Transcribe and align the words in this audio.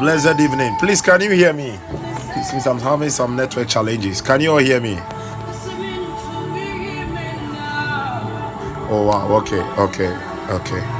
Blessed 0.00 0.40
evening. 0.40 0.74
Please, 0.78 1.02
can 1.02 1.20
you 1.20 1.30
hear 1.30 1.52
me? 1.52 1.78
Since 2.42 2.66
I'm 2.66 2.78
having 2.80 3.10
some 3.10 3.36
network 3.36 3.68
challenges, 3.68 4.22
can 4.22 4.40
you 4.40 4.52
all 4.52 4.56
hear 4.56 4.80
me? 4.80 4.98
Oh 8.88 9.04
wow. 9.06 9.36
Okay. 9.42 9.60
Okay. 9.60 10.16
Okay. 10.50 10.99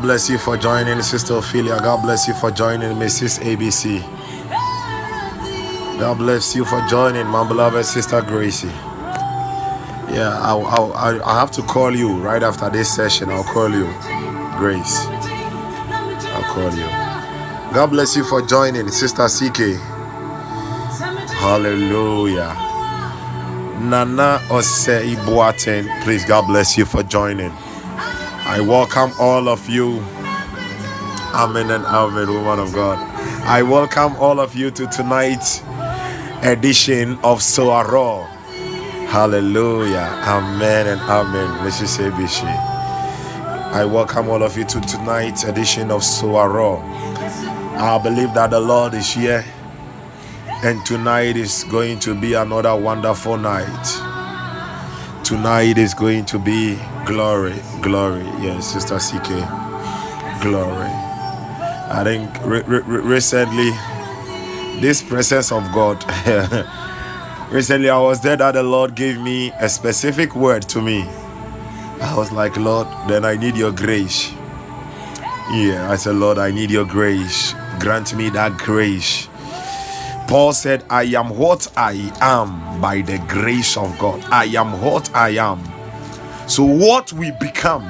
God 0.00 0.06
bless 0.06 0.30
you 0.30 0.38
for 0.38 0.56
joining 0.56 1.02
Sister 1.02 1.34
Ophelia. 1.34 1.78
God 1.78 2.00
bless 2.02 2.26
you 2.26 2.32
for 2.32 2.50
joining 2.50 2.96
Mrs. 2.96 3.38
ABC. 3.40 4.00
God 6.00 6.16
bless 6.16 6.56
you 6.56 6.64
for 6.64 6.80
joining 6.88 7.26
my 7.26 7.46
beloved 7.46 7.84
Sister 7.84 8.22
Gracie. 8.22 8.68
Yeah, 10.08 10.38
I'll, 10.40 10.64
I'll, 10.64 11.22
i 11.22 11.38
have 11.38 11.50
to 11.50 11.62
call 11.64 11.94
you 11.94 12.16
right 12.16 12.42
after 12.42 12.70
this 12.70 12.96
session. 12.96 13.28
I'll 13.28 13.44
call 13.44 13.68
you, 13.68 13.84
Grace. 14.56 15.04
I'll 16.32 16.54
call 16.54 16.72
you. 16.74 16.88
God 17.74 17.88
bless 17.88 18.16
you 18.16 18.24
for 18.24 18.40
joining 18.40 18.88
Sister 18.88 19.28
CK. 19.28 19.78
Hallelujah. 21.40 22.54
Nana 23.82 24.40
Ose 24.50 25.02
Ibuaten. 25.04 26.02
Please, 26.04 26.24
God 26.24 26.46
bless 26.46 26.78
you 26.78 26.86
for 26.86 27.02
joining. 27.02 27.52
I 28.50 28.58
welcome 28.58 29.12
all 29.20 29.48
of 29.48 29.68
you. 29.68 30.00
Amen 31.32 31.70
and 31.70 31.84
amen, 31.86 32.26
woman 32.34 32.58
of 32.58 32.72
God. 32.74 32.98
I 33.46 33.62
welcome 33.62 34.16
all 34.16 34.40
of 34.40 34.56
you 34.56 34.72
to 34.72 34.88
tonight's 34.88 35.60
edition 36.42 37.12
of 37.22 37.38
Soaro. 37.38 38.26
Hallelujah. 39.06 40.20
Amen 40.26 40.88
and 40.88 41.00
amen. 41.02 41.64
Mrs. 41.64 42.10
Bishi. 42.10 42.42
I 43.72 43.84
welcome 43.84 44.28
all 44.28 44.42
of 44.42 44.58
you 44.58 44.64
to 44.64 44.80
tonight's 44.80 45.44
edition 45.44 45.92
of 45.92 46.00
Soaro. 46.00 46.82
I 46.82 48.00
believe 48.02 48.34
that 48.34 48.50
the 48.50 48.58
Lord 48.58 48.94
is 48.94 49.12
here 49.12 49.44
and 50.64 50.84
tonight 50.84 51.36
is 51.36 51.62
going 51.70 52.00
to 52.00 52.20
be 52.20 52.34
another 52.34 52.74
wonderful 52.74 53.36
night. 53.36 53.86
Tonight 55.22 55.78
is 55.78 55.94
going 55.94 56.24
to 56.24 56.38
be 56.40 56.76
glory, 57.10 57.54
glory. 57.82 58.24
Yes, 58.40 58.72
Sister 58.72 58.98
CK, 58.98 59.28
glory. 60.42 60.90
I 61.90 62.02
think 62.04 62.30
re- 62.44 62.62
re- 62.62 63.00
recently, 63.00 63.70
this 64.80 65.02
presence 65.02 65.50
of 65.52 65.64
God. 65.72 66.04
recently, 67.52 67.90
I 67.90 67.98
was 67.98 68.20
there 68.20 68.36
that 68.36 68.52
the 68.52 68.62
Lord 68.62 68.94
gave 68.94 69.20
me 69.20 69.50
a 69.60 69.68
specific 69.68 70.36
word 70.36 70.62
to 70.70 70.80
me. 70.80 71.02
I 72.00 72.14
was 72.16 72.32
like, 72.32 72.56
Lord, 72.56 72.86
then 73.08 73.24
I 73.24 73.36
need 73.36 73.56
your 73.56 73.72
grace. 73.72 74.32
Yeah, 75.52 75.88
I 75.90 75.96
said, 75.96 76.14
Lord, 76.14 76.38
I 76.38 76.52
need 76.52 76.70
your 76.70 76.86
grace. 76.86 77.54
Grant 77.80 78.14
me 78.14 78.30
that 78.30 78.56
grace 78.58 79.28
Paul 80.30 80.52
said, 80.52 80.84
I 80.88 81.02
am 81.18 81.36
what 81.36 81.66
I 81.76 82.12
am 82.20 82.80
by 82.80 83.00
the 83.02 83.18
grace 83.26 83.76
of 83.76 83.98
God. 83.98 84.22
I 84.30 84.44
am 84.44 84.80
what 84.80 85.12
I 85.12 85.30
am. 85.30 85.79
So, 86.50 86.64
what 86.64 87.12
we 87.12 87.30
become 87.30 87.84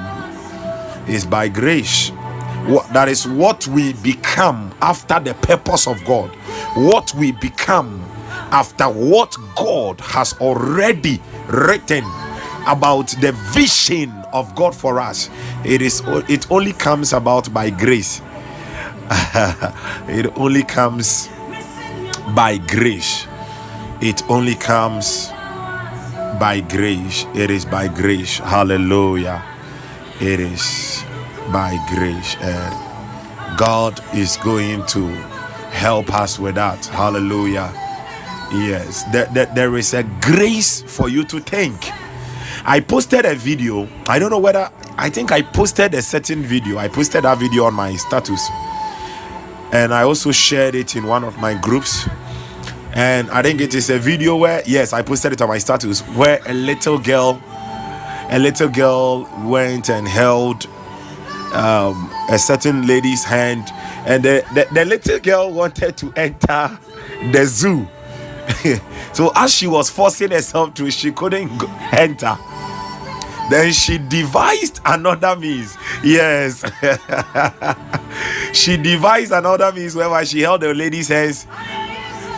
is 1.07 1.25
by 1.25 1.47
grace. 1.47 2.09
What, 2.67 2.93
that 2.93 3.09
is 3.09 3.27
what 3.27 3.65
we 3.65 3.93
become 3.93 4.71
after 4.83 5.19
the 5.19 5.33
purpose 5.33 5.87
of 5.87 6.05
God. 6.05 6.29
What 6.75 7.11
we 7.15 7.31
become 7.31 7.99
after 8.51 8.83
what 8.85 9.35
God 9.55 9.99
has 10.01 10.33
already 10.33 11.19
written 11.47 12.03
about 12.67 13.07
the 13.19 13.31
vision 13.51 14.11
of 14.31 14.53
God 14.53 14.75
for 14.75 14.99
us. 14.99 15.31
It 15.65 15.81
is 15.81 16.03
it 16.29 16.51
only 16.51 16.73
comes 16.73 17.13
about 17.13 17.51
by 17.51 17.71
grace. 17.71 18.21
it 20.07 20.31
only 20.37 20.61
comes 20.61 21.29
by 22.35 22.59
grace. 22.59 23.25
It 24.01 24.21
only 24.29 24.53
comes 24.53 25.31
by 26.39 26.61
grace. 26.61 27.25
It 27.35 27.51
is 27.51 27.65
by 27.65 27.87
grace. 27.87 28.37
Hallelujah. 28.37 29.43
It 30.19 30.39
is 30.39 31.03
by 31.51 31.77
grace. 31.89 32.35
And 32.41 33.57
God 33.57 33.99
is 34.13 34.37
going 34.37 34.85
to 34.87 35.07
help 35.71 36.13
us 36.13 36.39
with 36.39 36.55
that. 36.55 36.85
Hallelujah. 36.87 37.71
Yes, 38.51 39.03
there, 39.11 39.27
there, 39.27 39.45
there 39.47 39.77
is 39.77 39.93
a 39.93 40.03
grace 40.21 40.81
for 40.81 41.09
you 41.09 41.23
to 41.25 41.39
think. 41.39 41.89
I 42.65 42.79
posted 42.79 43.25
a 43.25 43.35
video. 43.35 43.87
I 44.07 44.19
don't 44.19 44.29
know 44.29 44.39
whether 44.39 44.69
I 44.97 45.09
think 45.09 45.31
I 45.31 45.41
posted 45.41 45.93
a 45.93 46.01
certain 46.01 46.43
video. 46.43 46.77
I 46.77 46.87
posted 46.87 47.23
that 47.23 47.37
video 47.37 47.63
on 47.63 47.73
my 47.73 47.95
status. 47.95 48.47
And 49.71 49.93
I 49.93 50.03
also 50.03 50.31
shared 50.31 50.75
it 50.75 50.95
in 50.95 51.05
one 51.05 51.23
of 51.23 51.37
my 51.39 51.53
groups 51.53 52.07
and 52.93 53.29
I 53.31 53.41
think 53.41 53.61
it 53.61 53.73
is 53.73 53.89
a 53.89 53.97
video 53.97 54.35
where 54.35 54.61
yes, 54.65 54.93
I 54.93 55.01
posted 55.01 55.33
it 55.33 55.41
on 55.41 55.49
my 55.49 55.57
status 55.57 56.01
where 56.09 56.41
a 56.45 56.53
little 56.53 56.97
girl, 56.97 57.41
a 58.29 58.37
little 58.39 58.69
girl 58.69 59.29
went 59.45 59.89
and 59.89 60.07
held 60.07 60.67
um, 61.53 62.09
a 62.29 62.37
certain 62.39 62.87
lady's 62.87 63.23
hand, 63.23 63.67
and 64.05 64.23
the, 64.23 64.45
the, 64.53 64.67
the 64.73 64.85
little 64.85 65.19
girl 65.19 65.51
wanted 65.51 65.97
to 65.97 66.13
enter 66.15 66.77
the 67.31 67.45
zoo. 67.45 67.87
So 69.13 69.29
as 69.35 69.53
she 69.53 69.67
was 69.67 69.89
forcing 69.89 70.31
herself 70.31 70.73
to 70.75 70.89
she 70.89 71.11
couldn't 71.11 71.57
go, 71.57 71.67
enter. 71.91 72.37
Then 73.49 73.73
she 73.73 73.97
devised 73.97 74.79
another 74.85 75.35
means. 75.35 75.77
Yes. 76.03 76.63
She 78.53 78.75
devised 78.77 79.31
another 79.31 79.71
means 79.71 79.95
whereby 79.95 80.25
she 80.25 80.41
held 80.41 80.61
the 80.61 80.73
lady's 80.73 81.07
hands 81.07 81.47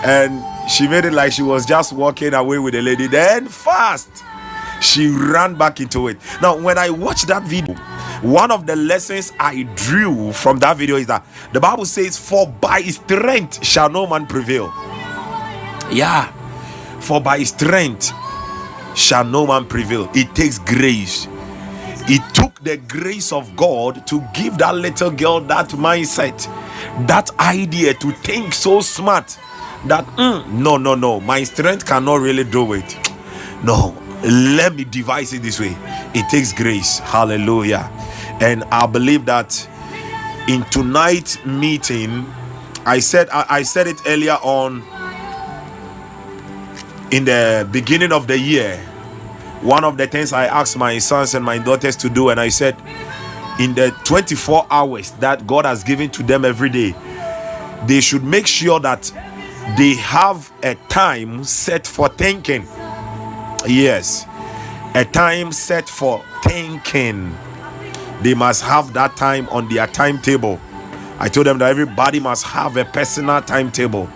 and 0.03 0.43
she 0.69 0.87
made 0.87 1.05
it 1.05 1.13
like 1.13 1.31
she 1.31 1.41
was 1.41 1.65
just 1.65 1.93
walking 1.93 2.33
away 2.33 2.59
with 2.59 2.73
the 2.73 2.81
lady 2.81 3.07
then 3.07 3.47
fast 3.47 4.09
she 4.81 5.07
ran 5.07 5.55
back 5.55 5.79
into 5.79 6.07
it 6.07 6.17
now 6.41 6.57
when 6.57 6.77
i 6.77 6.89
watched 6.89 7.27
that 7.27 7.43
video 7.43 7.75
one 8.23 8.51
of 8.51 8.65
the 8.65 8.77
lessons 8.77 9.33
I 9.37 9.63
drew 9.75 10.31
from 10.31 10.59
that 10.59 10.77
video 10.77 10.95
is 10.95 11.07
that 11.07 11.25
the 11.51 11.59
Bible 11.59 11.83
says, 11.83 12.17
For 12.17 12.47
by 12.47 12.81
strength 12.83 13.63
shall 13.65 13.89
no 13.89 14.07
man 14.07 14.27
prevail. 14.27 14.67
Yeah, 15.91 16.31
for 17.01 17.19
by 17.19 17.43
strength 17.43 18.13
shall 18.95 19.25
no 19.25 19.45
man 19.45 19.65
prevail. 19.65 20.09
It 20.15 20.33
takes 20.33 20.57
grace. 20.57 21.27
It 22.07 22.21
took 22.33 22.63
the 22.63 22.77
grace 22.77 23.33
of 23.33 23.53
God 23.57 24.07
to 24.07 24.25
give 24.33 24.57
that 24.59 24.75
little 24.75 25.11
girl 25.11 25.41
that 25.41 25.69
mindset, 25.71 26.45
that 27.07 27.29
idea 27.41 27.93
to 27.95 28.11
think 28.13 28.53
so 28.53 28.79
smart 28.79 29.37
that 29.87 30.05
mm, 30.17 30.47
no, 30.51 30.77
no, 30.77 30.95
no, 30.95 31.19
my 31.19 31.43
strength 31.43 31.85
cannot 31.85 32.15
really 32.21 32.43
do 32.43 32.73
it. 32.73 32.97
No, 33.63 33.95
let 34.23 34.75
me 34.75 34.83
devise 34.83 35.31
it 35.31 35.41
this 35.41 35.57
way. 35.57 35.73
It 36.13 36.29
takes 36.29 36.51
grace. 36.51 36.99
Hallelujah. 36.99 37.89
And 38.41 38.65
I 38.65 38.85
believe 38.87 39.23
that 39.27 39.69
in 40.49 40.63
tonight's 40.65 41.43
meeting, 41.45 42.25
I 42.85 42.99
said 42.99 43.29
I, 43.29 43.45
I 43.49 43.63
said 43.63 43.87
it 43.87 44.01
earlier 44.05 44.37
on 44.43 44.83
in 47.11 47.25
the 47.25 47.67
beginning 47.71 48.11
of 48.11 48.27
the 48.27 48.37
year. 48.37 48.77
One 49.61 49.85
of 49.85 49.95
the 49.97 50.07
things 50.07 50.33
I 50.33 50.47
asked 50.47 50.77
my 50.77 50.97
sons 50.97 51.35
and 51.35 51.45
my 51.45 51.57
daughters 51.57 51.95
to 51.97 52.09
do, 52.09 52.29
and 52.29 52.39
I 52.39 52.49
said, 52.49 52.75
in 53.59 53.73
the 53.75 53.91
24 54.03 54.67
hours 54.69 55.11
that 55.21 55.47
God 55.47 55.65
has 55.65 55.83
given 55.83 56.09
to 56.09 56.23
them 56.23 56.43
every 56.43 56.69
day, 56.69 56.93
they 57.85 58.01
should 58.01 58.23
make 58.23 58.47
sure 58.47 58.79
that 58.81 59.09
they 59.77 59.95
have 59.95 60.51
a 60.63 60.75
time 60.89 61.43
set 61.43 61.87
for 61.87 62.09
thinking. 62.09 62.67
Yes, 63.67 64.25
a 64.95 65.05
time 65.05 65.51
set 65.53 65.89
for 65.89 66.23
thinking 66.43 67.35
they 68.21 68.33
must 68.35 68.63
have 68.63 68.93
that 68.93 69.17
time 69.17 69.49
on 69.49 69.69
their 69.69 69.87
timetable. 69.87 70.59
I 71.19 71.29
told 71.29 71.47
them 71.47 71.59
that 71.59 71.69
everybody 71.71 72.19
must 72.19 72.45
have 72.45 72.77
a 72.77 72.85
personal 72.85 73.41
timetable 73.41 74.09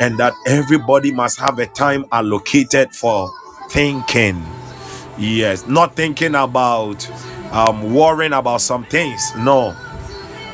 and 0.00 0.18
that 0.18 0.34
everybody 0.46 1.12
must 1.12 1.38
have 1.40 1.58
a 1.60 1.66
time 1.66 2.06
allocated 2.12 2.94
for 2.94 3.30
thinking. 3.70 4.44
Yes, 5.18 5.66
not 5.68 5.96
thinking 5.96 6.34
about 6.36 7.08
um, 7.52 7.94
worrying 7.94 8.32
about 8.34 8.62
some 8.62 8.84
things. 8.86 9.32
No, 9.36 9.76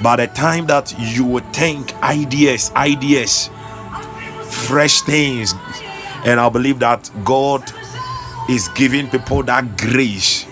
By 0.03 0.17
the 0.17 0.29
time 0.29 0.67
that 0.69 0.95
you 0.99 1.25
would 1.27 1.53
think 1.53 1.95
ideas, 2.03 2.73
ideas, 2.77 3.51
fresh 4.67 5.01
things. 5.03 5.55
And 6.25 6.41
I 6.41 6.49
believe 6.49 6.81
that 6.81 7.11
God 7.25 7.63
is 8.49 8.69
giving 8.69 9.09
people 9.09 9.43
that 9.45 9.77
grace 9.77 10.47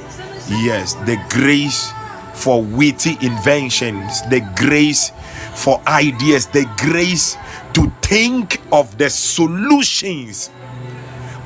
Yes, 0.49 0.93
the 1.07 1.17
grace 1.31 1.91
for 2.35 2.63
witty 2.63 3.17
inventions, 3.23 4.21
the 4.29 4.41
grace 4.57 5.11
for 5.55 5.81
ideas, 5.87 6.47
the 6.49 6.71
grace 6.77 7.37
to 7.73 7.91
think 8.03 8.61
of 8.71 8.99
the 8.99 9.09
solutions 9.09 10.51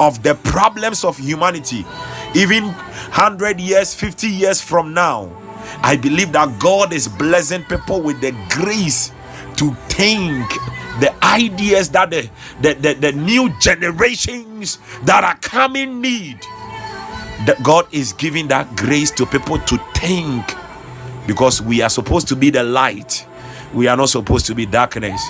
of 0.01 0.23
the 0.25 0.35
problems 0.35 1.05
of 1.05 1.17
humanity, 1.17 1.87
even 2.35 2.65
100 2.65 3.61
years, 3.61 3.95
50 3.95 4.27
years 4.27 4.61
from 4.61 4.93
now. 4.93 5.31
I 5.83 5.97
believe 5.97 6.33
that 6.33 6.59
God 6.59 6.93
is 6.93 7.07
blessing 7.07 7.63
people 7.65 8.01
with 8.01 8.21
the 8.21 8.33
grace 8.51 9.13
to 9.59 9.75
think 9.91 10.51
the 11.01 11.15
ideas 11.25 11.91
that 11.91 12.11
the, 12.11 12.29
the, 12.63 12.75
the, 12.75 12.95
the 12.95 13.13
new 13.13 13.51
generations 13.61 14.79
that 15.05 15.25
are 15.25 15.37
coming 15.39 16.01
need 16.01 16.41
that 17.47 17.63
God 17.63 17.87
is 17.93 18.13
giving 18.15 18.49
that 18.49 18.77
grace 18.77 19.11
to 19.13 19.27
people 19.27 19.59
to 19.61 19.79
think 19.95 20.55
because 21.27 21.63
we 21.63 21.83
are 21.83 21.91
supposed 21.91 22.29
to 22.29 22.37
be 22.37 22.51
the 22.51 22.63
light, 22.65 23.27
we 23.75 23.87
are 23.89 23.97
not 23.97 24.09
supposed 24.11 24.47
to 24.47 24.55
be 24.55 24.67
darkness. 24.67 25.23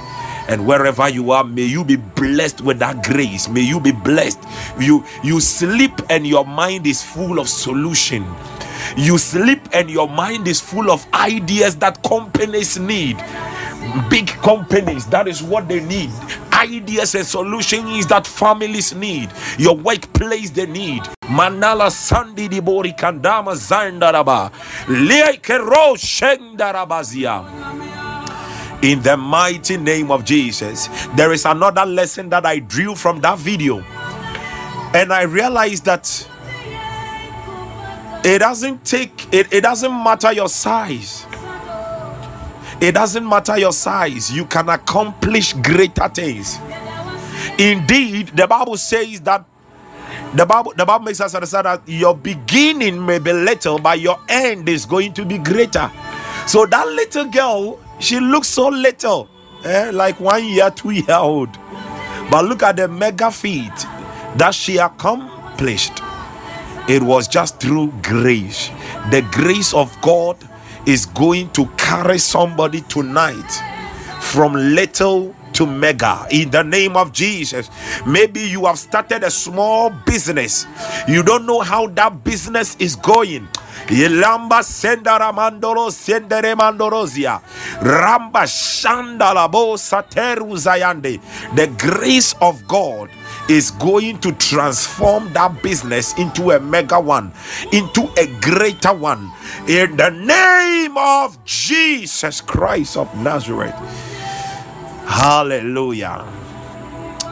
And 0.48 0.66
wherever 0.66 1.08
you 1.08 1.30
are, 1.30 1.44
may 1.44 1.64
you 1.64 1.84
be 1.84 1.96
blessed 1.96 2.62
with 2.62 2.78
that 2.78 3.04
grace. 3.04 3.48
May 3.48 3.60
you 3.60 3.80
be 3.80 3.92
blessed. 3.92 4.38
You 4.80 5.04
you 5.22 5.40
sleep 5.40 5.92
and 6.08 6.26
your 6.26 6.44
mind 6.46 6.86
is 6.86 7.02
full 7.02 7.38
of 7.38 7.48
solution. 7.48 8.24
You 8.96 9.18
sleep 9.18 9.60
and 9.72 9.90
your 9.90 10.08
mind 10.08 10.48
is 10.48 10.60
full 10.60 10.90
of 10.90 11.06
ideas 11.12 11.76
that 11.76 12.02
companies 12.02 12.78
need 12.78 13.18
big 14.10 14.28
companies 14.42 15.06
that 15.06 15.26
is 15.28 15.42
what 15.42 15.66
they 15.68 15.80
need 15.80 16.10
ideas 16.52 17.14
and 17.14 17.24
solutions 17.26 18.06
that 18.06 18.26
families 18.26 18.94
need 18.94 19.30
your 19.58 19.76
workplace 19.76 20.50
they 20.50 20.66
need 20.66 21.02
manala 21.30 21.90
sandi 21.90 22.48
dibori 22.48 22.92
kandama 22.92 23.54
zandaraba 23.54 24.50
lekero 24.88 25.96
shendarabazia 25.96 27.44
in 28.82 29.02
the 29.02 29.16
mighty 29.16 29.76
name 29.76 30.10
of 30.10 30.24
Jesus 30.24 30.88
there 31.16 31.32
is 31.32 31.44
another 31.44 31.84
lesson 31.84 32.28
that 32.28 32.46
I 32.46 32.60
drew 32.60 32.94
from 32.94 33.20
that 33.20 33.38
video 33.38 33.80
and 34.94 35.12
I 35.12 35.22
realized 35.22 35.84
that 35.86 36.28
it 38.24 38.38
doesn't 38.40 38.84
take 38.84 39.32
it, 39.32 39.52
it 39.52 39.62
doesn't 39.62 39.92
matter 39.92 40.32
your 40.32 40.48
size 40.48 41.26
it 42.80 42.92
doesn't 42.92 43.28
matter 43.28 43.58
your 43.58 43.72
size, 43.72 44.30
you 44.30 44.44
can 44.44 44.68
accomplish 44.68 45.52
greater 45.52 46.08
things. 46.08 46.58
Indeed, 47.58 48.28
the 48.28 48.46
Bible 48.46 48.76
says 48.76 49.20
that 49.22 49.44
the 50.32 50.46
Bible 50.46 50.74
the 50.76 50.86
Bible 50.86 51.06
makes 51.06 51.20
us 51.20 51.34
understand 51.34 51.66
that 51.66 51.82
your 51.86 52.16
beginning 52.16 53.04
may 53.04 53.18
be 53.18 53.32
little, 53.32 53.80
but 53.80 53.98
your 53.98 54.20
end 54.28 54.68
is 54.68 54.86
going 54.86 55.12
to 55.14 55.24
be 55.24 55.38
greater. 55.38 55.90
So 56.46 56.66
that 56.66 56.86
little 56.86 57.24
girl, 57.24 57.80
she 57.98 58.20
looks 58.20 58.48
so 58.48 58.68
little, 58.68 59.28
eh, 59.64 59.90
like 59.92 60.20
one 60.20 60.44
year, 60.44 60.70
two 60.70 60.90
year 60.90 61.16
old. 61.16 61.50
But 62.30 62.44
look 62.44 62.62
at 62.62 62.76
the 62.76 62.88
mega 62.88 63.30
feat 63.30 63.72
that 64.36 64.54
she 64.54 64.76
accomplished. 64.78 66.00
It 66.88 67.02
was 67.02 67.28
just 67.28 67.60
through 67.60 67.92
grace. 68.02 68.70
The 69.10 69.26
grace 69.32 69.74
of 69.74 69.94
God 70.00 70.36
is 70.86 71.06
going 71.06 71.50
to 71.50 71.66
carry 71.76 72.18
somebody 72.18 72.80
tonight 72.82 73.62
from 74.20 74.54
little 74.54 75.34
to 75.58 75.66
mega 75.66 76.26
in 76.30 76.50
the 76.50 76.62
name 76.62 76.96
of 76.96 77.12
Jesus. 77.12 77.68
Maybe 78.06 78.40
you 78.40 78.66
have 78.66 78.78
started 78.78 79.24
a 79.24 79.30
small 79.30 79.90
business, 80.06 80.66
you 81.08 81.22
don't 81.22 81.46
know 81.46 81.60
how 81.60 81.88
that 81.88 82.24
business 82.24 82.76
is 82.78 82.94
going. 82.96 83.48
Yelamba 83.88 84.62
sendara 84.62 85.32
mandoro 85.32 85.90
sendere 85.90 86.54
mandorozia. 86.54 87.40
Ramba 87.80 88.44
shandalabo 88.46 89.76
sateru 89.76 90.54
zayande. 90.56 91.20
The 91.56 91.66
grace 91.78 92.34
of 92.40 92.66
God 92.68 93.10
is 93.48 93.70
going 93.72 94.18
to 94.20 94.32
transform 94.32 95.32
that 95.32 95.62
business 95.62 96.16
into 96.18 96.52
a 96.52 96.60
mega 96.60 97.00
one, 97.00 97.32
into 97.72 98.08
a 98.18 98.26
greater 98.40 98.92
one. 98.92 99.32
In 99.66 99.96
the 99.96 100.10
name 100.10 100.96
of 100.96 101.42
Jesus 101.44 102.40
Christ 102.40 102.96
of 102.96 103.12
Nazareth. 103.16 103.74
Hallelujah. 105.08 106.22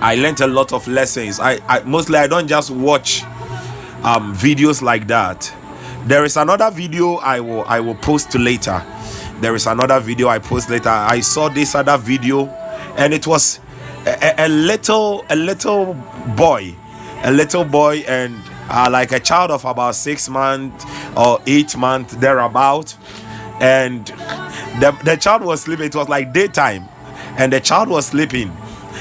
I 0.00 0.14
learned 0.16 0.40
a 0.40 0.46
lot 0.46 0.72
of 0.72 0.88
lessons. 0.88 1.38
I, 1.38 1.60
I 1.68 1.80
mostly 1.80 2.16
I 2.18 2.26
don't 2.26 2.48
just 2.48 2.70
watch 2.70 3.22
um 4.02 4.34
videos 4.34 4.80
like 4.80 5.06
that. 5.08 5.52
There 6.06 6.24
is 6.24 6.38
another 6.38 6.70
video 6.70 7.16
I 7.16 7.40
will 7.40 7.64
I 7.64 7.80
will 7.80 7.94
post 7.94 8.34
later. 8.34 8.82
There 9.40 9.54
is 9.54 9.66
another 9.66 10.00
video 10.00 10.28
I 10.28 10.38
post 10.38 10.70
later. 10.70 10.88
I 10.88 11.20
saw 11.20 11.50
this 11.50 11.74
other 11.74 11.98
video 11.98 12.46
and 12.96 13.12
it 13.12 13.26
was 13.26 13.60
a, 14.06 14.46
a, 14.46 14.48
little 14.48 15.26
a 15.28 15.36
little 15.36 15.94
boy 16.34 16.74
a 17.24 17.30
little 17.30 17.64
boy 17.64 18.04
and 18.08 18.34
uh, 18.70 18.88
like 18.90 19.12
a 19.12 19.20
child 19.20 19.50
of 19.50 19.64
about 19.66 19.94
six 19.94 20.28
months 20.30 20.84
or 21.16 21.42
eight 21.46 21.76
months 21.76 22.14
thereabout 22.16 22.96
and 23.60 24.06
the, 24.80 24.96
the 25.04 25.16
child 25.16 25.42
was 25.42 25.62
sleeping 25.62 25.86
it 25.86 25.94
was 25.94 26.08
like 26.08 26.32
daytime 26.32 26.88
and 27.38 27.52
the 27.52 27.60
child 27.60 27.88
was 27.88 28.06
sleeping 28.06 28.50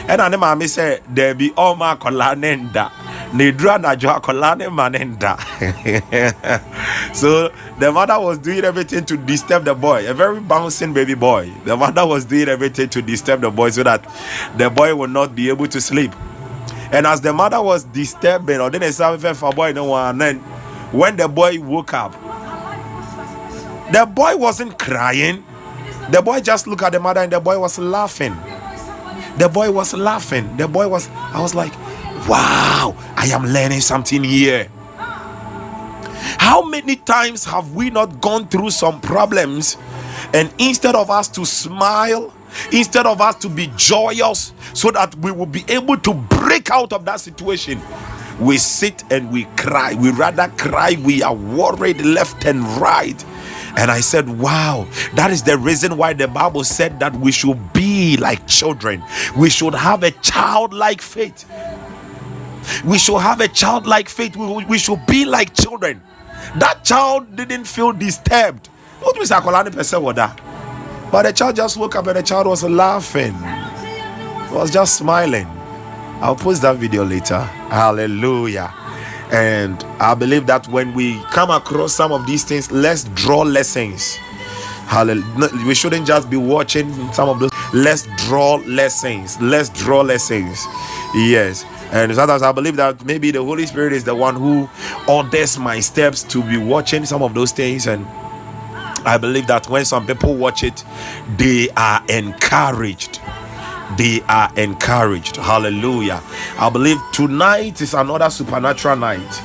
and 0.07 0.33
the 0.33 0.37
mommy 0.37 0.67
said 0.67 1.01
there 1.09 1.33
be 1.33 1.51
all 1.57 1.75
my 1.75 1.95
kolanenda 1.95 2.91
Nedra 3.35 3.77
Najo 3.81 4.71
Manenda. 4.71 5.35
So 7.13 7.49
the 7.79 7.91
mother 7.91 8.19
was 8.19 8.37
doing 8.37 8.63
everything 8.63 9.05
to 9.05 9.17
disturb 9.17 9.65
the 9.65 9.73
boy, 9.73 10.09
a 10.09 10.13
very 10.13 10.39
bouncing 10.39 10.93
baby 10.93 11.15
boy. 11.15 11.51
The 11.65 11.75
mother 11.75 12.05
was 12.05 12.25
doing 12.25 12.47
everything 12.49 12.89
to 12.89 13.01
disturb 13.01 13.41
the 13.41 13.49
boy 13.51 13.69
so 13.71 13.83
that 13.83 14.03
the 14.57 14.69
boy 14.69 14.95
would 14.95 15.09
not 15.11 15.35
be 15.35 15.49
able 15.49 15.67
to 15.67 15.81
sleep. 15.81 16.11
And 16.91 17.05
as 17.07 17.21
the 17.21 17.33
mother 17.33 17.61
was 17.61 17.83
disturbing, 17.85 18.59
or 18.59 18.69
then 18.69 18.91
for 19.35 19.51
boy 19.51 19.71
no 19.73 19.85
one, 19.85 20.17
then 20.17 20.39
when 20.91 21.17
the 21.17 21.27
boy 21.27 21.59
woke 21.59 21.93
up, 21.93 22.13
the 23.91 24.05
boy 24.05 24.35
wasn't 24.37 24.77
crying. 24.79 25.43
The 26.11 26.21
boy 26.21 26.39
just 26.41 26.67
looked 26.67 26.83
at 26.83 26.91
the 26.91 26.99
mother 26.99 27.21
and 27.21 27.31
the 27.31 27.39
boy 27.39 27.59
was 27.59 27.79
laughing. 27.79 28.35
The 29.37 29.49
boy 29.49 29.71
was 29.71 29.93
laughing. 29.93 30.55
The 30.57 30.67
boy 30.67 30.87
was, 30.87 31.09
I 31.09 31.41
was 31.41 31.55
like, 31.55 31.73
wow, 32.27 32.95
I 33.15 33.27
am 33.33 33.45
learning 33.45 33.81
something 33.81 34.23
here. 34.23 34.69
How 36.37 36.63
many 36.63 36.95
times 36.95 37.43
have 37.45 37.73
we 37.75 37.89
not 37.89 38.21
gone 38.21 38.47
through 38.47 38.69
some 38.69 39.01
problems 39.01 39.77
and 40.33 40.53
instead 40.59 40.95
of 40.95 41.09
us 41.09 41.27
to 41.29 41.45
smile, 41.45 42.33
instead 42.71 43.05
of 43.05 43.19
us 43.19 43.35
to 43.37 43.49
be 43.49 43.71
joyous 43.75 44.53
so 44.73 44.91
that 44.91 45.15
we 45.15 45.31
will 45.31 45.45
be 45.45 45.65
able 45.67 45.97
to 45.97 46.13
break 46.13 46.69
out 46.69 46.93
of 46.93 47.03
that 47.05 47.19
situation, 47.19 47.81
we 48.39 48.57
sit 48.57 49.03
and 49.11 49.31
we 49.31 49.45
cry. 49.57 49.93
We 49.95 50.11
rather 50.11 50.47
cry, 50.57 50.97
we 51.03 51.23
are 51.23 51.33
worried 51.33 52.01
left 52.01 52.45
and 52.45 52.63
right. 52.77 53.23
And 53.77 53.91
I 53.91 53.99
said, 53.99 54.29
Wow, 54.39 54.87
that 55.15 55.31
is 55.31 55.43
the 55.43 55.57
reason 55.57 55.97
why 55.97 56.13
the 56.13 56.27
Bible 56.27 56.63
said 56.63 56.99
that 56.99 57.13
we 57.15 57.31
should 57.31 57.73
be 57.73 58.17
like 58.17 58.47
children. 58.47 59.03
We 59.37 59.49
should 59.49 59.75
have 59.75 60.03
a 60.03 60.11
childlike 60.11 61.01
faith. 61.01 61.45
We 62.85 62.97
should 62.97 63.19
have 63.19 63.41
a 63.41 63.47
childlike 63.47 64.09
faith. 64.09 64.35
We, 64.35 64.65
we 64.65 64.77
should 64.77 65.05
be 65.05 65.25
like 65.25 65.53
children. 65.53 66.01
That 66.57 66.83
child 66.83 67.35
didn't 67.35 67.65
feel 67.65 67.91
disturbed. 67.91 68.67
What 69.01 69.17
was 69.19 69.29
that? 69.29 70.41
But 71.11 71.23
the 71.23 71.33
child 71.33 71.55
just 71.55 71.77
woke 71.77 71.95
up 71.95 72.07
and 72.07 72.17
the 72.17 72.23
child 72.23 72.47
was 72.47 72.63
laughing, 72.63 73.33
was 74.51 74.71
just 74.71 74.95
smiling. 74.97 75.47
I'll 76.21 76.35
post 76.35 76.61
that 76.61 76.77
video 76.77 77.03
later. 77.03 77.39
Hallelujah. 77.39 78.73
And 79.31 79.83
I 79.99 80.13
believe 80.13 80.45
that 80.47 80.67
when 80.67 80.93
we 80.93 81.21
come 81.31 81.49
across 81.49 81.93
some 81.93 82.11
of 82.11 82.25
these 82.25 82.43
things, 82.43 82.71
let's 82.71 83.05
draw 83.15 83.41
lessons. 83.41 84.15
Hallelujah. 84.87 85.65
We 85.65 85.73
shouldn't 85.73 86.05
just 86.05 86.29
be 86.29 86.37
watching 86.37 86.93
some 87.11 87.27
of 87.27 87.39
those. 87.39 87.49
Let's 87.73 88.07
draw 88.27 88.55
lessons. 88.67 89.41
Let's 89.41 89.69
draw 89.69 90.01
lessons. 90.01 90.63
Yes. 91.15 91.65
And 91.91 92.13
sometimes 92.13 92.43
I 92.43 92.51
believe 92.51 92.75
that 92.75 93.03
maybe 93.03 93.31
the 93.31 93.43
Holy 93.43 93.65
Spirit 93.65 93.93
is 93.93 94.03
the 94.03 94.15
one 94.15 94.35
who 94.35 94.69
orders 95.07 95.57
my 95.57 95.79
steps 95.79 96.23
to 96.25 96.43
be 96.43 96.57
watching 96.57 97.05
some 97.05 97.23
of 97.23 97.33
those 97.33 97.51
things. 97.51 97.87
And 97.87 98.05
I 99.05 99.17
believe 99.17 99.47
that 99.47 99.67
when 99.69 99.85
some 99.85 100.05
people 100.05 100.35
watch 100.35 100.63
it, 100.63 100.83
they 101.37 101.69
are 101.71 102.03
encouraged 102.07 103.19
they 103.97 104.21
are 104.27 104.51
encouraged. 104.55 105.37
Hallelujah. 105.37 106.21
I 106.57 106.69
believe 106.69 106.97
tonight 107.13 107.81
is 107.81 107.93
another 107.93 108.29
supernatural 108.29 108.97
night. 108.97 109.41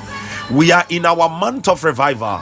We 0.51 0.73
are 0.73 0.85
in 0.89 1.07
our 1.07 1.29
month 1.29 1.69
of 1.69 1.85
revival. 1.85 2.41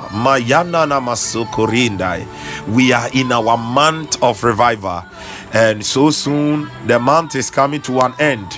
We 2.69 2.93
are 2.93 3.11
in 3.13 3.33
our 3.33 3.59
month 3.59 4.23
of 4.23 4.43
revival. 4.43 5.05
And 5.53 5.85
so 5.85 6.11
soon 6.11 6.71
the 6.87 6.99
month 6.99 7.35
is 7.37 7.51
coming 7.51 7.83
to 7.83 8.01
an 8.01 8.15
end. 8.19 8.57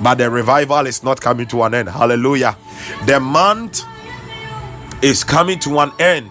But 0.00 0.18
the 0.18 0.30
revival 0.30 0.86
is 0.86 1.02
not 1.02 1.20
coming 1.20 1.46
to 1.48 1.62
an 1.64 1.74
end. 1.74 1.88
Hallelujah. 1.88 2.56
The 3.06 3.18
month 3.18 3.84
is 5.02 5.24
coming 5.24 5.58
to 5.60 5.80
an 5.80 5.92
end. 5.98 6.30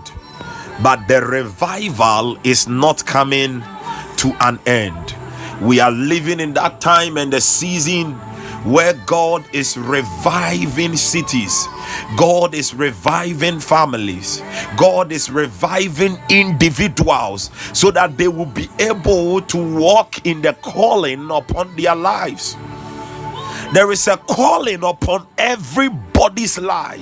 But 0.82 1.08
the 1.08 1.22
revival 1.22 2.38
is 2.44 2.68
not 2.68 3.06
coming 3.06 3.62
to 4.18 4.36
an 4.40 4.60
end. 4.66 5.16
We 5.62 5.80
are 5.80 5.92
living 5.92 6.40
in 6.40 6.54
that 6.56 6.82
time 6.82 7.18
and 7.18 7.32
the 7.32 7.40
season 7.40 8.14
where 8.64 8.94
God 9.06 9.44
is 9.54 9.78
reviving 9.78 10.96
cities, 10.96 11.68
God 12.18 12.54
is 12.54 12.74
reviving 12.74 13.60
families, 13.60 14.42
God 14.78 15.12
is 15.12 15.30
reviving 15.30 16.18
individuals 16.30 17.52
so 17.74 17.92
that 17.92 18.18
they 18.18 18.28
will 18.28 18.46
be 18.48 18.70
able 18.80 19.42
to 19.42 19.76
walk 19.78 20.26
in 20.26 20.42
the 20.42 20.54
calling 20.54 21.30
upon 21.32 21.76
their 21.76 21.96
lives. 21.96 22.58
There 23.74 23.92
is 23.92 24.08
a 24.08 24.18
calling 24.18 24.84
upon 24.84 25.28
everybody's 25.38 26.58
life. 26.60 27.00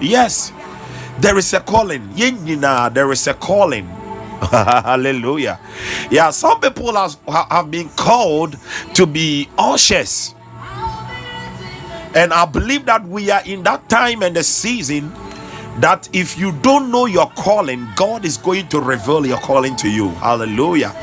Yes, 0.00 0.52
there 1.20 1.38
is 1.38 1.52
a 1.54 1.60
calling. 1.60 2.08
There 2.14 3.12
is 3.12 3.26
a 3.26 3.34
calling 3.34 3.90
Hallelujah. 4.50 5.60
Yeah, 6.10 6.30
some 6.30 6.60
people 6.60 6.94
have, 6.96 7.16
have 7.50 7.70
been 7.70 7.88
called 7.90 8.56
to 8.94 9.06
be 9.06 9.48
ushers. 9.58 10.34
And 12.14 12.32
I 12.32 12.44
believe 12.46 12.86
that 12.86 13.04
we 13.06 13.30
are 13.30 13.42
in 13.44 13.62
that 13.64 13.88
time 13.88 14.22
and 14.22 14.36
the 14.36 14.44
season 14.44 15.12
that 15.80 16.08
if 16.12 16.38
you 16.38 16.52
don't 16.62 16.90
know 16.90 17.06
your 17.06 17.30
calling, 17.30 17.88
God 17.96 18.24
is 18.24 18.36
going 18.36 18.68
to 18.68 18.80
reveal 18.80 19.26
your 19.26 19.38
calling 19.38 19.76
to 19.76 19.90
you. 19.90 20.10
Hallelujah. 20.10 20.94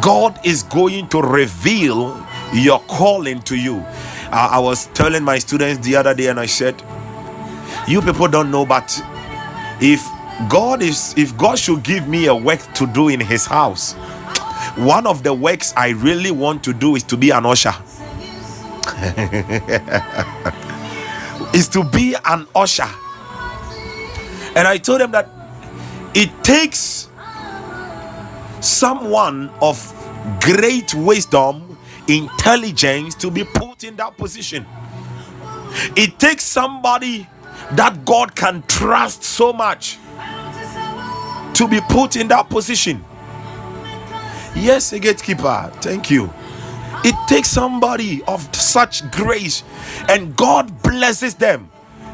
God 0.00 0.38
is 0.44 0.62
going 0.64 1.08
to 1.08 1.20
reveal 1.20 2.24
your 2.54 2.80
calling 2.82 3.42
to 3.42 3.56
you. 3.56 3.78
Uh, 4.30 4.48
I 4.52 4.58
was 4.60 4.86
telling 4.88 5.24
my 5.24 5.38
students 5.38 5.84
the 5.86 5.96
other 5.96 6.14
day, 6.14 6.28
and 6.28 6.38
I 6.40 6.46
said, 6.46 6.80
You 7.88 8.00
people 8.00 8.28
don't 8.28 8.50
know, 8.50 8.64
but 8.64 9.02
if 9.80 10.06
God 10.48 10.82
is 10.82 11.14
if 11.16 11.36
God 11.36 11.58
should 11.58 11.82
give 11.82 12.08
me 12.08 12.26
a 12.26 12.34
work 12.34 12.60
to 12.74 12.86
do 12.86 13.08
in 13.08 13.20
his 13.20 13.46
house, 13.46 13.94
one 14.76 15.06
of 15.06 15.22
the 15.22 15.34
works 15.34 15.72
I 15.76 15.90
really 15.90 16.30
want 16.30 16.64
to 16.64 16.72
do 16.72 16.96
is 16.96 17.02
to 17.04 17.16
be 17.16 17.30
an 17.30 17.46
usher. 17.46 17.74
is 21.54 21.68
to 21.68 21.84
be 21.84 22.14
an 22.24 22.46
usher. 22.54 22.88
And 24.54 24.68
I 24.68 24.78
told 24.78 25.00
them 25.00 25.12
that 25.12 25.28
it 26.14 26.30
takes 26.42 27.08
someone 28.60 29.50
of 29.60 29.78
great 30.40 30.94
wisdom, 30.94 31.78
intelligence 32.08 33.14
to 33.16 33.30
be 33.30 33.44
put 33.44 33.84
in 33.84 33.96
that 33.96 34.16
position. 34.16 34.66
It 35.96 36.18
takes 36.18 36.44
somebody 36.44 37.28
that 37.72 38.04
God 38.04 38.34
can 38.34 38.62
trust 38.68 39.22
so 39.22 39.52
much 39.52 39.98
to 41.54 41.68
be 41.68 41.80
put 41.88 42.16
in 42.16 42.28
that 42.28 42.48
position. 42.48 43.04
Yes, 44.54 44.92
a 44.92 44.98
gatekeeper. 44.98 45.70
Thank 45.76 46.10
you. 46.10 46.32
It 47.04 47.16
takes 47.28 47.48
somebody 47.48 48.22
of 48.24 48.54
such 48.54 49.10
grace, 49.10 49.64
and 50.08 50.36
God 50.36 50.82
blesses 50.82 51.34
them. 51.34 51.70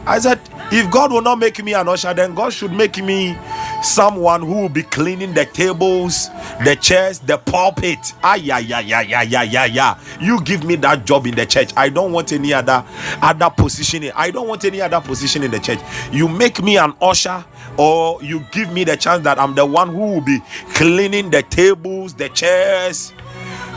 I 0.07 0.19
said, 0.19 0.41
if 0.73 0.91
God 0.91 1.13
will 1.13 1.21
not 1.21 1.39
make 1.39 1.63
me 1.63 1.75
an 1.75 1.89
usher, 1.89 2.15
then 2.15 2.35
God 2.35 2.53
should 2.53 2.73
make 2.73 2.97
me 3.03 3.37
someone 3.83 4.43
who 4.43 4.63
will 4.63 4.69
be 4.69 4.83
cleaning 4.83 5.35
the 5.35 5.45
tables, 5.47 6.29
the 6.65 6.77
chairs, 6.81 7.19
the 7.21 7.39
pulpit. 7.39 7.99
Ah, 8.23 8.35
yeah, 8.35 8.59
yeah, 8.59 8.81
yeah, 8.81 9.01
yeah, 9.03 9.23
yeah, 9.23 9.43
yeah, 9.43 9.65
yeah. 9.65 9.99
You 10.21 10.43
give 10.43 10.65
me 10.65 10.77
that 10.77 11.05
job 11.07 11.27
in 11.27 11.35
the 11.35 11.47
church. 11.47 11.73
I 11.77 11.89
don't 11.89 12.13
want 12.13 12.33
any 12.33 12.53
other 12.53 12.85
other 13.23 13.51
position. 13.51 14.11
I 14.15 14.31
don't 14.31 14.49
want 14.49 14.65
any 14.65 14.81
other 14.81 15.01
position 15.01 15.43
in 15.43 15.51
the 15.51 15.61
church. 15.61 15.81
You 16.13 16.29
make 16.29 16.63
me 16.63 16.77
an 16.79 16.95
usher, 17.01 17.45
or 17.77 18.23
you 18.23 18.45
give 18.53 18.73
me 18.73 18.85
the 18.85 18.97
chance 18.97 19.25
that 19.25 19.39
I'm 19.39 19.55
the 19.55 19.67
one 19.67 19.89
who 19.89 20.15
will 20.15 20.21
be 20.21 20.41
cleaning 20.75 21.31
the 21.31 21.43
tables, 21.43 22.15
the 22.15 22.29
chairs. 22.31 23.13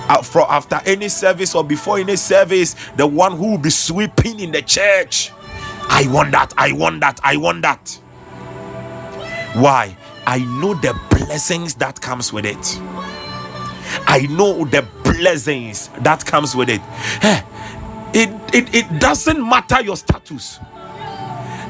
Uh, 0.09 0.21
for 0.21 0.51
after 0.51 0.81
any 0.85 1.07
service 1.07 1.55
or 1.55 1.63
before 1.63 1.99
any 1.99 2.15
service, 2.17 2.75
the 2.97 3.07
one 3.07 3.37
who 3.37 3.51
will 3.51 3.57
be 3.57 3.69
sweeping 3.69 4.39
in 4.39 4.51
the 4.51 4.61
church. 4.61 5.31
I 5.89 6.07
want 6.09 6.31
that. 6.31 6.53
I 6.57 6.73
want 6.73 7.01
that. 7.01 7.19
I 7.23 7.37
want 7.37 7.61
that. 7.63 8.00
Why? 9.53 9.95
I 10.27 10.39
know 10.39 10.73
the 10.75 10.99
blessings 11.09 11.75
that 11.75 12.01
comes 12.01 12.31
with 12.33 12.45
it. 12.45 12.79
I 14.07 14.27
know 14.29 14.65
the 14.65 14.85
blessings 15.03 15.89
that 15.99 16.25
comes 16.25 16.55
with 16.55 16.69
it. 16.69 16.81
It, 18.13 18.29
it, 18.53 18.75
it 18.75 18.99
doesn't 18.99 19.47
matter 19.47 19.81
your 19.81 19.97
status. 19.97 20.59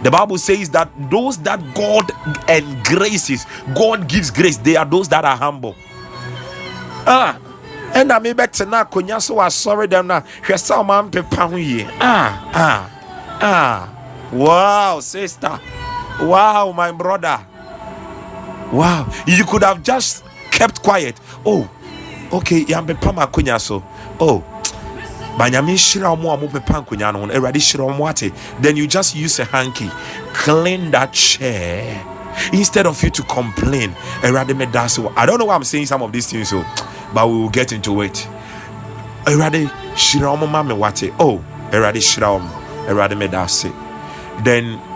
The 0.03 0.11
Bible 0.11 0.37
says 0.39 0.69
that 0.71 0.89
those 1.11 1.37
that 1.39 1.59
God 1.75 2.09
engraces, 2.49 3.45
God 3.75 4.07
gives 4.09 4.31
grace, 4.31 4.57
they 4.57 4.75
are 4.75 4.85
those 4.85 5.07
that 5.09 5.25
are 5.25 5.37
humble. 5.37 5.75
Ah, 6.93 7.39
and 7.93 8.11
I 8.11 8.19
may 8.19 8.33
bet 8.33 8.53
to 8.53 8.65
now, 8.65 8.85
so 9.19 9.39
I 9.39 9.49
sorry 9.49 9.87
them 9.87 10.07
now. 10.07 10.25
She 10.45 10.57
saw 10.57 10.83
man 10.83 11.11
Ah, 11.99 12.51
ah, 12.53 13.39
ah. 13.41 14.29
Wow, 14.33 14.99
sister. 15.01 15.59
Wow, 16.21 16.73
my 16.75 16.91
brother. 16.91 17.45
Wow, 18.71 19.11
you 19.27 19.43
could 19.45 19.63
have 19.63 19.83
just 19.83 20.23
kept 20.51 20.81
quiet. 20.81 21.19
Oh, 21.45 21.69
okay, 22.31 22.63
yambe 22.65 22.99
pama 22.99 23.27
kunya 23.27 23.59
so. 23.59 23.83
Oh, 24.19 24.43
then 28.59 28.75
you 28.75 28.87
just 28.87 29.15
use 29.15 29.39
a 29.39 29.45
hanky 29.45 29.89
clean 30.33 30.91
that 30.91 31.13
chair. 31.13 32.05
Instead 32.53 32.85
of 32.85 33.01
you 33.03 33.09
to 33.09 33.23
complain 33.23 33.91
awurade 34.21 35.11
i 35.17 35.25
don't 35.25 35.37
know 35.37 35.45
why 35.45 35.55
i'm 35.55 35.63
saying 35.65 35.85
some 35.85 36.01
of 36.01 36.11
these 36.13 36.31
things 36.31 36.49
so 36.49 36.63
but 37.13 37.27
we 37.27 37.33
will 37.33 37.49
get 37.49 37.71
into 37.71 38.01
it. 38.01 38.27
Awurade 39.25 39.69
ma 40.51 40.63
oh 41.19 41.43
then 44.43 44.90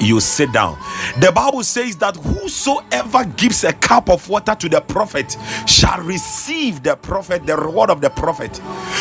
you 0.00 0.20
sit 0.20 0.52
down. 0.52 0.78
The 1.20 1.32
Bible 1.34 1.64
says 1.64 1.96
that 1.98 2.16
whosoever 2.16 3.24
gives 3.36 3.64
a 3.64 3.72
cup 3.72 4.10
of 4.10 4.28
water 4.28 4.54
to 4.54 4.68
the 4.68 4.80
prophet 4.80 5.36
shall 5.66 6.00
receive 6.02 6.82
the 6.82 6.96
prophet, 6.96 7.46
the 7.46 7.56
reward 7.56 7.90
of 7.90 8.00
the 8.00 8.10
prophet. 8.10 8.60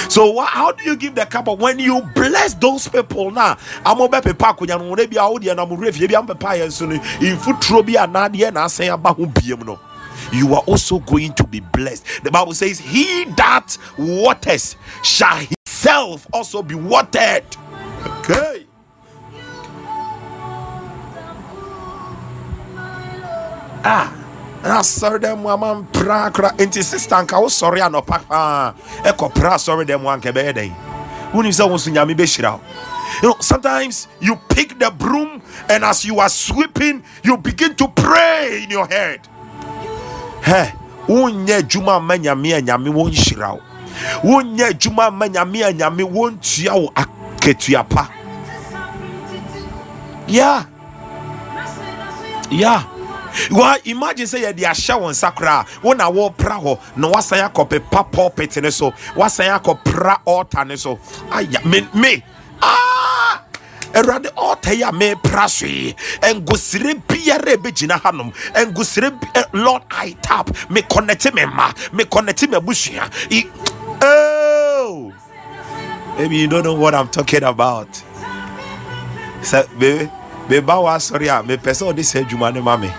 So, 0.09 0.31
wha- 0.31 0.45
how 0.45 0.73
do 0.73 0.83
you 0.83 0.95
give 0.97 1.15
the 1.15 1.25
cup 1.25 1.47
of 1.47 1.59
when 1.59 1.79
you 1.79 2.01
bless 2.15 2.53
those 2.55 2.87
people 2.87 3.31
now? 3.31 3.57
You 10.33 10.53
are 10.53 10.61
also 10.61 10.99
going 10.99 11.33
to 11.35 11.45
be 11.45 11.59
blessed. 11.61 12.23
The 12.23 12.31
Bible 12.31 12.53
says, 12.53 12.79
He 12.79 13.25
that 13.37 13.77
waters 13.97 14.75
shall 15.03 15.37
himself 15.37 16.27
also 16.33 16.63
be 16.63 16.75
watered. 16.75 17.45
Okay. 18.05 18.65
Ah 23.83 24.11
asɔre 24.63 25.19
dɛ 25.19 25.37
mu 25.37 25.49
ama 25.49 25.75
mpra 25.75 26.31
kora. 26.33 26.51
Nti 26.57 26.83
sista 26.83 27.21
nka 27.23 27.37
wosɔre 27.37 27.81
anɔpa 27.81 28.19
paa. 28.27 28.73
Ɛkɔ 29.03 29.33
pra 29.33 29.55
asɔre 29.55 29.85
dɛ 29.85 29.99
mu 29.99 30.09
anka 30.09 30.31
ɛbɛyɛ 30.31 30.53
dɛn? 30.53 30.73
Wonim 31.33 31.51
sɛ 31.51 31.69
wo 31.69 31.77
so 31.77 31.89
nyame 31.91 32.15
bɛhyira 32.15 32.53
wo. 32.53 32.61
You 33.23 33.29
know 33.29 33.35
sometimes 33.39 34.07
you 34.19 34.35
pick 34.49 34.77
the 34.77 34.91
broom 34.91 35.41
and 35.67 35.83
as 35.83 36.05
you 36.05 36.19
are 36.19 36.29
sweeping 36.29 37.03
you 37.23 37.37
begin 37.37 37.75
to 37.75 37.87
pray 37.87 38.63
in 38.63 38.69
your 38.69 38.87
head. 38.87 39.21
Hɛ 40.41 40.71
wonyɛ 41.07 41.61
adwuma 41.61 41.97
amma 41.97 42.17
nyame 42.17 42.57
a 42.57 42.61
nyame 42.61 42.89
wɔnhyira 42.93 43.53
wo. 43.53 43.61
Wonyɛ 44.23 44.71
adwuma 44.73 45.07
amma 45.07 45.27
nyame 45.27 45.67
a 45.67 45.73
nyame 45.73 46.05
pa. 47.89 48.09
Yeah. 50.27 50.65
Yeah 52.51 52.83
wa 53.51 53.77
imagine 53.85 54.25
sɛ 54.27 54.39
yɛde 54.43 54.63
ahyɛ 54.65 54.95
wɔn 54.99 55.11
nsa 55.11 55.31
koraa 55.35 55.65
wo 55.83 55.93
na 55.93 56.09
wɔpra 56.09 56.61
hɔ 56.61 56.79
na 56.97 57.07
wasan 57.09 57.49
akɔpepa 57.49 58.11
pulpit 58.11 58.57
ne 58.61 58.69
so. 58.71 58.91
Wasan 59.15 59.57
akɔpra 59.59 60.19
altar 60.25 60.65
ne 60.65 60.75
so. 60.75 60.99
Aya 61.31 61.59
me 61.65 61.87
me. 61.93 62.23
Ah! 62.61 63.41
Awurade 63.93 64.29
altar 64.37 64.73
yi 64.73 64.83
a 64.83 64.91
mepra 64.91 65.49
so 65.49 65.65
yi 65.65 65.93
ngosire 66.21 66.93
biara 67.07 67.55
ɛbɛgyina 67.55 67.99
hanom. 68.01 68.33
Ngosire 68.53 69.11
bi- 69.19 69.27
eh, 69.35 69.43
lord 69.53 69.81
i 69.91 70.11
tap. 70.21 70.49
Me 70.69 70.81
connect 70.83 71.33
me 71.33 71.45
ma. 71.45 71.71
Me 71.93 72.03
connect 72.05 72.47
me 72.49 72.57
abusua 72.57 73.09
oh! 74.01 75.13
Maybe 76.17 76.37
you 76.37 76.47
don't 76.47 76.63
know 76.63 76.73
what 76.73 76.93
i'm 76.93 77.07
talking 77.07 77.43
about. 77.43 77.87
Sɛ 79.41 79.67
me 79.79 80.09
me 80.49 80.59
ba 80.59 80.79
wa 80.81 80.95
asɔre 80.97 81.27
a 81.29 81.43
mepɛ 81.43 81.71
sɛ 81.71 81.93
ɔde 81.93 81.99
sɛ 82.03 82.25
adwuma 82.25 82.79
me 82.79 82.91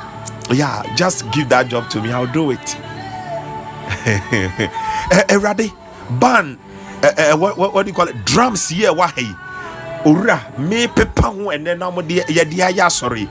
yeah 0.50 0.82
just 0.96 1.30
give 1.32 1.48
that 1.48 1.68
job 1.68 1.88
to 1.90 2.00
me. 2.02 2.12
I'll 2.12 2.26
do 2.30 2.50
it. 2.50 2.76
Eh, 5.10 5.24
awurade 5.34 5.72
ban 6.20 6.56
eh, 7.02 7.10
eh, 7.16 7.34
what, 7.34 7.58
what, 7.58 7.74
what 7.74 7.82
do 7.82 7.90
you 7.90 7.94
call 7.96 8.06
it? 8.06 8.14
Drums 8.24 8.70
yi 8.70 8.84
a 8.84 8.92
ɛwɔ 8.92 9.06
ha 9.10 9.20
yi 9.20 9.34
owura 10.04 10.38
mepepa 10.58 11.34
ho 11.34 11.50
ɛnɛ 11.50 11.78
na 11.78 11.90
mode 11.90 12.08
yɛde 12.30 12.54
ayɛ 12.62 12.86
asɔre 12.86 13.26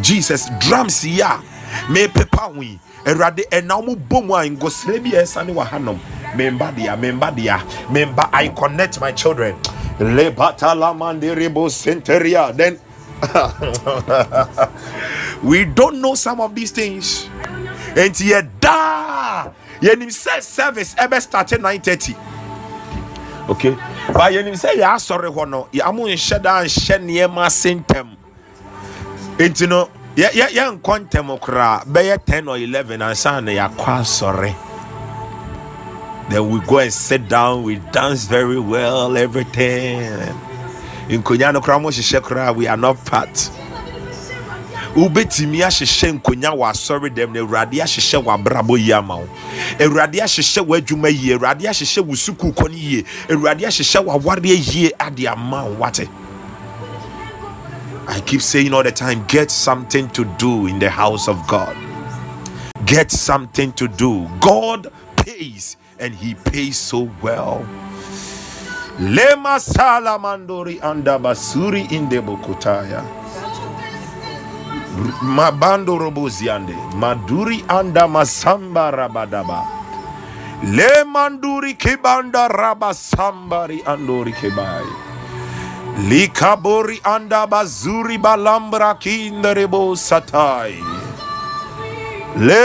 jesus 0.00 0.48
drums 0.60 1.04
yi 1.04 1.20
a 1.20 1.40
mepepa 1.90 2.54
ho 2.54 2.60
yi 2.62 2.78
awurade 3.04 3.42
ɛna 3.50 3.84
mo 3.84 3.96
bɔ 3.96 4.24
mu 4.24 4.34
a 4.34 4.44
ngosrɛ 4.48 5.02
bi 5.02 5.10
ɛsane 5.10 5.50
hanom. 5.66 5.98
Memba 6.36 6.72
dea 6.74 6.96
memba 6.96 7.30
dea 7.34 7.58
i 8.32 8.48
connect 8.48 9.00
my 9.00 9.12
children. 9.12 9.54
Lebatalamanderibo 10.00 11.68
senteria 11.70 12.54
then 12.56 12.78
we 15.42 15.64
don't 15.64 16.00
know 16.00 16.14
some 16.14 16.40
of 16.40 16.54
these 16.54 16.70
things. 16.70 17.28
And 17.96 18.12
yɛda 18.14 19.52
yɛnim 19.80 20.08
sɛ 20.10 20.42
service 20.42 20.94
ɛbɛ 20.94 21.20
start 21.22 21.50
930 21.52 22.16
okay? 23.48 23.76
But 24.12 24.32
yɛnim 24.32 24.54
sɛ 24.54 24.74
yɛ 24.76 24.94
asɔre 24.96 25.32
hɔ 25.34 25.48
no 25.48 25.68
yɛamo 25.72 26.06
nhyɛ 26.08 26.42
da 26.42 26.62
nhyɛ 26.64 26.98
nneɛma 27.00 27.46
ase 27.46 27.74
ntɛm. 27.74 28.08
Enti 29.38 29.68
no 29.68 29.88
yɛ- 30.16 30.30
yɛ- 30.32 30.50
yɛnkɔ 30.82 31.08
ntɛm 31.08 31.38
koraa 31.40 31.84
bɛyɛ 31.86 32.24
10 32.24 32.48
or 32.48 32.56
11 32.58 33.00
ansa 33.02 33.40
na 33.44 33.50
yɛakɔ 33.52 34.00
asɔre 34.00 34.54
then 36.30 36.48
we 36.50 36.58
go 36.60 36.78
and 36.78 36.92
sit 36.92 37.28
down 37.28 37.62
we 37.64 37.76
dance 37.92 38.24
very 38.26 38.58
well 38.58 39.16
everything 39.16 40.00
nkonnwa 41.08 41.52
no 41.52 41.60
koraa 41.60 41.80
mo 41.80 41.90
hyehyɛ 41.90 42.20
koraa 42.20 42.54
we 42.56 42.66
are 42.66 42.76
not 42.76 42.96
part 43.04 43.50
wobɛtumi 44.94 45.60
ahyehyɛ 45.62 46.12
nkonnwa 46.20 46.50
wɔ 46.54 46.70
asɔre 46.70 47.10
dɛm 47.10 47.32
na 47.32 47.40
awurade 47.40 47.80
ahyehyɛ 47.82 48.22
w'abrabɔ 48.24 48.78
yie 48.78 48.92
ama 48.92 49.16
wo 49.16 49.28
awurade 49.78 50.20
ahyehyɛ 50.20 50.62
w'adwuma 50.66 51.10
yie 51.10 51.34
awurade 51.36 51.62
ahyehyɛ 51.66 52.00
wo 52.06 52.14
sukuu 52.14 52.52
kɔ 52.54 52.68
no 52.70 52.76
yie 52.76 53.04
awurade 53.28 53.62
ahyehyɛ 53.66 54.04
w'awareɛ 54.04 54.74
yie 54.74 54.92
ade 55.00 55.26
ama 55.26 55.64
wo 55.64 55.74
wate 55.74 56.08
I 58.06 58.20
keep 58.20 58.42
saying 58.42 58.72
all 58.74 58.82
the 58.82 58.92
time 58.92 59.24
get 59.26 59.50
something 59.50 60.08
to 60.10 60.24
do 60.36 60.66
in 60.66 60.78
the 60.78 60.90
house 60.90 61.26
of 61.26 61.46
God. 61.46 61.74
Get 62.84 63.10
something 63.10 63.72
to 63.72 63.88
do. 63.88 64.28
God 64.40 64.92
pays 65.16 65.78
and 65.98 66.14
He 66.14 66.34
pays 66.34 66.76
so 66.76 67.10
well. 67.22 67.66
Lema 69.00 69.58
salamandori 69.60 70.78
anda 70.80 71.18
basuri 71.18 71.80
inde 71.90 72.20
bokutaya. 72.20 73.02
Mabando 75.22 75.98
roboziande. 75.98 76.76
Maduri 76.96 77.64
anda 77.68 78.06
masamba 78.08 78.90
rabadaba. 78.92 79.66
Le 80.62 81.04
manduri 81.04 81.74
kibanda 81.74 82.48
rabasambari 82.48 83.82
andori 83.84 84.32
kibai. 84.32 84.86
Likabori 86.08 87.00
anda 87.04 87.46
bazuri 87.46 88.18
balambra 88.18 88.94
kinderebo 88.94 89.96
satai. 89.96 90.78
Wherever 92.36 92.58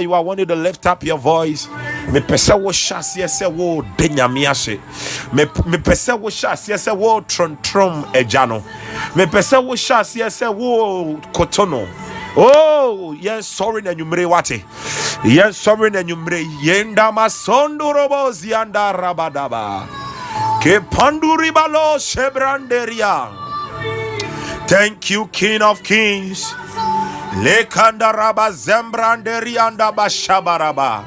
you 0.00 0.12
are, 0.12 0.18
I 0.18 0.20
want 0.20 0.38
you 0.38 0.46
to 0.46 0.54
lift 0.54 0.86
up 0.86 1.02
your 1.02 1.18
voice. 1.18 1.66
Me 2.12 2.20
pese 2.20 2.50
wo 2.54 2.70
hyase 2.70 3.24
sɛ 3.26 3.52
wo 3.52 3.82
de 3.82 4.08
nyame 4.08 4.46
ase. 4.48 4.78
Me 5.32 5.44
me 5.68 5.78
pese 5.78 6.16
wo 6.16 6.30
hyase 6.30 6.74
sɛ 6.74 6.96
wo 6.96 7.20
trontrom 7.22 8.04
agya 8.14 8.46
no. 8.46 8.60
Me 9.16 9.26
pese 9.26 9.60
wo 9.60 9.74
hyase 9.74 10.24
sɛ 10.24 10.54
wo 10.54 11.16
koto 11.32 11.64
no. 11.64 11.88
Oh, 12.36 13.10
yes, 13.18 13.48
sorry 13.48 13.82
na 13.82 13.92
nyumre 13.92 14.24
wate. 14.28 14.62
Yes, 15.24 15.56
sorry 15.56 15.90
na 15.90 16.02
nyumre. 16.02 16.44
Yenda 16.62 17.10
masondo 17.12 17.92
robo 17.92 18.30
zianda 18.30 18.92
rabadaba. 18.94 19.88
Ke 20.60 20.78
panduri 20.88 21.50
balo 21.50 21.98
shebranderia. 21.98 23.32
Thank 24.68 25.10
you, 25.10 25.26
King 25.28 25.62
of 25.62 25.82
Kings. 25.82 26.54
Lekanda 27.42 28.12
raba 28.12 28.50
zembranderi 28.50 29.58
anda 29.58 29.92
bashabaraba. 29.92 31.04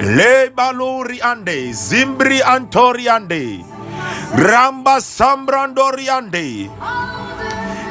Le 0.00 0.50
baluri 0.50 1.20
ande 1.22 1.70
zimbri 1.72 2.40
antori 2.40 3.06
ande. 3.06 3.64
Ramba 4.34 4.98
sambrandori 5.00 6.08
ande. 6.08 6.68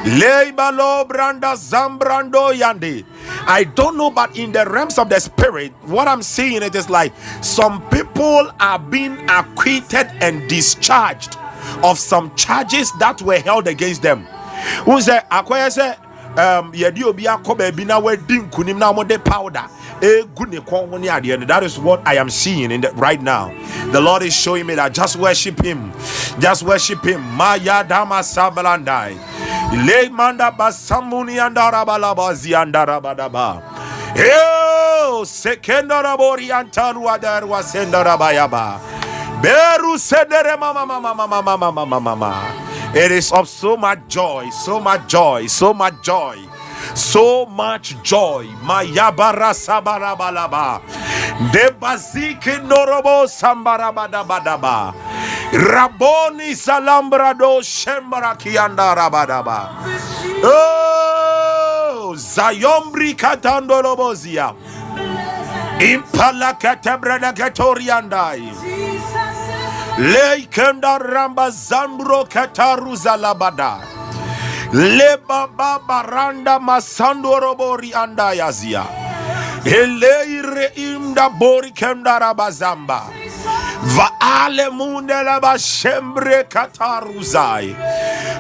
Le 0.06 0.52
balo 0.52 1.08
branda 1.08 1.56
zambrando 1.56 2.54
yande. 2.54 3.06
I 3.48 3.64
don't 3.64 3.96
know, 3.96 4.12
but 4.12 4.38
in 4.38 4.52
the 4.52 4.66
realms 4.66 4.98
of 4.98 5.08
the 5.08 5.20
spirit, 5.20 5.72
what 5.86 6.10
I'm 6.10 6.22
seeing 6.22 6.62
it 6.62 6.76
is 6.76 6.90
like 6.90 7.14
some 7.42 7.82
people 7.90 8.52
are 8.60 8.80
being 8.80 9.18
acquitted 9.30 10.08
and 10.22 10.50
discharged 10.50 11.38
of 11.82 11.98
some 11.98 12.36
charges 12.36 12.92
that 13.00 13.22
were 13.22 13.40
held 13.40 13.68
against 13.68 14.02
them. 14.02 14.28
Who 14.84 15.00
say 15.00 15.22
akwaya 15.32 15.72
say 15.72 15.96
um 16.38 16.72
yɛde 16.74 17.04
obi 17.04 17.24
akɔ 17.24 17.58
baabi 17.58 17.86
na 17.86 18.00
wadi 18.00 18.40
nkunim 18.40 18.78
na 18.78 18.92
wɔde 18.94 19.24
powder. 19.24 19.66
Egu 20.02 20.50
ne 20.50 20.58
kɔn 20.58 20.90
ho 20.90 20.98
ne 20.98 21.08
adeɛ 21.08 21.40
no. 21.40 21.46
That 21.46 21.64
is 21.64 21.78
what 21.80 22.02
I 22.06 22.16
am 22.16 22.30
seeing 22.30 22.72
in 22.72 22.82
the, 22.82 22.92
right 22.94 23.22
now. 23.22 23.54
The 23.92 24.02
Lord 24.02 24.24
is 24.24 24.36
showing 24.36 24.66
me 24.66 24.76
that 24.76 24.94
just 24.94 25.16
worship 25.16 25.62
him. 25.64 25.92
Just 26.40 26.64
worship 26.64 27.04
him. 27.06 27.22
Maya 27.22 27.84
Dama 27.88 28.16
Sabalandai. 28.16 29.18
Le 29.86 30.10
Manda 30.10 30.52
Basamuni 30.52 31.38
Andarabalaba 31.40 32.34
Ziandarabadaba. 32.34 33.62
Yo 34.16 35.24
Sekendarabori 35.24 36.50
Antarua 36.50 37.18
Darwa 37.20 37.62
Sendarabayaba. 37.64 38.80
Beru 39.42 39.98
sedere 39.98 40.58
mama 40.60 40.86
mama 40.86 41.14
mama 41.14 41.42
mama 41.42 41.72
mama 41.72 42.00
mama. 42.00 42.73
It 42.96 43.12
is 43.12 43.32
of 43.32 43.50
so 43.50 43.76
much 43.76 44.00
joy, 44.08 44.50
so 44.52 44.80
much 44.80 45.08
joy, 45.08 45.48
so 45.48 45.74
much 45.74 45.96
joy, 46.04 46.38
so 46.94 47.46
much 47.48 47.96
joy. 48.04 48.46
Mayabara 48.62 49.50
sabarabalaba. 49.54 50.80
Debazike 51.52 52.60
norobo 52.62 53.26
sambarabadabadaba. 53.28 54.94
Raboni 55.52 56.54
salambrado 56.54 57.62
shembara 57.66 58.38
kianda 58.38 58.94
rabadaba. 58.96 59.70
Oh, 60.44 62.14
Zayombri 62.16 63.16
katandolobozia. 63.16 64.54
Impala 65.80 66.54
katebrada 66.60 67.34
katoriandai. 67.34 68.54
Leikenda 69.98 70.98
ramba 71.00 71.50
zambro 71.52 72.26
kataruza 72.26 73.16
labada. 73.18 73.78
Le 74.74 75.18
baba 75.28 75.80
baranda 75.88 76.60
masando 76.60 77.40
robori 77.40 77.94
anda 77.94 78.34
yazia. 78.34 78.84
Eleire 79.66 80.72
imda 80.76 81.30
bori 81.30 81.72
kenda 81.72 82.20
rabazamba. 82.20 83.02
Vaale 83.96 84.70
munde 84.72 85.14
laba 85.24 85.58
shembre 85.60 86.44
kataruzai. 86.50 87.76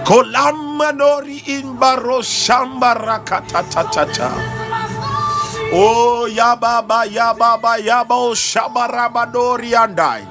Kolamanori 0.03 1.37
imbaro 1.59 2.21
shamba 2.23 2.93
rakatatatata. 2.95 4.31
Oh 5.75 6.27
yababa 6.27 7.05
yababa 7.05 7.77
yabo 7.77 8.33
shabarabadori 8.35 9.73
andai. 9.75 10.25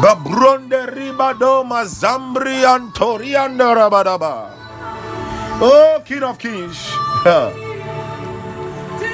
Babronde 0.00 0.86
ribado 0.86 1.62
mazambri 1.64 2.64
antorianda 2.64 3.74
rabadaba. 3.74 4.50
Oh, 5.60 6.02
King 6.06 6.22
of 6.22 6.38
Kings. 6.38 6.78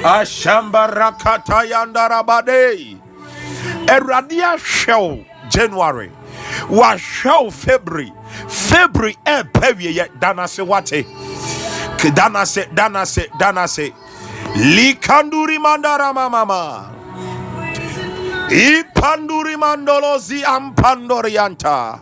Ashamba 0.03 0.87
rakata 0.87 1.65
yanda 1.67 2.07
rabade. 2.09 2.97
Eradia 3.85 4.57
show 4.57 5.25
January. 5.49 6.09
Wa 6.69 6.95
show 6.95 7.49
February. 7.51 8.13
February 8.47 9.17
e 9.27 9.43
pewie 9.43 9.93
ye 9.93 10.07
danase 10.19 10.65
wate. 10.65 11.03
Danase 12.15 12.65
danase 12.73 13.27
danase. 13.37 13.93
Likanduri 14.55 15.57
mandara 15.59 16.13
mama. 16.13 16.96
Ipanduri 18.49 19.57
mandolozi 19.57 20.43
ampandorianta. 20.43 21.99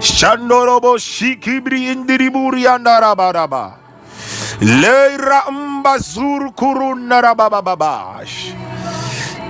Shandorobo 0.00 0.98
shikibri 0.98 1.92
indiriburi 1.92 2.66
andarabaraba. 2.68 3.74
Leira 4.60 5.50
mbazur 5.50 6.52
kurunarabababash. 6.52 8.52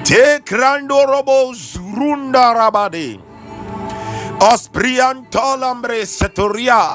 Tekrandorobo 0.05 1.53
zurundarabade. 1.55 3.19
Ospriantolambre 4.41 6.07
setoria. 6.07 6.87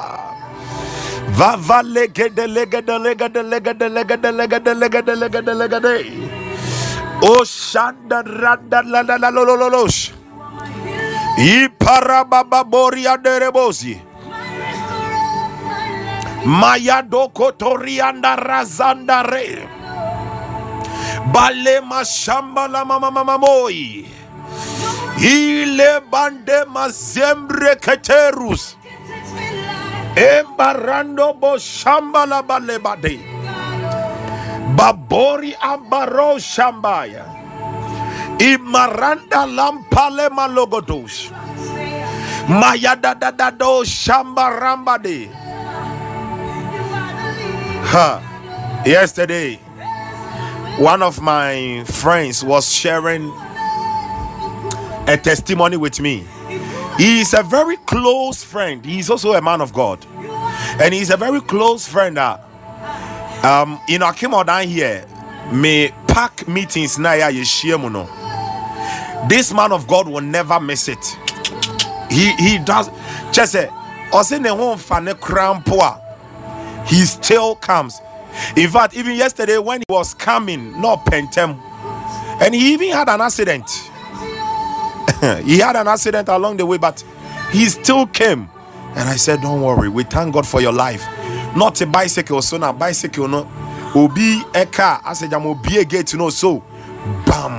Vava 1.36 1.82
legede 1.84 2.48
legede 2.48 2.98
legede 3.00 3.44
legede 3.44 3.90
legede 3.90 4.32
legede 4.32 4.74
legede 4.74 5.16
legede 5.16 5.54
legede. 5.54 6.41
Oh, 7.24 7.44
Shanda 7.46 8.24
Randa 8.24 8.82
Lalalolos. 8.84 10.12
Iparababoria 11.38 13.18
de 13.22 13.40
Rebosi. 13.40 14.02
Mayadoko 16.46 17.52
Torianda 17.58 18.36
Razanda 18.38 19.24
Re. 19.24 19.68
Balema 21.32 22.04
Shamba 22.04 22.68
la 22.68 22.84
Mama 22.86 23.12
Mamoi. 23.12 24.06
Ile 25.20 26.02
bande 26.12 26.66
mazembre 26.74 27.76
keterus. 27.76 28.76
Embarando 30.16 31.34
bo 31.40 31.58
shamba 31.58 32.26
la 32.28 32.42
balebade. 32.42 33.20
Babori 34.76 35.56
ambaro 35.62 36.40
shambaya. 36.40 37.26
Imaranda 38.40 39.46
lampale 39.46 40.30
malogodos. 40.30 41.32
Maya 42.50 42.96
da 42.96 43.14
da 43.14 43.32
da 43.32 43.52
shamba 43.86 44.50
rambade. 44.60 45.30
Ha. 47.92 48.22
Yesterday, 48.86 49.58
one 50.80 51.04
of 51.04 51.22
my 51.22 51.84
friends 51.86 52.44
was 52.44 52.72
sharing 52.74 53.32
a 55.08 55.18
testimony 55.18 55.78
with 55.78 56.00
me. 56.00 56.24
He 56.98 57.22
is 57.22 57.34
a 57.34 57.44
very 57.44 57.78
close 57.78 58.44
friend. 58.44 58.84
He 58.86 59.00
is 59.00 59.10
also 59.10 59.34
a 59.34 59.42
man 59.42 59.62
of 59.62 59.74
God. 59.74 60.06
And 60.80 60.94
he's 60.94 61.10
a 61.10 61.18
very 61.18 61.42
close 61.42 61.88
friend 61.88 62.18
that 62.18 62.44
um 63.44 63.80
in 63.88 64.02
Akimo 64.02 64.46
down 64.46 64.68
here 64.68 65.06
may 65.52 65.94
pack 66.08 66.48
meetings 66.48 66.98
na 67.00 67.14
ya 67.14 67.30
no. 67.30 68.08
This 69.30 69.54
man 69.54 69.72
of 69.72 69.88
God 69.88 70.08
will 70.08 70.22
never 70.22 70.60
miss 70.60 70.88
it. 70.88 71.04
He 72.10 72.34
he 72.36 72.58
does 72.60 72.90
just 73.32 73.54
say 73.54 73.68
ɔsɛ 74.12 74.42
ne 74.42 74.50
ho 74.50 74.76
mfa 74.76 75.04
ne 75.04 75.14
krampo 75.14 76.02
he 76.86 77.06
still 77.06 77.56
comes. 77.56 78.02
In 78.56 78.70
fact, 78.70 78.96
even 78.96 79.16
yesterday 79.16 79.58
when 79.58 79.80
he 79.80 79.86
was 79.94 80.14
coming, 80.14 80.80
not 80.82 81.06
pentem, 81.06 81.60
and 82.42 82.54
he 82.56 82.74
even 82.74 82.92
had 82.92 83.10
an 83.10 83.22
accident. 83.22 83.70
he 85.46 85.60
had 85.60 85.76
an 85.76 85.88
accident 85.88 86.28
along 86.30 86.58
the 86.58 86.66
way, 86.66 86.78
but 86.78 87.04
he 87.52 87.66
still 87.66 88.08
came. 88.08 88.50
And 88.96 89.08
I 89.08 89.16
said, 89.16 89.42
Don't 89.42 89.62
worry, 89.62 89.90
we 89.90 90.04
thank 90.04 90.34
God 90.34 90.48
for 90.48 90.60
your 90.62 90.74
life. 90.74 91.06
Not 91.56 91.80
a 91.82 91.86
bicycle, 91.86 92.42
so 92.42 92.58
now 92.58 92.74
bicycle, 92.74 93.28
no. 93.28 93.50
Obi 93.96 94.42
a 94.56 94.66
car. 94.66 95.02
I 95.04 95.14
said, 95.14 95.34
I'm 95.34 95.46
obi 95.46 95.78
a 95.78 95.86
gate, 95.86 96.14
you 96.14 96.20
know. 96.20 96.30
So, 96.30 96.60
bam. 97.26 97.52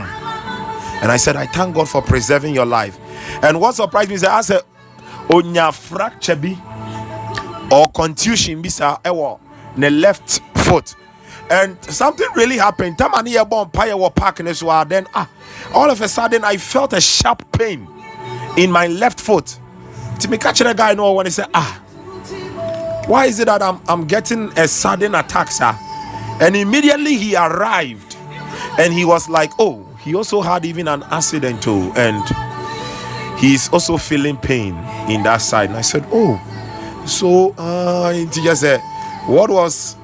And 1.03 1.11
I 1.11 1.17
said, 1.17 1.37
I 1.37 1.47
thank 1.47 1.75
God 1.75 1.89
for 1.89 2.01
preserving 2.01 2.55
your 2.55 2.65
life. 2.67 2.99
And 3.43 3.61
what 3.61 3.75
surprised 3.75 4.09
me 4.09 4.15
is 4.15 4.21
that 4.23 4.31
I 4.31 4.41
said, 4.41 4.63
Onya 5.31 5.73
fracture 5.73 6.37
bi 6.37 6.57
or 7.71 7.89
contusion 7.89 8.63
bi 8.63 8.69
sa 8.69 8.99
ewo 9.05 9.41
ne 9.77 9.91
left 9.91 10.41
foot. 10.59 10.95
And 11.51 11.83
something 11.85 12.27
really 12.35 12.57
happened. 12.57 12.99
Time 12.99 13.15
I 13.15 13.23
near 13.23 13.45
bomb 13.45 13.71
pie 13.71 13.95
were 13.95 14.11
parking 14.11 14.47
this 14.47 14.61
then 14.61 15.07
ah 15.15 15.29
all 15.75 15.91
of 15.91 16.01
a 16.01 16.09
sudden 16.09 16.45
I 16.45 16.57
felt 16.57 16.93
a 16.93 17.01
sharp 17.01 17.51
pain 17.53 17.87
in 18.57 18.71
my 18.71 18.87
left 18.87 19.21
foot. 19.21 19.59
To 20.21 20.29
me 20.29 20.39
catch 20.39 20.61
the 20.61 20.73
guy 20.73 20.95
know 20.95 21.13
when 21.13 21.27
he 21.27 21.33
said, 21.33 21.49
ah, 21.55 21.82
why 23.07 23.27
is 23.27 23.41
it 23.41 23.47
that 23.47 23.63
I'm 23.63 23.81
I'm 23.89 24.07
getting 24.07 24.51
a 24.59 24.69
sudden 24.69 25.15
attack, 25.15 25.51
sir? 25.51 25.77
And 26.41 26.57
immediately 26.57 27.17
he 27.17 27.37
arrived 27.37 28.17
and 28.79 28.93
he 28.93 29.05
was 29.05 29.29
like, 29.29 29.53
Oh, 29.59 29.87
he 30.01 30.15
also 30.15 30.41
had 30.43 30.65
even 30.65 30.89
an 30.89 31.03
accident 31.05 31.63
too, 31.63 31.93
and 31.97 32.23
he's 33.39 33.69
also 33.71 33.97
feeling 33.99 34.37
pain 34.37 34.75
in 35.11 35.23
that 35.25 35.39
side. 35.39 35.71
And 35.71 35.79
I 35.79 35.83
said, 35.83 36.07
Oh, 36.13 36.41
so 37.07 37.55
uh 37.59 38.13
he 38.13 38.27
just 38.27 38.63
said, 38.63 38.81
What 39.27 39.51
was 39.51 39.97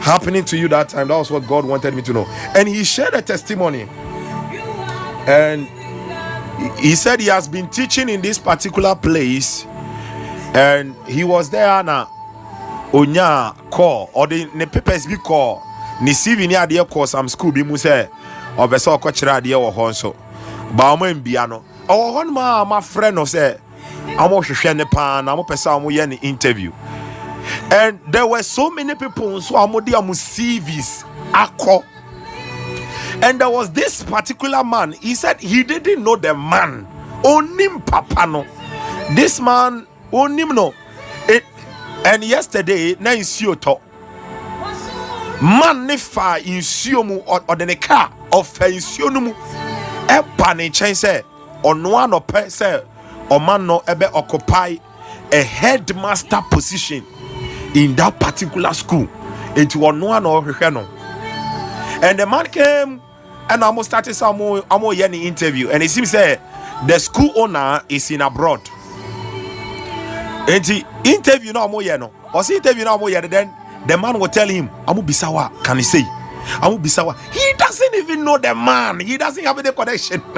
happening 0.00 0.44
to 0.46 0.58
you 0.58 0.68
that 0.68 0.90
time? 0.90 1.08
That 1.08 1.18
was 1.18 1.30
what 1.30 1.46
God 1.48 1.64
wanted 1.66 1.94
me 1.94 2.02
to 2.02 2.12
know. 2.12 2.26
And 2.56 2.68
he 2.68 2.84
shared 2.84 3.14
a 3.14 3.22
testimony. 3.22 3.88
And 5.14 5.68
he 6.78 6.96
said 6.96 7.20
he 7.20 7.26
has 7.28 7.48
been 7.48 7.68
teaching 7.68 8.08
in 8.10 8.22
this 8.22 8.38
particular 8.38 8.96
place 8.96 9.66
and 10.54 10.94
he 11.06 11.24
was 11.24 11.50
there 11.50 11.82
now 11.82 12.08
onya 12.92 13.54
call 13.70 14.10
or 14.12 14.26
the 14.26 14.48
ne 14.54 14.66
papers 14.66 15.06
be 15.06 15.16
call. 15.16 15.62
Ne 16.00 16.12
cv 16.12 16.48
ne 16.48 16.54
adeɛ 16.54 16.88
call 16.88 17.06
some 17.06 17.28
school 17.28 17.52
bi 17.52 17.62
mu 17.62 17.74
sɛ 17.74 18.08
ɔbɛ 18.56 18.76
sɛ 18.78 18.98
ɔkɔkyerɛ 18.98 19.40
adeɛ 19.40 19.56
wɔ 19.56 19.74
hɔ 19.74 19.88
nso. 19.90 20.14
Ba 20.76 20.96
ɔmo 20.96 21.12
mbia 21.22 21.48
no 21.48 21.62
ɔwɔ 21.88 22.14
hɔ 22.14 22.26
nom 22.26 22.36
a 22.36 22.64
mafrɛ 22.66 23.12
no 23.12 23.22
sɛ 23.22 23.58
ɔmo 24.16 24.42
hwehwɛ 24.42 24.76
ne 24.76 24.84
paa 24.84 25.20
na 25.22 25.36
ɔmo 25.36 25.46
pɛ 25.46 25.54
sɛ 25.54 25.80
ɔmo 25.80 26.08
ne 26.08 26.16
interview. 26.22 26.72
And 27.70 27.98
there 28.06 28.26
were 28.26 28.42
so 28.42 28.70
many 28.70 28.94
people 28.94 29.26
nso 29.28 29.50
a 29.52 29.66
ɔmo 29.66 29.84
de 29.84 29.92
cvs 29.92 31.04
akɔ. 31.32 31.82
And 33.20 33.40
there 33.40 33.50
was 33.50 33.70
this 33.72 34.04
particular 34.04 34.62
man 34.62 34.92
he 34.92 35.14
said 35.14 35.40
he 35.40 35.64
didn't 35.64 36.04
know 36.04 36.16
the 36.16 36.32
man. 36.34 36.86
Onim 37.24 37.84
papa 37.84 38.26
no. 38.26 38.46
This 39.16 39.40
man 39.40 39.87
onim 40.12 40.54
no. 40.54 40.74
And 42.04 42.24
yesterday 42.24 42.96
na 43.00 43.10
nsuo 43.10 43.54
tɔ. 43.54 43.80
Man 45.42 45.86
ne 45.86 45.96
fa 45.96 46.38
nsuo 46.40 47.04
mu 47.04 47.20
ɔde 47.22 47.66
ne 47.66 47.74
car 47.74 48.10
ɔfa 48.30 48.70
nsuo 48.72 49.12
no 49.12 49.20
mu. 49.20 49.32
Ɛba 50.06 50.56
ne 50.56 50.70
nkyɛn 50.70 50.94
sɛ 50.94 51.22
ɔno 51.62 52.02
ano 52.02 52.20
sɛ 52.20 52.82
ɔma 53.28 53.64
no 53.64 53.80
ɛbɛ 53.80 54.10
occupy 54.14 54.76
a 55.32 55.42
headmaster 55.42 56.40
position 56.50 57.04
in 57.74 57.94
that 57.96 58.18
particular 58.18 58.72
school. 58.72 59.06
Nti 59.54 59.76
ɔno 59.76 60.16
ano 60.16 60.40
ɔhwehwɛ 60.40 60.72
no. 60.72 60.86
And 62.00 62.18
the 62.18 62.26
man 62.26 62.46
came 62.46 63.02
and 63.50 63.64
almost 63.64 63.90
started 63.90 64.14
some 64.14 64.40
amo 64.40 64.92
yɛ 64.92 65.12
interview. 65.14 65.68
And 65.68 65.82
it 65.82 65.90
seems 65.90 66.10
say 66.10 66.38
the 66.86 66.98
school 66.98 67.32
owner 67.36 67.82
is 67.88 68.10
in 68.10 68.22
abroad 68.22 68.60
nti 70.56 70.80
interview 71.04 71.52
na 71.52 71.66
ɔmo 71.66 71.82
yɛ 71.84 71.98
no. 72.00 72.10
Ɔsi 72.32 72.56
interview 72.56 72.84
na 72.84 72.96
ɔmo 72.96 73.10
yɛ 73.12 73.28
then 73.30 73.50
the 73.86 73.96
man 73.96 74.18
will 74.18 74.28
tell 74.28 74.48
him 74.48 74.68
ɔmo 74.86 75.04
bisawa 75.04 75.50
can 75.62 75.76
he 75.76 75.82
say? 75.82 76.02
Ɔmo 76.62 76.78
bisawa 76.80 77.14
he 77.32 77.52
doesn't 77.58 77.94
even 77.94 78.24
know 78.24 78.38
the 78.38 78.54
man. 78.54 79.00
He 79.00 79.18
doesn't 79.18 79.44
have 79.44 79.58
any 79.58 79.72
connection. 79.72 80.22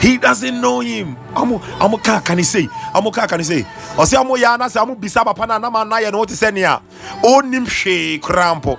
he 0.00 0.16
doesn't 0.18 0.60
know 0.60 0.80
him. 0.80 1.16
Ɔmo 1.34 1.60
ɔmo 1.78 2.02
kaa 2.02 2.20
can 2.20 2.38
he 2.38 2.44
say? 2.44 2.68
Ɔmo 2.94 3.12
kaa 3.12 3.26
can 3.26 3.40
he 3.40 3.44
say? 3.44 3.62
Ɔsi 3.96 4.14
ɔmo 4.16 4.36
yɛ 4.38 4.56
anase 4.58 4.76
ɔmo 4.78 4.94
bisa 4.98 5.24
papa 5.24 5.46
na 5.46 5.56
anam 5.56 5.74
anayɛ 5.74 6.12
no 6.12 6.24
ɔte 6.24 6.34
sɛ 6.38 6.52
nea 6.54 6.80
ɔnim 7.24 7.66
hwee 7.66 8.20
koraa 8.20 8.78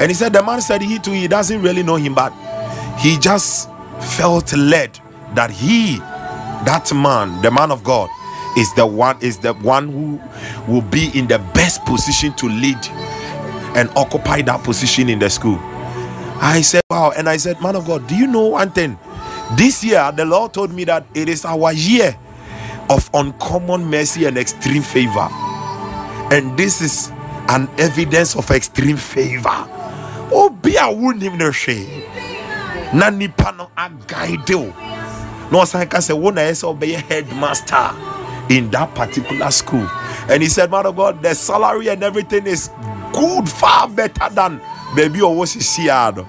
and 0.00 0.10
he 0.10 0.14
said 0.14 0.32
the 0.32 0.42
man 0.42 0.60
said 0.62 0.80
he 0.80 0.98
too 0.98 1.12
he 1.12 1.28
doesn't 1.28 1.60
really 1.62 1.82
know 1.82 1.96
him 1.96 2.14
but 2.14 2.32
he 2.98 3.18
just 3.18 3.69
felt 4.02 4.52
led 4.54 4.98
that 5.34 5.50
he 5.50 5.96
that 6.64 6.90
man 6.94 7.40
the 7.42 7.50
man 7.50 7.70
of 7.70 7.82
god 7.84 8.08
is 8.56 8.72
the 8.74 8.84
one 8.84 9.16
is 9.22 9.38
the 9.38 9.54
one 9.54 9.88
who 9.88 10.20
will 10.72 10.82
be 10.82 11.10
in 11.14 11.26
the 11.28 11.38
best 11.54 11.84
position 11.84 12.32
to 12.34 12.46
lead 12.48 12.78
and 13.76 13.88
occupy 13.96 14.42
that 14.42 14.62
position 14.64 15.08
in 15.08 15.20
the 15.20 15.30
school. 15.30 15.56
I 16.42 16.62
said 16.62 16.82
wow. 16.90 17.12
And 17.16 17.28
i 17.28 17.36
said 17.36 17.60
man 17.62 17.76
of 17.76 17.86
god 17.86 18.06
do 18.08 18.16
you 18.16 18.26
know 18.26 18.46
one 18.48 18.70
thing? 18.70 18.98
This 19.56 19.84
year 19.84 20.10
the 20.12 20.24
lord 20.24 20.52
told 20.52 20.72
me 20.72 20.84
that 20.84 21.06
it 21.14 21.28
is 21.28 21.44
our 21.44 21.72
year 21.72 22.16
of 22.88 23.08
uncommon 23.14 23.84
mercy 23.86 24.24
and 24.24 24.36
extreme 24.36 24.82
favor. 24.82 25.28
And 26.32 26.56
this 26.58 26.80
is 26.80 27.10
an 27.48 27.68
evidence 27.78 28.36
of 28.36 28.50
extreme 28.50 28.96
favor. 28.96 29.48
Oh, 30.32 30.46
Obi 30.46 30.76
a 30.76 30.82
wonim 30.82 31.38
no 31.38 31.50
hwee 31.50 32.19
na 32.92 33.10
nipa 33.10 33.52
no 33.56 33.70
aguide 33.76 34.54
o. 34.54 34.66
Na 35.50 35.62
ɔsan 35.62 35.88
ka 35.90 35.98
sɛ 35.98 36.14
na 36.34 36.42
ɛsɛ 36.42 36.64
ɔbɛyɛ 36.78 37.08
headmaster 37.08 37.90
in 38.48 38.70
that 38.70 38.94
particular 38.94 39.50
school. 39.50 39.88
And 40.28 40.42
he 40.42 40.48
said 40.48 40.70
man 40.70 40.86
of 40.86 40.96
god 40.96 41.22
the 41.22 41.34
salary 41.34 41.88
and 41.88 42.02
everything 42.02 42.46
is 42.46 42.70
good 43.12 43.48
far 43.48 43.88
better 43.88 44.28
than 44.30 44.60
baby 44.94 45.20
ɔwɔ 45.20 45.46
sisi 45.46 45.86
no 46.16 46.26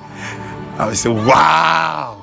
i 0.80 0.93
say 0.93 1.10
wow. 1.10 2.17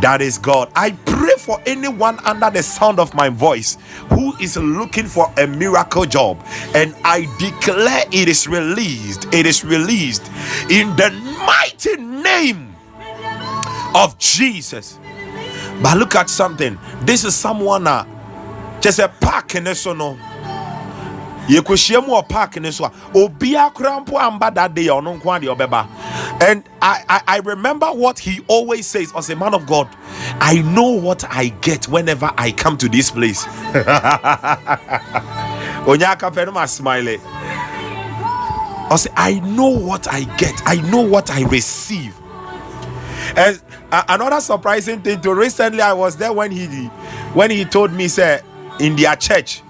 That 0.00 0.20
is 0.20 0.38
God. 0.38 0.70
I 0.74 0.90
pray 1.06 1.34
for 1.38 1.60
anyone 1.66 2.18
under 2.24 2.50
the 2.50 2.62
sound 2.62 2.98
of 2.98 3.14
my 3.14 3.28
voice 3.28 3.78
who 4.10 4.36
is 4.38 4.56
looking 4.56 5.06
for 5.06 5.32
a 5.38 5.46
miracle 5.46 6.04
job, 6.04 6.44
and 6.74 6.94
I 7.04 7.26
declare 7.38 8.04
it 8.12 8.28
is 8.28 8.48
released. 8.48 9.32
It 9.32 9.46
is 9.46 9.64
released. 9.64 10.26
In 10.68 10.94
the 10.96 11.10
mighty 11.46 11.96
name 11.96 12.73
of 13.94 14.18
Jesus. 14.18 14.98
But 15.82 15.98
look 15.98 16.14
at 16.14 16.30
something. 16.30 16.78
This 17.02 17.24
is 17.24 17.34
someone 17.34 17.86
uh, 17.86 18.06
just 18.80 18.98
a 18.98 19.08
park 19.08 19.54
in 19.54 19.64
this 19.64 19.86
no. 19.86 20.18
yɛkɔhyia 21.48 22.00
mu 22.06 22.12
wɔ 22.14 22.28
park 22.28 22.56
ne 22.56 22.70
so 22.70 22.84
a 22.86 22.90
obiara 23.14 23.72
koraa 23.74 24.22
amba 24.26 24.50
that 24.54 24.74
day 24.74 24.86
ɔno 24.86 25.20
nko 25.20 25.88
and 26.42 26.64
I, 26.82 27.04
I 27.08 27.22
i 27.28 27.38
remember 27.38 27.86
what 27.86 28.18
he 28.18 28.40
always 28.48 28.86
says. 28.86 29.12
As 29.16 29.30
a 29.30 29.36
man 29.36 29.54
of 29.54 29.66
god 29.66 29.88
i 30.40 30.62
know 30.62 30.90
what 30.90 31.24
i 31.30 31.48
get 31.60 31.86
whenever 31.88 32.30
i 32.38 32.50
come 32.52 32.76
to 32.78 32.88
this 32.88 33.10
place. 33.10 33.44
Onyaka 35.84 36.32
pɛ 36.32 36.46
no 36.46 36.52
ma 36.52 36.64
smile. 36.66 37.18
Ɔsɛ 38.88 39.08
i 39.16 39.40
know 39.40 39.68
what 39.68 40.08
i 40.12 40.24
get. 40.38 40.60
I 40.66 40.76
know 40.90 41.02
what 41.02 41.30
i 41.30 41.42
receive 41.44 42.14
and 43.36 43.60
another 44.08 44.40
surprising 44.40 45.00
thing 45.02 45.20
to 45.20 45.34
recently 45.34 45.80
i 45.80 45.92
was 45.92 46.16
there 46.16 46.32
when 46.32 46.50
he 46.50 46.66
when 47.34 47.50
he 47.50 47.64
told 47.64 47.92
me 47.92 48.08
say 48.08 48.40
in 48.80 48.96
their 48.96 49.16
church 49.16 49.62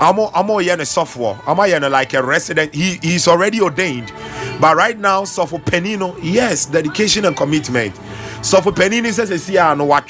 I'm 0.00 0.18
I'm 0.18 0.48
software. 0.86 1.38
I'm 1.46 1.58
like 1.92 2.14
a 2.14 2.22
resident. 2.22 2.74
He 2.74 2.96
he's 3.02 3.28
already 3.28 3.60
ordained, 3.60 4.10
but 4.58 4.74
right 4.74 4.98
now, 4.98 5.24
so 5.24 5.44
for 5.44 5.58
Penino, 5.60 6.18
yes, 6.22 6.64
dedication 6.64 7.26
and 7.26 7.36
commitment. 7.36 7.94
So 8.40 8.62
for 8.62 8.72
Penino 8.72 9.12
says, 9.12 9.42
"See, 9.42 9.58
I 9.58 9.74
know 9.74 9.84
what 9.84 10.06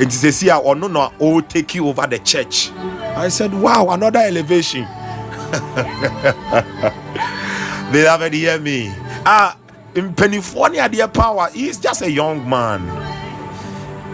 It 0.00 0.08
is 0.08 0.36
see, 0.38 0.50
or 0.50 0.74
no, 0.74 0.88
no, 0.88 1.12
oh, 1.20 1.42
take 1.42 1.74
you 1.74 1.88
over 1.88 2.06
the 2.06 2.20
church." 2.20 2.70
I 2.72 3.28
said, 3.28 3.52
"Wow, 3.52 3.88
another 3.90 4.20
elevation." 4.20 4.84
they 7.92 8.00
haven't 8.00 8.32
hear 8.32 8.58
me. 8.58 8.90
Ah, 9.26 9.58
in 9.94 10.14
Pennyfornia, 10.14 10.90
their 10.90 11.08
power. 11.08 11.48
He's 11.52 11.78
just 11.78 12.02
a 12.02 12.10
young 12.10 12.48
man, 12.48 12.82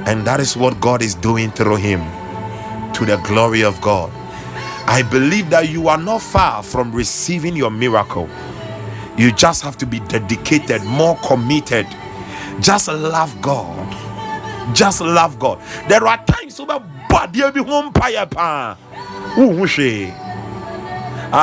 and 0.06 0.26
that 0.26 0.40
is 0.40 0.56
what 0.56 0.80
God 0.80 1.02
is 1.02 1.14
doing 1.14 1.50
through 1.50 1.76
him, 1.76 2.00
to 2.94 3.04
the 3.04 3.16
glory 3.24 3.62
of 3.62 3.80
God. 3.80 4.10
I 4.86 5.02
believe 5.10 5.50
that 5.50 5.68
you 5.68 5.88
are 5.88 5.98
not 5.98 6.22
far 6.22 6.62
from 6.62 6.92
receiving 6.92 7.56
your 7.56 7.70
miracle. 7.70 8.28
You 9.16 9.32
just 9.32 9.62
have 9.62 9.76
to 9.78 9.86
be 9.86 10.00
dedicated, 10.00 10.82
more 10.84 11.16
committed. 11.18 11.86
Just 12.60 12.88
love 12.88 13.40
God. 13.42 13.94
Just 14.74 15.00
love 15.00 15.38
God. 15.38 15.60
There 15.88 16.06
are 16.06 16.24
times 16.24 16.60
over 16.60 16.80
body 17.08 17.42
be 17.52 17.62
home 17.62 17.92
pa. 17.92 18.76
I, 21.32 21.38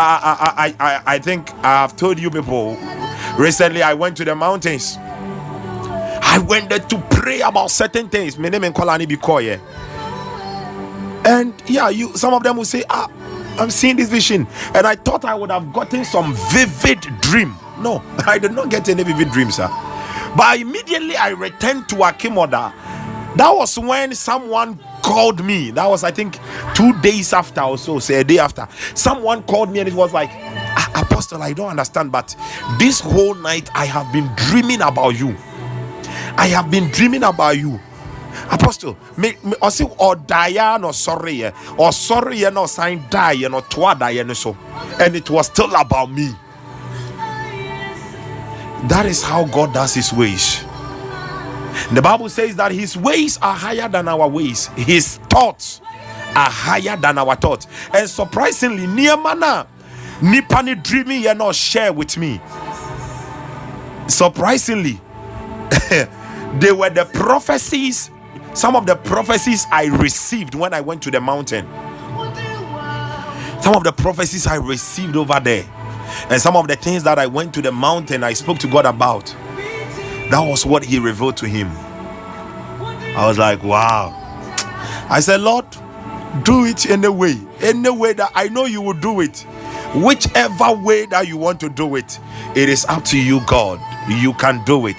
I, 0.57 0.75
I, 0.79 1.03
I 1.15 1.19
think 1.19 1.53
I've 1.63 1.95
told 1.95 2.19
you 2.19 2.31
people 2.31 2.77
recently 3.37 3.81
I 3.81 3.93
went 3.93 4.17
to 4.17 4.25
the 4.25 4.35
mountains. 4.35 4.97
I 4.99 6.39
went 6.47 6.69
there 6.69 6.79
to 6.79 6.97
pray 7.09 7.41
about 7.41 7.71
certain 7.71 8.09
things. 8.09 8.37
My 8.37 8.49
name 8.49 8.61
Bikoye. 8.61 9.59
And 11.25 11.53
yeah, 11.65 11.89
you 11.89 12.15
some 12.17 12.33
of 12.33 12.43
them 12.43 12.57
will 12.57 12.65
say, 12.65 12.83
ah, 12.89 13.09
I'm 13.57 13.71
seeing 13.71 13.95
this 13.95 14.09
vision, 14.09 14.47
and 14.73 14.85
I 14.85 14.95
thought 14.95 15.25
I 15.25 15.33
would 15.33 15.49
have 15.49 15.71
gotten 15.73 16.05
some 16.05 16.33
vivid 16.51 16.99
dream. 17.21 17.55
No, 17.79 18.03
I 18.27 18.37
did 18.37 18.51
not 18.51 18.69
get 18.69 18.87
any 18.89 19.03
vivid 19.03 19.31
dream, 19.31 19.49
sir. 19.49 19.67
But 20.35 20.59
immediately 20.59 21.15
I 21.15 21.29
returned 21.29 21.87
to 21.89 22.03
Akim 22.03 22.37
Oda. 22.37 22.73
That 23.37 23.51
was 23.51 23.77
when 23.79 24.13
someone 24.13 24.79
called 25.05 25.45
me. 25.45 25.69
That 25.71 25.87
was, 25.87 26.03
I 26.03 26.09
think, 26.11 26.39
two 26.73 26.99
days 27.01 27.31
after 27.31 27.61
or 27.61 27.77
so, 27.77 27.99
say 27.99 28.15
a 28.15 28.23
day 28.23 28.39
after. 28.39 28.67
Someone 28.95 29.43
called 29.43 29.69
me 29.71 29.79
and 29.79 29.87
it 29.87 29.93
was 29.93 30.11
like, 30.13 30.29
ah, 30.33 31.03
Apostle, 31.05 31.43
I 31.43 31.53
don't 31.53 31.69
understand, 31.69 32.11
but 32.11 32.35
this 32.79 32.99
whole 32.99 33.35
night 33.35 33.69
I 33.75 33.85
have 33.85 34.11
been 34.11 34.27
dreaming 34.35 34.81
about 34.81 35.11
you. 35.11 35.35
I 36.37 36.47
have 36.47 36.71
been 36.71 36.89
dreaming 36.91 37.23
about 37.23 37.57
you 37.57 37.79
apostle 38.51 38.97
me 39.17 39.33
me 39.43 39.53
ɔsi 39.61 39.85
ɔdaeɛ 39.97 40.81
na 40.81 40.87
ɔsɔre 40.89 41.29
eh. 41.29 41.51
yɛ 41.51 41.53
ɔsɔre 41.77 42.33
eh, 42.33 42.41
yɛ 42.43 42.53
na 42.53 42.61
ɔsan 42.63 43.09
daeɛ 43.09 43.45
eh, 43.45 43.47
na 43.47 43.61
ɔtoa 43.61 43.97
daeɛ 43.97 44.27
no 44.27 44.33
so 44.33 44.57
and 44.99 45.15
it 45.15 45.29
was 45.29 45.45
still 45.47 45.73
about 45.75 46.11
me 46.11 46.35
that 48.89 49.05
is 49.05 49.23
how 49.23 49.45
God 49.45 49.73
does 49.73 49.93
his 49.93 50.11
ways 50.11 50.64
the 51.93 52.01
bible 52.01 52.29
says 52.29 52.55
that 52.55 52.71
his 52.71 52.97
ways 52.97 53.37
are 53.41 53.55
higher 53.55 53.87
than 53.87 54.07
our 54.07 54.27
ways 54.27 54.67
his 54.75 55.17
thoughts 55.29 55.81
are 56.35 56.49
higher 56.49 56.97
than 56.97 57.17
our 57.17 57.35
thoughts 57.35 57.67
and 57.93 58.09
surprisingly 58.09 58.85
nneɛma 58.87 59.37
na 59.39 59.65
nipa 60.21 60.61
ne 60.63 60.75
dreaming 60.75 61.23
yɛ 61.23 61.37
na 61.37 61.51
share 61.51 61.91
with 61.93 62.17
me 62.17 62.41
surprisingly 64.07 64.99
they 66.59 66.71
were 66.71 66.89
the 66.89 67.05
prophecies 67.13 68.11
some 68.55 68.77
of 68.77 68.85
the 68.85 68.95
prophecies 68.95 69.67
I 69.69 69.87
received 69.87 70.55
when 70.55 70.73
I 70.73 70.79
went 70.79 71.03
to 71.03 71.11
the 71.11 71.19
mountain. 71.19 71.67
Some 73.61 73.75
of 73.75 73.83
the 73.83 73.91
prophecies 73.91 74.47
I 74.47 74.55
received 74.55 75.17
over 75.17 75.41
there. 75.41 75.65
And 76.29 76.41
some 76.41 76.55
of 76.55 76.69
the 76.69 76.77
things 76.77 77.03
that 77.03 77.19
I 77.19 77.27
went 77.27 77.53
to 77.55 77.61
the 77.61 77.73
mountain, 77.73 78.23
I 78.23 78.31
spoke 78.31 78.57
to 78.59 78.67
God 78.67 78.85
about. 78.85 79.35
That 80.29 80.41
was 80.41 80.65
what 80.65 80.83
He 80.83 80.99
revealed 80.99 81.37
to 81.37 81.47
Him. 81.47 81.69
I 83.15 83.25
was 83.27 83.37
like, 83.37 83.63
wow. 83.63 84.13
I 85.09 85.19
said, 85.19 85.41
Lord, 85.41 85.65
do 86.43 86.65
it 86.65 86.85
in 86.87 87.05
a 87.05 87.11
way, 87.11 87.39
any 87.61 87.89
way 87.89 88.13
that 88.13 88.31
I 88.35 88.49
know 88.49 88.65
you 88.65 88.81
will 88.81 88.93
do 88.93 89.21
it. 89.21 89.45
Whichever 89.95 90.73
way 90.73 91.05
that 91.05 91.27
you 91.27 91.37
want 91.37 91.59
to 91.61 91.69
do 91.69 91.95
it, 91.95 92.19
it 92.55 92.67
is 92.67 92.85
up 92.85 93.05
to 93.05 93.17
you, 93.17 93.39
God. 93.47 93.79
You 94.09 94.33
can 94.33 94.63
do 94.65 94.87
it. 94.87 94.97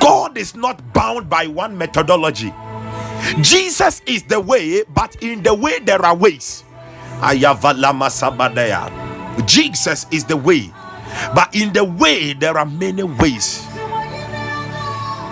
God 0.00 0.36
is 0.36 0.56
not 0.56 0.92
bound 0.92 1.30
by 1.30 1.46
one 1.46 1.78
methodology. 1.78 2.52
Jesus 3.40 4.02
is 4.06 4.24
the 4.24 4.40
way, 4.40 4.82
but 4.92 5.22
in 5.22 5.42
the 5.44 5.54
way 5.54 5.78
there 5.78 6.04
are 6.04 6.16
ways. 6.16 6.64
Jesus 9.46 10.06
is 10.10 10.24
the 10.24 10.36
way, 10.36 10.72
but 11.34 11.54
in 11.54 11.72
the 11.72 11.84
way 11.84 12.32
there 12.32 12.58
are 12.58 12.66
many 12.66 13.04
ways 13.04 13.68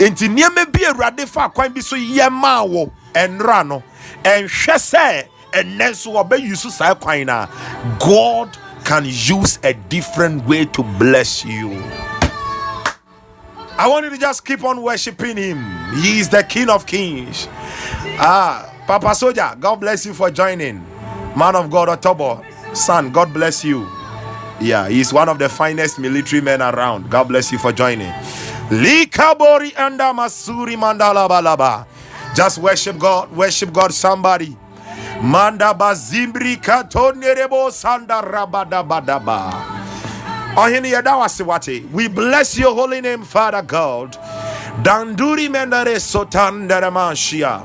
nti 0.00 0.28
nneɛma 0.28 0.72
bi 0.72 0.80
awurade 0.84 1.26
fa 1.28 1.48
kwan 1.48 1.72
bi 1.72 1.80
so 1.80 1.96
yɛ 1.96 2.30
maa 2.32 2.64
wɔ 2.64 2.90
ɛnra 3.14 3.66
no 3.66 3.82
ɛnhwɛ 4.24 4.74
sɛ 4.76 5.24
ɛnɛ 5.52 5.90
nso 5.90 6.12
ɔbɛyi 6.24 6.56
so 6.56 6.70
saa 6.70 6.94
kwan 6.94 7.26
na 7.26 7.46
god 7.98 8.56
can 8.84 9.04
use 9.04 9.58
a 9.62 9.74
different 9.74 10.44
way 10.46 10.64
to 10.64 10.82
bless 10.98 11.44
you 11.44 11.70
I 13.78 13.86
want 13.88 14.04
you 14.04 14.10
to 14.10 14.18
just 14.18 14.44
keep 14.44 14.62
on 14.62 14.82
worshiping 14.82 15.38
him. 15.38 15.64
He 16.02 16.18
is 16.20 16.28
the 16.28 16.42
King 16.44 16.68
of 16.68 16.84
Kings. 16.84 17.48
Ah, 18.20 18.70
Papa 18.86 19.14
Soldier, 19.14 19.56
God 19.58 19.76
bless 19.76 20.04
you 20.04 20.12
for 20.12 20.30
joining. 20.30 20.84
Man 21.34 21.56
of 21.56 21.70
God, 21.70 21.88
Otobo, 21.88 22.44
son, 22.76 23.10
God 23.10 23.32
bless 23.32 23.64
you. 23.64 23.88
Yeah, 24.60 24.86
he's 24.90 25.14
one 25.14 25.30
of 25.30 25.38
the 25.38 25.48
finest 25.48 25.98
military 25.98 26.42
men 26.42 26.60
around. 26.60 27.08
God 27.10 27.28
bless 27.28 27.50
you 27.52 27.56
for 27.58 27.72
joining. 27.72 28.12
Likabori 28.70 29.72
anda 29.76 30.12
masuri 30.14 30.76
mandala 30.76 31.28
balaba. 31.28 31.86
Just 32.34 32.58
worship 32.58 32.98
God, 32.98 33.30
worship 33.36 33.72
God, 33.72 33.92
somebody. 33.92 34.56
Manda 35.22 35.74
bazimbri 35.74 36.56
katonerebo 36.56 37.70
sanda 37.70 38.22
rabada 38.22 38.82
badaba. 38.86 39.76
We 41.92 42.08
bless 42.08 42.58
your 42.58 42.74
holy 42.74 43.00
name, 43.00 43.22
Father 43.24 43.62
God. 43.62 44.12
Danduri 44.82 45.48
mendare 45.48 45.96
sotandere 46.00 46.90
mashia. 46.90 47.64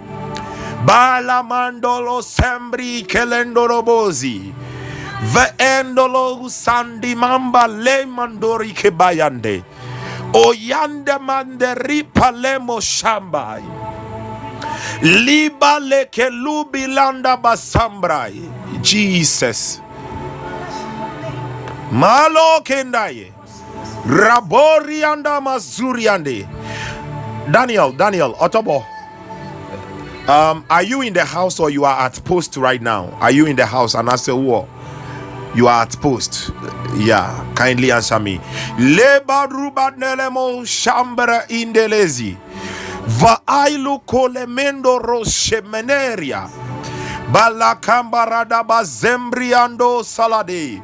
Bala 0.85 1.43
mandolo 1.43 2.21
sembri 2.21 3.05
kelendoro 3.05 3.83
bozi. 3.83 4.53
Veendolo 5.33 6.49
sandi 6.49 7.15
mamba 7.15 7.67
le 7.67 8.05
mandori 8.05 8.71
kebayande. 8.73 9.63
Oyande 10.33 11.19
manderi 11.19 12.03
palemo 12.03 12.79
shambai. 12.81 13.63
Liba 15.01 15.79
le 15.79 16.05
kelubi 16.05 16.87
landa 16.87 17.37
basambrai. 17.37 18.41
Jesus. 18.81 19.81
Malo 21.91 22.61
kendaye. 22.63 23.31
Rabori 24.05 25.03
anda. 25.03 25.39
Daniel, 27.51 27.91
Daniel, 27.93 28.33
Otobo. 28.35 28.85
Um, 30.27 30.65
are 30.69 30.83
you 30.83 31.01
in 31.01 31.13
the 31.13 31.23
house 31.23 31.59
or 31.59 31.69
you 31.69 31.85
are 31.85 31.99
at 32.05 32.19
post 32.25 32.57
right 32.57 32.81
now? 32.81 33.09
Are 33.21 33.31
you 33.31 33.45
in 33.45 33.55
the 33.55 33.65
house? 33.65 33.93
And 33.93 34.09
I 34.09 34.15
say, 34.15 34.33
what? 34.33 34.67
You 35.55 35.67
are 35.67 35.83
at 35.83 35.95
post. 36.01 36.51
Yeah, 36.97 37.31
kindly 37.55 37.91
answer 37.91 38.19
me. 38.19 38.39
Leba 38.77 39.47
ruba 39.49 39.91
nelemo 39.97 40.65
shambra 40.65 41.47
indelezi. 41.47 42.37
Vaailu 43.07 43.99
kolemendo 44.05 44.99
roshemeneria. 44.99 46.49
Balakambarada 47.31 48.63
bazembriando 48.63 50.03
salade. 50.03 50.81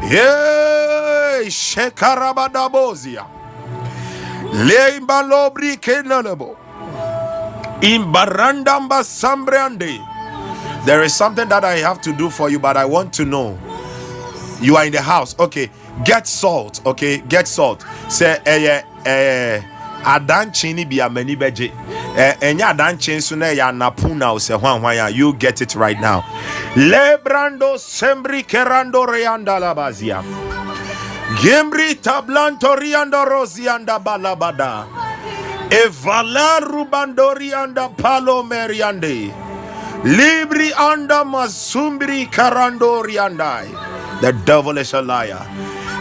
Hey, 0.00 1.50
shekarabadabozia. 1.50 3.26
Leimba 4.52 5.22
lobri 5.22 5.76
kenalebo. 5.76 6.56
Imbarandamba 7.82 9.04
sambrande. 9.04 10.00
There 10.86 11.02
is 11.02 11.14
something 11.14 11.48
that 11.48 11.64
I 11.64 11.78
have 11.78 12.00
to 12.02 12.12
do 12.12 12.30
for 12.30 12.50
you, 12.50 12.58
but 12.58 12.76
I 12.76 12.84
want 12.84 13.12
to 13.14 13.24
know. 13.24 13.58
You 14.62 14.76
are 14.76 14.86
in 14.86 14.92
the 14.92 15.02
house. 15.02 15.34
Okay. 15.38 15.70
Get 16.04 16.26
salt. 16.26 16.80
Okay. 16.86 17.18
Get 17.28 17.48
salt. 17.48 17.84
Say, 18.08 18.38
eh, 18.46 18.82
eh, 19.04 19.60
adanchi 20.04 20.72
ni 20.74 20.84
bi 20.84 21.00
amani 21.00 21.36
beje. 21.36 21.72
Eh, 22.16 22.36
enya 22.40 22.68
adanchi 22.68 23.14
nso 23.16 23.36
na 23.36 23.46
ya 23.46 23.72
napuna 23.72 24.32
ose 24.32 24.52
hwan 24.54 24.80
hwan 24.80 24.96
ya. 24.96 25.06
You 25.08 25.32
get 25.34 25.60
it 25.60 25.74
right 25.74 26.00
now. 26.00 26.22
Lebrando 26.76 27.76
sembri 27.78 28.44
kerando 28.44 29.04
reanda 29.06 29.58
labazia. 29.58 30.22
Gembri 31.42 31.94
tablanto 31.96 32.76
rianda 32.76 33.24
rosianda 33.26 33.98
balabada. 33.98 34.86
Evala 35.70 36.60
rubandori 36.60 37.52
anda 37.52 37.88
palo 37.88 38.42
meriande. 38.42 39.32
Libri 40.04 40.72
anda 40.72 41.24
masumbri 41.24 42.26
karandori 42.30 43.16
andai. 43.18 43.68
The 44.22 44.32
devil 44.46 44.78
is 44.78 44.94
a 44.94 45.02
liar. 45.02 45.42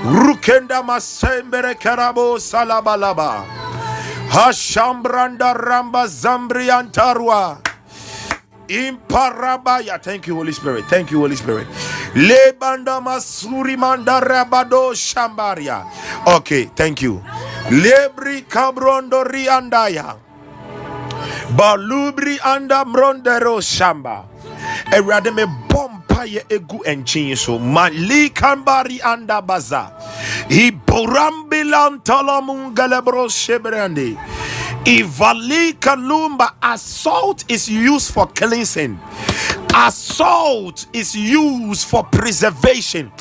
Rukenda 0.05 0.83
masembere 0.85 1.73
karabo 1.73 2.37
salabalaba. 2.37 3.43
Hashambranda 4.29 5.57
ramba 5.57 6.05
zambri 6.05 6.69
antarwa. 6.69 7.57
Imparabaya. 8.67 9.99
Thank 10.01 10.27
you, 10.27 10.35
Holy 10.35 10.51
Spirit. 10.51 10.85
Thank 10.85 11.09
you, 11.09 11.19
Holy 11.19 11.35
Spirit. 11.35 11.67
Lebanda 12.13 13.01
masuri 13.01 13.75
manda 13.75 14.21
rabado 14.21 14.93
shambaria. 14.93 15.83
Okay, 16.27 16.65
thank 16.75 17.01
you. 17.01 17.23
Lebri 17.71 18.43
kabrondo 18.47 19.25
riandaya. 19.25 20.15
Balubri 21.57 22.37
anda 22.45 22.85
mrondero 22.85 23.57
shamba. 23.59 24.25
Erade 24.93 25.33
me 25.33 25.43
bompa 25.67 26.00
ye 26.25 26.41
egu 26.49 26.83
enchin 26.85 27.37
so 27.37 27.59
malikambari 27.59 29.01
anda 29.03 29.41
baza. 29.41 29.91
Iborambilan 30.49 32.01
talamungalebro 32.03 33.29
shebrande. 33.29 34.17
Ivali 34.85 35.73
kalumba 35.79 36.53
assault 36.61 37.45
is 37.47 37.69
used 37.69 38.13
for 38.13 38.27
cleansing. 38.27 38.99
Assault 39.75 40.87
is 40.91 41.15
used 41.15 41.87
for 41.87 42.03
preservation. 42.03 43.11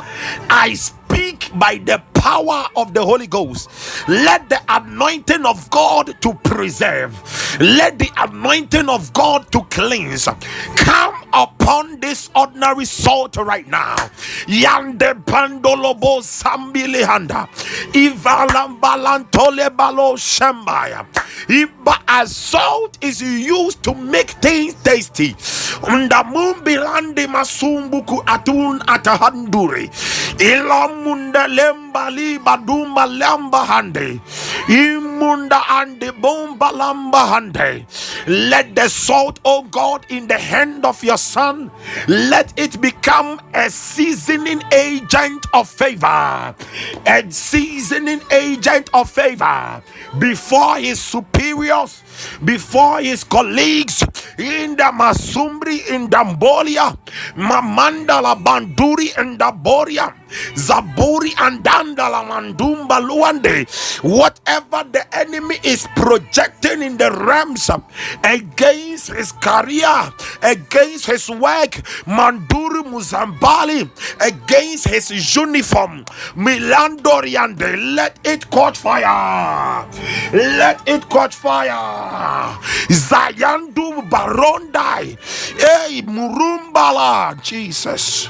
I 0.49 0.74
speak 0.74 1.51
by 1.55 1.78
the 1.84 2.03
power 2.20 2.68
of 2.76 2.92
the 2.92 3.02
Holy 3.04 3.26
Ghost. 3.26 3.70
Let 4.06 4.48
the 4.50 4.60
anointing 4.68 5.46
of 5.46 5.70
God 5.70 6.20
to 6.20 6.34
preserve, 6.34 7.16
let 7.60 7.98
the 7.98 8.10
anointing 8.18 8.88
of 8.88 9.12
God 9.14 9.50
to 9.52 9.62
cleanse 9.70 10.28
come 10.76 11.14
upon 11.32 11.98
this 12.00 12.28
ordinary 12.36 12.84
salt 12.84 13.36
right 13.36 13.66
now. 13.66 13.96
Yande 14.46 15.14
bandolobo 15.24 16.20
sambilihanda, 16.20 17.48
ivalambalantole 17.92 19.70
balo 19.74 20.16
shambaya. 20.16 21.06
Iba 21.48 22.02
as 22.06 22.36
salt 22.36 22.98
is 23.00 23.22
used 23.22 23.82
to 23.82 23.94
make 23.94 24.30
things 24.42 24.74
tasty. 24.82 25.34
Ndamumbilandi 25.88 27.26
masumbuku 27.26 28.22
atun 28.26 28.80
atahanduri. 28.86 29.90
Ilamunda 30.38 31.48
lembali 32.11 32.38
badumba 32.42 33.06
lamba 33.06 33.64
hande. 33.66 34.20
Imunda 34.68 35.62
ande 35.68 36.12
bomba 36.20 36.70
lamba 36.72 37.26
hande. 37.28 37.86
Let 38.26 38.74
the 38.74 38.88
salt, 38.88 39.40
oh 39.44 39.62
God, 39.62 40.06
in 40.08 40.26
the 40.28 40.38
hand 40.38 40.84
of 40.84 41.02
your 41.02 41.18
son, 41.18 41.70
let 42.08 42.52
it 42.58 42.80
become 42.80 43.40
a 43.54 43.70
seasoning 43.70 44.62
agent 44.72 45.46
of 45.54 45.68
favor. 45.68 46.54
A 47.06 47.24
seasoning 47.30 48.20
agent 48.30 48.90
of 48.94 49.11
favor 49.11 49.82
before 50.18 50.76
his 50.76 51.00
superiors, 51.00 52.02
before 52.44 53.00
his 53.00 53.24
colleagues 53.24 54.02
in 54.38 54.76
the 54.76 54.90
Masumbri, 54.92 55.88
in 55.90 56.08
Dambolia, 56.08 56.96
Mamandala 57.36 58.36
Banduri, 58.42 59.16
and 59.16 59.38
Daboria. 59.38 60.14
Zaburi 60.55 61.35
and 61.39 61.62
Dandala 61.64 62.24
Mandumba 62.28 63.01
Luande. 63.01 63.66
Whatever 64.03 64.85
the 64.91 65.05
enemy 65.16 65.57
is 65.64 65.87
projecting 65.97 66.83
in 66.83 66.97
the 66.97 67.11
realms 67.11 67.70
against 68.24 69.12
his 69.12 69.33
career, 69.33 70.12
against 70.43 71.07
his 71.07 71.28
work, 71.31 71.72
Manduri 72.07 72.83
Muzambali, 72.85 73.89
against 74.20 74.89
his 74.89 75.11
uniform, 75.37 76.05
Milandoriande, 76.37 77.95
let 77.97 78.18
it 78.24 78.51
catch 78.51 78.78
fire. 78.78 79.87
Let 80.33 80.87
it 80.89 81.09
catch 81.09 81.35
fire. 81.35 82.57
Zayandu 82.89 84.09
Barondai. 84.09 85.16
Hey, 85.59 86.03
Murumbala, 86.03 87.41
Jesus. 87.43 88.28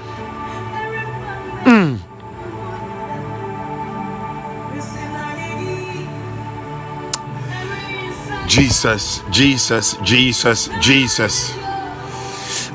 Jesus, 8.51 9.23
Jesus, 9.31 9.95
Jesus, 10.03 10.69
Jesus. 10.81 11.55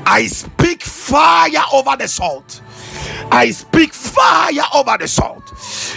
I 0.06 0.26
speak 0.26 0.82
fire 0.82 1.50
over 1.70 1.94
the 1.98 2.08
salt. 2.08 2.62
I 3.30 3.50
speak 3.50 3.92
fire 3.92 4.64
over 4.74 4.96
the 4.98 5.06
salt. 5.06 5.44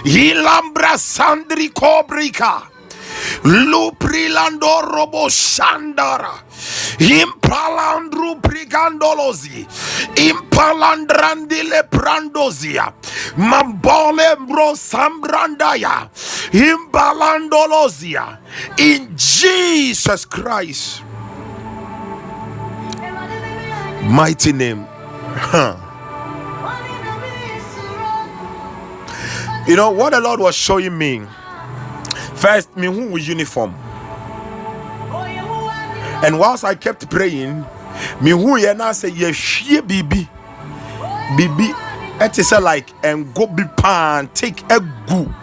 Hilambra 0.03 0.97
Sandri 0.99 1.69
Kobrika. 1.69 2.67
Luprilando 3.43 4.81
robo 4.91 5.29
shandara. 5.29 6.43
Impalandru 6.99 8.35
brigandolozi. 8.41 9.65
Impalandrandile 10.15 11.83
prandozia. 11.89 12.93
Mambole 13.37 14.35
bro 14.47 14.75
sambrandaya. 14.75 16.09
Imbalandolozia. 16.51 18.37
In 18.77 19.15
Jesus 19.15 20.25
Christ. 20.25 21.03
Mighty 24.03 24.51
name. 24.53 24.87
You 29.67 29.75
know 29.75 29.91
what 29.91 30.11
the 30.11 30.19
Lord 30.19 30.39
was 30.39 30.55
showing 30.55 30.97
me 30.97 31.21
First, 32.39 32.75
me 32.77 32.87
who 32.87 33.17
uniform. 33.17 33.75
And 36.23 36.39
whilst 36.39 36.63
I 36.63 36.75
kept 36.75 37.09
praying, 37.09 37.65
me 38.21 38.31
who 38.31 38.57
ye 38.57 38.73
now 38.73 38.93
say 38.93 39.09
ye 39.09 39.31
shie 39.33 39.81
bibi. 39.81 40.29
Bibi 41.35 41.73
it 42.21 42.37
is 42.37 42.51
like 42.51 42.89
and 43.03 43.33
go 43.33 43.47
be 43.47 43.63
pan 43.77 44.27
take 44.33 44.61
a 44.71 44.79
goo. 44.79 45.33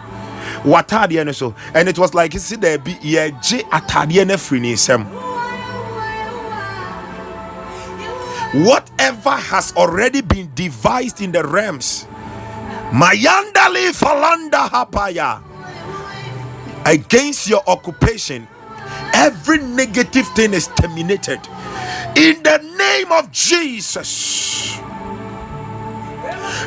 Watade 0.63 1.23
no 1.25 1.31
so. 1.31 1.55
And 1.73 1.89
it 1.89 1.97
was 1.97 2.13
like 2.13 2.33
see 2.33 2.55
there 2.55 2.77
be 2.77 2.97
ye 3.01 3.31
je 3.41 3.63
atade 3.63 4.25
na 4.25 4.37
free. 4.37 4.75
Whatever 8.63 9.31
has 9.31 9.73
already 9.75 10.21
been 10.21 10.51
devised 10.55 11.21
in 11.21 11.31
the 11.31 11.43
realms. 11.43 12.07
Mayandali 12.91 13.91
falanda 13.93 14.69
hapaya 14.69 15.46
against 16.87 17.49
your 17.49 17.61
occupation, 17.67 18.47
every 19.13 19.59
negative 19.59 20.27
thing 20.29 20.53
is 20.53 20.67
terminated 20.67 21.39
in 22.15 22.41
the 22.43 22.57
name 22.77 23.11
of 23.11 23.31
Jesus. 23.31 24.77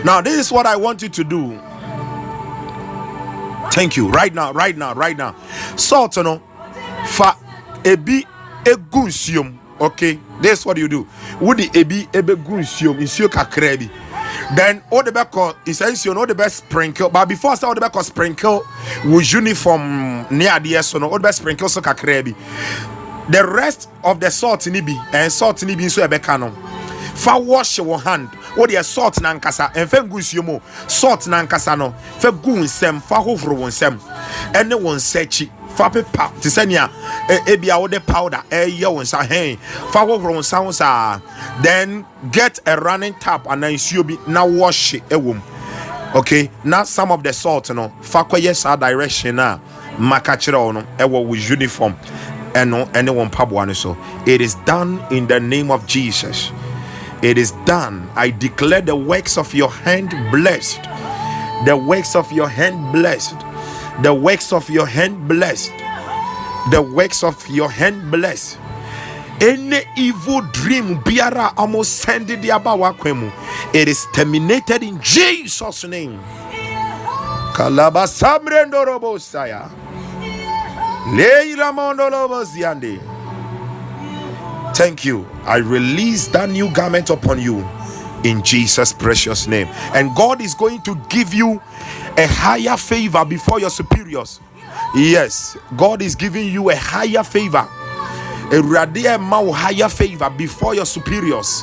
Now, 0.04 0.20
this 0.20 0.36
is 0.36 0.52
what 0.52 0.66
I 0.66 0.76
want 0.76 1.02
you 1.02 1.08
to 1.08 1.24
do. 1.24 1.58
Thank 3.72 3.96
you. 3.96 4.08
Right 4.08 4.34
now, 4.34 4.52
right 4.52 4.76
now, 4.76 4.94
right 4.94 5.16
now. 5.16 5.34
Salt, 5.76 6.16
you 6.16 6.22
know, 6.24 6.42
fa 7.06 7.36
ebi 7.82 8.24
egunsium. 8.64 9.58
Okay, 9.80 10.18
this 10.42 10.60
is 10.60 10.66
what 10.66 10.76
you 10.76 10.88
do. 10.88 11.06
Would 11.40 11.58
the 11.58 11.68
ebi 11.68 12.14
ebe 12.14 12.34
gunsium 12.44 12.98
in 12.98 13.06
kakrebi 13.30 13.90
then 14.56 14.82
all 14.90 15.02
the 15.02 15.12
back 15.12 15.32
essential 15.66 16.18
all 16.18 16.26
the 16.26 16.34
best 16.34 16.56
sprinkle. 16.56 17.08
But 17.08 17.26
before 17.26 17.56
say 17.56 17.66
all 17.66 17.74
the 17.74 17.80
back 17.80 17.94
sprinkle 18.02 18.64
with 19.04 19.32
uniform 19.32 20.26
near 20.30 20.58
the 20.60 20.82
so 20.82 20.98
no 20.98 21.06
all 21.08 21.18
the 21.18 21.20
best 21.20 21.38
sprinkle 21.38 21.68
so 21.68 21.80
kakra 21.80 22.34
the 23.28 23.46
rest 23.46 23.88
of 24.02 24.18
the 24.18 24.30
salt 24.30 24.66
ni 24.66 24.80
bi 24.80 24.96
and 25.12 25.32
salt 25.32 25.62
ni 25.62 25.76
bi 25.76 25.86
so 25.86 26.06
ebeka 26.06 26.38
no 26.38 26.50
fa 27.14 27.38
wash 27.38 27.78
your 27.78 28.00
hand. 28.00 28.28
What 28.56 28.70
the 28.70 28.82
salt 28.82 29.20
na 29.20 29.34
nkasa 29.34 29.76
and 29.76 29.88
fa 29.88 30.02
gu 30.02 30.18
nsuo 30.18 30.44
mu 30.44 30.60
salt 30.88 31.26
na 31.28 31.42
nkasa 31.46 31.76
no. 31.78 31.94
Fa 32.18 32.32
gu 32.32 32.56
nsem. 32.56 33.00
Fa 33.02 33.16
hohoro 33.16 33.56
wo 33.56 33.68
nsem. 33.68 34.00
Ene 34.54 34.74
wo 34.74 34.94
nsachi 34.94 35.50
fa 35.80 35.88
pepa 35.88 36.30
te 36.42 36.48
sɛ 36.48 36.66
nea 36.68 36.88
ebi 37.46 37.70
a 37.70 37.78
wode 37.80 37.98
powder 38.06 38.42
ɛyɛ 38.50 38.92
wo 38.92 39.00
nsa 39.00 39.22
hɛn 39.26 39.58
fa 39.92 40.00
hohoro 40.04 40.34
wo 40.34 40.40
nsa 40.40 40.62
ho 40.62 40.70
saa 40.72 41.18
then 41.62 42.04
get 42.30 42.60
a 42.66 42.76
running 42.76 43.14
tap 43.14 43.44
anaa 43.46 43.72
nsuo 43.72 44.06
bi 44.06 44.18
na 44.26 44.44
wash 44.44 44.94
ɛwɔ 45.08 45.34
mu 45.34 45.40
okay 46.14 46.50
na 46.64 46.82
some 46.82 47.10
of 47.10 47.22
the 47.22 47.32
salt 47.32 47.70
no 47.70 47.90
fa 48.02 48.22
kɔyɛ 48.24 48.54
saa 48.54 48.76
direction 48.76 49.38
a 49.38 49.58
maka 49.98 50.32
kyerɛ 50.32 50.58
wo 50.64 50.70
no 50.72 50.82
ɛwɔ 50.98 51.24
wo 51.24 51.34
uniform 51.34 51.96
ɛno 52.52 52.86
ɛne 52.92 53.08
wɔn 53.08 53.30
mpaboa 53.30 53.66
no 53.66 53.72
so. 53.72 53.96
It 54.26 54.40
is 54.42 54.56
done 54.66 55.00
in 55.10 55.28
the 55.28 55.38
name 55.38 55.70
of 55.70 55.86
jesus. 55.86 56.50
It 57.22 57.38
is 57.38 57.52
done. 57.64 58.10
I 58.16 58.30
declare 58.30 58.80
the 58.80 58.96
works 58.96 59.38
of 59.38 59.54
your 59.54 59.70
hand 59.70 60.10
blessed. 60.32 60.80
The 61.64 61.76
works 61.76 62.16
of 62.16 62.30
your 62.32 62.48
hand 62.48 62.92
blessed 62.92 63.36
the 64.02 64.12
works 64.14 64.52
of 64.52 64.68
your 64.70 64.86
hand 64.86 65.28
blessed 65.28 65.72
the 66.70 66.80
works 66.82 67.24
of 67.24 67.48
your 67.48 67.70
hand 67.70 68.10
blessed 68.10 68.58
any 69.40 69.80
evil 69.96 70.42
dream 70.52 70.98
biara 71.00 71.52
almost 71.56 71.96
send 71.96 72.28
abawakwemu 72.28 73.32
it 73.72 73.88
is 73.88 74.06
terminated 74.12 74.82
in 74.82 75.00
jesus 75.00 75.84
name. 75.84 76.18
Kalabasamrendorobosaya 77.54 79.70
leiramondoloboziande 81.14 83.00
thank 84.74 85.04
you. 85.04 85.26
I 85.44 85.58
release 85.58 86.28
that 86.28 86.48
new 86.50 86.70
garment 86.72 87.10
upon 87.10 87.40
you 87.40 87.66
in 88.24 88.42
jesus 88.42 88.92
precious 88.92 89.46
name. 89.46 89.68
And 89.94 90.14
god 90.14 90.40
is 90.42 90.54
going 90.54 90.82
to 90.82 90.94
give 91.08 91.32
you 91.34 91.60
a 92.18 92.26
higher 92.28 92.76
favor 92.76 93.24
before 93.24 93.60
your 93.60 93.70
superiors. 93.70 94.40
Yes, 94.94 95.56
God 95.76 96.02
is 96.02 96.14
giving 96.14 96.48
you 96.48 96.70
a 96.70 96.76
higher 96.76 97.24
favor. 97.24 97.68
A 98.52 98.62
radical 98.62 99.52
higher 99.52 99.88
favor 99.88 100.30
before 100.30 100.74
your 100.74 100.86
superiors. 100.86 101.62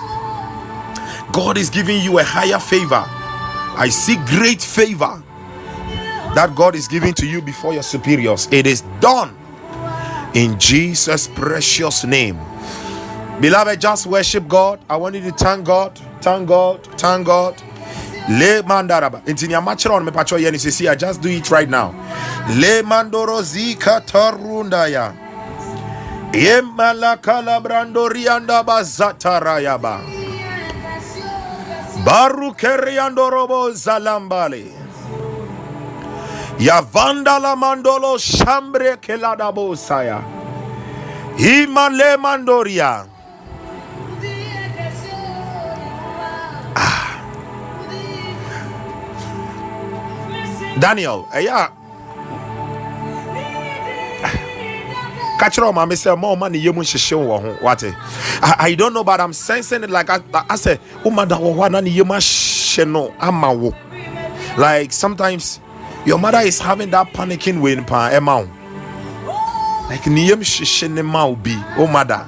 God 1.33 1.57
is 1.57 1.69
giving 1.69 2.01
you 2.01 2.19
a 2.19 2.23
higher 2.23 2.59
favor. 2.59 3.03
I 3.77 3.89
see 3.89 4.17
great 4.27 4.61
favor 4.61 5.23
that 6.35 6.53
God 6.55 6.75
is 6.75 6.87
giving 6.87 7.13
to 7.15 7.27
you 7.27 7.41
before 7.41 7.73
your 7.73 7.83
superiors. 7.83 8.47
It 8.51 8.67
is 8.67 8.81
done 9.01 9.37
in 10.33 10.59
Jesus' 10.59 11.27
precious 11.27 12.05
name. 12.05 12.39
Beloved, 13.41 13.81
just 13.81 14.07
worship 14.07 14.47
God. 14.47 14.79
I 14.89 14.97
want 14.97 15.15
you 15.15 15.21
to 15.21 15.31
thank 15.31 15.65
God, 15.65 15.97
thank 16.21 16.47
God, 16.47 16.85
thank 16.99 17.27
God 17.27 17.61
le 18.29 18.61
mandaraba. 18.63 19.21
Nti 19.25 19.47
nea 19.47 19.61
makyerɛ 19.61 19.99
no 20.03 20.11
mepakyɛ 20.11 20.39
yɛ 20.39 20.97
just 20.97 21.21
do 21.21 21.29
it 21.29 21.49
right 21.51 21.69
now. 21.69 21.93
Le 22.49 22.81
mandoro 22.83 23.41
zika 23.41 24.01
tarundaya 24.05 25.13
yemalakalabrandoriandaba 26.31 28.83
zatarayaba 28.83 30.01
barukeriandorobo 32.05 33.71
zalambale. 33.71 34.71
Yavandala 36.59 37.55
mandolo 37.55 38.17
shambre 38.17 38.97
kelada 38.97 39.51
keladabosaya 39.53 40.21
imale 41.37 42.17
mandoria 42.17 43.05
ah. 46.75 47.06
Daniel 50.79 51.25
ɛyɛ 51.33 51.51
a 51.51 51.71
ka 55.37 55.49
kyerɛ 55.49 55.69
ɔma 55.71 55.87
me 55.87 55.95
sɛ 55.95 56.17
ma 56.17 56.27
ɔma 56.33 56.51
ne 56.51 56.57
yɛmu 56.57 56.81
nhyehye 56.81 57.15
wɔ 57.17 57.41
ho 57.41 57.57
wate 57.61 57.93
I, 58.41 58.75
don't 58.75 58.93
know 58.93 59.03
but 59.03 59.19
I'm 59.21 59.33
sensing 59.33 59.83
it 59.83 59.89
like 59.89 60.09
I, 60.09 60.19
I 60.49 60.55
said 60.55 60.79
woma 61.03 61.27
da 61.27 61.37
wɔ 61.37 61.55
hɔ 61.55 61.65
a 61.65 61.69
na 61.69 61.79
ne 61.81 61.91
yɛmu 61.91 62.15
ahyɛ 62.17 62.89
no 62.91 63.13
ama 63.19 63.53
wo. 63.53 63.73
Like 64.57 64.91
sometimes 64.91 65.59
your 66.05 66.17
mother 66.17 66.39
is 66.39 66.59
having 66.59 66.89
that 66.91 67.13
panicking 67.13 67.61
way 67.61 67.75
pa 67.81 68.07
eh, 68.11 68.19
ɛma 68.19 68.45
wo. 68.45 69.87
Like 69.89 70.05
ne 70.07 70.27
yɛm 70.29 70.41
hyehye 70.41 70.89
ne 70.91 71.01
ma 71.01 71.25
wo 71.25 71.35
bi 71.35 71.55
wo 71.77 71.83
oh, 71.83 71.87
mother. 71.87 72.25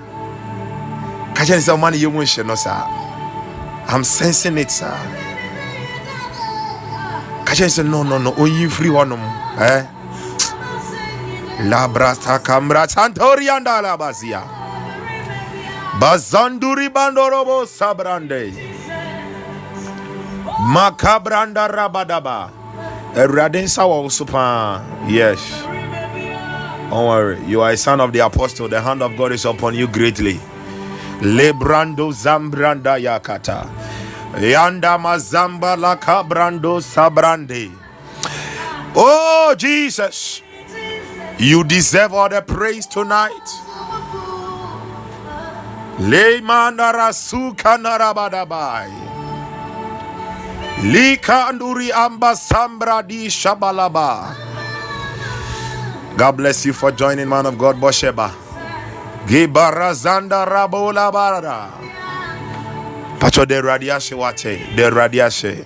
Ka 1.35 1.43
kyerɛ 1.43 1.57
ne 1.57 1.63
sɛ 1.65 1.77
ɔma 1.77 1.91
ne 1.91 1.97
yɛmu 1.97 2.21
nhyɛ 2.23 2.45
no 2.45 2.55
saa 2.55 2.85
I'm 3.87 4.03
sensing 4.03 4.57
it 4.59 4.69
sir 4.69 4.93
ka 7.49 7.55
kyerɛ 7.57 7.69
sɛ 7.75 7.83
no 7.83 8.03
no 8.03 8.17
no. 8.19 8.31
Ɔnyi 8.37 8.69
firi 8.69 8.89
hɔnom 8.93 9.21
eh? 9.59 9.81
labrasta 11.65 12.37
kamra 12.45 12.85
santorianda 12.87 13.81
labasia 13.81 14.41
bazanduri 15.99 16.89
bandorobo 16.93 17.65
sabrande. 17.65 18.53
Makabranda 20.73 21.65
rabadaba. 21.67 22.51
Awurade 23.15 23.63
nsa 23.65 23.81
wɔ 23.83 24.03
wo 24.03 24.09
so 24.09 24.25
paa 24.25 24.81
yes. 25.07 25.41
Don't 26.89 27.05
worry. 27.07 27.37
You 27.45 27.61
are 27.61 27.71
a 27.71 27.77
son 27.77 27.99
of 28.01 28.13
the 28.13 28.19
apostle. 28.19 28.67
The 28.67 28.81
hand 28.81 29.01
of 29.03 29.15
god 29.17 29.31
is 29.31 29.45
upon 29.45 29.73
you 29.75 29.87
greatly. 29.87 30.39
Lebrando 31.21 32.11
zambranda 32.13 32.97
yakata 33.01 33.88
Yanda 34.37 34.97
mazamba 34.97 35.75
la 35.75 35.95
cabrando 35.95 36.79
sabrande. 36.81 37.71
Oh 38.95 39.55
Jesus, 39.57 40.41
you 41.37 41.63
deserve 41.63 42.13
all 42.13 42.29
the 42.29 42.41
praise 42.41 42.85
tonight. 42.85 43.49
Leimana 45.99 46.93
rasuka 46.93 47.77
narabadabai. 47.77 48.91
Lika 50.83 51.47
anduri 51.47 51.91
amba 51.91 52.35
sambra 52.35 53.05
di 53.05 53.27
shabalaba. 53.27 54.35
God 56.15 56.37
bless 56.37 56.65
you 56.65 56.73
for 56.73 56.91
joining, 56.91 57.27
man 57.27 57.45
of 57.45 57.57
God, 57.57 57.77
Bosheba. 57.77 58.31
Gibarazanda 59.27 60.45
rabola 60.47 61.11
barada. 61.11 61.71
Pacho 63.19 63.45
de 63.45 63.61
radiashe 63.61 64.15
wate, 64.15 64.75
de 64.75 64.89
radiashe. 64.89 65.65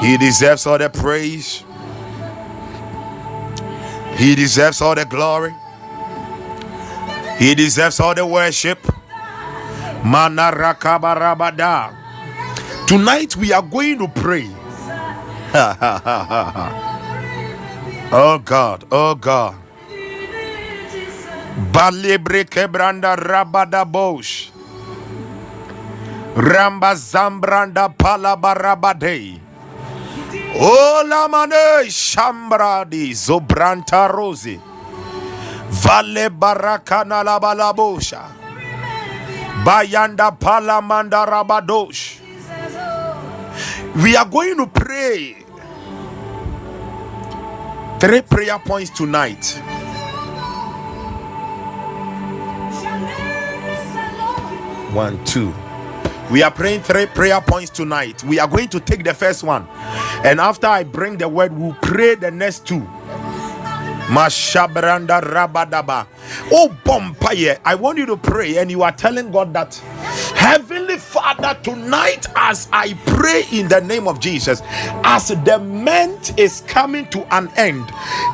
He 0.00 0.16
deserves 0.18 0.66
all 0.66 0.78
the 0.78 0.90
praise. 0.90 1.64
He 4.16 4.34
deserves 4.34 4.80
all 4.82 4.94
the 4.94 5.04
glory. 5.04 5.54
He 7.38 7.54
deserves 7.54 7.98
all 8.00 8.14
the 8.14 8.26
worship. 8.26 8.78
Manarakabarabada. 10.02 11.94
Tonight 12.86 13.36
we 13.36 13.52
are 13.52 13.62
going 13.62 13.98
to 13.98 14.08
pray. 14.08 14.48
oh 18.12 18.38
God, 18.44 18.84
oh 18.92 19.14
God. 19.14 19.54
Balibre 21.72 22.44
kebranda 22.44 23.16
rabada 23.16 23.84
bosh. 23.90 24.50
Ramba 26.38 26.94
zambranda 26.94 27.88
palabarabade. 27.88 29.40
Ola 30.54 31.26
mane 31.28 31.90
shambradi 31.90 33.10
zobranta 33.12 34.06
rosi. 34.08 34.60
Vale 35.68 36.30
barakana 36.30 37.24
la 37.24 37.40
balabosha. 37.40 38.22
Bayanda 39.64 40.30
palamanda 40.38 41.26
rabadosh. 41.26 42.20
We 43.96 44.14
are 44.16 44.24
going 44.24 44.56
to 44.58 44.66
pray 44.68 45.44
three 47.98 48.22
prayer 48.22 48.60
points 48.60 48.90
tonight. 48.90 49.60
One, 54.94 55.22
two. 55.24 55.52
We 56.30 56.42
are 56.42 56.50
praying 56.50 56.82
three 56.82 57.06
prayer 57.06 57.40
points 57.40 57.70
tonight. 57.70 58.24
We 58.24 58.38
are 58.40 58.48
going 58.48 58.68
to 58.70 58.80
take 58.80 59.04
the 59.04 59.14
first 59.14 59.42
one, 59.44 59.66
and 60.24 60.40
after 60.40 60.66
I 60.66 60.84
bring 60.84 61.18
the 61.18 61.28
word, 61.28 61.52
we'll 61.56 61.74
pray 61.82 62.16
the 62.16 62.30
next 62.30 62.66
two. 62.66 62.86
Mashabranda 64.08 65.20
Rabadaba. 65.22 66.06
Oh, 66.52 66.74
Bompaye, 66.84 67.58
I 67.64 67.74
want 67.74 67.98
you 67.98 68.06
to 68.06 68.16
pray, 68.16 68.58
and 68.58 68.70
you 68.70 68.82
are 68.82 68.92
telling 68.92 69.30
God 69.32 69.52
that 69.54 69.74
Heavenly 70.34 70.77
Father, 70.98 71.58
tonight 71.62 72.26
as 72.36 72.68
I 72.72 72.94
pray 73.06 73.44
in 73.52 73.68
the 73.68 73.80
name 73.80 74.08
of 74.08 74.20
Jesus, 74.20 74.62
as 75.04 75.28
the 75.28 75.58
month 75.58 76.38
is 76.38 76.62
coming 76.68 77.06
to 77.10 77.22
an 77.34 77.48
end, 77.56 77.90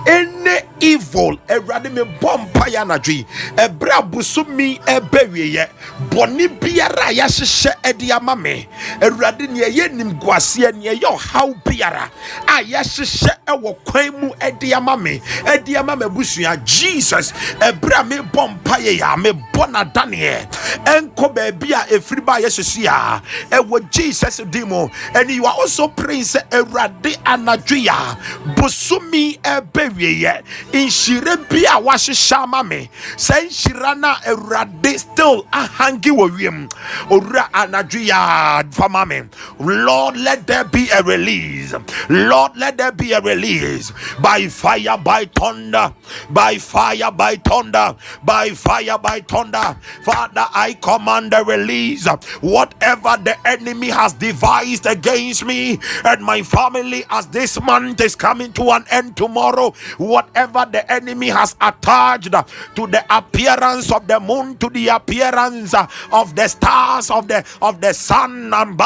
any 0.07 0.67
evil, 0.81 1.37
Erade 1.49 1.93
me 1.93 2.03
Bompaya 2.21 2.85
Nadri, 2.87 3.25
Ebra 3.57 4.03
Busumi 4.11 4.79
Ebewye, 4.81 5.69
Boni 6.11 6.49
Biara 6.49 7.13
Yashe 7.13 7.73
Ediama 7.83 8.41
me, 8.41 8.67
Erade 9.01 9.49
Nye 9.49 9.89
Nim 9.95 10.19
Guasia 10.19 10.73
Nye 10.73 10.93
Yo 10.93 11.17
How 11.17 11.53
Biara, 11.55 12.11
ah, 12.49 12.61
Ayashe 12.61 13.29
Ewo 13.47 13.75
Kwemu 13.85 14.35
Ediama 14.39 15.01
me, 15.01 15.19
Ediama 15.47 15.99
me 15.99 16.07
Busia, 16.07 16.63
Jesus, 16.65 17.33
Ebra 17.61 18.07
me 18.09 18.17
Bompaya 18.19 18.99
ya. 18.99 19.17
Me 19.17 19.33
Bona 19.53 19.85
Daniel, 19.85 20.47
Enko 20.87 21.33
Bebia 21.35 21.87
Efriba 21.89 22.39
Yeshua, 22.59 23.23
Ewo 23.51 23.91
Jesus 23.91 24.39
Demo, 24.51 24.91
and 25.15 25.31
you 25.31 25.45
are 25.47 25.55
also 25.55 25.89
praying 25.89 26.25
say 26.25 26.41
Erade 26.51 27.17
Anadria, 27.25 28.17
Busumi 28.57 29.39
Ebewye, 29.41 30.43
nhyire 30.73 31.37
bi 31.49 31.65
a 31.69 31.81
wahyehyɛ 31.81 32.43
ama 32.45 32.63
me. 32.65 32.91
Sɛ 33.17 33.47
nhyira 33.49 33.99
na 33.99 34.15
awurade 34.27 34.99
still 34.99 35.43
ahange 35.53 36.11
wɔ 36.11 36.31
wiem. 36.39 36.69
Owura 37.11 37.51
anadwo 37.53 38.01
yɛ 38.07 38.75
fama 38.75 39.05
me. 39.07 39.23
Lord 39.59 40.17
let 40.17 40.47
there 40.47 40.65
be 40.65 40.89
a 40.91 41.03
release. 41.03 41.75
Lord 42.09 42.53
let 42.57 42.77
there 42.79 42.93
be 42.93 43.13
a 43.13 43.21
release. 43.21 43.93
By 44.21 44.49
fire 44.49 44.99
by 44.99 45.25
thunder. 45.27 45.93
By 46.31 46.59
fire 46.59 47.11
by 47.11 47.37
thunder. 47.37 47.97
By 48.25 48.51
fire 48.51 48.99
by 48.99 49.21
thunder. 49.21 49.77
Father 50.05 50.47
i 50.55 50.75
command 50.75 51.33
a 51.35 51.43
release 51.45 52.07
whatever 52.41 53.17
the 53.23 53.37
enemy 53.47 53.89
has 53.91 54.13
devised 54.15 54.87
against 54.87 55.45
me 55.45 55.79
and 56.05 56.23
my 56.23 56.43
family 56.43 57.05
as 57.11 57.27
this 57.29 57.61
month 57.61 58.01
is 58.01 58.15
coming 58.17 58.53
to 58.53 58.71
an 58.71 58.85
end 58.91 59.17
tomorrow 59.17 59.71
whatever 59.99 60.67
the 60.71 60.83
enemy 60.93 61.29
has 61.29 61.57
attached 61.61 62.31
to 62.75 62.87
the 62.87 63.05
appearance 63.11 63.91
of 63.93 64.07
the 64.07 64.19
moon 64.21 64.57
to 64.59 64.69
the 64.71 64.89
appearance 64.89 65.75
of 66.13 66.35
the 66.35 66.49
stars 66.49 67.11
of 67.11 67.29
the 67.29 67.45
of 67.63 67.81
the 67.81 67.93
sun 67.93 68.53
and 68.53 68.79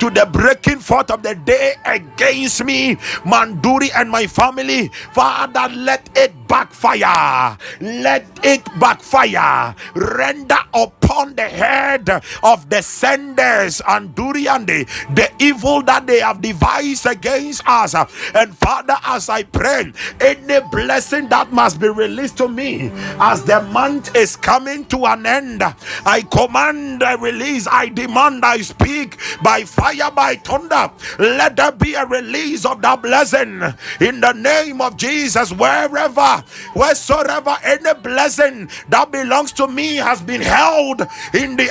to 0.00 0.10
the 0.10 0.28
breaking 0.32 0.78
forth 0.78 1.10
of 1.10 1.22
the 1.22 1.34
day 1.34 1.74
against 1.86 2.64
me 2.64 2.94
manduri 3.24 3.90
and 3.96 4.10
my 4.10 4.26
family 4.26 4.88
father 5.12 5.68
let 5.74 6.08
it 6.16 6.32
backfire. 6.48 7.56
Let 7.80 8.26
it 8.42 8.64
backfire. 8.80 9.74
Render 9.94 10.58
upon 10.74 11.34
the 11.36 11.48
head 11.48 12.08
of 12.42 12.68
the 12.70 12.82
senders 12.82 13.82
and 13.88 14.14
duriande 14.14 14.86
the 15.14 15.30
evil 15.38 15.82
that 15.82 16.06
they 16.06 16.20
have 16.20 16.40
devised 16.40 17.06
against 17.06 17.62
us. 17.68 17.94
And 18.34 18.56
father 18.56 18.96
as 19.04 19.28
i 19.28 19.42
pray 19.42 19.92
any 20.20 20.60
blessing 20.70 21.28
that 21.28 21.52
must 21.52 21.80
be 21.80 21.88
released 21.88 22.36
to 22.38 22.48
me 22.48 22.90
as 23.20 23.44
the 23.44 23.60
month 23.62 24.14
is 24.16 24.36
coming 24.36 24.84
to 24.86 25.06
an 25.06 25.26
end 25.26 25.62
i 26.06 26.22
command 26.30 27.02
i 27.02 27.14
release 27.14 27.66
i 27.70 27.88
demand 27.88 28.44
i 28.44 28.58
speak 28.60 29.18
by 29.42 29.64
fire 29.64 30.10
by 30.10 30.34
thunder. 30.36 30.90
Let 31.18 31.56
there 31.56 31.72
be 31.72 31.94
a 31.94 32.06
release 32.06 32.64
of 32.64 32.82
that 32.82 33.02
blessing 33.02 33.62
in 34.00 34.20
the 34.20 34.32
name 34.32 34.80
of 34.80 34.96
jesus. 34.96 35.52
Wherever 35.52 36.44
wheresoever 36.74 37.56
any 37.64 37.94
blessing 38.00 38.68
that 38.88 39.10
belongs 39.12 39.52
to 39.52 39.66
me 39.68 39.96
has 39.96 40.20
been 40.22 40.40
held 40.40 41.02
in 41.34 41.56
the 41.56 41.68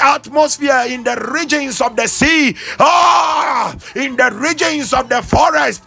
atmosphere 0.47 0.85
in 0.93 1.03
the 1.03 1.15
regions 1.33 1.81
of 1.81 1.95
the 1.97 2.07
sea 2.07 2.55
ah 2.79 3.75
in 3.95 4.15
the 4.15 4.31
regions 4.39 4.93
of 4.93 5.09
the 5.09 5.21
forest 5.21 5.83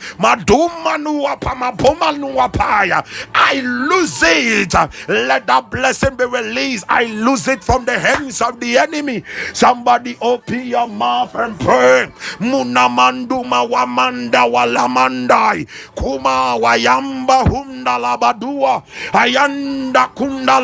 I 3.35 3.61
lose 3.65 4.23
it. 4.23 4.75
Let 5.09 5.47
that 5.47 5.71
blessing 5.71 6.17
be 6.17 6.25
released. 6.25 6.85
I 6.89 7.05
lose 7.05 7.49
it 7.49 7.65
from 7.65 7.85
the 7.85 7.99
hands 7.99 8.41
of 8.43 8.61
the 8.61 8.79
enemy. 8.79 9.25
Somebody 9.55 10.17
open 10.21 10.67
your 10.67 10.87
mouth 10.89 11.35
and 11.35 11.59
pray. 11.59 12.13
Munamanduma 12.39 13.67
wamanda 13.69 14.45
walamandai. 14.47 15.67
Kuma 15.97 16.57
wayamba 16.61 17.43
hunda 17.49 17.99
labadua. 17.99 18.83
Ayanda 19.13 20.09
kunda 20.15 20.61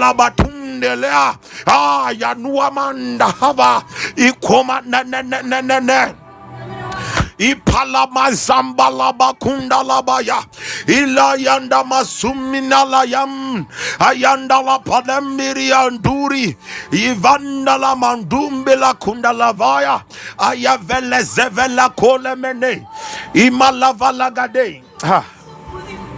labatundelea. 0.80 1.34
Ah, 1.66 2.12
yanuamanda 2.18 3.26
hava. 3.40 3.82
Ikoma 4.16 4.80
na 4.86 5.02
na 5.04 5.22
na 5.22 5.42
na 5.42 5.60
na 5.62 5.80
na 5.80 6.14
ipalama 7.38 8.30
zambalaba 8.32 9.32
kundalabaya 9.34 10.42
ilayanda 10.86 11.84
masuminalayam 11.84 13.66
ayandala 13.98 14.78
padembirianduri 14.78 16.56
ivandala 16.92 17.94
mandumbila 17.96 18.94
kundalavaya 18.94 20.00
ayavele 20.38 21.22
zevela 21.22 21.88
kolemene 21.90 22.86
imalavalagade 23.34 24.82
ah. 25.04 25.22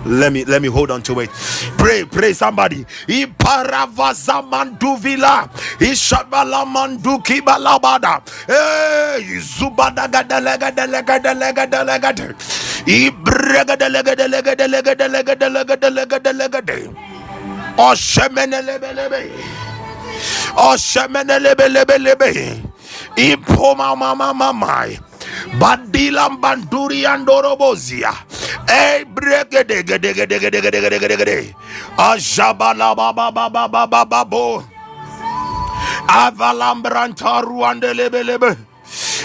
Let 0.07 0.33
me 0.33 0.45
let 0.45 0.63
me 0.63 0.69
hold 0.69 0.91
on 0.91 1.03
to 1.05 1.21
it. 1.21 1.31
Pray, 1.79 2.05
pray 2.05 2.33
somebody. 2.35 2.85
Iparavaza 3.09 4.43
manduvila. 4.43 5.49
Ishabala 5.81 6.65
manduki 6.67 7.41
balabada. 7.41 8.23
Hey, 8.47 9.39
zubada 9.41 10.09
Badila 25.59 26.29
banduri 26.41 27.07
andorobozia. 27.07 28.13
Ey 28.69 29.05
bregedegedegedegedegedegede. 29.05 31.55
Ajabala 31.99 32.95
baba 32.95 33.31
baba 33.33 33.69
baba 33.69 34.05
babo. 34.05 34.63
Avalambranta 36.09 37.41
ruande 37.43 37.95
lebe. 37.95 38.57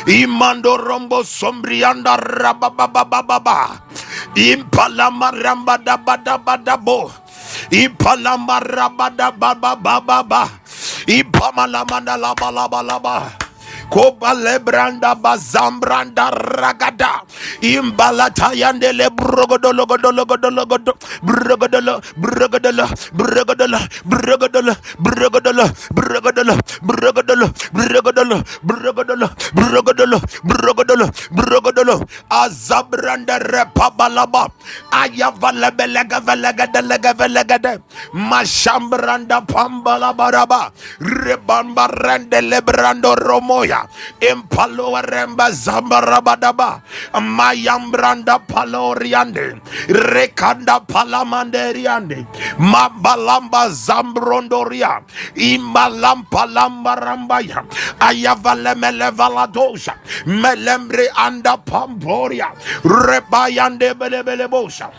Imando 0.08 0.78
rombo 0.78 1.24
sombrianda 1.24 2.18
rabababababa. 2.18 3.80
Impalama 4.36 5.32
ramba 5.32 5.78
daba 5.78 6.18
daba 6.18 6.58
dabo. 6.58 7.12
Impalama 7.72 8.60
ramba 8.60 9.10
daba 9.10 9.56
daba 9.56 10.02
daba. 10.04 10.50
Ipamalama 11.08 12.00
laba 12.18 12.52
laba 12.52 12.82
laba. 12.84 13.32
Koba 13.90 14.34
lebranda 14.34 15.16
bazambranda 15.16 16.32
ragada. 16.32 17.22
Imbalata 17.62 18.54
yandele 18.56 19.10
brogodolo 19.10 19.86
godolo 19.86 20.26
godolo 20.26 20.66
godo. 20.66 20.94
Brogodolo 21.24 22.02
brogodolo 22.18 22.86
brogodolo 23.14 23.80
brogodolo 24.06 24.74
brogodolo 25.00 25.66
brogodolo 25.92 26.56
brogodolo 26.82 27.46
brogodolo 27.74 28.38
brogodolo 28.64 29.28
brogodolo 29.54 30.18
brogodolo 30.44 31.08
brogodolo 31.32 31.96
azabranda 32.30 33.40
repabalaba. 33.40 34.48
Ayavala 34.92 35.72
belega 35.72 36.20
velega 36.20 36.68
delega 36.68 37.14
velega 37.14 37.58
de. 37.60 37.80
Mashambranda 38.14 39.42
pambala 39.46 40.14
baraba. 40.14 40.72
Rebamba 41.00 41.88
rende 41.88 42.42
lebrando 42.42 43.16
romoya. 43.16 43.83
Impalo 44.22 44.96
remba 45.02 45.52
zambarabadaba. 45.52 46.82
Mayambranda 47.22 48.40
paloriande. 48.48 49.60
Rekanda 49.88 50.80
palamanderiande. 50.86 52.26
Mambalamba 52.60 53.70
zambrondoria. 53.70 55.02
Imalampa 55.36 56.46
lambarambaya. 56.48 57.64
Ayavalemele 58.00 59.12
valadosha. 59.12 59.96
Melembre 60.26 61.08
anda 61.16 61.58
pamporia. 61.58 62.52
Rebayande 62.84 63.94
belebelebosha. 63.94 64.90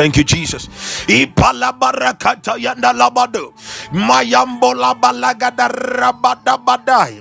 Thank 0.00 0.16
you, 0.16 0.24
Jesus. 0.24 0.64
Ipalabarakata 1.12 2.56
yanda 2.56 2.88
labado. 2.96 3.52
Mayambo 3.92 4.72
labalagada 4.72 5.68
rabada 5.68 6.56
badai. 6.56 7.20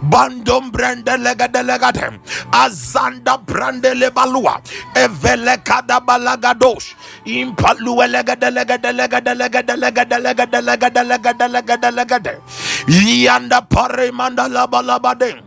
Bandom 0.00 0.72
brande 0.72 1.12
lega 1.20 1.52
delegate 1.52 2.16
azanda 2.52 3.36
brande 3.36 3.92
lebalua 3.92 4.56
evele 4.94 5.58
kada 5.64 6.00
balagadosh 6.00 6.94
impalu 7.26 8.00
lega 8.08 8.36
delega 8.36 8.78
delega 8.78 9.20
delega 9.20 9.60
delega 9.60 10.04
delega 10.06 10.46
delega 10.48 10.88
delega 10.88 11.32
delega 11.34 11.76
delega 11.76 12.18
de 12.22 12.40
yanda 12.88 13.60
pare 13.68 14.10
manda 14.12 14.48
labalabade 14.48 15.43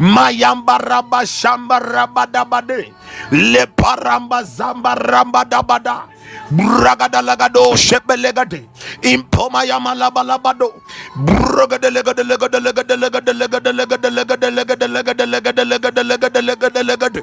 mayamba 0.00 0.78
raba 0.78 1.20
shamba 1.26 1.78
rabada 1.80 2.44
bade 2.44 2.92
le 3.32 3.66
paramba 3.66 4.42
zamba 4.44 4.94
ramba 4.94 5.44
dabada 5.44 6.02
bragada 6.50 7.22
lagado 7.22 7.74
shebelegade. 7.76 8.66
Impoma 9.02 9.64
yama 9.66 9.94
laba 9.94 10.22
labado 10.22 10.72
bragada 11.16 11.90
legade 11.90 12.22
legade 12.24 12.58
legade 12.60 12.96
legade 12.96 13.32
legade 13.32 13.72
legade 13.72 14.10
legade 14.10 14.50
legade 14.50 14.86
legade 14.86 15.24
legade 15.26 15.64
legade 15.64 16.02
legade 16.04 16.42
legade 16.42 16.82
legade 16.82 17.22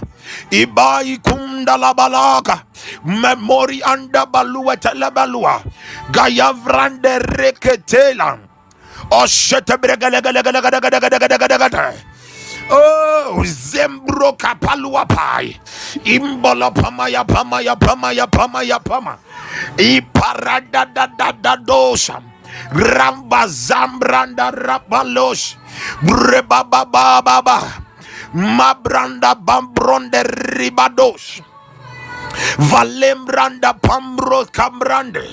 Ibai 0.51 1.17
kunda 1.19 1.77
la 1.77 1.93
balaka. 1.93 2.63
Memori 3.05 3.81
anda 3.83 4.25
balua 4.25 4.77
telebalua. 4.77 5.61
Gayavrande 6.11 7.19
reketela. 7.19 8.37
Oshete 9.11 9.77
bregalegalegalegalegalegalegalegalegalegale. 9.77 11.97
Oh, 12.69 13.41
Zembro 13.45 14.37
Kapaluapai. 14.37 15.57
Imbola 16.05 16.69
Pamaya 16.73 17.25
Pamaya 17.25 17.75
Pamaya 17.75 18.25
Pamaya 18.29 18.79
Pama. 18.83 19.17
Iparada 19.77 20.85
da 20.93 21.07
da 21.07 21.31
da 21.31 21.55
dosa. 21.57 22.21
Ramba 22.73 23.47
Zambranda 23.47 24.51
Rapalos. 24.53 25.57
Brebaba 26.01 26.85
Baba. 26.85 27.57
Mabranda 28.33 29.33
Bambronde 29.35 30.21
Ribados. 30.53 31.41
Valembranda 32.59 33.73
Pambro 33.81 34.45
Cambrande. 34.51 35.25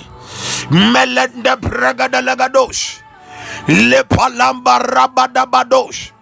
Melende 0.71 1.57
Pregada 1.61 2.23
Legados. 2.23 3.03
Le 3.69 4.05
Palamba 4.05 4.79
Rabadabados. 4.81 6.16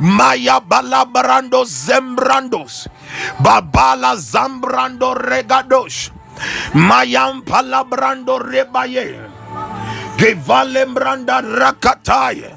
Maya 0.00 0.60
balabrando 0.60 1.64
zembrandos. 1.64 2.88
Babala 3.40 4.16
zambrando 4.16 5.14
regadosh. 5.16 6.10
Mayam 6.74 7.42
palabrando 7.42 8.38
rebaye. 8.38 9.18
givalembranda 10.18 11.40
rakataye. 11.42 12.54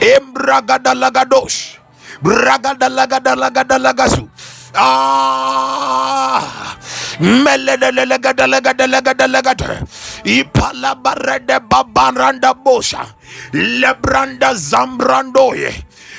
Embragadalagadosh. 0.00 1.78
Bragadalagadalagadalagasu. 2.22 4.28
Ah. 4.74 6.42
Melelelelegadalagadelagadelagade. 7.18 9.82
Ipalabarede 10.24 11.58
babaranda 11.66 12.54
bosha. 12.54 13.06
Lebranda 13.52 14.54
zambrandoye. 14.54 15.74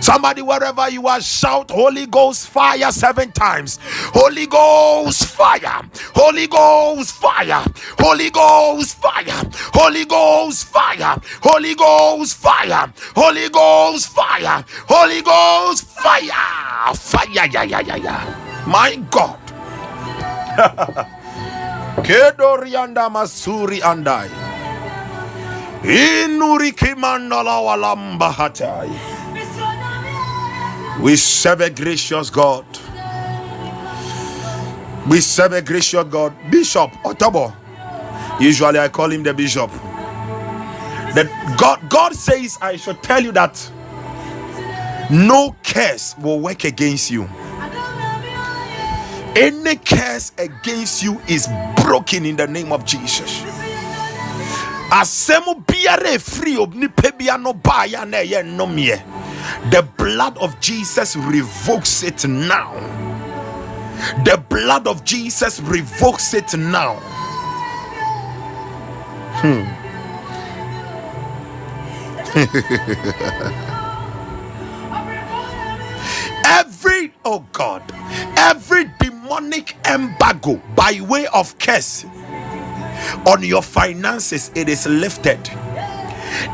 Somebody, 0.00 0.42
wherever 0.42 0.88
you 0.90 1.06
are, 1.08 1.20
shout 1.20 1.70
Holy 1.70 2.06
Ghost 2.06 2.48
fire 2.48 2.90
seven 2.92 3.32
times. 3.32 3.78
Holy 4.14 4.46
Ghost 4.46 5.26
fire. 5.26 5.82
Holy 6.14 6.46
Ghost 6.46 7.12
fire. 7.12 7.64
Holy 7.98 8.30
Ghost 8.30 8.96
fire. 8.96 9.42
Holy 9.74 10.04
Ghost 10.04 10.66
fire. 10.66 11.16
Holy 11.42 11.74
Ghost 11.74 12.36
fire. 12.36 12.92
Holy 13.14 13.48
Ghost 13.48 14.08
fire. 14.08 14.64
Holy 14.88 15.22
Ghost 15.22 15.84
fire. 15.86 16.94
Fire. 16.94 17.28
Yeah, 17.32 17.62
yeah, 17.64 17.80
yeah, 17.80 17.96
yeah. 17.96 18.64
My 18.66 18.96
God. 19.10 19.38
Kedorianda 22.02 23.08
Masuri 23.10 23.80
andai. 23.82 24.30
Inuri 25.84 26.72
kimandala 26.72 27.60
walamba 27.60 28.32
hatai. 28.32 28.90
We 31.00 31.16
serve 31.16 31.60
a 31.62 31.70
gracious 31.70 32.30
God. 32.30 32.64
We 35.08 35.20
serve 35.20 35.52
a 35.54 35.62
gracious 35.62 36.04
God. 36.04 36.34
Bishop 36.50 36.90
Otobo. 37.04 37.54
Usually 38.40 38.78
I 38.78 38.88
call 38.88 39.10
him 39.10 39.22
the 39.22 39.34
bishop. 39.34 39.70
That 41.14 41.56
God 41.58 41.88
God 41.88 42.14
says 42.14 42.58
I 42.60 42.76
should 42.76 43.02
tell 43.02 43.22
you 43.22 43.32
that 43.32 43.70
no 45.10 45.56
curse 45.62 46.16
will 46.18 46.40
work 46.40 46.64
against 46.64 47.10
you. 47.10 47.28
Any 49.34 49.76
curse 49.76 50.32
against 50.38 51.02
you 51.02 51.20
is 51.28 51.48
broken 51.82 52.26
in 52.26 52.36
the 52.36 52.46
name 52.46 52.70
of 52.72 52.84
Jesus. 52.84 53.42
Asemu 54.90 55.64
biara 55.64 56.20
free 56.20 56.56
no 57.38 57.52
baya 57.54 58.04
na 58.04 58.18
ye 58.18 58.42
nomie. 58.42 59.21
The 59.70 59.86
blood 59.96 60.36
of 60.38 60.58
Jesus 60.60 61.16
revokes 61.16 62.02
it 62.02 62.26
now. 62.26 62.72
The 64.24 64.42
blood 64.48 64.86
of 64.86 65.04
Jesus 65.04 65.60
revokes 65.60 66.34
it 66.34 66.56
now. 66.56 66.96
Hmm. 69.42 69.64
every 76.44 77.12
oh 77.24 77.44
God, 77.52 77.82
every 78.36 78.84
demonic 79.00 79.76
embargo 79.86 80.60
by 80.74 81.00
way 81.08 81.26
of 81.34 81.58
curse 81.58 82.04
on 83.26 83.42
your 83.42 83.62
finances, 83.62 84.50
it 84.54 84.68
is 84.68 84.86
lifted. 84.86 85.38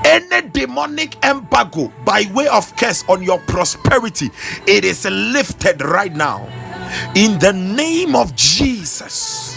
Any 0.04 0.48
demonic 0.48 1.16
embargo 1.24 1.92
by 2.04 2.24
way 2.34 2.48
of 2.48 2.74
curse 2.76 3.04
on 3.08 3.22
your 3.22 3.38
prosperity, 3.40 4.30
it 4.66 4.84
is 4.84 5.04
lifted 5.04 5.82
right 5.82 6.14
now. 6.14 6.48
In 7.14 7.38
the 7.38 7.52
name 7.52 8.16
of 8.16 8.34
Jesus. 8.36 9.56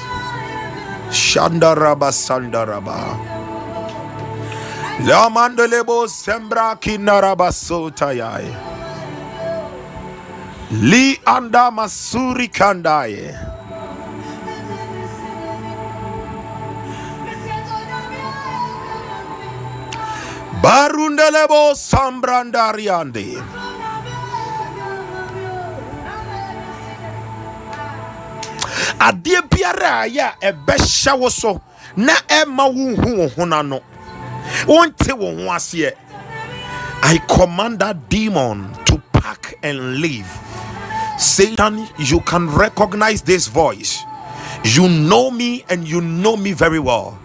Shandaraba 1.09 2.11
Sandaraba. 2.11 3.17
Lamandelebo 5.03 6.07
Sembra 6.07 6.80
Kinaraba 6.80 7.51
Sotayai. 7.51 8.78
Li 10.72 11.19
anda 11.26 11.72
masuri 11.72 12.47
kandaye. 12.49 13.51
Barundelebo 20.62 21.74
sambrandariande 21.76 23.41
adeɛ 28.99 29.41
biara 29.49 29.91
a 30.01 30.07
yɛ 30.07 30.26
a 30.41 30.51
ɛbɛhyɛ 30.53 31.20
wo 31.20 31.30
so 31.30 31.62
na 31.95 32.14
ɛma 32.30 32.66
wonhu 32.70 33.18
wo 33.18 33.28
ho 33.28 33.45
i 37.03 37.18
command 37.28 37.80
that 37.80 38.09
demon 38.09 38.72
to 38.86 39.01
pack 39.12 39.55
and 39.64 39.97
leave. 39.97 40.28
Satan 41.18 41.88
you 41.97 42.20
can 42.22 42.49
recognize 42.49 43.22
this 43.22 43.47
voice. 43.47 43.99
You 44.64 44.88
know 44.88 45.32
me 45.32 45.64
and 45.70 45.88
you 45.88 46.01
know 46.01 46.38
me 46.38 46.53
very 46.53 46.80
well. 46.80 47.18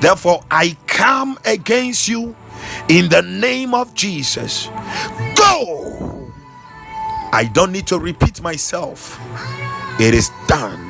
Therefore 0.00 0.42
i 0.50 0.76
come 0.86 1.38
against 1.44 2.08
you 2.08 2.34
in 2.88 3.08
the 3.08 3.22
name 3.22 3.74
of 3.74 3.94
Jesus. 3.94 4.68
Go. 5.36 6.32
I 7.32 7.50
don't 7.52 7.72
need 7.72 7.86
to 7.88 7.98
repeat 7.98 8.42
myself. 8.42 9.20
It 10.00 10.14
is 10.14 10.30
done. 10.48 10.80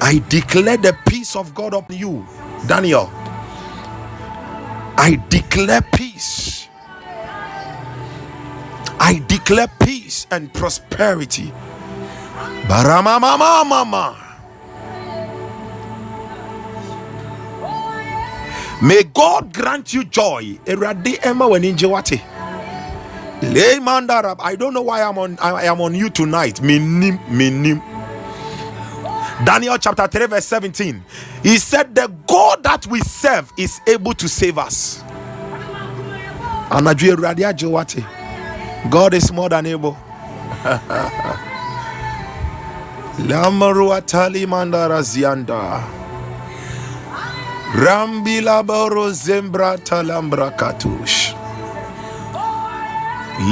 I 0.00 0.22
declare 0.28 0.76
the 0.76 0.96
peace 1.06 1.36
of 1.36 1.54
God 1.54 1.74
upon 1.74 1.96
you, 1.96 2.26
Daniel. 2.66 3.10
I 4.84 5.22
declare 5.28 5.82
peace. 5.94 6.68
I 9.00 9.24
declare 9.28 9.68
peace 9.80 10.26
and 10.30 10.52
prosperity. 10.52 11.52
Baramama 12.68 13.38
mama. 13.38 14.29
May 18.82 19.02
God 19.02 19.52
grant 19.52 19.92
you 19.92 20.04
joy. 20.04 20.58
I 20.66 20.74
don't 24.58 24.74
know 24.74 24.82
why 24.82 25.02
I'm 25.02 25.18
on 25.18 25.38
I 25.38 25.64
am 25.64 25.80
on 25.80 25.94
you 25.94 26.08
tonight. 26.10 26.62
Minim 26.62 27.18
minim. 27.30 27.82
Daniel 29.44 29.78
chapter 29.78 30.06
3, 30.06 30.26
verse 30.26 30.44
17. 30.46 31.02
He 31.42 31.56
said, 31.56 31.94
The 31.94 32.08
God 32.26 32.62
that 32.62 32.86
we 32.86 33.00
serve 33.00 33.50
is 33.56 33.80
able 33.86 34.12
to 34.14 34.28
save 34.28 34.58
us. 34.58 35.02
God 38.90 39.14
is 39.14 39.32
more 39.32 39.48
than 39.48 39.66
able. 39.66 39.92
Lamaru 43.18 43.92
atali 43.98 44.46
mandara 44.46 45.00
zianda. 45.02 45.99
Rambila 47.72 48.66
boro 48.66 49.10
zembra 49.12 49.78
talambra 49.78 50.50
katush. 50.50 51.32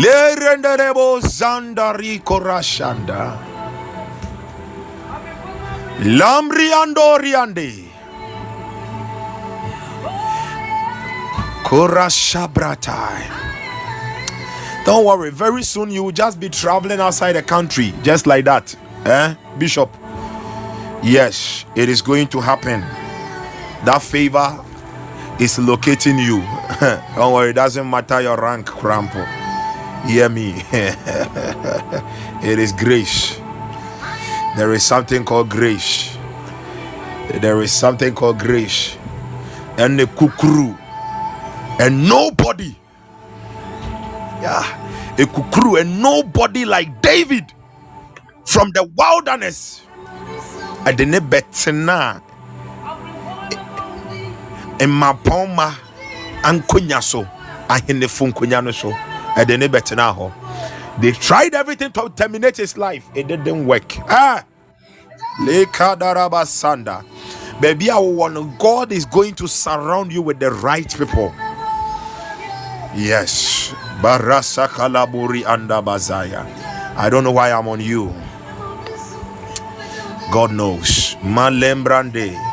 Lerenderebo 0.03 1.21
zandari 1.21 2.19
korashanda. 2.25 3.39
Lamriando 6.01 7.17
riande. 7.21 7.85
Korashabratai. 11.63 13.23
Don't 14.85 15.05
worry, 15.05 15.31
very 15.31 15.63
soon 15.63 15.93
you 15.93 16.03
will 16.03 16.13
just 16.13 16.41
be 16.41 16.49
traveling 16.49 16.99
outside 16.99 17.35
the 17.35 17.43
country, 17.43 17.95
just 18.03 18.27
like 18.27 18.45
that. 18.47 18.75
Eh, 19.05 19.35
Bishop? 19.59 19.91
Yes, 21.05 21.65
it 21.77 21.89
is 21.89 22.03
going 22.03 22.27
to 22.29 22.41
happen 22.41 22.85
that 23.85 24.03
favor 24.03 24.65
is 25.41 25.59
locating 25.59 26.19
you. 26.19 26.41
Don't 27.17 27.33
worry, 27.33 27.51
it 27.51 27.55
doesn't 27.55 27.89
matter 27.89 28.21
your 28.21 28.37
rank, 28.37 28.67
Crampo. 28.67 29.25
Hear 30.07 30.29
me. 30.29 30.55
it 30.73 32.59
is 32.59 32.73
grace. 32.73 33.39
There 34.57 34.73
is 34.73 34.83
something 34.85 35.25
called 35.25 35.51
grace. 35.51 36.17
There 37.41 37.61
is 37.63 37.73
something 37.73 38.15
called 38.15 38.39
grace. 38.39 38.97
And 39.77 39.99
the 39.99 40.05
kukuru. 40.07 40.77
And 41.81 42.09
nobody. 42.09 42.75
Yeah. 44.43 45.15
A 45.19 45.23
kukuru 45.27 45.81
and 45.81 46.03
nobody 46.03 46.65
like 46.65 47.03
David 47.03 47.53
from 48.47 48.71
the 48.73 48.85
wilderness. 48.97 49.83
I 50.85 50.93
didn't 50.93 51.29
bet 51.29 51.53
mmapɔnma 54.87 55.75
ankonya 56.43 57.03
so 57.03 57.27
ahenefo 57.69 58.33
nkonya 58.33 58.65
no 58.65 58.71
so. 58.71 58.91
Ɛde 59.37 59.59
ne 59.59 59.69
bɛtena 59.69 60.15
hɔ. 60.17 60.33
They 61.01 61.13
tried 61.13 61.55
everything 61.55 61.93
to 61.93 62.09
terminate 62.17 62.57
his 62.57 62.77
life. 62.77 63.05
It 63.15 63.29
didn't 63.29 63.67
work. 63.67 63.97
Ah! 64.09 64.45
Lekadaraba 65.41 66.45
sanda 66.45 67.05
baby 67.61 67.91
I 67.91 67.99
want 67.99 68.59
God 68.59 68.93
is 68.93 69.05
going 69.05 69.35
to 69.35 69.49
surround 69.49 70.13
you 70.13 70.23
with 70.23 70.39
the 70.39 70.51
right 70.51 70.89
people. 70.97 71.33
Yes. 72.95 73.73
Barasa 74.03 74.69
kalaburi 74.69 75.47
anda 75.47 75.83
bazaya 75.83 76.47
I 76.97 77.11
don't 77.11 77.23
know 77.23 77.33
why 77.33 77.53
I'm 77.53 77.69
on 77.69 77.81
you. 77.81 78.13
God 80.33 80.53
knows. 80.53 81.15
Malembrande 81.23 82.48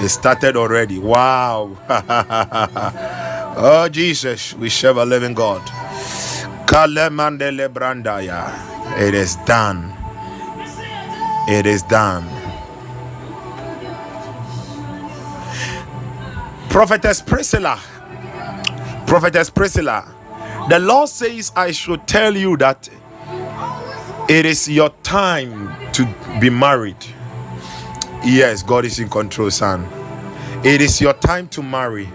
it 0.00 0.08
started 0.10 0.56
already. 0.56 0.98
Wow. 0.98 1.76
oh, 3.56 3.88
Jesus, 3.90 4.54
we 4.54 4.68
serve 4.68 4.98
a 4.98 5.04
living 5.04 5.34
God. 5.34 5.62
It 8.98 9.14
is 9.14 9.36
done. 9.46 9.92
It 11.48 11.66
is 11.66 11.82
done. 11.82 12.28
Prophetess 16.68 17.22
Priscilla. 17.22 17.80
Prophetess 19.06 19.48
Priscilla. 19.48 20.14
The 20.68 20.78
Lord 20.78 21.08
says, 21.08 21.52
I 21.56 21.70
should 21.70 22.06
tell 22.06 22.36
you 22.36 22.56
that 22.58 22.90
it 24.28 24.44
is 24.44 24.68
your 24.68 24.90
time 25.02 25.72
to 25.92 26.04
be 26.40 26.50
married. 26.50 26.96
Yes, 28.26 28.64
God 28.64 28.86
is 28.86 29.00
in 29.00 29.10
control, 29.10 29.52
son. 29.52 29.86
It 30.64 30.82
is 30.82 31.00
your 31.00 31.14
time 31.14 31.48
to 31.50 31.62
marry. 31.62 32.08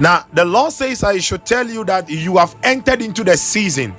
Now, 0.00 0.26
the 0.32 0.44
Lord 0.46 0.72
says, 0.72 1.04
I 1.04 1.18
should 1.18 1.46
tell 1.46 1.68
you 1.68 1.84
that 1.86 2.10
you 2.10 2.38
have 2.38 2.56
entered 2.62 3.02
into 3.02 3.24
the 3.24 3.36
season 3.36 3.94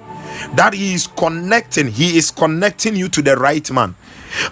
that 0.55 0.73
He 0.73 0.95
is 0.95 1.07
connecting, 1.07 1.87
He 1.89 2.17
is 2.17 2.31
connecting 2.31 2.95
you 2.95 3.09
to 3.09 3.21
the 3.23 3.35
right 3.37 3.69
man. 3.71 3.95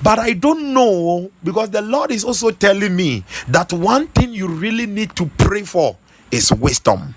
But 0.04 0.20
I 0.20 0.34
don't 0.34 0.74
know 0.74 1.32
because 1.44 1.72
the 1.72 1.82
Lord 1.84 2.12
is 2.12 2.26
also 2.26 2.52
telling 2.52 2.96
me 2.96 3.24
that 3.50 3.74
one 3.74 4.08
thing 4.10 4.34
you 4.34 4.48
really 4.50 4.88
need 4.88 5.16
to 5.18 5.28
pray 5.40 5.64
for 5.64 5.98
is 6.32 6.52
wisdom. 6.54 7.16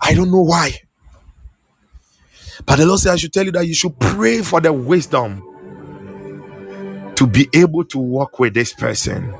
I 0.00 0.14
don't 0.14 0.30
know 0.30 0.42
why. 0.42 0.72
But 2.66 2.76
the 2.78 2.86
Lord 2.86 3.00
says, 3.00 3.12
I 3.12 3.16
should 3.16 3.32
tell 3.34 3.44
you 3.46 3.52
that 3.52 3.66
you 3.66 3.74
should 3.74 3.98
pray 4.00 4.42
for 4.42 4.60
the 4.60 4.72
wisdom 4.72 5.42
to 7.16 7.26
be 7.26 7.48
able 7.54 7.84
to 7.86 7.98
work 7.98 8.38
with 8.40 8.54
this 8.54 8.74
person. 8.74 9.34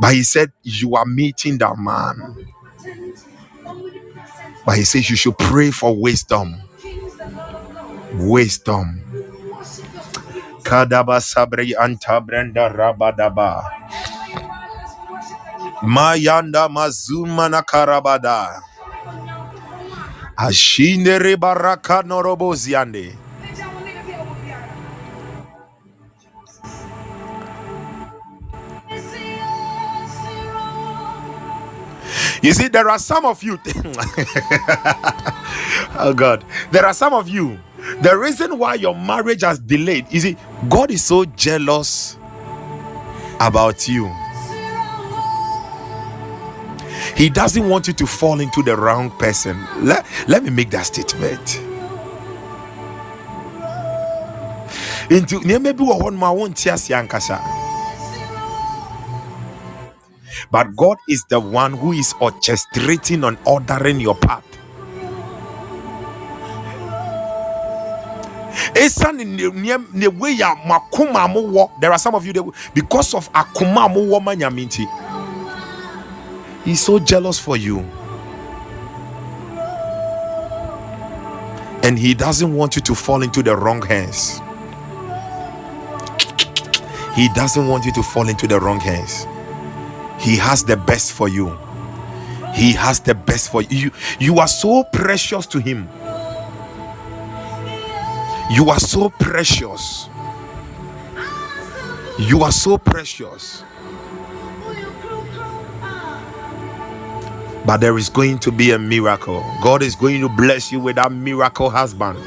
But 0.00 0.14
he 0.14 0.22
said, 0.24 0.52
You 0.62 0.96
are 0.96 1.06
meeting 1.06 1.58
that 1.58 1.78
man. 1.78 2.46
But 4.66 4.76
he 4.78 4.84
says, 4.84 5.10
You 5.10 5.16
should 5.16 5.38
pray 5.38 5.70
for 5.72 5.96
wisdom. 5.96 6.56
Wisdom. 8.14 9.02
Kadaba 10.64 11.20
sabri 11.20 11.72
anta 11.78 12.20
brenda 12.24 12.68
rabadaba. 12.70 13.64
Mayanda 15.82 16.68
mazuma 16.68 17.48
na 17.50 17.62
karabada. 17.62 18.62
Ashindere 20.38 21.36
baraka 21.36 22.02
noroboziande. 22.02 23.14
You 32.46 32.52
see, 32.52 32.68
there 32.68 32.88
are 32.88 33.00
some 33.00 33.26
of 33.26 33.42
you. 33.42 33.58
oh 35.98 36.14
God, 36.16 36.44
there 36.70 36.86
are 36.86 36.94
some 36.94 37.12
of 37.12 37.28
you. 37.28 37.58
The 38.02 38.16
reason 38.16 38.56
why 38.56 38.74
your 38.74 38.94
marriage 38.94 39.42
has 39.42 39.58
delayed, 39.58 40.06
you 40.12 40.20
see, 40.20 40.36
God 40.68 40.92
is 40.92 41.02
so 41.02 41.24
jealous 41.24 42.16
about 43.40 43.88
you. 43.88 44.06
He 47.16 47.30
doesn't 47.30 47.68
want 47.68 47.88
you 47.88 47.94
to 47.94 48.06
fall 48.06 48.38
into 48.38 48.62
the 48.62 48.76
wrong 48.76 49.10
person. 49.18 49.66
Let, 49.78 50.06
let 50.28 50.44
me 50.44 50.50
make 50.50 50.70
that 50.70 50.86
statement. 50.86 51.60
Into 55.10 55.40
maybe 55.40 55.82
one 55.82 56.14
more 56.14 56.36
but 60.56 60.74
God 60.74 60.96
is 61.06 61.22
the 61.24 61.38
one 61.38 61.74
who 61.74 61.92
is 61.92 62.14
orchestrating 62.14 63.28
and 63.28 63.36
ordering 63.44 64.00
your 64.00 64.14
path. 64.14 64.42
There 68.72 68.84
are 71.92 71.98
some 71.98 72.14
of 72.14 72.24
you 72.24 72.32
that 72.32 72.70
because 72.72 73.12
of 73.12 73.30
akuma 73.34 74.54
minti, 74.54 74.86
he's 76.64 76.80
so 76.80 76.98
jealous 77.00 77.38
for 77.38 77.58
you. 77.58 77.80
And 81.82 81.98
he 81.98 82.14
doesn't 82.14 82.54
want 82.54 82.76
you 82.76 82.82
to 82.82 82.94
fall 82.94 83.20
into 83.20 83.42
the 83.42 83.54
wrong 83.54 83.82
hands. 83.82 84.40
He 87.14 87.28
doesn't 87.34 87.68
want 87.68 87.84
you 87.84 87.92
to 87.92 88.02
fall 88.02 88.30
into 88.30 88.46
the 88.46 88.58
wrong 88.58 88.80
hands. 88.80 89.26
He 90.18 90.36
has 90.36 90.64
the 90.64 90.76
best 90.76 91.12
for 91.12 91.28
you. 91.28 91.58
He 92.54 92.72
has 92.72 93.00
the 93.00 93.14
best 93.14 93.50
for 93.50 93.62
you. 93.62 93.90
You 94.18 94.38
are 94.38 94.48
so 94.48 94.84
precious 94.84 95.46
to 95.48 95.60
Him. 95.60 95.88
You 98.50 98.70
are 98.70 98.80
so 98.80 99.10
precious. 99.10 100.08
You 102.18 102.42
are 102.42 102.52
so 102.52 102.78
precious. 102.78 103.64
But 107.66 107.78
there 107.78 107.98
is 107.98 108.08
going 108.08 108.38
to 108.40 108.52
be 108.52 108.70
a 108.72 108.78
miracle. 108.78 109.44
God 109.62 109.82
is 109.82 109.96
going 109.96 110.20
to 110.20 110.28
bless 110.28 110.72
you 110.72 110.80
with 110.80 110.96
that 110.96 111.12
miracle 111.12 111.70
husband. 111.70 112.18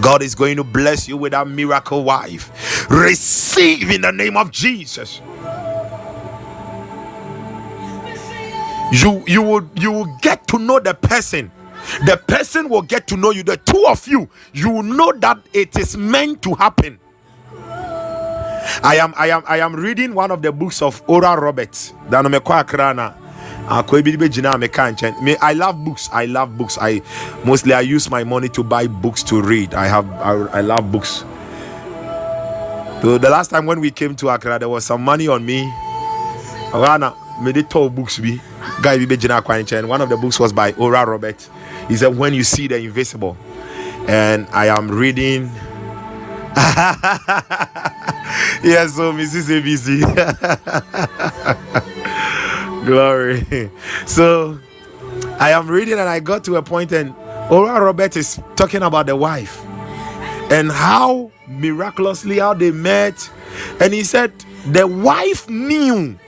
God 0.00 0.22
is 0.22 0.34
going 0.34 0.56
to 0.56 0.64
bless 0.64 1.08
you 1.08 1.16
with 1.16 1.32
that 1.32 1.48
miracle 1.48 2.04
wife. 2.04 2.90
Receive 2.90 3.90
in 3.90 4.02
the 4.02 4.12
name 4.12 4.36
of 4.36 4.50
Jesus. 4.50 5.20
You 8.92 9.24
you 9.26 9.42
will 9.42 9.68
you 9.76 9.90
will 9.90 10.16
get 10.20 10.46
to 10.48 10.58
know 10.58 10.78
the 10.78 10.94
person. 10.94 11.50
The 12.06 12.16
person 12.16 12.68
will 12.68 12.82
get 12.82 13.06
to 13.08 13.16
know 13.16 13.30
you. 13.30 13.42
The 13.42 13.56
two 13.56 13.84
of 13.88 14.06
you 14.06 14.28
you 14.52 14.82
know 14.82 15.12
that 15.12 15.38
it 15.52 15.76
is 15.78 15.96
meant 15.96 16.42
to 16.42 16.54
happen. 16.54 16.98
I 18.84 18.96
am 18.96 19.12
i 19.16 19.28
am 19.28 19.42
i 19.48 19.58
am 19.58 19.74
reading 19.74 20.14
one 20.14 20.30
of 20.30 20.42
the 20.42 20.52
books 20.52 20.82
of 20.82 21.02
Oral 21.08 21.36
Roberts. 21.36 21.92
I 22.10 22.20
love 25.54 25.84
books. 25.84 26.08
I 26.12 26.26
love 26.26 26.58
books. 26.58 26.78
I 26.80 27.00
mostly 27.44 27.72
i 27.72 27.80
use 27.80 28.10
my 28.10 28.24
money 28.24 28.48
to 28.50 28.62
buy 28.62 28.86
books 28.86 29.22
to 29.24 29.40
read. 29.42 29.74
I 29.74 29.86
have 29.86 30.08
i, 30.20 30.58
I 30.58 30.60
love 30.60 30.92
books. 30.92 31.24
So 33.02 33.18
the 33.18 33.30
last 33.30 33.48
time 33.48 33.66
when 33.66 33.80
we 33.80 33.90
came 33.90 34.14
to 34.16 34.28
Accra 34.28 34.58
there 34.58 34.68
was 34.68 34.84
some 34.84 35.02
money 35.02 35.28
on 35.28 35.44
me. 35.44 35.64
Rana 36.72 37.14
made 37.42 37.56
it 37.56 37.70
books 37.70 38.18
be 38.18 38.40
guy 38.82 38.98
bi 38.98 39.06
bɛgyina 39.06 39.42
kwan 39.44 39.62
nkyɛn 39.62 39.86
one 39.86 40.00
of 40.00 40.08
the 40.08 40.16
books 40.16 40.40
was 40.40 40.52
by 40.52 40.72
Oral 40.72 41.06
Robert. 41.06 41.48
He 41.88 41.96
said 41.96 42.16
when 42.16 42.34
you 42.34 42.44
see 42.44 42.66
the 42.68 42.76
invisible 42.78 43.36
and 44.08 44.46
I 44.52 44.66
am 44.66 44.90
reading. 44.90 45.50
Yes 48.62 48.94
so 48.94 49.12
Mrs. 49.12 49.50
ABC 49.50 50.02
glory. 52.86 53.70
So 54.06 54.58
I 55.38 55.50
am 55.50 55.68
reading 55.68 55.94
and 55.98 56.08
I 56.08 56.20
got 56.20 56.44
to 56.44 56.56
a 56.56 56.62
point 56.62 56.92
and 56.92 57.14
Oral 57.50 57.80
Robert 57.80 58.16
is 58.16 58.40
talking 58.56 58.82
about 58.82 59.06
the 59.06 59.16
wife 59.16 59.62
and 60.50 60.70
how 60.70 61.30
miraculously 61.48 62.38
how 62.38 62.54
they 62.54 62.70
met. 62.70 63.30
And 63.80 63.92
he 63.92 64.04
said 64.04 64.32
the 64.66 64.86
wife 64.86 65.48
knew 65.48 66.18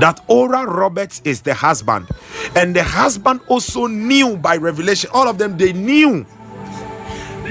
that 0.00 0.20
Oral 0.28 0.66
Roberts 0.66 1.20
is 1.24 1.42
the 1.42 1.54
husband, 1.54 2.08
and 2.56 2.74
the 2.74 2.82
husband 2.82 3.40
also 3.48 3.86
knew 3.86 4.36
by 4.36 4.56
revelation. 4.56 5.10
All 5.12 5.28
of 5.28 5.38
them 5.38 5.56
they 5.56 5.72
knew 5.72 6.26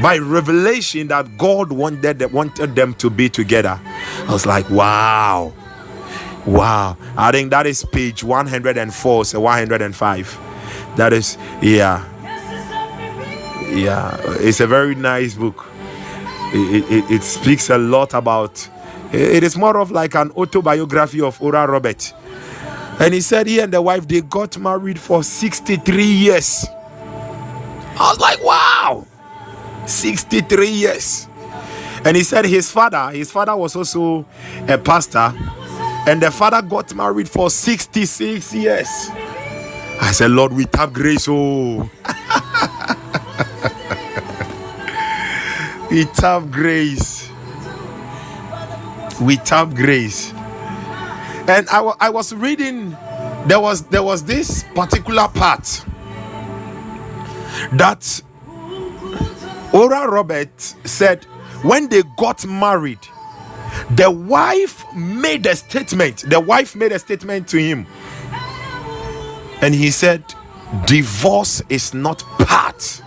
by 0.02 0.18
revelation 0.18 1.08
that 1.08 1.38
God 1.38 1.72
wanted 1.72 2.20
them, 2.20 2.32
wanted 2.32 2.76
them 2.76 2.94
to 2.96 3.10
be 3.10 3.30
together. 3.30 3.80
I 4.28 4.32
was 4.32 4.46
like, 4.46 4.70
wow, 4.70 5.54
wow. 6.46 6.98
I 7.16 7.32
think 7.32 7.52
that 7.52 7.66
is 7.66 7.86
page 7.86 8.24
104, 8.24 9.26
so 9.26 9.40
105. 9.40 10.40
That 10.98 11.14
is, 11.14 11.38
yeah, 11.62 12.08
yeah. 13.70 14.18
It's 14.40 14.60
a 14.60 14.68
very 14.68 14.96
nice 14.96 15.36
book. 15.36 15.66
It, 16.56 16.92
it, 16.92 17.12
it 17.12 17.24
speaks 17.24 17.70
a 17.70 17.78
lot 17.78 18.14
about. 18.14 18.70
It 19.12 19.44
is 19.44 19.56
more 19.56 19.78
of 19.78 19.92
like 19.92 20.16
an 20.16 20.32
autobiography 20.32 21.22
of 21.22 21.40
Oral 21.42 21.68
Roberts 21.68 22.14
and 23.00 23.14
he 23.14 23.22
said 23.22 23.48
he 23.48 23.60
and 23.60 23.74
the 23.74 23.82
wife 23.82 24.08
they 24.08 24.22
got 24.22 24.58
married 24.58 25.00
for 25.00 25.24
63 25.24 26.04
years. 26.04 26.66
I 27.96 28.10
was 28.12 28.20
like, 28.20 28.44
wow, 28.44 29.06
63 29.86 30.68
years. 30.68 31.28
And 32.06 32.18
he 32.18 32.24
said 32.24 32.46
his 32.46 32.72
father, 32.72 33.12
his 33.12 33.32
father 33.32 33.56
was 33.56 33.76
also 33.76 34.26
a 34.68 34.78
pastor, 34.78 35.34
and 36.08 36.22
the 36.22 36.32
father 36.32 36.62
got 36.62 36.94
married 36.96 37.30
for 37.30 37.50
66 37.50 38.54
years. 38.54 38.88
I 40.02 40.12
said, 40.12 40.32
Lord, 40.32 40.54
we 40.54 40.66
tap 40.66 40.92
grace. 40.92 41.28
Oh, 41.30 41.78
we 45.90 46.06
tap 46.06 46.50
grace. 46.52 47.30
We 49.22 49.38
tap 49.38 49.74
grace 49.74 50.34
and 51.48 51.68
I, 51.70 51.82
I 52.00 52.10
was 52.10 52.34
reading 52.34 52.92
there 53.48 53.60
was 53.60 53.84
there 53.88 54.04
was 54.04 54.24
this 54.24 54.64
particular 54.76 55.28
part 55.28 55.86
that 57.74 58.22
Oral 59.74 60.08
Robert 60.08 60.62
said 60.86 61.26
when 61.64 61.90
they 61.90 62.04
got 62.18 62.46
married 62.46 63.00
the 63.96 64.10
wife 64.10 64.86
made 64.96 65.46
a 65.46 65.56
statement 65.56 66.24
the 66.30 66.40
wife 66.40 66.76
made 66.76 66.92
a 66.92 67.00
statement 67.00 67.48
to 67.50 67.58
him. 67.58 67.86
And 69.62 69.74
he 69.74 69.92
said 69.92 70.24
divorce 70.86 71.62
is 71.70 71.94
not 71.94 72.20
part 72.40 73.03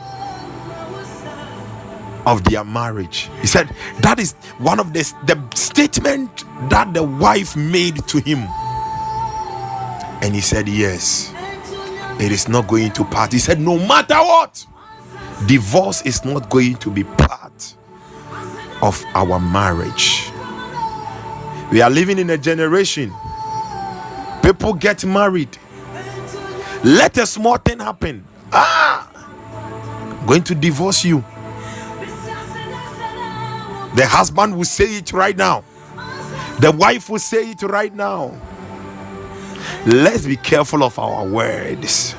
of 2.27 2.43
their 2.45 2.65
marriage. 2.65 3.31
He 3.41 3.47
said 3.47 3.71
that 4.01 4.19
is 4.19 4.33
one 4.59 4.81
of 4.81 4.93
the, 4.93 5.01
the 5.25 5.41
statement 5.57 6.45
that 6.69 6.93
the 6.93 7.03
wife 7.03 7.57
made 7.57 8.07
to 8.09 8.19
him. 8.19 8.47
And 10.23 10.35
he 10.35 10.41
said, 10.41 10.69
Yes, 10.69 11.33
it 12.21 12.33
is 12.33 12.49
not 12.49 12.67
going 12.67 12.91
to 12.93 13.05
part. 13.05 13.33
He 13.33 13.39
said, 13.39 13.61
No 13.61 13.79
matter 13.79 14.17
what, 14.17 14.67
divorce 15.47 16.03
is 16.03 16.25
not 16.25 16.51
going 16.51 16.75
to 16.77 16.91
be 16.91 17.05
part 17.05 17.75
of 18.83 19.03
our 19.15 19.39
marriage. 19.39 20.31
We 21.71 21.81
are 21.81 21.91
living 21.91 22.19
in 22.19 22.31
a 22.31 22.39
generation. 22.39 23.13
People 24.43 24.75
get 24.75 25.05
married. 25.05 25.57
Let 26.85 27.19
a 27.19 27.27
small 27.27 27.57
thing 27.57 27.81
happen. 27.81 28.25
Ah, 28.53 29.09
going 30.27 30.43
to 30.45 30.55
divorce 30.55 31.05
you. 31.05 31.25
The 33.97 34.07
husband 34.07 34.57
will 34.57 34.67
say 34.67 34.99
it 34.99 35.13
right 35.15 35.37
now. 35.37 35.65
The 36.61 36.73
wife 36.73 37.11
will 37.11 37.21
say 37.21 37.51
it 37.53 37.63
right 37.63 37.95
now. 37.95 38.35
Let's 39.87 40.27
be 40.27 40.37
careful 40.37 40.85
of 40.85 40.99
our 40.99 41.27
words. 41.29 42.15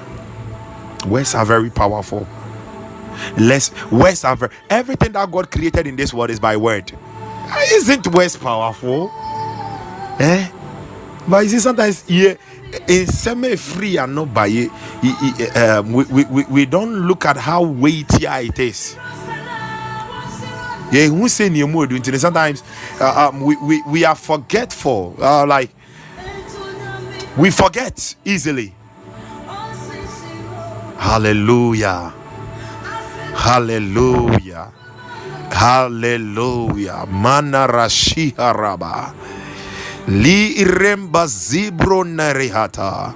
Words 1.07 1.35
are 1.35 1.45
very 1.45 1.69
powerful. 1.69 2.27
Let's 3.37 3.71
words 3.91 4.23
are 4.25 4.35
very, 4.35 4.51
everything 4.69 5.13
that 5.13 5.31
God 5.31 5.51
created 5.51 5.87
in 5.87 5.95
this 5.95 6.13
world 6.13 6.31
is 6.31 6.39
by 6.39 6.57
word. 6.57 6.91
Isn't 7.73 8.07
words 8.07 8.37
powerful? 8.37 9.11
Eh? 10.19 10.49
But 11.27 11.43
you 11.45 11.49
see, 11.51 11.59
sometimes 11.59 12.03
yeah, 12.09 12.35
in 12.87 13.07
semi 13.07 13.55
free 13.57 13.97
and 13.97 14.15
not 14.15 14.33
by 14.33 14.47
it, 14.49 15.57
um, 15.57 15.93
we, 15.93 16.05
we, 16.25 16.45
we 16.45 16.65
don't 16.65 17.07
look 17.07 17.25
at 17.25 17.37
how 17.37 17.63
weighty 17.63 18.25
it 18.27 18.59
is. 18.59 18.97
Yeah, 20.91 21.07
who 21.07 21.27
say 21.27 21.49
sometimes 22.17 22.63
uh, 23.01 23.29
um, 23.29 23.41
we, 23.41 23.55
we, 23.57 23.81
we 23.83 24.05
are 24.05 24.15
forgetful. 24.15 25.15
Uh, 25.19 25.45
like 25.45 25.69
we 27.37 27.51
forget 27.51 28.15
easily. 28.23 28.73
Hallelujah. 30.97 32.13
Hallelujah. 33.35 34.71
Hallelujah. 35.51 37.05
Mana 37.07 37.67
rashiha 37.67 38.53
raba. 38.55 39.13
Li 40.07 40.55
iremba 40.55 41.27
zibro 41.27 42.03
narihata. 42.03 43.13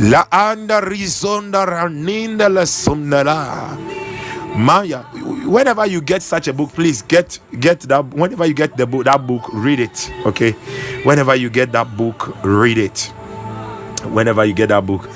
La 0.00 0.26
anda 0.32 0.80
rizonda 0.80 1.66
raninda 1.66 2.48
la 2.48 2.62
sumnala. 2.62 3.93
Maya, 4.56 5.02
whenever 5.46 5.84
you 5.84 6.00
get 6.00 6.22
such 6.22 6.46
a 6.46 6.52
book, 6.52 6.72
please 6.72 7.02
get 7.02 7.40
get 7.58 7.80
that. 7.80 8.04
Whenever 8.14 8.46
you 8.46 8.54
get 8.54 8.76
the 8.76 8.86
book, 8.86 9.04
that 9.04 9.26
book, 9.26 9.48
read 9.52 9.80
it. 9.80 10.12
Okay, 10.26 10.52
whenever 11.02 11.34
you 11.34 11.50
get 11.50 11.72
that 11.72 11.96
book, 11.96 12.36
read 12.44 12.78
it. 12.78 13.12
Whenever 14.04 14.44
you 14.44 14.54
get 14.54 14.68
that 14.68 14.86
book, 14.86 15.08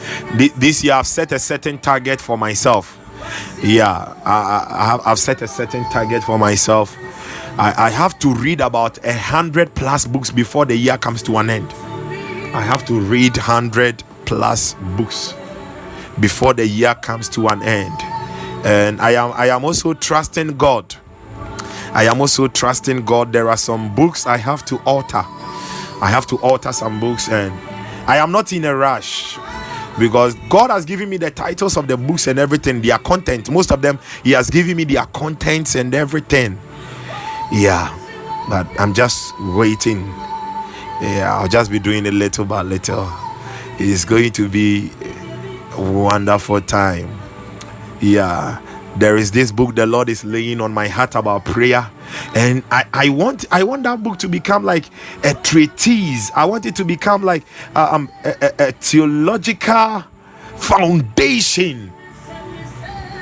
this 0.56 0.82
year 0.82 0.94
I've 0.94 1.06
set 1.06 1.30
a 1.30 1.38
certain 1.38 1.78
target 1.78 2.20
for 2.20 2.36
myself. 2.36 2.98
Yeah, 3.62 4.14
I, 4.24 4.98
I 5.04 5.08
have 5.08 5.18
set 5.20 5.40
a 5.42 5.48
certain 5.48 5.84
target 5.90 6.24
for 6.24 6.36
myself. 6.36 6.96
I, 7.58 7.74
I 7.86 7.90
have 7.90 8.18
to 8.20 8.34
read 8.34 8.60
about 8.60 9.04
a 9.04 9.12
hundred 9.12 9.72
plus 9.76 10.04
books 10.04 10.32
before 10.32 10.64
the 10.64 10.76
year 10.76 10.98
comes 10.98 11.22
to 11.24 11.36
an 11.36 11.48
end. 11.48 11.70
I 12.54 12.62
have 12.62 12.84
to 12.86 12.98
read 12.98 13.36
hundred 13.36 14.02
plus 14.26 14.74
books 14.96 15.34
before 16.18 16.54
the 16.54 16.66
year 16.66 16.96
comes 16.96 17.28
to 17.28 17.46
an 17.46 17.62
end 17.62 18.17
and 18.64 19.00
i 19.00 19.12
am 19.12 19.32
i 19.34 19.46
am 19.48 19.64
also 19.64 19.94
trusting 19.94 20.56
god. 20.56 20.94
I 21.90 22.04
am 22.04 22.20
also 22.20 22.48
trusting 22.48 23.06
god. 23.06 23.32
There 23.32 23.48
are 23.48 23.56
some 23.56 23.94
books 23.94 24.26
i 24.26 24.36
have 24.36 24.64
to 24.66 24.76
alter. 24.84 25.22
I 26.00 26.10
have 26.10 26.26
to 26.28 26.36
alter 26.38 26.72
some 26.72 27.00
books 27.00 27.28
and 27.28 27.52
i 28.06 28.16
am 28.18 28.30
not 28.32 28.52
in 28.52 28.64
a 28.64 28.74
rush 28.74 29.38
because 29.98 30.34
god 30.48 30.70
has 30.70 30.84
given 30.84 31.08
me 31.08 31.16
the 31.16 31.30
titles 31.30 31.76
of 31.76 31.88
the 31.88 31.96
books 31.96 32.26
and 32.26 32.38
everything 32.38 32.82
their 32.82 32.98
content. 32.98 33.50
Most 33.50 33.72
of 33.72 33.80
them 33.82 33.98
he 34.22 34.32
has 34.32 34.50
given 34.50 34.76
me 34.76 34.84
their 34.84 35.06
contents 35.06 35.74
and 35.76 35.94
everything. 35.94 36.58
Yeah 37.52 37.94
but 38.48 38.66
i'm 38.80 38.92
just 38.94 39.32
waiting. 39.40 40.06
Yeah 41.00 41.38
i'll 41.40 41.48
just 41.48 41.70
be 41.70 41.78
doing 41.78 42.06
it 42.06 42.12
little 42.14 42.44
by 42.44 42.62
little. 42.62 43.10
It's 43.78 44.04
going 44.04 44.32
to 44.32 44.48
be 44.48 44.90
a 45.72 45.80
wonderful 45.80 46.60
time 46.60 47.17
yeah. 48.00 48.60
There 48.98 49.16
is 49.16 49.30
this 49.32 49.52
book 49.52 49.76
the 49.76 49.86
lord 49.86 50.08
is 50.08 50.24
laying 50.24 50.60
on 50.60 50.74
my 50.74 50.88
heart 50.88 51.14
about 51.14 51.44
prayer. 51.44 51.88
And 52.34 52.64
i 52.70 52.84
i 52.94 53.08
want 53.10 53.44
i 53.52 53.62
want 53.64 53.84
that 53.84 54.02
book 54.02 54.18
to 54.20 54.28
become 54.28 54.64
like 54.64 54.86
a 55.24 55.34
treatise. 55.34 56.30
I 56.36 56.46
want 56.46 56.66
it 56.66 56.76
to 56.76 56.84
become 56.84 57.22
like 57.22 57.44
uh, 57.76 57.90
um, 57.92 58.10
a, 58.24 58.34
a, 58.42 58.68
a 58.68 58.72
theological 58.72 60.04
foundation. 60.56 61.92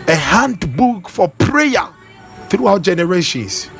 A 0.08 0.14
handbook 0.16 1.08
for 1.08 1.28
prayer 1.28 1.88
throughout 2.48 2.82
generations. 2.82 3.70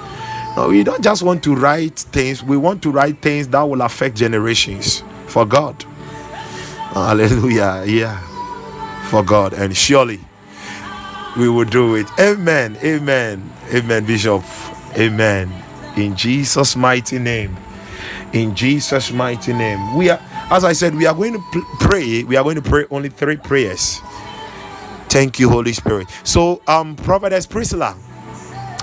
No 0.57 0.69
we 0.69 0.85
don't 0.85 1.03
just 1.03 1.23
want 1.23 1.43
to 1.45 1.55
write 1.57 1.99
things. 1.99 2.43
We 2.43 2.57
want 2.57 2.83
to 2.85 2.91
write 2.91 3.23
things 3.23 3.49
that 3.49 3.63
will 3.63 3.83
affect 3.83 4.17
generations 4.17 5.03
for 5.29 5.47
god. 5.47 5.85
Hallelujah. 6.81 7.85
Yeah. 7.87 8.21
For 9.11 9.23
god. 9.25 9.55
And 9.55 9.77
surely 9.77 10.21
we 11.39 11.49
will 11.49 11.65
do 11.65 11.97
it. 11.97 12.07
Amen. 12.19 12.77
Amen. 12.83 13.53
Amen, 13.73 14.07
Bishop. 14.07 14.43
Amen. 14.97 15.53
In 15.97 16.17
Jesus' 16.17 16.77
mighty 16.77 17.19
name. 17.19 17.57
In 18.33 18.55
Jesus' 18.55 19.13
mighty 19.13 19.53
name. 19.53 19.97
We 19.97 20.11
are, 20.11 20.21
as 20.51 20.65
I 20.65 20.73
said, 20.73 20.95
we 20.95 21.07
are 21.07 21.15
going 21.15 21.35
to 21.35 21.63
pray. 21.81 22.25
We 22.25 22.37
are 22.37 22.45
going 22.45 22.57
to 22.57 22.63
pray 22.63 22.87
only 22.91 23.09
three 23.09 23.37
prayers. 23.37 24.01
Thank 25.09 25.39
you, 25.39 25.49
Holy 25.49 25.73
Spirit. 25.73 26.09
So, 26.25 26.63
um, 26.67 26.97
Prophetess 26.97 27.47
Priscilla, 27.47 27.97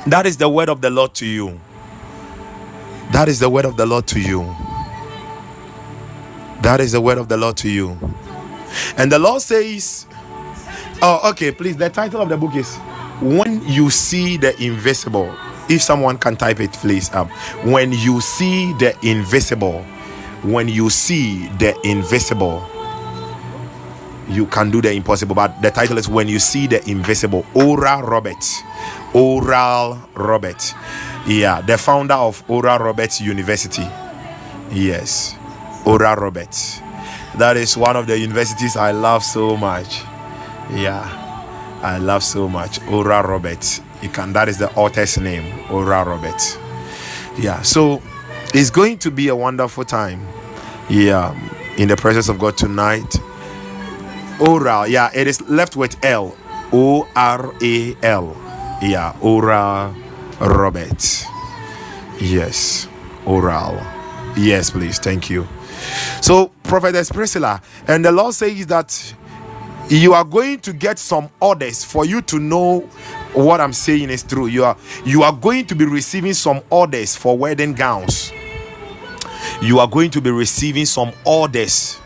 that 0.07 0.25
is 0.25 0.37
the 0.37 0.49
word 0.49 0.69
of 0.69 0.81
the 0.81 0.89
Lord 0.89 1.13
to 1.15 1.25
you. 1.25 1.59
That 3.11 3.29
is 3.29 3.39
the 3.39 3.49
word 3.49 3.65
of 3.65 3.77
the 3.77 3.85
Lord 3.85 4.07
to 4.07 4.19
you. 4.19 4.55
That 6.61 6.79
is 6.81 6.93
the 6.93 7.01
word 7.01 7.17
of 7.17 7.29
the 7.29 7.37
Lord 7.37 7.57
to 7.57 7.69
you. 7.69 7.97
And 8.97 9.11
the 9.11 9.19
Lord 9.19 9.41
says, 9.41 10.07
Oh, 11.05 11.19
okay. 11.31 11.51
Please, 11.51 11.75
the 11.75 11.89
title 11.89 12.21
of 12.21 12.29
the 12.29 12.37
book 12.37 12.55
is 12.55 12.77
When 13.19 13.61
You 13.67 13.89
See 13.89 14.37
the 14.37 14.55
Invisible. 14.63 15.35
If 15.67 15.81
someone 15.81 16.17
can 16.17 16.37
type 16.37 16.61
it, 16.61 16.71
please. 16.71 17.13
Um, 17.13 17.27
when 17.65 17.91
you 17.91 18.21
see 18.21 18.71
the 18.79 18.95
invisible, 19.05 19.81
when 20.43 20.69
you 20.69 20.89
see 20.89 21.47
the 21.59 21.77
invisible, 21.85 22.65
you 24.29 24.45
can 24.45 24.71
do 24.71 24.81
the 24.81 24.93
impossible. 24.93 25.35
But 25.35 25.61
the 25.61 25.71
title 25.71 25.97
is 25.97 26.07
When 26.07 26.29
You 26.29 26.39
See 26.39 26.67
the 26.67 26.89
Invisible. 26.89 27.45
Oral 27.53 28.03
Roberts. 28.03 28.61
Oral 29.13 29.99
Roberts. 30.15 30.73
Yeah, 31.27 31.59
the 31.59 31.77
founder 31.77 32.13
of 32.13 32.41
Oral 32.49 32.79
Roberts 32.79 33.19
University. 33.19 33.87
Yes, 34.71 35.35
Oral 35.85 36.15
Roberts. 36.15 36.79
That 37.37 37.57
is 37.57 37.75
one 37.75 37.97
of 37.97 38.07
the 38.07 38.17
universities 38.17 38.77
I 38.77 38.91
love 38.91 39.21
so 39.21 39.57
much. 39.57 40.01
Yeah, 40.71 41.79
I 41.83 41.97
love 41.97 42.23
so 42.23 42.47
much. 42.49 42.81
Ora 42.87 43.21
Roberts. 43.27 43.81
You 44.01 44.09
can 44.09 44.33
that 44.33 44.49
is 44.49 44.57
the 44.57 44.71
author's 44.75 45.17
name, 45.17 45.45
Ora 45.71 46.03
Roberts. 46.05 46.57
Yeah, 47.37 47.61
so 47.61 48.01
it's 48.53 48.69
going 48.69 48.97
to 48.99 49.11
be 49.11 49.29
a 49.29 49.35
wonderful 49.35 49.85
time. 49.85 50.25
Yeah, 50.89 51.33
in 51.77 51.87
the 51.87 51.95
presence 51.95 52.29
of 52.29 52.39
God 52.39 52.57
tonight. 52.57 53.15
Oral, 54.39 54.87
yeah, 54.87 55.09
it 55.15 55.27
is 55.27 55.41
left 55.49 55.75
with 55.75 56.03
L. 56.03 56.35
O 56.73 57.07
R 57.15 57.53
A 57.61 57.95
L. 58.03 58.35
Yeah, 58.81 59.15
Ora 59.21 59.95
Roberts. 60.39 61.25
Yes, 62.19 62.87
oral. 63.25 63.79
Yes, 64.37 64.71
please. 64.71 64.99
Thank 64.99 65.29
you. 65.29 65.47
So, 66.21 66.51
Prophetess 66.63 67.11
Priscilla, 67.11 67.61
and 67.87 68.03
the 68.03 68.11
Lord 68.11 68.33
says 68.33 68.65
that 68.67 69.15
you 69.89 70.13
are 70.13 70.23
going 70.23 70.59
to 70.59 70.73
get 70.73 70.97
some 70.97 71.29
orders 71.39 71.83
for 71.83 72.05
you 72.05 72.21
to 72.23 72.39
know 72.39 72.81
what 73.33 73.59
I'm 73.61 73.73
saying 73.73 74.09
is 74.09 74.23
true. 74.23 74.47
You 74.47 74.63
are 74.65 74.77
you 75.05 75.23
are 75.23 75.33
going 75.33 75.65
to 75.67 75.75
be 75.75 75.85
receiving 75.85 76.33
some 76.33 76.61
orders 76.69 77.15
for 77.15 77.37
wedding 77.37 77.73
gowns. 77.73 78.31
You 79.61 79.79
are 79.79 79.87
going 79.87 80.09
to 80.11 80.21
be 80.21 80.31
receiving 80.31 80.85
some 80.85 81.11
orders 81.25 81.99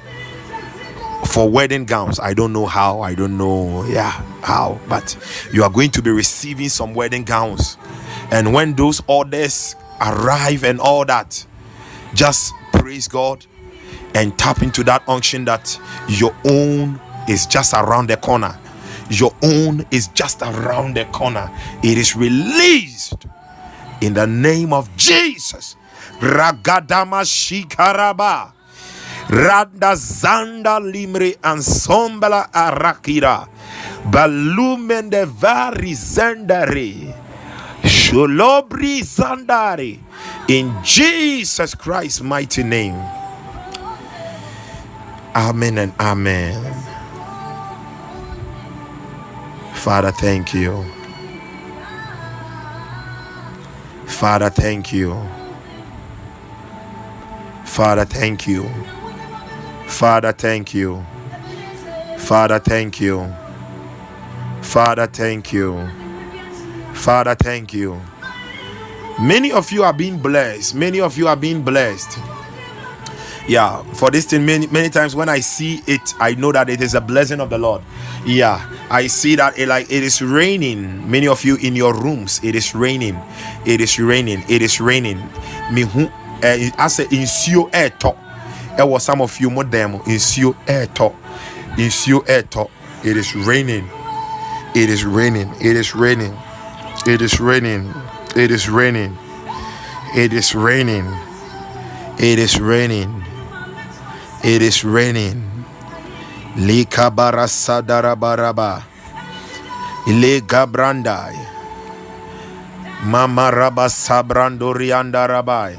for 1.28 1.50
wedding 1.50 1.86
gowns. 1.86 2.20
I 2.20 2.34
don't 2.34 2.54
know 2.54 2.66
how, 2.66 3.02
I 3.02 3.14
don't 3.14 3.38
know, 3.38 3.86
yeah, 3.86 4.12
how, 4.42 4.80
but 4.88 5.18
you 5.54 5.64
are 5.64 5.70
going 5.70 5.92
to 5.92 6.02
be 6.02 6.10
receiving 6.10 6.70
some 6.70 6.94
wedding 6.94 7.24
gowns. 7.24 7.78
And 8.32 8.54
when 8.54 8.74
those 8.74 9.02
orders 9.08 9.76
arrive 10.02 10.64
and 10.64 10.80
all 10.80 11.06
that, 11.06 11.46
just 12.14 12.54
praise 12.74 13.08
God 13.08 13.46
and 14.16 14.38
tap 14.38 14.62
into 14.62 14.84
that 14.86 15.08
unction 15.08 15.46
that 15.46 15.80
your 16.08 16.36
own 16.46 17.00
is 17.28 17.46
just 17.46 17.74
around 17.74 18.08
the 18.10 18.18
corner. 18.18 18.58
Your 19.10 19.34
own 19.44 19.86
is 19.92 20.08
just 20.10 20.42
around 20.42 20.96
the 20.96 21.06
corner. 21.06 21.50
It 21.84 21.98
is 21.98 22.16
released 22.16 23.26
in 24.02 24.14
the 24.14 24.28
name 24.28 24.74
of 24.74 24.96
Jesus. 24.98 25.76
Ragadama 26.20 27.24
Shikaraba. 27.24 28.54
Randa 29.30 29.94
Zanda 29.96 30.80
Limri 30.80 31.38
Ansombala 31.40 32.50
Arakira. 32.52 33.48
Balumende 34.10 35.26
Vari 35.26 35.92
Zendari. 35.94 37.14
Sholobri 37.84 39.02
Zandari. 39.04 40.00
In 40.50 40.74
Jesus 40.84 41.76
Christ's 41.76 42.22
mighty 42.22 42.64
name. 42.64 42.98
Amen 45.36 45.78
and 45.78 45.94
amen. 46.00 46.87
Father, 49.88 50.12
thank 50.12 50.54
you. 50.54 50.84
Father, 54.06 54.50
thank 54.50 54.92
you. 54.92 55.16
Father, 57.64 58.04
thank 58.04 58.46
you. 58.46 58.70
Father, 59.88 60.34
thank 60.34 60.74
you. 60.74 61.06
Father, 62.18 62.60
thank 62.60 63.00
you. 63.00 63.34
Father, 64.62 65.08
thank 65.08 65.54
you. 65.54 65.88
Father, 66.94 67.36
thank 67.36 67.74
you. 67.74 68.02
Many 69.22 69.54
of 69.54 69.72
you 69.72 69.86
are 69.86 69.94
being 69.94 70.20
blessed. 70.20 70.76
Many 70.76 71.00
of 71.00 71.18
you 71.18 71.30
are 71.30 71.38
being 71.38 71.62
blessed. 71.62 72.20
Yeah, 73.48 73.82
for 73.93 74.12
this 74.12 74.26
thing, 74.26 74.45
many 74.45 74.68
many 74.68 74.89
times 74.89 75.16
when 75.16 75.30
I 75.30 75.39
see 75.39 75.82
it, 75.88 76.14
I 76.20 76.34
know 76.36 76.52
that 76.52 76.70
it 76.70 76.82
is 76.82 76.95
a 76.95 77.02
blessing 77.02 77.39
of 77.39 77.50
the 77.50 77.58
Lord. 77.58 77.82
Yeah, 78.26 78.60
I 78.89 79.08
see 79.08 79.36
that 79.38 79.58
it 79.58 79.70
like 79.70 79.89
it 79.89 80.04
is 80.04 80.22
raining. 80.22 81.10
Many 81.10 81.28
of 81.28 81.45
you 81.45 81.56
in 81.56 81.74
your 81.76 81.93
rooms, 81.93 82.41
it 82.43 82.56
is 82.56 82.76
raining. 82.76 83.18
It 83.66 83.80
is 83.80 83.98
raining. 84.00 84.43
It 84.50 84.62
is 84.62 84.82
raining. 84.82 85.18
Me 85.72 85.84
who 85.84 86.10
I 86.43 86.88
say 86.88 87.06
insuo 87.06 87.72
eto. 87.72 88.18
It 88.78 88.86
was 88.86 89.04
some 89.04 89.22
of 89.22 89.39
you 89.39 89.50
more 89.50 89.64
them 89.64 90.00
insuo 90.00 90.54
eto. 90.66 91.16
Insuo 91.78 92.26
eto. 92.26 92.70
It 93.06 93.16
is 93.16 93.34
raining. 93.34 93.88
It 94.76 94.89
is 94.89 95.06
raining. 95.06 95.50
It 95.62 95.78
is 95.78 95.95
raining. 95.95 96.36
It 97.06 97.22
is 97.22 97.39
raining. 97.39 97.93
It 98.36 98.52
is 98.52 98.68
raining. 98.70 99.18
It 100.16 100.34
is 100.34 100.54
raining. 100.54 101.06
It 102.20 102.39
is 102.39 102.60
raining. 102.60 103.24
It 104.48 104.62
is 104.62 104.86
raining. 104.88 105.43
Likabara 106.56 107.52
sadarabaraba. 107.52 108.80
Ile 110.08 110.39
gabrandai. 110.39 111.36
Mama 113.04 113.52
raba 113.52 113.91
rabai. 115.28 115.76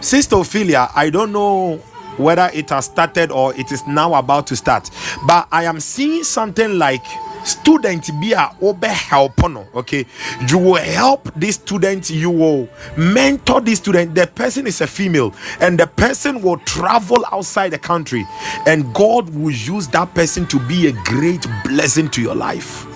Sister 0.00 0.36
Ophelia, 0.36 0.88
I 0.94 1.10
don't 1.10 1.32
know 1.32 1.78
whether 2.16 2.48
it 2.54 2.70
has 2.70 2.84
started 2.84 3.32
or 3.32 3.52
it 3.58 3.72
is 3.72 3.84
now 3.88 4.14
about 4.14 4.46
to 4.46 4.54
start, 4.54 4.90
but 5.26 5.48
I 5.50 5.64
am 5.64 5.80
seeing 5.80 6.22
something 6.22 6.78
like 6.78 7.02
student 7.44 8.10
be 8.20 8.32
a 8.32 8.50
obe 8.60 8.84
help 8.84 9.38
no 9.48 9.66
okay? 9.74 10.06
You 10.48 10.58
will 10.58 10.74
help 10.76 11.32
this 11.34 11.56
student 11.56 12.10
you 12.10 12.30
will 12.30 12.68
mentor 12.96 13.60
this 13.60 13.78
student. 13.78 14.14
The 14.14 14.26
person 14.26 14.66
is 14.66 14.80
a 14.80 14.86
female 14.86 15.34
and 15.60 15.78
the 15.78 15.86
person 15.86 16.42
will 16.42 16.58
travel 16.58 17.24
outside 17.32 17.70
the 17.70 17.78
country 17.78 18.26
and 18.66 18.92
god 18.94 19.28
will 19.30 19.50
use 19.50 19.88
that 19.88 20.14
person 20.14 20.46
to 20.48 20.58
be 20.68 20.88
a 20.88 20.92
great 21.04 21.46
blessing 21.64 22.08
to 22.10 22.22
your 22.22 22.34
life. 22.34 22.86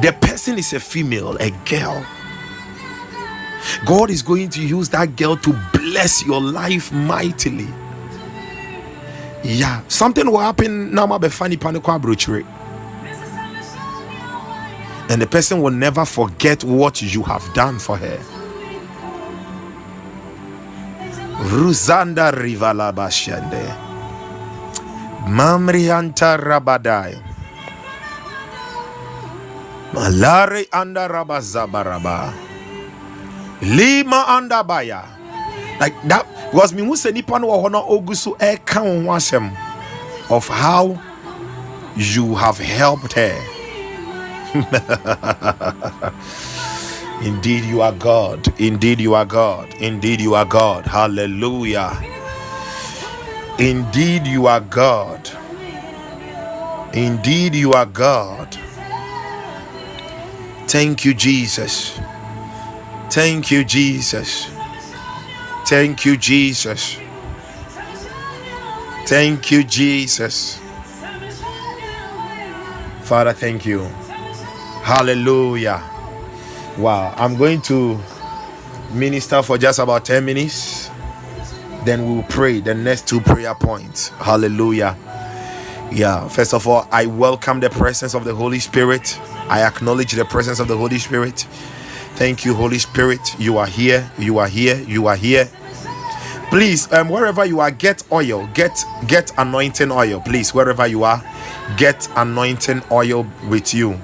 The 0.00 0.16
person 0.20 0.58
is 0.58 0.72
a 0.72 0.80
female 0.80 1.36
a 1.38 1.50
girl. 1.68 2.04
God 3.86 4.10
is 4.10 4.22
going 4.22 4.48
to 4.50 4.66
use 4.66 4.88
that 4.90 5.16
girl 5.16 5.36
to 5.36 5.52
bless 5.72 6.24
your 6.24 6.40
life 6.40 6.92
mightily 6.92 7.68
yeah. 9.44 9.82
Something 9.88 10.30
will 10.30 10.40
happen. 10.40 10.94
Now 10.94 11.18
be 11.18 11.28
funny 11.28 11.56
panic 11.56 11.86
and 15.12 15.20
the 15.20 15.26
person 15.26 15.60
will 15.60 15.70
never 15.76 16.04
forget 16.06 16.64
what 16.64 17.02
you 17.02 17.22
have 17.22 17.44
done 17.52 17.78
for 17.78 17.98
her. 17.98 18.18
Ruzanda 21.52 22.32
Rivala 22.32 22.94
Bashande 22.96 23.60
Mamrianta 25.28 26.38
Rabadai. 26.40 27.20
Malare 29.92 30.64
anda 30.72 31.08
Rabazabaraba 31.08 32.32
Lima 33.62 34.24
anda 34.28 34.64
Baya. 34.64 35.02
Like 35.80 36.00
that 36.08 36.24
because 36.52 36.74
me 36.74 36.82
sɛ 36.82 37.14
nipa 37.14 37.38
no 37.38 37.48
wɔ 37.48 37.70
no 37.72 37.80
ho 37.80 37.98
of 40.28 40.46
how 40.48 41.00
you 41.96 42.34
have 42.34 42.58
helped 42.58 43.14
her. 43.14 43.34
Indeed 47.22 47.64
you 47.64 47.80
are 47.80 47.92
god. 47.92 48.48
Indeed 48.60 49.00
you 49.00 49.14
are 49.14 49.24
god. 49.24 49.72
Indeed 49.80 50.20
you 50.20 50.34
are 50.34 50.44
god. 50.44 50.84
Hallelujah. 50.86 51.96
Indeed 53.58 54.26
you 54.26 54.46
are 54.46 54.60
god. 54.60 55.30
Indeed 56.92 57.54
you 57.54 57.72
are 57.72 57.86
god. 57.86 58.58
Thank 60.66 61.04
you 61.06 61.14
jesus. 61.14 61.98
Thank 63.10 63.50
you 63.50 63.64
jesus 63.64 64.61
Thank 65.72 66.04
you, 66.04 66.18
Jesus. 66.18 66.98
Thank 69.06 69.50
you, 69.50 69.64
Jesus. 69.64 70.60
Father, 73.04 73.32
thank 73.32 73.64
you. 73.64 73.80
Hallelujah. 74.84 75.82
Wow. 76.76 77.14
I'm 77.16 77.38
going 77.38 77.62
to 77.62 77.98
minister 78.92 79.42
for 79.42 79.56
just 79.56 79.78
about 79.78 80.04
10 80.04 80.22
minutes. 80.26 80.90
Then 81.86 82.06
we 82.06 82.16
will 82.16 82.24
pray 82.24 82.60
the 82.60 82.74
next 82.74 83.08
two 83.08 83.22
prayer 83.22 83.54
points. 83.54 84.08
Hallelujah. 84.08 84.94
Yeah. 85.90 86.28
First 86.28 86.52
of 86.52 86.68
all, 86.68 86.86
I 86.92 87.06
welcome 87.06 87.60
the 87.60 87.70
presence 87.70 88.12
of 88.12 88.24
the 88.24 88.34
Holy 88.34 88.58
Spirit. 88.58 89.18
I 89.48 89.62
acknowledge 89.62 90.12
the 90.12 90.26
presence 90.26 90.60
of 90.60 90.68
the 90.68 90.76
Holy 90.76 90.98
Spirit. 90.98 91.46
Thank 92.16 92.44
you, 92.44 92.52
Holy 92.52 92.78
Spirit. 92.78 93.20
You 93.40 93.56
are 93.56 93.66
here. 93.66 94.12
You 94.18 94.36
are 94.36 94.48
here. 94.48 94.76
You 94.76 95.06
are 95.06 95.16
here 95.16 95.48
please 96.52 96.92
um 96.92 97.08
wherever 97.08 97.46
you 97.46 97.60
are 97.60 97.72
get 97.72 98.04
oil. 98.12 98.46
Get 98.54 98.84
get 99.08 99.32
anointing 99.38 99.90
oil 99.92 100.20
please. 100.20 100.54
Wherever 100.54 100.86
you 100.86 101.04
are 101.04 101.22
get 101.78 102.08
anointing 102.16 102.82
oil 102.92 103.26
with 103.48 103.74
you. 103.74 103.98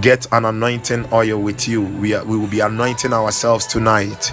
Get 0.00 0.26
an 0.32 0.46
anointing 0.46 1.06
oil 1.12 1.38
with 1.42 1.68
you. 1.68 1.82
We 1.82 2.14
are 2.14 2.24
we 2.24 2.38
will 2.38 2.48
be 2.48 2.60
anointing 2.60 3.12
ourselves 3.12 3.66
tonight. 3.66 4.32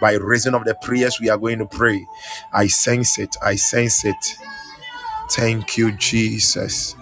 By 0.00 0.14
reason 0.14 0.54
of 0.54 0.64
the 0.64 0.74
prayers 0.76 1.20
we 1.20 1.30
are 1.30 1.38
going 1.38 1.60
to 1.60 1.66
pray. 1.66 2.06
I 2.54 2.68
sense 2.68 3.18
it. 3.18 3.36
I 3.42 3.56
sense 3.56 4.04
it. 4.06 4.38
Thank 5.30 5.78
you 5.78 5.92
jesus 5.92 6.96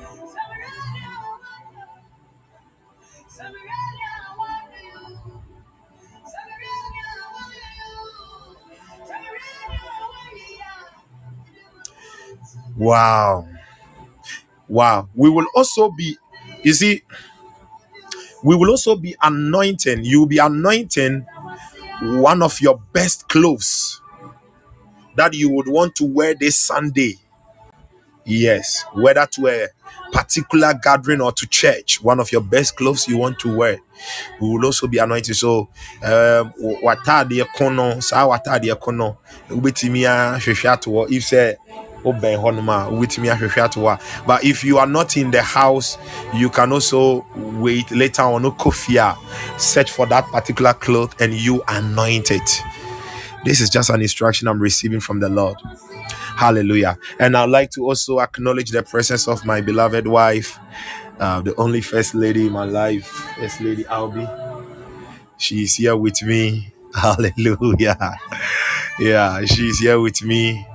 Wow. 12.77 13.49
Wow. 14.69 15.09
We 15.15 15.31
will 15.31 15.47
also 15.55 15.91
be, 15.91 16.17
you 16.63 16.73
see, 16.73 17.03
we 18.43 18.57
will 18.57 18.71
also 18.71 18.97
be 18.97 19.17
anointing. 19.23 20.05
You 20.05 20.21
will 20.21 20.27
be 20.27 20.39
anointing 20.39 21.27
one 22.03 22.43
of 22.43 22.61
your 22.61 22.81
best 22.93 23.29
clothes 23.29 24.01
that 25.17 25.35
you 25.35 25.51
would 25.51 25.69
want 25.69 25.95
to 25.97 26.05
wear 26.05 26.35
this 26.35 26.57
Sunday. 26.57 27.19
Yes, 28.27 28.85
whether 28.95 29.27
to 29.33 29.49
a 29.49 29.69
particular 30.13 30.73
gathering 30.83 31.21
or 31.21 31.31
to 31.33 31.47
church, 31.47 32.03
one 32.03 32.21
of 32.21 32.33
your 32.33 32.41
best 32.41 32.77
clothes 32.77 33.07
you 33.07 33.19
want 33.19 33.39
to 33.41 33.55
wear. 33.55 33.79
We 34.41 34.49
will 34.49 34.65
also 34.65 34.87
be 34.87 34.97
anointed. 34.99 35.37
So, 35.37 35.69
um, 36.03 36.53
watade 36.83 37.45
kono, 37.57 38.03
sa 38.03 38.27
watade 38.27 38.75
kono, 38.81 39.19
ubetimi 39.51 40.07
ahwehwe 40.07 40.71
ato 40.71 41.07
if 41.11 41.25
say 41.25 41.57
but 44.27 44.45
if 44.45 44.63
you 44.65 44.79
are 44.79 44.87
not 44.87 45.17
in 45.17 45.31
the 45.31 45.43
house 45.43 45.99
you 46.35 46.51
can 46.51 46.73
also 46.73 47.25
wait 47.35 47.91
later 47.91 48.23
on. 48.23 48.43
Kofia 48.57 49.17
search 49.59 49.91
for 49.91 50.07
that 50.07 50.27
particular 50.27 50.75
cloth 50.75 51.21
and 51.21 51.33
you 51.35 51.63
anoint 51.69 52.31
it. 52.31 52.61
This 53.45 53.61
is 53.61 53.71
just 53.71 53.91
an 53.91 54.01
instruction 54.03 54.49
i'm 54.49 54.61
receiving 54.61 55.01
from 55.01 55.21
the 55.21 55.29
lord. 55.29 55.57
Hallelujah. 56.37 56.99
And 57.19 57.37
i'd 57.37 57.51
like 57.51 57.71
to 57.73 57.85
also 57.85 58.21
acknowledge 58.21 58.71
the 58.71 58.83
presence 58.83 59.29
of 59.29 59.45
my 59.45 59.61
beloved 59.61 60.07
wife 60.07 60.59
uh, 61.21 61.41
the 61.41 61.55
only 61.57 61.81
first 61.81 62.15
lady 62.15 62.47
in 62.47 62.53
my 62.53 62.65
life 62.65 63.07
first 63.39 63.61
lady 63.61 63.87
albi. 63.87 64.27
She's 65.37 65.75
here 65.77 65.97
with 65.97 66.23
me. 66.23 66.73
Hallelujah. 66.95 68.19
Yeah 68.99 69.45
she's 69.45 69.81
here 69.81 70.01
with 70.01 70.23
me 70.23 70.67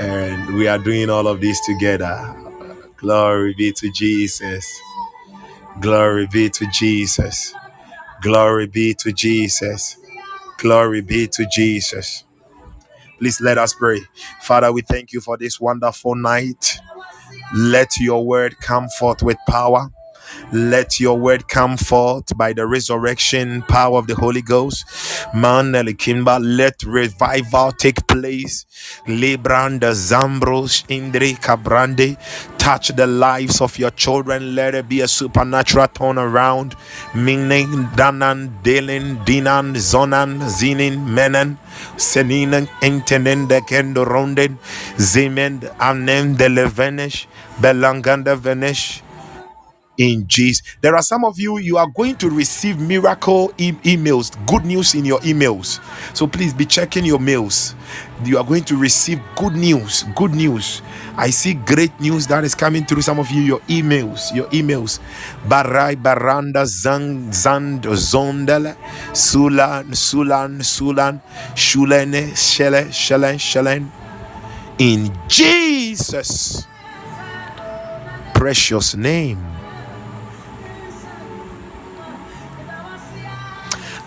and 0.00 0.54
we 0.56 0.68
are 0.68 0.78
doing 0.78 1.10
all 1.10 1.26
of 1.28 1.40
this 1.40 1.60
together. 1.66 2.34
Glory 2.96 3.54
be 3.54 3.72
to 3.72 3.90
Jesus. 3.92 4.66
Glory 5.80 6.26
be 6.26 6.50
to 6.50 6.66
Jesus. 6.72 7.54
Glory 8.22 8.66
be 8.66 8.94
to 8.94 9.12
Jesus. 9.12 9.98
Glory 10.58 11.02
be 11.02 11.26
to 11.28 11.46
Jesus. 11.52 12.24
Please 13.18 13.40
let 13.40 13.58
us 13.58 13.74
pray. 13.74 14.00
Father, 14.42 14.72
we 14.72 14.82
thank 14.82 15.12
you 15.12 15.20
for 15.20 15.36
this 15.36 15.60
wonderful 15.60 16.14
night. 16.14 16.78
Let 17.54 17.96
your 17.98 18.24
word 18.24 18.58
come 18.60 18.88
forth 18.98 19.22
with 19.22 19.38
power. 19.48 19.90
Let 20.52 21.00
your 21.00 21.18
word 21.18 21.48
come 21.48 21.76
forth 21.76 22.36
by 22.36 22.52
the 22.52 22.66
resurrection 22.66 23.62
power 23.62 23.98
of 23.98 24.06
the 24.06 24.14
Holy 24.14 24.42
Ghost. 24.42 24.84
Man 25.34 25.72
Kimba, 25.72 26.38
let 26.40 26.82
revival 26.84 27.72
take 27.72 28.06
place. 28.06 28.64
Libranda 29.06 29.92
Zambros 29.92 30.84
Indri 30.86 31.34
Cabrande. 31.40 32.16
Touch 32.58 32.88
the 32.88 33.06
lives 33.06 33.60
of 33.60 33.78
your 33.78 33.90
children. 33.90 34.54
Let 34.54 34.74
it 34.74 34.88
be 34.88 35.00
a 35.00 35.08
supernatural 35.08 35.88
turnaround. 35.88 36.74
Meaning 37.14 37.88
Danan, 37.96 38.62
Delin, 38.62 39.24
Dinan, 39.26 39.74
Zonan, 39.74 40.40
Zinin, 40.48 41.04
Menan, 41.06 41.58
Seninen, 41.96 42.68
Intenen, 42.80 43.48
de 43.48 43.60
Kendo 43.60 44.04
Ronden, 44.06 44.58
Zimend, 44.96 45.64
Anem 45.78 46.36
de 46.36 46.48
Levenish, 46.48 47.26
Belanganda 47.60 48.36
Venish 48.36 49.02
in 49.98 50.26
Jesus. 50.26 50.62
There 50.80 50.94
are 50.96 51.02
some 51.02 51.24
of 51.24 51.38
you, 51.38 51.58
you 51.58 51.76
are 51.78 51.86
going 51.88 52.16
to 52.16 52.30
receive 52.30 52.78
miracle 52.80 53.52
e- 53.58 53.72
emails, 53.84 54.34
good 54.46 54.64
news 54.64 54.94
in 54.94 55.04
your 55.04 55.20
emails. 55.20 55.80
So 56.16 56.26
please 56.26 56.52
be 56.54 56.66
checking 56.66 57.04
your 57.04 57.18
mails. 57.20 57.74
You 58.24 58.38
are 58.38 58.44
going 58.44 58.64
to 58.64 58.76
receive 58.76 59.20
good 59.36 59.54
news, 59.54 60.04
good 60.16 60.32
news. 60.32 60.82
I 61.16 61.30
see 61.30 61.54
great 61.54 61.98
news 62.00 62.26
that 62.28 62.44
is 62.44 62.54
coming 62.54 62.84
through 62.84 63.02
some 63.02 63.18
of 63.18 63.30
you, 63.30 63.42
your 63.42 63.60
emails, 63.60 64.34
your 64.34 64.46
emails. 64.48 65.00
Barai 65.48 65.96
Baranda 65.96 66.64
Zang 66.64 67.32
Zand 67.32 67.82
Zondele 67.84 68.76
Sulan 69.12 69.86
Sulan 69.94 70.58
Sulan 70.60 71.20
Shulene 71.54 72.32
Shele 72.34 72.88
Shelen 72.90 73.36
Shelen 73.38 73.90
in 74.78 75.12
Jesus 75.28 76.66
precious 78.34 78.94
name. 78.96 79.53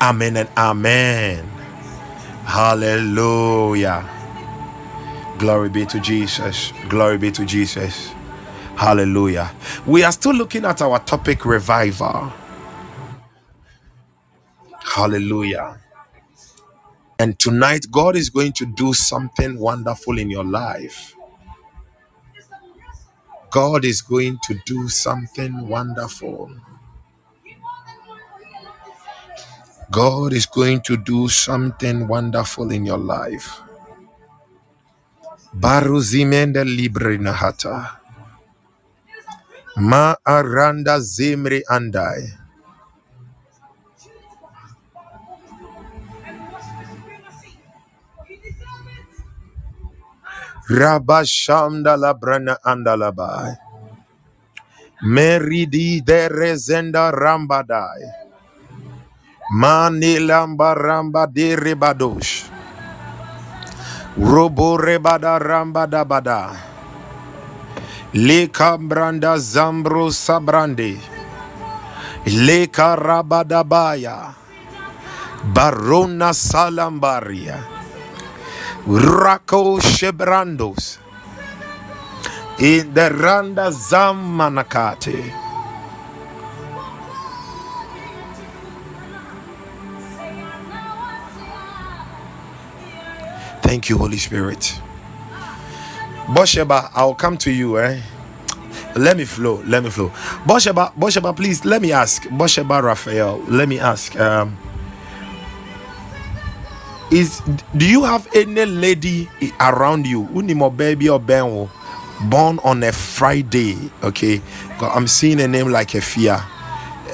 Amen 0.01 0.37
and 0.37 0.49
amen. 0.57 1.45
Hallelujah. 2.45 4.09
Glory 5.39 5.69
be 5.69 5.85
to 5.87 5.99
Jesus. 5.99 6.73
Glory 6.89 7.17
be 7.17 7.31
to 7.31 7.45
Jesus. 7.45 8.11
Hallelujah. 8.75 9.51
We 9.87 10.03
are 10.03 10.11
still 10.13 10.33
looking 10.33 10.65
at 10.65 10.81
our 10.81 10.99
topic 10.99 11.45
revival. 11.45 12.33
Hallelujah. 14.83 15.79
And 17.19 17.39
tonight, 17.39 17.87
God 17.91 18.15
is 18.15 18.29
going 18.29 18.53
to 18.53 18.65
do 18.65 18.93
something 18.93 19.59
wonderful 19.59 20.19
in 20.19 20.29
your 20.29 20.45
life. 20.45 21.15
God 23.51 23.85
is 23.85 24.01
going 24.01 24.39
to 24.45 24.59
do 24.65 24.89
something 24.89 25.67
wonderful. 25.69 26.51
God 29.91 30.33
is 30.33 30.47
going 30.47 30.81
to 30.83 30.97
do 30.97 31.29
something 31.29 32.07
wonderful 32.07 32.71
in 32.71 32.85
your 32.85 32.97
life. 32.99 33.61
Baruzimenda 35.55 36.63
libre 36.65 37.17
nahata. 37.17 37.99
Ma 39.77 40.15
aranda 40.27 40.99
zimri 41.01 41.63
andai. 41.69 42.27
Rabashamda 50.69 51.97
labrana 51.97 52.57
andalabai. 52.65 53.57
Meridi 55.03 56.01
de 56.05 56.29
rezenda 56.29 57.11
rambadai. 57.11 58.26
Mani 59.49 60.19
lamba 60.19 60.75
ramba 60.75 61.25
de 61.25 61.55
rebadosh. 61.55 62.49
Robo 64.17 64.75
rebada 64.77 65.39
ramba 65.39 65.87
dabada. 65.87 66.51
Leka 68.13 68.77
branda 68.77 69.37
zambro 69.39 70.11
sabrande. 70.11 70.99
Leka 72.25 72.95
rabadabaya. 72.99 74.35
Barona 75.53 76.33
salambaria. 76.35 77.63
Rako 78.87 79.79
shebrandos. 79.79 80.97
In 82.59 82.93
the 82.93 83.09
randa 83.11 83.71
zamanakate. 83.71 85.46
Thank 93.67 93.89
you, 93.89 93.97
Holy 93.97 94.15
Spirit. 94.15 94.79
Bosheba, 96.27 96.89
I'll 96.95 97.13
come 97.13 97.37
to 97.39 97.51
you, 97.51 97.77
eh? 97.79 97.99
Let 98.95 99.17
me 99.17 99.25
flow. 99.25 99.61
Let 99.65 99.83
me 99.83 99.89
flow. 99.89 100.07
Bosheba, 100.47 100.93
Bosheba, 100.95 101.35
please 101.35 101.65
let 101.65 101.81
me 101.81 101.91
ask. 101.91 102.23
Bosheba 102.29 102.81
Raphael, 102.81 103.43
let 103.49 103.67
me 103.67 103.77
ask. 103.77 104.17
Um, 104.17 104.57
is 107.11 107.41
do 107.75 107.85
you 107.85 108.05
have 108.05 108.25
any 108.33 108.65
lady 108.65 109.27
around 109.59 110.07
you, 110.07 110.23
Unimo 110.31 110.71
baby 110.71 111.09
or 111.09 111.19
Benwo, 111.19 111.69
born 112.29 112.59
on 112.63 112.81
a 112.83 112.93
Friday? 112.93 113.75
okay 114.01 114.41
I'm 114.79 115.07
seeing 115.07 115.41
a 115.41 115.47
name 115.47 115.67
like 115.67 115.89
Efia. 115.89 116.39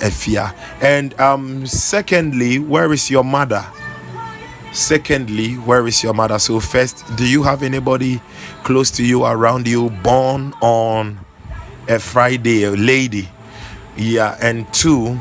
Efia. 0.05 0.53
And 0.83 1.19
um, 1.19 1.65
secondly, 1.65 2.59
where 2.59 2.93
is 2.93 3.09
your 3.09 3.23
mother? 3.23 3.65
Secondly, 4.73 5.53
where 5.53 5.85
is 5.85 6.03
your 6.03 6.15
mother? 6.15 6.39
So 6.39 6.59
first, 6.59 7.05
do 7.15 7.27
you 7.27 7.43
have 7.43 7.61
anybody 7.61 8.19
close 8.63 8.89
to 8.91 9.05
you 9.05 9.23
around 9.23 9.67
you 9.67 9.91
born 10.01 10.51
on 10.61 11.19
a 11.87 11.99
Friday, 11.99 12.63
a 12.63 12.71
lady? 12.71 13.29
Yeah, 13.95 14.35
and 14.41 14.65
two, 14.73 15.19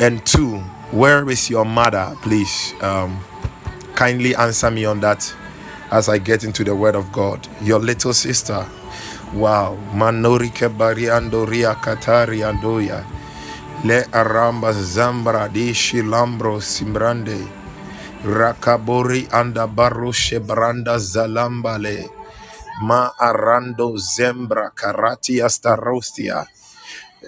and 0.00 0.26
two, 0.26 0.58
where 0.90 1.30
is 1.30 1.48
your 1.48 1.64
mother? 1.64 2.16
Please, 2.20 2.74
um, 2.82 3.20
kindly 3.94 4.34
answer 4.34 4.72
me 4.72 4.84
on 4.84 4.98
that 5.00 5.32
as 5.92 6.08
I 6.08 6.18
get 6.18 6.42
into 6.42 6.64
the 6.64 6.74
word 6.74 6.96
of 6.96 7.12
God. 7.12 7.46
Your 7.62 7.78
little 7.78 8.12
sister. 8.12 8.66
Wow. 9.32 9.78
Manorike 9.94 10.68
bariando 10.68 11.48
ria 11.48 11.74
katari 11.76 12.40
andoya. 12.42 13.04
Le 13.84 14.02
aramba 14.10 14.72
zambra 14.72 15.52
di 15.52 15.72
shilambro 15.72 16.60
simbrande. 16.60 17.57
Rakabori 18.24 19.28
anda 19.32 19.66
barushe 19.68 20.40
branda 20.40 20.98
zalambale. 20.98 22.10
Ma 22.82 23.12
arando 23.20 23.96
zembra 23.98 24.70
karati 24.74 25.42
asta 25.42 25.76
rostia. 25.76 26.46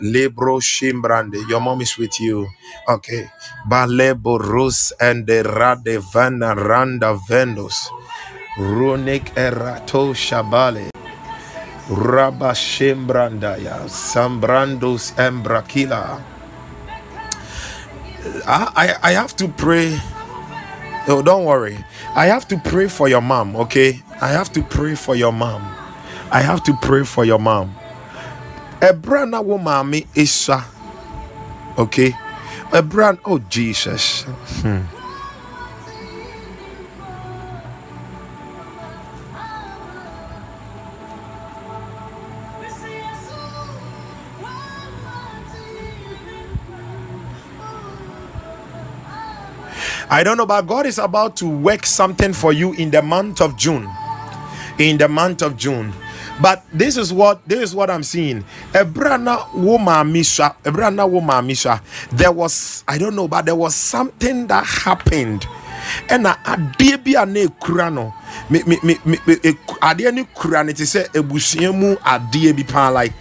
Lebro 0.03 0.61
Shimbrande. 0.61 1.39
Your 1.49 1.61
mom 1.61 1.83
is 1.83 1.99
with 1.99 2.21
you. 2.21 2.49
Okay. 2.89 3.31
Balebo 3.69 4.39
Rus 4.41 4.93
and 5.01 5.27
the 5.27 5.43
Rade 5.45 6.01
Vana 6.13 6.55
Randa 6.55 7.19
Vendos. 7.29 7.91
Runik 8.59 9.35
Erato 9.35 10.15
Shabale. 10.15 10.91
Rabba 11.91 12.53
Shimbrandaya. 12.53 13.89
Sambrandos 13.89 15.13
Embrakila. 15.17 16.23
I, 18.47 18.73
I, 18.77 19.11
I 19.11 19.13
have 19.13 19.37
to 19.37 19.49
pray. 19.49 19.99
Oh, 21.11 21.23
don't 21.23 21.45
worry. 21.45 21.77
I 22.15 22.27
have 22.27 22.47
to 22.49 22.57
pray 22.57 22.87
for 22.87 23.09
your 23.09 23.21
mom, 23.21 23.57
okay? 23.57 24.01
I 24.21 24.29
have 24.29 24.53
to 24.53 24.63
pray 24.63 24.95
for 24.95 25.17
your 25.17 25.33
mom. 25.33 25.63
I 26.31 26.41
have 26.41 26.63
to 26.65 26.75
pray 26.81 27.03
for 27.03 27.25
your 27.25 27.41
mom. 27.41 27.75
A 28.81 28.93
brand 28.93 29.35
wo 29.35 29.59
maame 29.59 30.07
esua 30.15 30.65
okay 31.77 32.15
a 32.73 32.83
brand 32.83 33.19
oh 33.25 33.39
jesus 33.49 34.23
hmm. 34.63 35.00
I 50.13 50.25
don't 50.25 50.37
know, 50.37 50.45
but 50.47 50.63
God 50.63 50.87
is 50.87 50.99
about 50.99 51.37
to 51.37 51.49
work 51.49 51.87
something 51.87 52.33
for 52.33 52.53
you 52.53 52.73
in 52.75 52.91
the 52.91 53.01
month 53.01 53.41
of 53.41 53.57
June. 53.57 53.89
In 54.77 54.99
the 54.99 55.09
month 55.09 55.41
of 55.43 55.57
June, 55.57 55.93
but 56.43 56.65
this 56.73 56.97
is 56.97 57.13
what 57.13 57.47
this 57.47 57.61
is 57.61 57.75
what 57.75 57.91
I'm 57.91 58.03
seeing. 58.03 58.43
Ebrana 58.73 59.53
woman 59.55 60.11
misha, 60.11 60.57
ebrana 60.65 61.09
woman 61.09 61.47
misha. 61.47 61.81
There 62.13 62.33
was 62.33 62.83
I 62.89 62.99
don't 62.99 63.15
know, 63.15 63.29
but 63.29 63.45
there 63.47 63.55
was 63.55 63.75
something 63.77 64.47
that 64.49 64.65
happened. 64.65 65.47
And 66.09 66.27
adeɛ 66.27 66.97
bi 67.05 67.23
a 67.23 67.25
na 67.27 67.41
ekura 67.41 67.93
no 67.93 68.13
me 68.51 68.63
me 68.67 68.79
me 68.83 68.97
me 69.07 69.17
adeɛ 69.17 70.13
no 70.15 70.25
kura 70.35 70.65
no 70.65 70.73
te 70.73 70.85
sɛ 70.85 71.09
ebusua 71.13 71.73
mu 71.75 71.95
adeɛ 71.97 72.57
bi 72.57 72.63
paa 72.65 72.89
like 72.91 73.13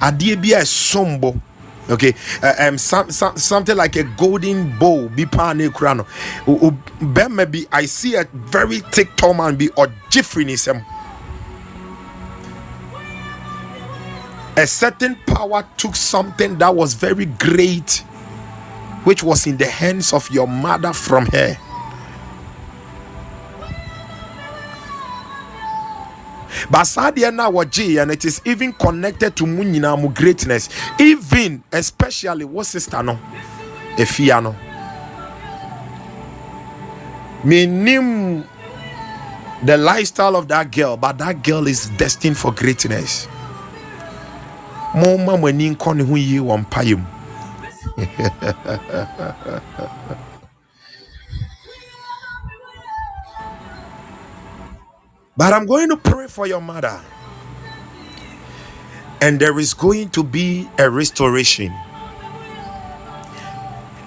adeɛ 0.00 0.36
bi 0.40 0.50
a 0.58 0.62
ɛsombo 0.62 1.40
okay? 1.90 2.14
Uh, 2.42 2.54
um 2.60 2.78
some, 2.78 3.10
some, 3.10 3.36
something 3.36 3.76
like 3.76 3.96
a 3.96 4.04
golden 4.04 4.76
bowl 4.78 5.08
be 5.08 5.26
pan 5.26 5.58
krano 5.70 6.06
maybe 7.30 7.66
i 7.72 7.84
see 7.84 8.14
a 8.14 8.24
very 8.32 8.78
thick 8.80 9.14
tall 9.16 9.34
man 9.34 9.56
be 9.56 9.68
or 9.70 9.86
jiffrinism 10.10 10.84
a 14.56 14.66
certain 14.66 15.16
power 15.26 15.66
took 15.76 15.96
something 15.96 16.56
that 16.58 16.74
was 16.74 16.94
very 16.94 17.26
great 17.26 18.04
which 19.04 19.22
was 19.22 19.46
in 19.46 19.56
the 19.56 19.66
hands 19.66 20.12
of 20.12 20.30
your 20.30 20.46
mother 20.46 20.92
from 20.92 21.26
her 21.26 21.56
but 26.70 26.84
saa 26.84 27.10
deɛ 27.10 27.32
no 27.34 27.60
a 27.60 28.02
and 28.02 28.10
it 28.10 28.24
is 28.24 28.40
even 28.44 28.72
connected 28.72 29.34
to 29.36 29.46
mu 29.46 30.08
greatness. 30.10 30.68
Even 30.98 31.62
especially 31.72 32.44
what 32.44 32.66
sister 32.66 33.02
no? 33.02 33.18
Efia 33.96 34.42
no? 34.42 34.54
Menim 37.44 38.46
the 39.64 39.76
lifestyle 39.76 40.36
of 40.36 40.48
that 40.48 40.70
girl 40.70 40.96
but 40.96 41.18
that 41.18 41.42
girl 41.42 41.66
is 41.66 41.88
destined 41.90 42.36
for 42.38 42.52
greatness. 42.52 43.26
Mo 44.94 45.18
ma 45.18 45.36
mo 45.36 45.48
ani 45.48 45.70
nkɔ 45.74 45.96
ne 45.96 46.04
ho 46.04 46.14
yie 46.16 46.38
wɔ 46.40 46.64
mpayɛ 46.66 46.96
mu 46.98 47.06
But 55.36 55.52
I'm 55.52 55.66
going 55.66 55.88
to 55.90 55.96
pray 55.96 56.28
for 56.28 56.46
your 56.46 56.60
mother. 56.60 57.00
And 59.20 59.40
there 59.40 59.58
is 59.58 59.74
going 59.74 60.10
to 60.10 60.22
be 60.22 60.68
a 60.78 60.88
restoration. 60.90 61.72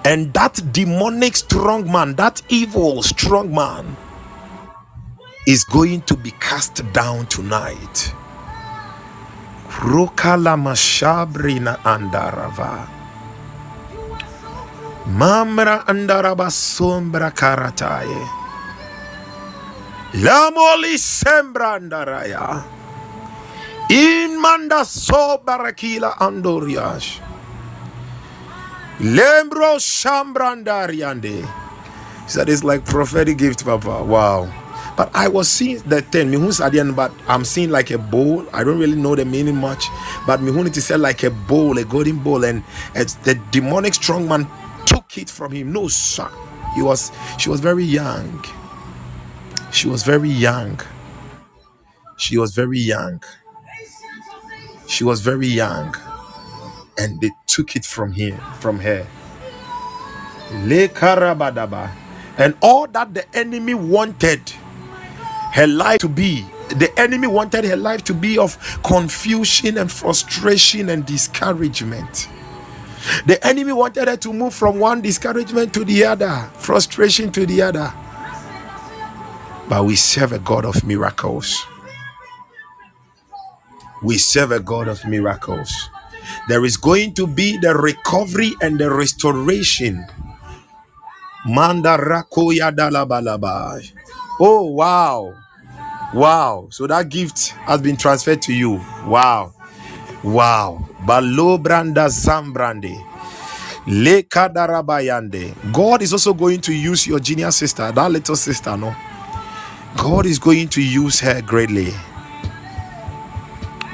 And 0.04 0.32
that 0.34 0.60
demonic 0.72 1.36
strong 1.36 1.90
man, 1.90 2.14
that 2.16 2.40
evil 2.48 3.02
strong 3.02 3.54
man, 3.54 3.96
is 5.46 5.64
going 5.64 6.02
to 6.02 6.16
be 6.16 6.30
cast 6.40 6.80
down 6.92 7.26
tonight. 7.26 8.14
Rokala 9.68 10.56
mashabrina 10.56 11.78
andarava. 11.84 12.88
Mamra 15.06 15.84
andaraba 15.86 16.48
sombra 16.50 17.30
karataye. 17.34 18.37
Lamoli 20.14 20.96
sembrandaraya. 20.96 22.64
In 23.90 24.40
manda 24.40 24.84
so 24.84 25.38
barakila 25.44 26.16
andoriash. 26.16 27.20
Lembro 29.00 29.76
shambrandariande. 29.78 31.46
He 32.24 32.30
said 32.30 32.48
it's 32.48 32.64
like 32.64 32.84
prophetic 32.84 33.38
gift, 33.38 33.64
Papa. 33.64 34.02
Wow. 34.02 34.52
But 34.96 35.10
I 35.14 35.28
was 35.28 35.48
seeing 35.48 35.78
the 35.86 36.02
thing, 36.02 36.32
Mihun 36.32 36.50
Sadian, 36.50 36.96
but 36.96 37.12
I'm 37.28 37.44
seeing 37.44 37.70
like 37.70 37.92
a 37.92 37.98
bowl. 37.98 38.44
I 38.52 38.64
don't 38.64 38.80
really 38.80 38.96
know 38.96 39.14
the 39.14 39.24
meaning 39.24 39.56
much. 39.56 39.86
But 40.26 40.40
Mihun 40.40 40.66
it 40.66 40.74
said 40.80 41.00
like 41.00 41.22
a 41.22 41.30
bowl, 41.30 41.78
a 41.78 41.84
golden 41.84 42.18
bowl, 42.18 42.44
and 42.44 42.64
it's 42.96 43.14
the 43.14 43.36
demonic 43.52 43.94
strong 43.94 44.26
man 44.26 44.48
took 44.84 45.16
it 45.16 45.30
from 45.30 45.52
him. 45.52 45.72
No, 45.72 45.86
sir. 45.86 46.28
He 46.74 46.82
was 46.82 47.12
she 47.38 47.48
was 47.48 47.60
very 47.60 47.84
young. 47.84 48.44
She 49.72 49.88
was 49.88 50.02
very 50.02 50.30
young. 50.30 50.80
She 52.16 52.38
was 52.38 52.54
very 52.54 52.78
young. 52.78 53.22
She 54.88 55.04
was 55.04 55.20
very 55.20 55.46
young. 55.46 55.94
And 56.98 57.20
they 57.20 57.30
took 57.46 57.76
it 57.76 57.84
from 57.84 58.12
here, 58.12 58.38
from 58.60 58.80
her. 58.80 59.06
Le 60.64 60.88
karabadaba. 60.88 61.90
And 62.38 62.56
all 62.62 62.86
that 62.88 63.14
the 63.14 63.24
enemy 63.36 63.74
wanted 63.74 64.50
her 65.52 65.66
life 65.66 65.98
to 65.98 66.08
be, 66.08 66.46
the 66.70 66.90
enemy 66.98 67.26
wanted 67.26 67.64
her 67.64 67.76
life 67.76 68.04
to 68.04 68.14
be 68.14 68.38
of 68.38 68.56
confusion 68.82 69.78
and 69.78 69.90
frustration 69.90 70.88
and 70.88 71.04
discouragement. 71.04 72.28
The 73.26 73.44
enemy 73.46 73.72
wanted 73.72 74.08
her 74.08 74.16
to 74.16 74.32
move 74.32 74.54
from 74.54 74.78
one 74.78 75.00
discouragement 75.02 75.72
to 75.74 75.84
the 75.84 76.04
other, 76.04 76.50
frustration 76.54 77.30
to 77.32 77.46
the 77.46 77.62
other. 77.62 77.92
But 79.68 79.84
we 79.84 79.96
serve 79.96 80.32
a 80.32 80.38
God 80.40 80.64
of 80.64 80.84
miracles. 80.84 81.66
We 84.02 84.18
serve 84.18 84.52
a 84.52 84.60
God 84.60 84.88
of 84.88 85.04
miracles. 85.06 85.72
There 86.48 86.64
is 86.64 86.76
going 86.76 87.14
to 87.14 87.26
be 87.26 87.58
the 87.58 87.74
recovery 87.74 88.52
and 88.62 88.78
the 88.78 88.90
restoration. 88.90 90.06
Manda 91.46 91.96
rakoya 91.98 92.72
dalabalaba. 92.74 93.82
Oh 94.40 94.66
wow. 94.72 95.34
Wow. 96.14 96.68
So 96.70 96.86
that 96.88 97.08
gift 97.10 97.50
has 97.66 97.80
been 97.82 97.96
transferred 97.96 98.42
to 98.42 98.54
you. 98.54 98.80
Wow. 99.06 99.54
Wow. 100.24 100.88
Balo 101.06 101.58
branda 101.62 102.08
zambrande. 102.08 102.96
God 105.72 106.02
is 106.02 106.12
also 106.12 106.34
going 106.34 106.60
to 106.62 106.74
use 106.74 107.06
your 107.06 107.20
genius 107.20 107.56
sister, 107.56 107.90
that 107.92 108.12
little 108.12 108.36
sister, 108.36 108.76
no? 108.76 108.94
God 109.98 110.26
is 110.26 110.38
going 110.38 110.68
to 110.68 110.80
use 110.80 111.18
her 111.20 111.42
greatly. 111.42 111.92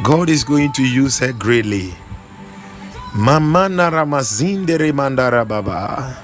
God 0.05 0.29
is 0.29 0.45
going 0.45 0.71
to 0.73 0.85
use 0.85 1.19
her 1.19 1.33
greatly. 1.33 1.95
Mamana 3.17 3.89
ramazindere 3.91 4.93
mandara 4.93 5.49
baba. 5.49 6.15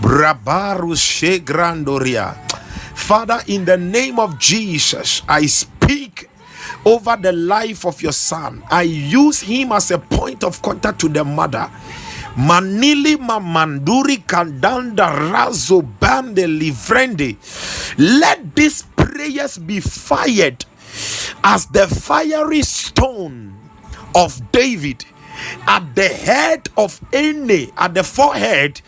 Brabaru 0.00 0.94
grandoria. 1.42 2.38
Father, 2.94 3.40
in 3.48 3.64
the 3.64 3.76
name 3.76 4.20
of 4.20 4.38
Jesus, 4.38 5.22
I 5.28 5.46
speak 5.46 6.30
over 6.86 7.16
the 7.20 7.32
life 7.32 7.84
of 7.84 8.00
your 8.00 8.12
son. 8.12 8.62
I 8.70 8.82
use 8.82 9.40
him 9.40 9.72
as 9.72 9.90
a 9.90 9.98
point 9.98 10.44
of 10.44 10.62
contact 10.62 11.00
to 11.00 11.08
the 11.08 11.24
mother 11.24 11.68
manili 12.38 13.16
mamanduri 13.16 14.18
kandanda 14.18 15.10
razo 15.10 15.82
bande 15.82 16.46
livrende. 16.46 17.36
Let 17.98 18.54
these 18.54 18.84
prayers 18.96 19.58
be 19.58 19.80
fired 19.80 20.64
as 21.42 21.66
the 21.66 21.86
fiery 21.86 22.62
stone 22.62 23.54
of 24.14 24.40
david 24.52 25.04
at 25.66 25.94
the 25.94 26.08
head 26.08 26.68
of 26.76 27.00
any 27.12 27.70
at 27.76 27.94
the 27.94 28.02
forehead 28.02 28.80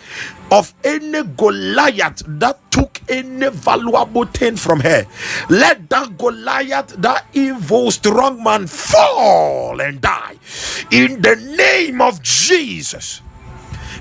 of 0.51 0.75
any 0.83 1.23
Goliath 1.23 2.23
that 2.27 2.59
took 2.73 3.01
any 3.09 3.49
valuable 3.51 4.25
thing 4.25 4.57
from 4.57 4.81
her. 4.81 5.07
Let 5.49 5.89
that 5.91 6.19
Goliath, 6.19 6.89
that 6.99 7.27
evil 7.33 7.91
strong 7.93 8.43
man, 8.43 8.67
fall 8.67 9.81
and 9.81 10.01
die. 10.01 10.35
In 10.91 11.23
the 11.23 11.37
name 11.37 12.01
of 12.01 12.21
Jesus 12.23 13.23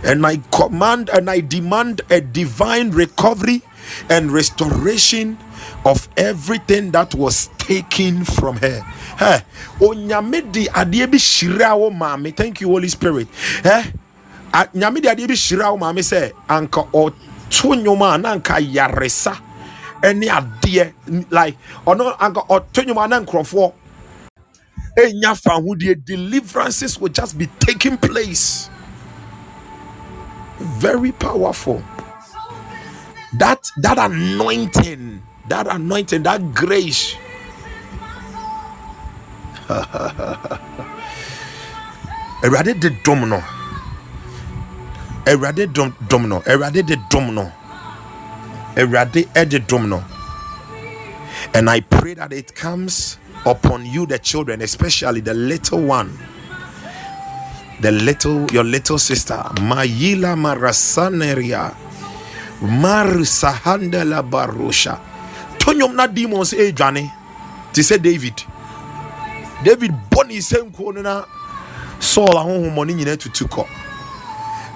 and 0.04 0.26
I 0.26 0.38
command 0.52 1.10
and 1.10 1.30
I 1.30 1.42
demand 1.42 2.02
a 2.10 2.22
divine 2.22 2.92
recovery 2.92 3.62
and 4.10 4.32
restoration 4.32 5.38
of 5.86 6.08
everything 6.18 6.92
that 6.92 7.16
was 7.16 7.50
taken 7.58 8.24
from 8.26 8.58
her. 8.58 8.82
Hey, 9.18 9.42
onyame 9.80 10.52
di 10.52 10.68
adeɛ 10.68 11.12
bi 11.12 11.18
hyira. 11.18 12.36
Thank 12.36 12.62
you 12.62 12.68
Holy 12.70 12.88
Spirit. 12.88 13.28
Eh? 13.64 13.84
Nyame 14.74 15.02
di 15.02 15.08
adeɛ 15.08 15.28
bi 15.28 15.36
hyira 15.36 15.68
anka 16.48 16.88
ɔto 16.92 17.76
nnwom 17.76 18.02
anka 18.24 18.60
yaresa 18.60 19.38
ɛne 20.02 20.28
adeɛ 20.28 20.94
like 21.32 21.58
ɔno 21.86 22.16
anka 22.20 22.48
ɔto 22.48 22.84
nnwom 22.84 23.04
a 23.04 23.08
na 23.08 23.20
nkurɔfoɔ 23.20 23.74
ɛnya 24.98 25.36
fa 25.38 25.52
ahodie 25.52 25.96
deliverances 25.96 27.00
will 27.00 27.10
just 27.10 27.38
be 27.38 27.48
taking 27.60 27.98
place 27.98 28.70
very 30.60 31.11
powerful. 31.14 31.84
That 33.40 33.69
that 33.77 33.98
anointing 33.99 35.23
that 35.49 35.68
anointing 35.68 36.23
that 36.23 36.53
grace. 36.53 37.15
Awurade 42.44 42.80
de 42.80 42.90
dom 43.03 43.30
no 43.30 43.44
awurade 45.26 45.73
dom 46.10 46.30
no 46.30 46.41
awurade 46.41 46.86
de 46.86 46.98
dom 47.10 47.36
no 47.36 47.52
awurade 48.76 49.27
de 49.49 49.60
dom 49.60 50.03
And 51.56 51.69
I 51.69 51.81
pray 51.81 52.15
that 52.15 52.34
it 52.34 52.56
comes 52.56 53.18
upon 53.45 53.86
you, 53.86 54.06
the 54.07 54.19
children, 54.19 54.61
especially 54.61 55.22
the 55.22 55.34
little 55.36 55.81
one. 55.84 56.18
The 57.81 57.91
little, 57.91 58.45
your 58.51 58.65
little 58.65 58.97
sister, 58.99 59.35
Mayila 59.56 60.35
Marasaneria, 60.35 61.73
Marusahandela 62.60 64.22
Barusha. 64.30 64.99
Tonyom 65.57 65.95
na 65.95 66.07
demons 66.07 66.53
e 66.53 66.72
Johnny. 66.73 67.10
To 67.73 67.84
say 67.84 67.97
David. 67.97 68.43
David 69.64 69.93
Bonnie 70.10 70.41
same 70.41 70.72
na 71.03 71.23
Saul 71.99 72.38
ahonhomoni 72.38 72.93
nyina 72.93 73.18
tutu 73.18 73.45
kɔ. 73.47 73.65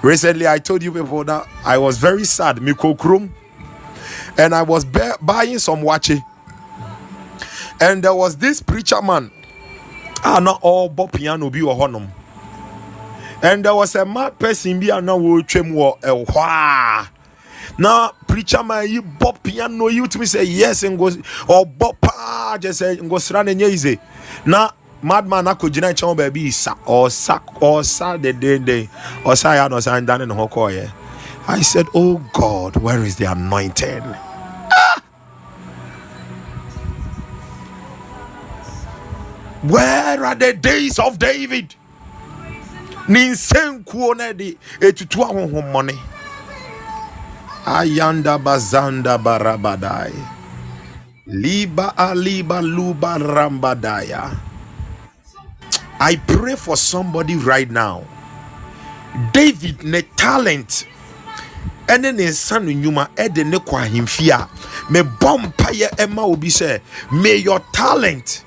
Recently, 0.02 0.46
I 0.46 0.58
told 0.58 0.82
you 0.82 0.90
before 0.92 1.24
that 1.24 1.46
I 1.64 1.78
was 1.78 1.98
very 1.98 2.24
sad. 2.24 2.58
Mikokrum 2.58 3.30
and 4.38 4.54
I 4.54 4.62
was 4.62 4.84
buying 4.84 5.58
some 5.58 5.82
wache. 5.82 6.22
And 7.80 8.02
there 8.04 8.14
was 8.14 8.36
this 8.36 8.62
preacher 8.62 9.00
man. 9.02 9.30
Ah, 10.22 10.40
not 10.40 10.60
all 10.62 10.88
bop 10.88 11.12
piano 11.12 11.50
be 11.50 11.62
or 11.62 11.74
honum. 11.74 12.08
And 13.44 13.62
there 13.64 13.74
was 13.74 13.94
a 13.94 14.06
mad 14.06 14.38
person 14.38 14.80
be 14.80 14.88
and 14.88 15.04
now 15.04 15.18
will 15.18 15.42
trim 15.42 15.74
war 15.74 15.98
a 16.02 16.98
Now 17.78 18.12
preacher 18.26 18.62
man 18.62 18.88
you 18.88 19.02
bop 19.02 19.42
piano 19.42 19.88
you 19.88 20.06
to 20.08 20.18
me 20.18 20.24
say 20.26 20.44
yes 20.44 20.82
and 20.82 20.98
goes 20.98 21.18
or 21.46 21.66
bop 21.66 22.00
pa 22.00 22.56
just 22.58 22.78
say 22.78 22.96
go 22.96 23.18
running 23.30 23.60
easy. 23.60 23.98
Now 24.46 24.70
madman 25.02 25.44
akɔgyina 25.44 25.92
nkyɛn 25.92 26.16
baabi 26.16 26.50
sa 26.52 26.74
ɔsa 26.86 27.44
ɔsa 27.60 28.16
dedede 28.18 28.88
ɔsa 29.24 29.52
yɛ 29.56 29.66
ano 29.66 29.76
ɔsa 29.76 30.00
ndane 30.00 30.26
ne 30.26 30.34
ho 30.34 30.48
kɔɔyɛ 30.48 30.90
I 31.46 31.60
said, 31.60 31.86
Oh 31.94 32.22
God, 32.32 32.76
where 32.76 33.04
is 33.04 33.16
the 33.16 33.30
anointing? 33.30 34.02
Ah! 34.02 35.02
Where 39.62 40.24
are 40.24 40.34
the 40.34 40.54
days 40.54 40.98
of 40.98 41.18
David? 41.18 41.74
Ninsenkuo 43.08 44.14
na 44.14 44.32
di 44.32 44.56
etutu 44.80 45.24
ahohomone. 45.24 45.98
Ayanda 47.66 48.38
bazanda 48.38 49.18
barabadai. 49.18 50.14
Liba 51.26 51.96
aliba 51.96 52.62
luba 52.62 53.18
rambadaya. 53.18 54.36
I 56.00 56.16
pray 56.16 56.56
for 56.56 56.76
somebody 56.76 57.36
right 57.36 57.70
now. 57.70 58.04
David 59.32 59.84
ne 59.84 60.02
talent 60.02 60.86
ɛne 61.86 62.14
ne 62.14 62.24
nsa 62.28 62.58
no 62.62 62.72
nnwuma 62.72 63.08
ɛde 63.16 63.44
ne 63.46 63.58
kɔ 63.58 63.76
ahemfie 63.84 64.30
a 64.32 64.48
mebɔ 64.90 65.38
mpayɛ 65.44 66.18
obi 66.18 66.48
sɛ 66.48 66.80
may 67.12 67.36
your 67.36 67.60
talent 67.72 68.43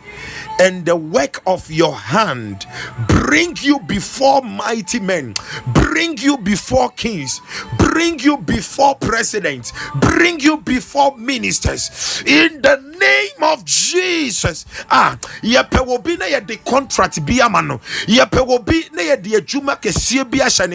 and 0.59 0.85
the 0.85 0.95
work 0.95 1.41
of 1.45 1.69
your 1.71 1.95
hand 1.95 2.65
bring 3.07 3.55
you 3.61 3.79
before 3.81 4.41
mighty 4.41 4.99
men, 4.99 5.33
bring 5.73 6.17
you 6.17 6.37
before 6.37 6.89
kings, 6.91 7.41
bring 7.77 8.19
you 8.19 8.37
before 8.37 8.95
presidents, 8.95 9.73
bring 9.99 10.39
you 10.39 10.57
before 10.57 11.15
ministers 11.17 12.23
in 12.25 12.61
the 12.61 12.77
name 12.99 13.43
of 13.43 13.65
Jesus. 13.65 14.65
Ah, 14.89 15.17
yepe 15.41 15.85
will 15.85 15.99
be 15.99 16.15
na 16.17 16.25
the 16.39 16.57
contract 16.65 17.25
be 17.25 17.39
amano, 17.39 17.79
yepe 18.07 18.45
will 18.45 18.59
be 18.59 18.83
na 18.93 19.15
the 19.15 19.41
adwuma 19.41 19.79
kɛseɛ 19.81 20.29
bi 20.29 20.37
ahyɛ 20.39 20.67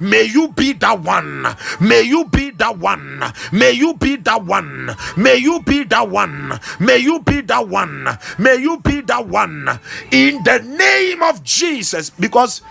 May 0.00 0.22
you 0.24 0.48
be 0.48 0.72
that 0.74 1.00
one. 1.00 1.46
May 1.80 2.02
you 2.02 2.24
be 2.26 2.50
that 2.52 2.78
one. 2.78 3.22
May 3.52 3.72
you 3.72 3.94
be 3.94 4.16
that 4.16 4.44
one. 4.44 4.96
May 5.16 5.36
you 5.36 5.60
be 5.62 5.84
that 5.84 6.08
one. 6.08 6.58
May 6.80 6.98
you 6.98 7.20
be 7.20 7.40
that 7.42 7.68
one. 7.68 8.08
May 8.38 8.56
you 8.56 8.78
be 8.80 9.00
that 9.02 9.11
that 9.12 9.28
one 9.28 9.68
in 10.10 10.42
the 10.42 10.58
name 10.60 11.22
of 11.22 11.44
Jesus. 11.44 12.08
Because 12.10 12.62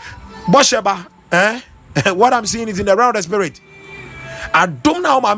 Bosheba, 0.48 1.08
eh? 1.32 1.62
what 2.14 2.34
I'm 2.34 2.46
seeing 2.46 2.68
is 2.68 2.80
in 2.80 2.86
the 2.88 2.96
realm 2.96 3.10
of 3.10 3.16
the 3.16 3.24
spirit. 3.24 3.62
I 4.54 4.66
don't 4.66 5.04
know 5.04 5.22
ma 5.22 5.36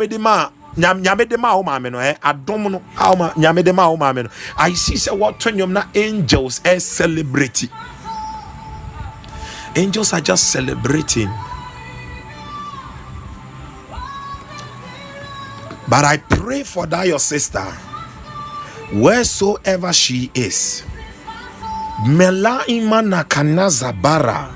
nyame 0.77 1.27
ma 1.37 1.55
wo 1.55 1.63
maame 1.63 1.91
no 1.91 1.99
eh 1.99 2.15
adom 2.23 2.71
no 2.71 2.81
awma 2.97 3.33
nyame 3.35 3.63
de 3.63 3.73
ma 3.73 3.89
wo 3.89 3.97
maame 3.97 4.23
no 4.23 4.29
i 4.57 4.73
see 4.73 4.97
say 4.97 5.11
what 5.11 5.39
twanyom 5.39 5.71
na 5.71 5.83
angels 5.93 6.61
are 6.65 6.79
celebrating 6.79 7.69
angels 9.75 10.13
are 10.13 10.21
just 10.21 10.51
celebrating 10.51 11.29
but 15.87 16.03
i 16.05 16.17
pray 16.17 16.63
for 16.63 16.87
that 16.87 17.05
your 17.07 17.19
sister 17.19 17.63
wheresoever 18.93 19.93
she 19.93 20.31
is 20.33 20.83
Melaima 22.01 23.01
nakanazabara. 23.01 24.49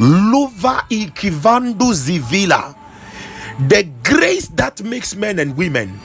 Luva 0.00 0.84
ikivandu 0.88 1.92
zivila. 1.94 2.74
The 3.68 3.84
grace 4.02 4.48
that 4.56 4.82
makes 4.82 5.14
men 5.14 5.38
and 5.38 5.56
women, 5.56 6.00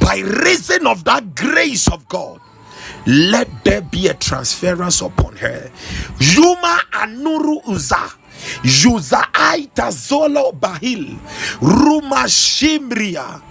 by 0.00 0.18
reason 0.18 0.86
of 0.86 1.04
that 1.04 1.34
grace 1.34 1.86
of 1.88 2.08
God, 2.08 2.40
let 3.06 3.48
there 3.64 3.82
be 3.82 4.08
a 4.08 4.14
transference 4.14 5.00
upon 5.00 5.36
her. 5.36 5.70
Yuma 6.18 6.80
anuru 6.92 7.60
uza. 7.68 8.10
Yuza 8.64 9.22
aita 9.32 9.92
zolo 9.92 10.52
bahil. 10.58 11.16
Ruma 11.60 12.26
shimria. 12.26 13.42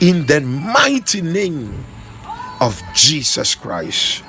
In 0.00 0.26
the 0.26 0.40
mighty 0.40 1.20
name 1.20 1.84
of 2.60 2.80
Jesus 2.94 3.54
Christ. 3.54 4.22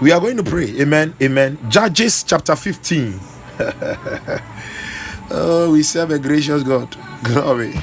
We 0.00 0.12
are 0.12 0.20
going 0.20 0.36
to 0.36 0.44
pray. 0.44 0.80
Amen. 0.80 1.14
Amen. 1.22 1.58
Judges 1.68 2.22
chapter 2.22 2.56
15. 2.56 3.18
oh, 5.30 5.70
we 5.72 5.82
serve 5.82 6.12
a 6.12 6.18
gracious 6.20 6.62
God. 6.62 6.96
Glory. 7.24 7.74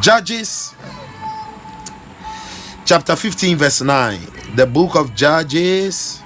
Judges 0.00 0.74
chapter 2.86 3.16
15, 3.16 3.56
verse 3.58 3.82
9. 3.82 4.20
The 4.56 4.66
book 4.66 4.96
of 4.96 5.14
Judges, 5.14 6.22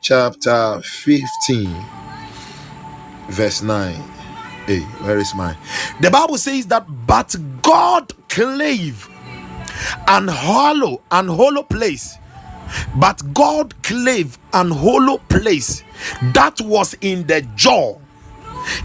chapter 0.00 0.80
15, 0.82 1.84
verse 3.30 3.62
9. 3.62 3.94
Hey, 4.66 4.80
where 5.04 5.18
is 5.18 5.34
mine? 5.34 5.56
The 6.00 6.10
Bible 6.10 6.38
says 6.38 6.66
that, 6.66 6.86
but 7.06 7.34
God 7.62 8.12
clave 8.28 9.08
and 10.06 10.28
hollow 10.30 11.02
and 11.10 11.28
hollow 11.28 11.62
place. 11.62 12.18
But 12.96 13.34
god 13.34 13.80
clave 13.82 14.38
and 14.52 14.72
hollow 14.72 15.18
place 15.18 15.82
that 16.34 16.60
was 16.60 16.94
in 17.00 17.26
the 17.26 17.42
jaw. 17.56 17.98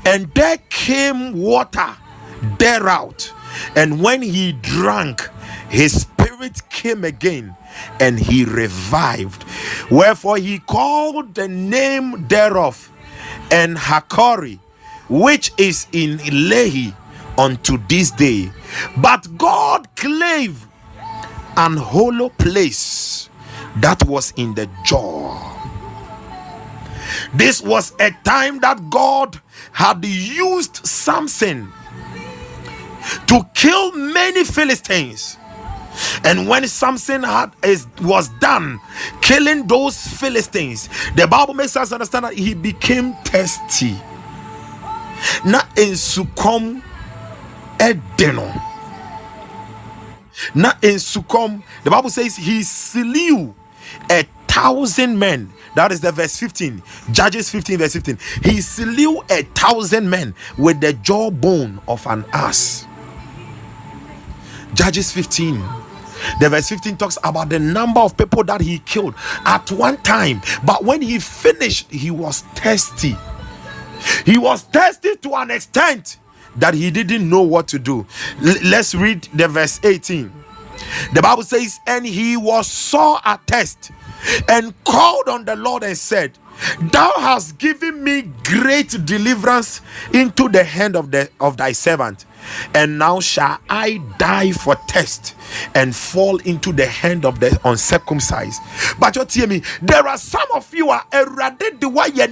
And 0.05 0.33
there 0.33 0.57
came 0.69 1.33
water 1.33 1.95
thereout. 2.57 3.31
And 3.75 4.01
when 4.01 4.21
he 4.21 4.53
drank 4.53 5.29
his 5.69 6.01
spirit 6.01 6.61
came 6.69 7.03
again 7.03 7.55
and 7.99 8.19
he 8.19 8.45
revived. 8.45 9.43
Wherefore 9.89 10.37
he 10.37 10.59
called 10.59 11.35
the 11.35 11.47
name 11.47 12.27
thereof 12.27 12.91
Enhakkore 13.49 14.59
which 15.09 15.51
is 15.57 15.87
in 15.91 16.17
lehi 16.19 16.95
unto 17.37 17.77
this 17.87 18.11
day. 18.11 18.51
But 18.97 19.37
god 19.37 19.95
clave 19.95 20.67
an 21.57 21.77
hollow 21.77 22.29
place 22.29 23.29
that 23.77 24.03
was 24.05 24.33
in 24.37 24.53
the 24.55 24.69
jaw. 24.83 25.49
This 27.33 27.61
was 27.61 27.93
a 27.99 28.11
time 28.23 28.59
that 28.59 28.89
God 28.89 29.39
had 29.71 30.03
used 30.05 30.85
Samson 30.85 31.71
to 33.27 33.47
kill 33.53 33.91
many 33.91 34.43
Philistines. 34.43 35.37
And 36.23 36.47
when 36.47 36.67
Samson 36.67 37.23
had 37.23 37.51
is, 37.63 37.85
was 38.01 38.29
done 38.39 38.79
killing 39.21 39.67
those 39.67 39.97
Philistines, 40.07 40.89
the 41.15 41.27
Bible 41.27 41.53
makes 41.53 41.75
us 41.75 41.91
understand 41.91 42.25
that 42.25 42.33
he 42.33 42.53
became 42.53 43.13
thirsty. 43.25 43.95
In 45.77 45.95
succumb 45.95 46.83
edeno 47.77 48.72
now 50.55 50.71
in 50.81 50.95
Succom, 50.95 51.63
the 51.83 51.91
Bible 51.91 52.09
says 52.09 52.35
he 52.35 52.63
slew 52.63 53.53
a 54.09 54.23
thousand 54.47 55.17
men. 55.17 55.51
That 55.75 55.91
is 55.91 56.01
the 56.01 56.11
verse 56.11 56.37
15. 56.37 56.81
Judges 57.11 57.49
15, 57.49 57.77
verse 57.79 57.93
15. 57.93 58.17
He 58.43 58.61
slew 58.61 59.21
a 59.29 59.43
thousand 59.55 60.09
men 60.09 60.35
with 60.57 60.79
the 60.79 60.93
jawbone 60.93 61.81
of 61.87 62.05
an 62.07 62.25
ass. 62.33 62.85
Judges 64.73 65.11
15. 65.11 65.55
The 66.39 66.49
verse 66.49 66.69
15 66.69 66.97
talks 66.97 67.17
about 67.23 67.49
the 67.49 67.59
number 67.59 67.99
of 67.99 68.15
people 68.15 68.43
that 68.45 68.61
he 68.61 68.79
killed 68.79 69.15
at 69.45 69.71
one 69.71 69.97
time. 69.97 70.41
But 70.63 70.83
when 70.83 71.01
he 71.01 71.19
finished, 71.19 71.91
he 71.91 72.11
was 72.11 72.41
thirsty. 72.55 73.17
He 74.25 74.37
was 74.37 74.63
thirsty 74.63 75.15
to 75.17 75.35
an 75.35 75.51
extent 75.51 76.17
that 76.57 76.73
he 76.73 76.91
didn't 76.91 77.29
know 77.29 77.41
what 77.41 77.67
to 77.69 77.79
do. 77.79 78.05
L- 78.45 78.55
let's 78.65 78.95
read 78.95 79.23
the 79.33 79.47
verse 79.47 79.79
18. 79.83 80.31
The 81.13 81.21
Bible 81.21 81.43
says, 81.43 81.79
And 81.87 82.05
he 82.05 82.37
was 82.37 82.67
sore 82.67 83.19
at 83.25 83.45
test 83.47 83.91
and 84.49 84.73
called 84.85 85.29
on 85.29 85.45
the 85.45 85.55
Lord 85.55 85.83
and 85.83 85.97
said, 85.97 86.37
Thou 86.81 87.13
hast 87.17 87.57
given 87.57 88.03
me 88.03 88.23
great 88.43 89.05
deliverance 89.05 89.81
into 90.13 90.49
the 90.49 90.63
hand 90.63 90.95
of 90.95 91.11
the 91.11 91.29
of 91.39 91.57
thy 91.57 91.71
servant, 91.73 92.25
and 92.75 92.99
now 92.99 93.19
shall 93.19 93.59
I 93.69 93.99
die 94.19 94.51
for 94.53 94.75
test 94.87 95.35
and 95.75 95.95
fall 95.95 96.37
into 96.39 96.71
the 96.73 96.85
hand 96.87 97.25
of 97.25 97.39
the 97.39 97.59
uncircumcised. 97.65 98.61
But 98.99 99.15
you 99.17 99.25
hear 99.29 99.47
me, 99.47 99.63
there 99.81 100.07
are 100.07 100.17
some 100.17 100.47
of 100.53 100.73
you 100.73 100.89
are 100.91 101.05
erade 101.11 101.81
the 101.81 101.89
way 101.89 102.07
ye 102.13 102.27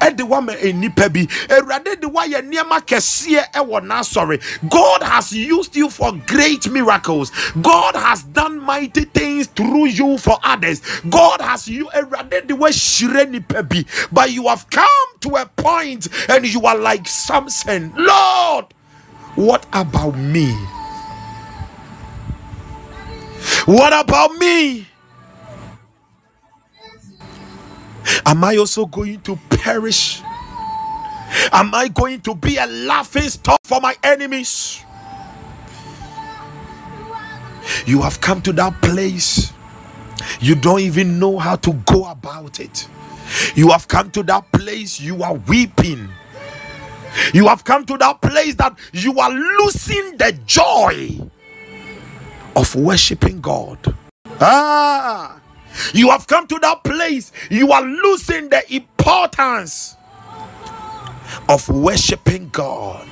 ɛde 0.00 0.28
wama 0.28 0.54
nipa 0.74 1.08
bi. 1.08 1.26
Awurade 1.48 2.00
de 2.00 2.08
wayɛ 2.08 2.42
nneɛma 2.42 2.80
kɛseɛ 2.86 3.52
ɛwɔ 3.52 3.84
n'asɔre. 3.86 4.40
God 4.70 5.02
has 5.02 5.32
used 5.32 5.76
you 5.76 5.90
for 5.90 6.12
great 6.26 6.70
miracles. 6.70 7.30
God 7.60 7.94
has 7.94 8.22
done 8.22 8.60
mighty 8.60 9.04
things 9.04 9.46
through 9.48 9.86
you 9.86 10.18
for 10.18 10.38
others. 10.42 10.80
God 11.08 11.40
has 11.40 11.68
you 11.68 11.86
awurade 11.94 12.46
de 12.46 12.54
wahyire 12.54 13.28
nipa 13.30 13.62
bi. 13.62 13.84
But 14.12 14.32
you 14.32 14.48
have 14.48 14.68
come 14.70 15.08
to 15.20 15.36
a 15.36 15.46
point 15.46 16.08
and 16.28 16.46
you 16.46 16.64
are 16.66 16.76
like 16.76 17.06
samson. 17.08 17.92
Lord 17.96 18.66
what 19.38 19.66
about 19.72 20.18
me? 20.18 20.52
What 23.66 23.92
about 23.92 24.32
me 24.32 24.88
Am 28.26 28.44
I 28.44 28.56
also 28.56 28.86
going 28.86 29.20
to 29.22 29.36
perish? 29.50 30.22
Am 31.52 31.74
I 31.74 31.88
going 31.88 32.20
to 32.22 32.34
be 32.34 32.56
a 32.56 32.66
laughing 32.66 33.28
stock 33.28 33.60
for 33.64 33.80
my 33.80 33.94
enemies? 34.02 34.84
You 37.86 38.02
have 38.02 38.20
come 38.20 38.40
to 38.42 38.52
that 38.54 38.80
place. 38.82 39.52
You 40.40 40.54
don't 40.54 40.80
even 40.80 41.18
know 41.18 41.38
how 41.38 41.56
to 41.56 41.72
go 41.72 42.06
about 42.06 42.60
it. 42.60 42.88
You 43.54 43.70
have 43.70 43.88
come 43.88 44.10
to 44.12 44.22
that 44.24 44.50
place. 44.52 45.00
You 45.00 45.22
are 45.22 45.34
weeping. 45.34 46.08
You 47.34 47.46
have 47.48 47.64
come 47.64 47.84
to 47.86 47.96
that 47.98 48.20
place 48.20 48.54
that 48.56 48.78
you 48.92 49.18
are 49.18 49.30
losing 49.30 50.16
the 50.16 50.38
joy 50.46 51.18
of 52.56 52.74
worshiping 52.74 53.40
God. 53.40 53.94
Ah, 54.40 55.37
you 55.94 56.10
have 56.10 56.26
come 56.26 56.46
to 56.48 56.58
that 56.60 56.84
place, 56.84 57.32
you 57.50 57.72
are 57.72 57.82
losing 57.82 58.48
the 58.48 58.62
importance 58.74 59.96
of 61.48 61.68
worshiping 61.68 62.48
God. 62.50 63.08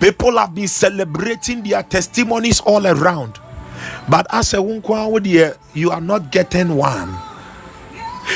People 0.00 0.38
have 0.38 0.54
been 0.54 0.68
celebrating 0.68 1.62
their 1.62 1.82
testimonies 1.82 2.60
all 2.60 2.86
around, 2.86 3.38
but 4.08 4.26
as 4.30 4.54
a 4.54 4.62
you 4.62 5.52
You 5.74 5.90
are 5.90 6.00
not 6.00 6.32
getting 6.32 6.76
one, 6.76 7.16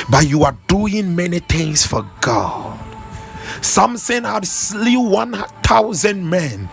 but 0.09 0.27
you 0.27 0.43
are 0.43 0.57
doing 0.67 1.15
many 1.15 1.39
things 1.39 1.85
for 1.85 2.09
God. 2.21 2.79
Samson 3.61 4.23
had 4.25 4.45
slew 4.47 5.01
1,000 5.01 6.29
men, 6.29 6.69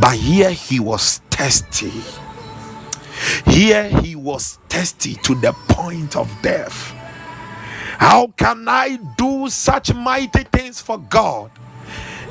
but 0.00 0.14
here 0.14 0.50
he 0.50 0.80
was 0.80 1.18
thirsty. 1.30 1.92
Here 3.46 3.88
he 4.00 4.16
was 4.16 4.58
thirsty 4.68 5.14
to 5.16 5.34
the 5.34 5.52
point 5.68 6.16
of 6.16 6.30
death. 6.42 6.94
How 7.98 8.28
can 8.28 8.68
I 8.68 8.98
do 9.16 9.48
such 9.50 9.94
mighty 9.94 10.44
things 10.44 10.80
for 10.80 10.98
God? 10.98 11.50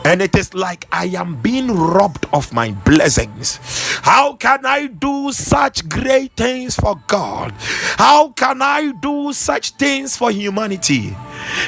And 0.05 0.21
it 0.21 0.35
is 0.35 0.53
like 0.53 0.87
I 0.91 1.05
am 1.07 1.35
being 1.41 1.67
robbed 1.71 2.25
of 2.33 2.53
my 2.53 2.71
blessings. 2.71 3.59
How 4.01 4.33
can 4.35 4.65
I 4.65 4.87
do 4.87 5.31
such 5.31 5.87
great 5.89 6.33
things 6.35 6.75
for 6.75 6.95
God? 7.07 7.53
How 7.97 8.29
can 8.29 8.61
I 8.61 8.91
do 9.01 9.33
such 9.33 9.71
things 9.71 10.17
for 10.17 10.31
humanity? 10.31 11.15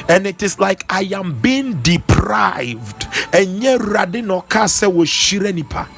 And 0.08 0.26
it 0.26 0.42
is 0.42 0.58
like 0.58 0.84
I 0.88 1.02
am 1.14 1.40
being 1.40 1.82
deprived. 1.82 3.06
And 3.32 3.62
ye 3.62 3.76
rade 3.76 4.24
no 4.24 4.42
kase 4.42 4.86
wo 4.86 5.04
shire 5.04 5.52
nipa. 5.52 5.88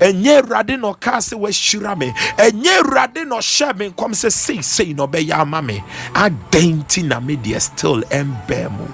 Enye 0.00 0.42
rade 0.48 0.78
no 0.78 0.94
kase 0.94 1.34
wo 1.34 1.50
shira 1.50 1.96
me. 1.96 2.10
Enye 2.38 2.82
rade 2.82 3.26
no 3.26 3.40
share 3.40 3.74
me 3.74 3.92
come 3.96 4.14
say 4.14 4.28
say 4.30 4.60
say 4.62 4.92
no 4.92 5.06
be 5.06 5.20
ya 5.20 5.44
mame. 5.44 5.82
Adenti 6.14 7.04
na 7.06 7.20
me 7.20 7.36
still 7.58 8.02
embemu. 8.02 8.92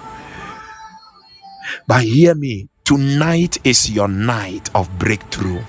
But 1.87 2.05
hear 2.05 2.35
me, 2.35 2.69
Tonight 2.91 3.59
is 3.62 3.89
your 3.89 4.09
night 4.09 4.69
of 4.75 4.99
breakthrough. 4.99 5.62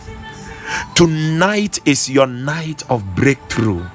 Tonight 0.95 1.77
is 1.85 2.10
your 2.10 2.26
night 2.26 2.81
of 2.89 3.15
breakthrough. 3.15 3.85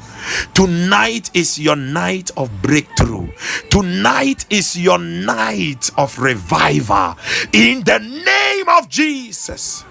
Tonight 0.55 1.33
is 1.35 1.59
your 1.59 1.75
night 1.75 2.31
of 2.37 2.63
breakthrough. 2.63 3.27
Tonight 3.69 4.47
is 4.49 4.79
your 4.79 5.01
night 5.01 5.91
of 5.97 6.17
revival. 6.21 7.17
In 7.53 7.83
the 7.83 7.99
name 7.99 8.69
of 8.69 8.89
Jesus. 8.89 9.85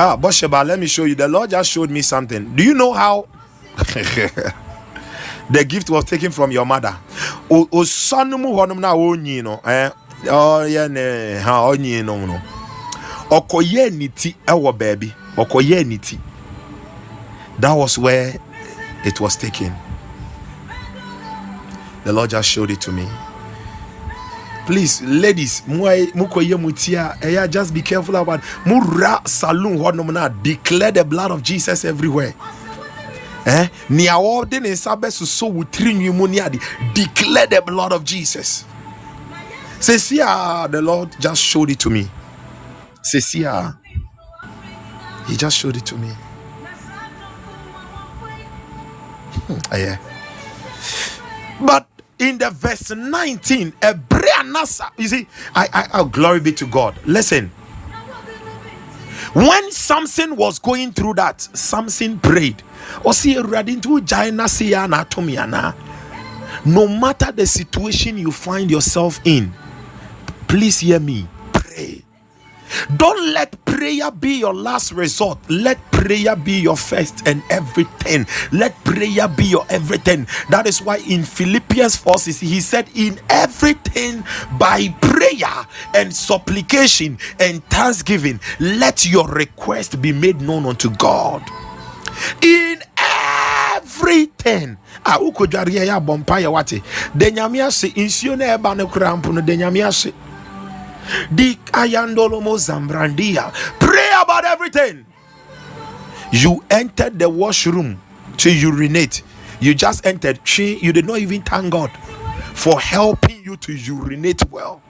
Ah, 0.00 0.16
Bosheba, 0.16 0.62
let 0.64 0.78
me 0.78 0.86
show 0.86 1.02
you. 1.06 1.16
The 1.16 1.26
Lord 1.26 1.50
just 1.50 1.70
showed 1.72 1.90
me 1.90 2.02
something. 2.02 2.54
Do 2.54 2.62
you 2.62 2.72
know 2.72 2.92
how 2.92 3.26
the 5.50 5.64
gift 5.66 5.90
was 5.90 6.04
taken 6.04 6.30
from 6.30 6.52
your 6.52 6.64
mother? 6.64 6.96
O 7.50 7.66
honum 7.66 8.78
na 8.78 8.94
onyi 8.94 9.42
no 9.42 9.60
eh 9.64 9.90
oh 10.30 10.62
yeah. 10.62 10.86
That 17.58 17.72
was 17.72 17.98
where 17.98 18.36
it 19.04 19.20
was 19.20 19.34
taken. 19.34 19.74
The 22.04 22.12
Lord 22.12 22.30
just 22.30 22.48
showed 22.48 22.70
it 22.70 22.80
to 22.82 22.92
me 22.92 23.08
please 24.68 25.00
ladies 25.02 25.62
mukoye 25.66 26.54
mutia 26.56 27.16
eya 27.22 27.48
just 27.48 27.72
be 27.72 27.80
careful 27.80 28.16
about 28.16 28.40
mura 28.66 29.20
saloon 29.24 29.78
hɔnom 29.78 30.12
na 30.12 30.28
declare 30.28 30.92
the 30.92 31.04
blood 31.04 31.30
of 31.30 31.42
jesus 31.42 31.86
everywhere. 31.86 32.34
Eh? 33.46 33.68
Nea 33.88 34.12
wɔde 34.12 34.60
ne 34.60 34.68
nsa 34.70 34.94
bɛsoso 34.94 35.50
wo 35.50 35.64
tirinwi 35.64 36.12
mu 36.12 36.26
ne 36.28 36.40
ade 36.40 36.60
declare 36.94 37.46
the 37.46 37.62
blood 37.62 37.92
of 37.92 38.04
jesus. 38.04 38.64
See 39.80 40.20
ah 40.20 40.66
the 40.66 40.82
lord 40.82 41.16
just 41.18 41.42
showed 41.42 41.70
it 41.70 41.78
to 41.78 41.88
me. 41.88 42.06
See 43.02 43.46
ah 43.46 43.72
he 45.28 45.36
just 45.36 45.56
showed 45.56 45.78
it 45.78 45.86
to 45.86 45.96
me. 45.96 46.08
Hmm, 49.46 49.74
yeah. 49.74 49.96
But 51.58 51.86
in 52.18 52.38
the 52.38 52.50
verse 52.50 52.90
19 52.90 53.72
you 54.96 55.08
see 55.08 55.26
I, 55.54 55.68
I 55.72 55.88
oh 55.94 56.04
glory 56.06 56.40
be 56.40 56.52
to 56.52 56.66
god. 56.66 56.98
Listen. 57.04 57.50
When 59.34 59.70
samson 59.72 60.36
was 60.36 60.58
going 60.58 60.92
through 60.92 61.14
that 61.14 61.40
samson 61.40 62.18
prayed. 62.18 62.62
No 66.64 66.88
matter 66.88 67.32
the 67.32 67.46
situation 67.46 68.18
you 68.18 68.32
find 68.32 68.70
yourself 68.70 69.20
in 69.24 69.52
please 70.48 70.80
hear 70.80 70.98
me 70.98 71.28
don't 72.96 73.32
let 73.32 73.62
prayer 73.64 74.10
be 74.10 74.38
your 74.38 74.54
last 74.54 74.92
resort. 74.92 75.38
Let 75.48 75.78
prayer 75.90 76.36
be 76.36 76.60
your 76.60 76.76
first 76.76 77.26
and 77.26 77.42
everything. 77.50 78.26
Let 78.52 78.74
prayer 78.84 79.28
be 79.28 79.44
your 79.44 79.64
everything. 79.70 80.26
That 80.50 80.66
is 80.66 80.82
why 80.82 80.98
in 81.08 81.24
Philippians 81.24 81.96
4 81.96 82.14
he 82.40 82.60
said, 82.60 82.88
In 82.94 83.18
everything 83.30 84.24
by 84.58 84.88
prayer 85.00 85.66
and 85.94 86.14
supplication 86.14 87.18
and 87.38 87.64
thanksgiving, 87.66 88.40
let 88.60 89.06
your 89.06 89.28
request 89.28 90.00
be 90.02 90.12
made 90.12 90.40
known 90.40 90.66
unto 90.66 90.90
God. 90.90 91.42
In 92.42 92.82
everything 92.98 94.76
ah, 95.04 95.16
a 95.16 95.18
wokɔdwareɛ 95.18 95.86
yɛ 95.86 95.94
abɔ 95.96 96.18
mpa 96.24 96.40
yɛ 96.42 96.50
wate 96.52 96.82
da 97.16 97.26
nyame 97.30 97.60
ase 97.66 97.88
nsuo 97.94 98.36
no 98.36 98.44
ɛba 98.44 98.74
Pray 103.80 104.10
about 104.22 104.44
everything. 104.44 105.06
You 106.32 106.64
entered 106.70 107.18
the 107.18 107.28
washroom 107.28 108.00
to 108.38 108.50
urinate. 108.54 109.22
You 109.60 109.74
just 109.74 110.06
entered. 110.06 110.40
You 110.58 110.92
did 110.92 111.06
not 111.06 111.18
even 111.18 111.42
thank 111.42 111.72
God 111.72 111.90
for 112.54 112.80
helping 112.80 113.42
you 113.44 113.56
to 113.56 113.72
urinate 113.72 114.42
well. 114.50 114.82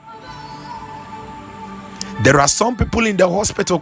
there 2.23 2.39
are 2.39 2.47
some 2.49 2.75
people 2.75 3.05
in 3.05 3.15
the 3.17 3.27
hospital 3.29 3.79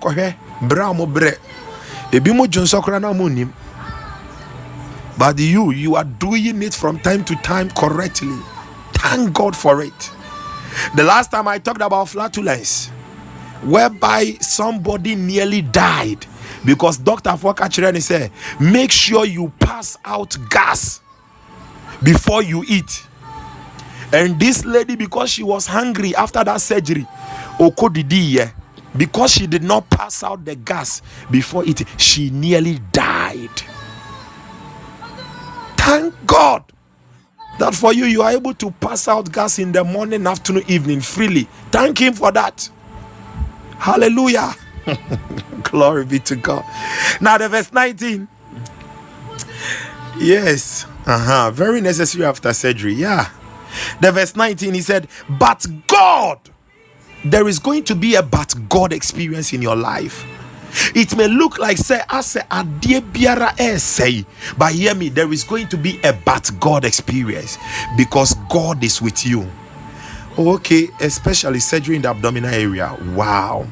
but 5.17 5.39
you 5.39 5.71
you 5.71 5.95
are 5.95 6.03
doing 6.03 6.61
it 6.61 6.73
from 6.73 6.99
time 6.99 7.23
to 7.25 7.35
time 7.37 7.69
correctly 7.71 8.37
thank 8.93 9.33
god 9.33 9.55
for 9.55 9.81
it 9.81 10.11
the 10.95 11.03
last 11.03 11.31
time 11.31 11.47
i 11.47 11.57
talked 11.57 11.81
about 11.81 12.07
flatulence 12.09 12.89
whereby 13.63 14.37
somebody 14.39 15.15
nearly 15.15 15.61
died 15.61 16.25
because 16.65 16.97
Dr. 16.97 17.31
Fokachireni 17.31 18.01
said, 18.01 18.31
make 18.59 18.91
sure 18.91 19.25
you 19.25 19.51
pass 19.59 19.97
out 20.05 20.35
gas 20.49 21.01
before 22.03 22.43
you 22.43 22.63
eat. 22.67 23.03
And 24.11 24.39
this 24.39 24.65
lady, 24.65 24.95
because 24.95 25.29
she 25.29 25.43
was 25.43 25.67
hungry 25.67 26.15
after 26.15 26.43
that 26.43 26.61
surgery, 26.61 27.05
because 28.97 29.31
she 29.31 29.47
did 29.47 29.63
not 29.63 29.89
pass 29.89 30.23
out 30.23 30.45
the 30.45 30.55
gas 30.55 31.01
before 31.29 31.65
eating, 31.65 31.87
she 31.97 32.29
nearly 32.29 32.79
died. 32.91 33.49
Thank 35.77 36.13
God 36.25 36.63
that 37.59 37.75
for 37.75 37.93
you, 37.93 38.05
you 38.05 38.21
are 38.21 38.31
able 38.31 38.53
to 38.55 38.71
pass 38.71 39.07
out 39.07 39.31
gas 39.31 39.59
in 39.59 39.71
the 39.71 39.83
morning, 39.83 40.25
afternoon, 40.27 40.63
evening 40.67 41.01
freely. 41.01 41.47
Thank 41.71 41.99
Him 41.99 42.13
for 42.13 42.31
that. 42.31 42.69
Hallelujah. 43.77 44.53
Glory 45.63 46.05
be 46.05 46.19
to 46.19 46.35
God. 46.35 46.63
Now, 47.21 47.37
the 47.37 47.49
verse 47.49 47.71
19. 47.71 48.27
Yes. 50.19 50.85
Uh-huh. 51.05 51.51
Very 51.51 51.81
necessary 51.81 52.25
after 52.25 52.53
surgery. 52.53 52.93
Yeah. 52.93 53.29
The 54.01 54.11
verse 54.11 54.35
19, 54.35 54.73
he 54.73 54.81
said, 54.81 55.07
But 55.29 55.65
God, 55.87 56.39
there 57.23 57.47
is 57.47 57.59
going 57.59 57.83
to 57.85 57.95
be 57.95 58.15
a 58.15 58.23
but 58.23 58.55
God 58.69 58.93
experience 58.93 59.53
in 59.53 59.61
your 59.61 59.75
life. 59.75 60.25
It 60.95 61.15
may 61.17 61.27
look 61.27 61.59
like 61.59 61.77
say 61.77 62.01
say 62.21 62.41
adie 62.51 63.01
biara 63.01 63.53
eh, 63.59 63.77
say, 63.77 64.25
but 64.57 64.73
hear 64.73 64.95
me, 64.95 65.09
there 65.09 65.31
is 65.33 65.43
going 65.43 65.67
to 65.69 65.77
be 65.77 65.99
a 66.03 66.13
but 66.13 66.51
God 66.59 66.85
experience 66.85 67.57
because 67.97 68.35
God 68.49 68.83
is 68.83 69.01
with 69.01 69.25
you. 69.25 69.49
Okay, 70.37 70.89
especially 71.01 71.59
surgery 71.59 71.95
in 71.97 72.03
the 72.03 72.09
abdominal 72.09 72.53
area. 72.53 72.95
Wow 73.15 73.67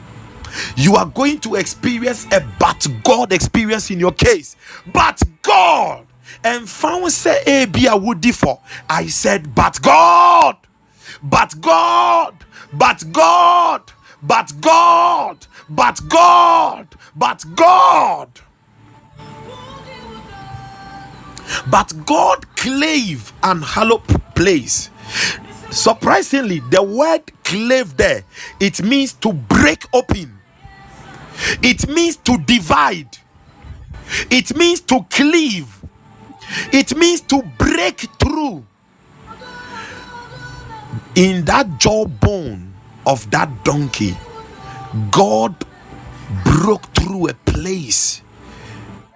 you 0.76 0.96
are 0.96 1.06
going 1.06 1.40
to 1.42 1.56
experience 1.56 2.26
a 2.32 2.42
but 2.60 2.88
God 3.04 3.32
experience 3.32 3.92
in 3.92 4.00
your 4.00 4.12
case. 4.12 4.56
But 4.94 5.22
God, 5.42 6.06
and 6.44 6.70
found 6.70 7.12
say 7.12 7.44
a 7.46 7.66
be 7.66 7.88
a 7.88 7.96
would 7.96 8.22
differ. 8.22 8.58
I 8.90 9.08
said, 9.08 9.54
but 9.56 9.82
God, 9.82 10.58
but 11.24 11.60
God, 11.62 12.36
but 12.74 13.04
God, 13.12 13.92
but 14.22 14.54
God, 14.62 15.48
but 15.70 16.02
God, 16.10 16.88
but 17.16 17.44
God. 17.56 18.30
But 21.70 21.94
God 22.06 22.56
clave 22.56 23.32
and 23.44 23.64
hollow 23.64 24.00
place. 24.36 24.90
Surprisingly, 25.70 26.60
the 26.60 26.82
word 26.82 27.22
clave 27.44 27.98
there 27.98 28.24
it 28.60 28.82
means 28.82 29.14
to 29.14 29.34
break 29.34 29.84
open 29.94 30.36
it 31.62 31.88
means 31.90 32.16
to 32.18 32.38
divide, 32.38 33.18
it 34.30 34.56
means 34.56 34.82
to 34.82 35.06
cleave, 35.10 35.84
it 36.72 36.96
means 36.96 37.22
to 37.22 37.42
break 37.58 38.00
through. 38.20 38.66
In 41.16 41.46
that 41.46 41.78
jawbone 41.80 42.75
of 43.06 43.30
that 43.32 43.64
donkey, 43.64 44.16
God 45.12 45.56
broke 46.44 46.86
through 46.96 47.30
a 47.30 47.34
place 47.34 48.22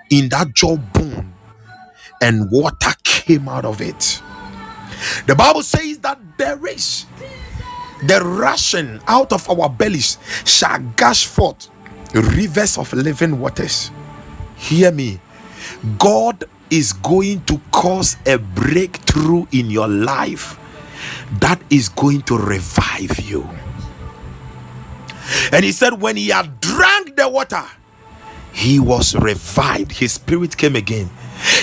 in 0.10 0.30
that 0.30 0.54
jawbone 0.54 1.34
and 2.22 2.50
water 2.52 2.92
came 3.04 3.48
out 3.48 3.66
of 3.66 3.82
it. 3.82 4.22
The 5.28 5.36
Bible 5.36 5.64
says 5.64 6.00
that 6.00 6.20
there 6.38 6.66
is 6.68 7.06
the 8.04 8.22
rushing 8.24 9.00
out 9.08 9.34
of 9.34 9.50
our 9.50 9.70
bellies 9.70 10.18
shall 10.46 10.80
gush 10.96 11.26
forth 11.26 11.70
rivers 12.14 12.78
of 12.78 12.92
living 12.94 13.40
waters. 13.40 13.92
Hear 14.56 14.92
me. 14.92 15.20
God 15.98 16.44
is 16.70 16.94
going 16.94 17.44
to 17.46 17.60
cause 17.72 18.18
a 18.26 18.38
breakthrough 18.38 19.46
in 19.52 19.70
your 19.70 19.88
life 19.88 20.58
that 21.40 21.62
is 21.70 21.90
going 21.90 22.22
to 22.24 22.38
revive 22.38 23.20
you. 23.20 23.48
And 25.52 25.64
he 25.64 25.72
said, 25.72 26.02
when 26.02 26.18
he 26.18 26.30
had 26.30 26.60
drank 26.60 27.16
the 27.16 27.30
water, 27.30 27.66
he 28.52 28.80
was 28.80 29.16
revived. 29.16 29.94
His 29.94 30.14
spirit 30.14 30.58
came 30.58 30.76
again 30.76 31.10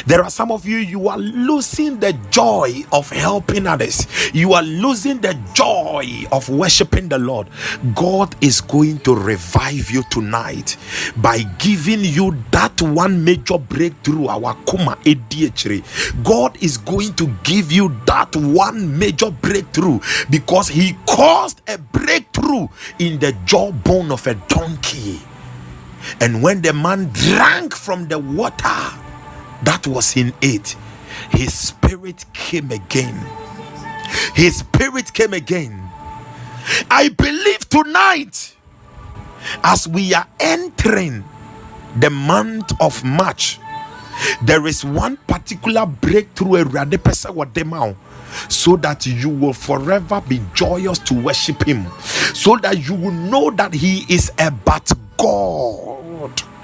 there 0.07 0.23
are 0.23 0.31
some 0.31 0.51
of 0.53 0.67
you, 0.67 0.79
you 0.79 1.09
are 1.09 1.19
losing 1.19 1.99
the 2.01 2.13
joy 2.31 2.85
of 2.93 3.11
helping 3.11 3.67
others, 3.67 4.07
you 4.35 4.53
are 4.53 4.63
losing 4.63 5.19
the 5.21 5.39
joy 5.55 6.07
of 6.33 6.49
worshiping 6.49 7.09
the 7.09 7.19
Lord. 7.19 7.49
God 7.95 8.35
is 8.43 8.61
going 8.61 8.99
to 9.01 9.15
revive 9.15 9.91
you 9.91 10.03
tonight 10.11 10.77
by 11.17 11.43
giving 11.59 12.01
you 12.01 12.37
that 12.51 12.81
one 12.83 13.25
major 13.25 13.59
breakthrough. 13.59 14.27
Our 14.29 14.55
Kuma 14.67 14.97
ADHD. 15.05 15.83
God 16.25 16.57
is 16.63 16.77
going 16.79 17.15
to 17.15 17.27
give 17.45 17.73
you 17.73 17.95
that 18.07 18.35
one 18.37 18.99
major 18.99 19.31
breakthrough 19.31 20.01
because 20.31 20.69
He 20.69 20.97
caused 21.07 21.63
a 21.69 21.79
breakthrough 21.79 22.69
in 22.99 23.19
the 23.19 23.37
jawbone 23.45 24.11
of 24.13 24.27
a 24.27 24.35
donkey. 24.49 25.21
And 26.21 26.43
when 26.43 26.63
the 26.63 26.73
man 26.73 27.11
drank 27.13 27.75
from 27.75 28.09
the 28.09 28.19
water, 28.19 28.79
that 29.63 29.87
was 29.87 30.17
in 30.17 30.33
it, 30.41 30.77
his 31.31 31.53
spirit 31.53 32.25
came 32.33 32.71
again. 32.71 33.27
His 34.35 34.59
spirit 34.59 35.13
came 35.13 35.33
again. 35.33 35.89
I 36.91 37.09
believe 37.11 37.69
tonight, 37.69 38.57
as 39.63 39.87
we 39.89 40.15
are 40.15 40.27
entering 40.41 41.25
the 41.99 42.11
month 42.11 42.73
of 42.81 43.03
March, 43.05 43.59
there 44.43 44.67
is 44.67 44.85
one 44.85 45.17
particular 45.29 45.87
breakthrough 45.87 46.65
so 48.49 48.77
that 48.77 49.07
you 49.07 49.29
will 49.29 49.53
forever 49.53 50.21
be 50.29 50.41
joyous 50.55 50.99
to 50.99 51.15
worship 51.15 51.63
him 51.67 51.87
so 52.35 52.57
that 52.57 52.87
you 52.87 52.95
will 52.95 53.13
know 53.13 53.51
that 53.51 53.73
he 53.73 54.05
is 54.13 54.31
a 54.39 54.51
but 54.51 54.93
god 55.17 56.56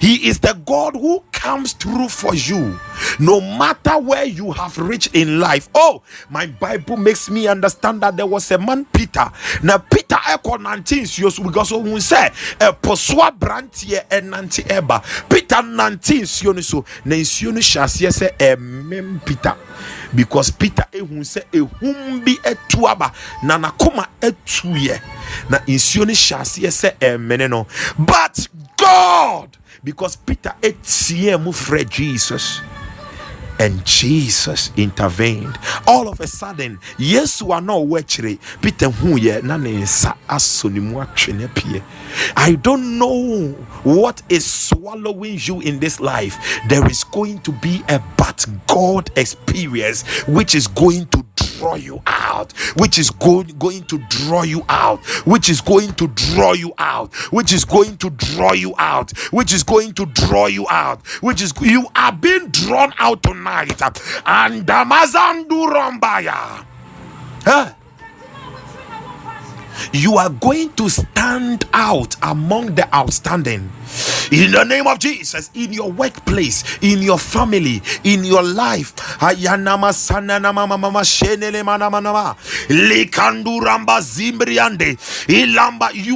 he 0.00 0.28
is 0.28 0.38
the 0.40 0.54
God 0.64 0.94
who 0.94 1.22
comes 1.32 1.72
through 1.72 2.08
for 2.08 2.34
you 2.34 2.78
no 3.18 3.40
matter 3.40 3.98
where 3.98 4.24
you 4.24 4.52
have 4.52 4.76
reached 4.78 5.14
in 5.14 5.40
life. 5.40 5.68
Oh, 5.74 6.02
my 6.28 6.46
Bible 6.46 6.96
makes 6.96 7.30
me 7.30 7.46
understand 7.48 8.02
that 8.02 8.16
there 8.16 8.26
was 8.26 8.50
a 8.50 8.58
man, 8.58 8.84
Peter. 8.86 9.30
Now, 9.62 9.78
Peter 9.78 10.16
echo 10.28 10.56
19 10.56 10.98
years 10.98 11.38
because 11.38 11.72
we 11.72 12.00
say 12.00 12.26
a 12.60 12.72
poswa 12.72 13.36
brantie 13.38 13.98
and 14.10 14.32
nanti 14.32 14.62
eba. 14.64 15.02
Peter 15.28 15.62
19 15.62 16.16
years 16.18 16.66
so 16.66 16.84
na 17.04 17.16
nsuo 17.16 17.52
no 17.52 17.60
hyɛ 17.60 18.10
sɛ 18.10 18.36
ɛmem 18.38 19.24
Peter 19.24 19.56
because 20.14 20.50
Peter 20.50 20.84
ehun 20.92 21.20
sɛ 21.24 21.44
ehum 21.52 22.24
bi 22.24 22.34
etu 22.44 22.86
aba 22.88 23.12
na 23.42 23.58
nakoma 23.58 24.06
etuyɛ 24.20 25.00
na 25.50 25.58
nsuo 25.66 26.06
no 26.06 26.12
hyɛ 26.12 26.36
aseɛ 26.40 26.70
sɛ 26.70 26.98
ɛmene 26.98 27.50
no 27.50 27.66
but 27.98 28.48
God 28.76 29.56
because 29.82 30.16
Peter 30.16 30.54
etie 30.62 31.40
mu 31.40 31.52
frɛ 31.52 31.88
Jesus 31.88 32.60
and 33.60 33.84
Jesus 33.84 34.72
intervened. 34.76 35.58
All 35.86 36.08
of 36.08 36.18
a 36.20 36.26
sudden, 36.26 36.78
yes, 36.98 37.42
we 37.42 37.52
are 37.52 37.60
Peter 38.62 38.86
huye 38.86 39.42
na 39.42 39.58
ne 39.58 39.72
nsa 39.72 40.16
aso 40.28 40.70
ne 40.72 40.80
mu 40.80 40.96
atwe 40.96 41.82
I 42.36 42.54
don't 42.54 42.98
know 42.98 43.52
what 43.82 44.22
is 44.30 44.46
swallowing 44.46 45.38
you 45.42 45.60
in 45.60 45.78
this 45.78 46.00
life. 46.00 46.38
There 46.68 46.86
is 46.88 47.04
going 47.04 47.40
to 47.40 47.52
be 47.52 47.82
a 47.88 48.02
but 48.16 48.46
God 48.66 49.10
experience 49.16 50.02
which 50.26 50.54
is 50.54 50.66
going 50.66 51.06
to 51.08 51.24
draw 51.60 51.74
you 51.74 52.02
out, 52.06 52.52
which 52.76 52.98
is 52.98 53.10
going 53.10 53.46
going 53.58 53.84
to 53.84 53.98
draw 54.08 54.42
you 54.42 54.64
out, 54.68 55.04
which 55.26 55.50
is 55.50 55.60
going 55.60 55.92
to 55.94 56.08
draw 56.08 56.52
you 56.52 56.72
out, 56.78 57.14
which 57.30 57.52
is 57.52 57.66
going 57.66 57.98
to 57.98 58.08
draw 58.10 58.52
you 58.52 58.74
out, 58.78 59.10
which 59.30 59.52
is 59.52 59.62
going 59.62 59.92
to 59.92 60.06
draw 60.06 60.46
you 60.46 60.66
out, 60.70 61.06
which 61.22 61.42
is 61.42 61.52
you 61.60 61.86
are 61.94 62.12
being 62.12 62.48
drawn 62.48 62.94
out 62.98 63.22
tonight. 63.22 63.80
And 64.24 64.66
Damazandu 64.66 65.72
Rambaya. 65.74 66.64
Huh? 67.44 67.74
You 69.92 70.16
are 70.18 70.30
going 70.30 70.72
to 70.74 70.88
stand 70.88 71.64
out 71.72 72.16
among 72.22 72.74
the 72.74 72.94
outstanding 72.94 73.70
in 74.30 74.52
the 74.52 74.64
name 74.64 74.86
of 74.86 74.98
Jesus, 75.00 75.50
in 75.54 75.72
your 75.72 75.90
workplace, 75.90 76.78
in 76.82 77.02
your 77.02 77.18
family, 77.18 77.82
in 78.04 78.24
your 78.24 78.42
life. 78.42 78.94
You 79.32 79.48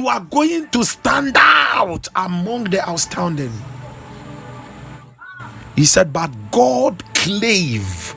are 0.07 0.19
going 0.21 0.69
to 0.69 0.83
stand 0.85 1.35
out 1.37 2.07
among 2.15 2.63
the 2.65 2.89
outstanding. 2.89 3.51
He 5.75 5.85
said, 5.85 6.13
But 6.13 6.31
God 6.51 7.03
clave 7.13 8.15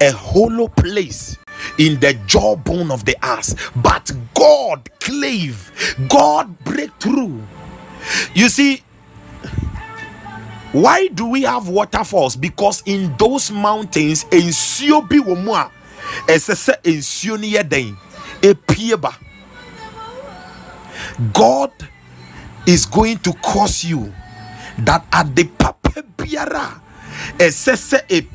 a 0.00 0.12
hollow 0.12 0.68
place 0.68 1.37
in 1.78 1.98
the 2.00 2.14
jawbone 2.26 2.90
of 2.90 3.04
the 3.04 3.16
ass, 3.24 3.54
but 3.76 4.10
God 4.34 4.88
clave, 5.00 5.72
God 6.08 6.58
break 6.64 6.90
through. 7.00 7.42
You 8.34 8.48
see, 8.48 8.82
why 10.72 11.08
do 11.08 11.26
we 11.26 11.42
have 11.42 11.68
waterfalls? 11.68 12.36
Because 12.36 12.82
in 12.86 13.14
those 13.18 13.50
mountains, 13.50 14.24
nsuo 14.24 15.08
bi 15.08 15.16
wɔ 15.16 15.42
mu 15.42 15.52
a 15.52 15.70
ɛsɛ. 16.26 16.78
God 21.32 21.72
is 22.66 22.86
going 22.86 23.18
to 23.18 23.32
cause 23.34 23.84
you 23.84 24.12
that 24.78 25.04
at 25.12 25.34
the 25.34 25.44
papa 25.44 26.02
biara 26.16 26.80
ɛsɛ 27.38 28.26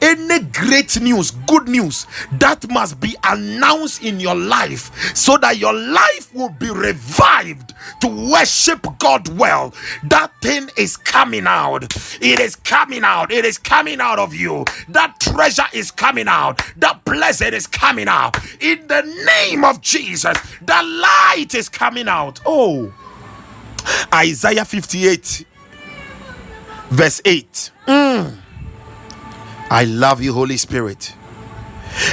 any 0.00 0.40
great 0.44 1.00
news, 1.00 1.30
good 1.30 1.68
news 1.68 2.06
that 2.32 2.68
must 2.70 3.00
be 3.00 3.16
announced 3.24 4.02
in 4.02 4.20
your 4.20 4.34
life 4.34 5.14
so 5.16 5.36
that 5.38 5.58
your 5.58 5.72
life 5.74 6.34
will 6.34 6.50
be 6.50 6.70
revived 6.70 7.74
to 8.00 8.30
worship 8.30 8.86
God 8.98 9.28
well. 9.38 9.74
That 10.04 10.32
thing 10.42 10.68
is 10.76 10.96
coming 10.96 11.46
out. 11.46 11.84
It 12.20 12.40
is 12.40 12.56
coming 12.56 13.04
out. 13.04 13.32
It 13.32 13.44
is 13.44 13.58
coming 13.58 14.00
out 14.00 14.18
of 14.18 14.34
you. 14.34 14.64
That 14.88 15.18
treasure 15.20 15.66
is 15.72 15.90
coming 15.90 16.28
out. 16.28 16.62
That 16.76 17.04
blessing 17.04 17.54
is 17.54 17.66
coming 17.66 18.08
out. 18.08 18.36
In 18.60 18.86
the 18.86 19.02
name 19.26 19.64
of 19.64 19.80
Jesus, 19.80 20.38
the 20.60 20.82
light 20.82 21.54
is 21.54 21.68
coming 21.68 22.08
out. 22.08 22.40
Oh, 22.46 22.92
Isaiah 24.12 24.64
58, 24.64 25.44
verse 26.90 27.20
8. 27.24 27.70
Mm. 27.86 28.36
I 29.70 29.84
love 29.84 30.22
you, 30.22 30.32
Holy 30.32 30.56
Spirit. 30.56 31.14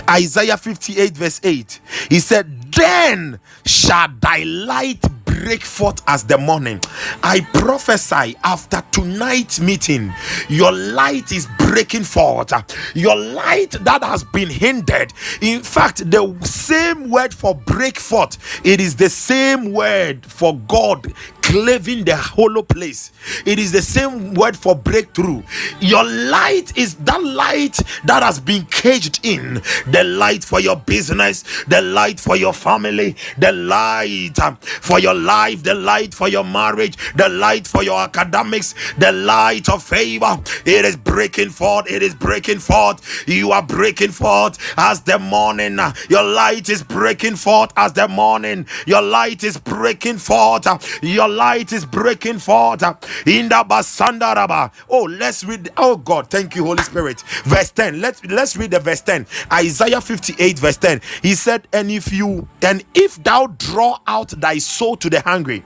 Isaiah 0.10 0.58
58, 0.58 1.16
verse 1.16 1.42
8. 1.44 1.80
He 2.10 2.20
said, 2.20 2.72
Then 2.74 3.40
shall 3.66 4.10
thy 4.20 4.44
light 4.44 5.02
break 5.44 5.62
forth 5.62 6.02
as 6.08 6.24
the 6.24 6.38
morning. 6.38 6.80
I 7.22 7.42
prophesy 7.54 8.36
after 8.44 8.82
tonight's 8.92 9.60
meeting, 9.60 10.14
your 10.48 10.72
light 10.72 11.32
is 11.32 11.48
breaking 11.58 12.04
forth. 12.04 12.54
Your 12.96 13.16
light 13.16 13.72
that 13.72 14.04
has 14.04 14.24
been 14.24 14.50
hindered. 14.50 15.12
In 15.42 15.62
fact, 15.62 16.10
the 16.10 16.36
same 16.44 17.10
word 17.10 17.34
for 17.34 17.56
break 17.56 18.00
forth, 18.00 18.38
it 18.66 18.80
is 18.80 18.96
the 18.96 19.10
same 19.10 19.74
word 19.74 20.26
for 20.26 20.58
God 20.60 21.14
claving 21.44 22.06
the 22.06 22.16
hollow 22.16 22.64
place. 22.64 23.12
It 23.46 23.60
is 23.60 23.72
the 23.72 23.82
same 23.82 24.34
word 24.34 24.58
for 24.58 24.76
breakthrough. 24.76 25.44
Your 25.80 26.04
light 26.04 26.76
is 26.78 26.96
that 26.96 27.22
light 27.24 27.78
that 28.06 28.24
has 28.24 28.40
been 28.40 28.66
caged 28.66 29.20
in. 29.24 29.62
The 29.88 30.04
light 30.04 30.44
for 30.44 30.60
your 30.60 30.78
business, 30.78 31.44
the 31.68 31.82
light 31.82 32.20
for 32.20 32.36
your 32.36 32.54
family, 32.54 33.16
the 33.38 33.52
light 33.52 34.40
um, 34.42 34.56
for 34.58 35.00
your 35.00 35.14
life, 35.14 35.64
the 35.64 35.76
light 35.76 36.14
for 36.14 36.28
your 36.28 36.44
marriage, 36.46 36.98
the 37.16 37.30
light 37.30 37.68
for 37.68 37.84
your 37.84 38.00
academics, 38.00 38.74
the 38.98 39.12
light 39.12 39.70
of 39.70 39.84
favor. 39.84 40.40
It 40.66 40.86
is 40.86 40.96
breaking 40.96 41.50
forth. 41.50 41.92
It 41.92 42.02
is 42.02 42.16
breaking 42.16 42.60
forth. 42.60 43.28
You 43.28 43.52
are 43.52 43.62
breaking 43.64 44.12
forth 44.12 44.58
as 44.78 45.02
the 45.02 45.20
morning. 45.20 45.78
Your 46.10 46.24
light 46.24 46.70
is 46.70 46.84
breaking 46.84 47.36
forth 47.36 47.72
as 47.76 47.94
the 47.94 48.08
morning. 48.08 48.66
Your 48.88 49.02
light 49.02 49.44
is 49.44 49.58
breaking 49.58 50.18
forth. 50.18 50.66
Your 51.04 51.28
light 51.34 51.74
is 51.74 51.86
breaking 51.86 52.40
forth 52.40 52.84
in 53.28 53.50
the 53.50 53.66
basandaraba. 53.68 54.72
Oh, 54.90 55.04
let's 55.04 55.44
read. 55.44 55.72
Oh 55.78 55.98
God, 55.98 56.30
thank 56.30 56.56
you, 56.56 56.66
Holy 56.66 56.84
Spirit. 56.84 57.22
Verse 57.46 57.72
10. 57.72 58.02
Let's 58.02 58.24
let's 58.26 58.56
read 58.58 58.72
the 58.72 58.80
verse 58.80 59.02
10. 59.02 59.28
Isaiah 59.52 60.02
58, 60.02 60.60
verse 60.60 60.78
10. 60.78 61.02
He 61.22 61.36
said, 61.36 61.68
And 61.74 61.92
if 61.92 62.12
you 62.14 62.48
and 62.62 62.84
if 62.94 63.24
thou 63.24 63.48
draw 63.48 64.00
out 64.08 64.30
thy 64.30 64.60
soul 64.60 64.96
to 64.98 65.10
the 65.10 65.22
hungry 65.22 65.64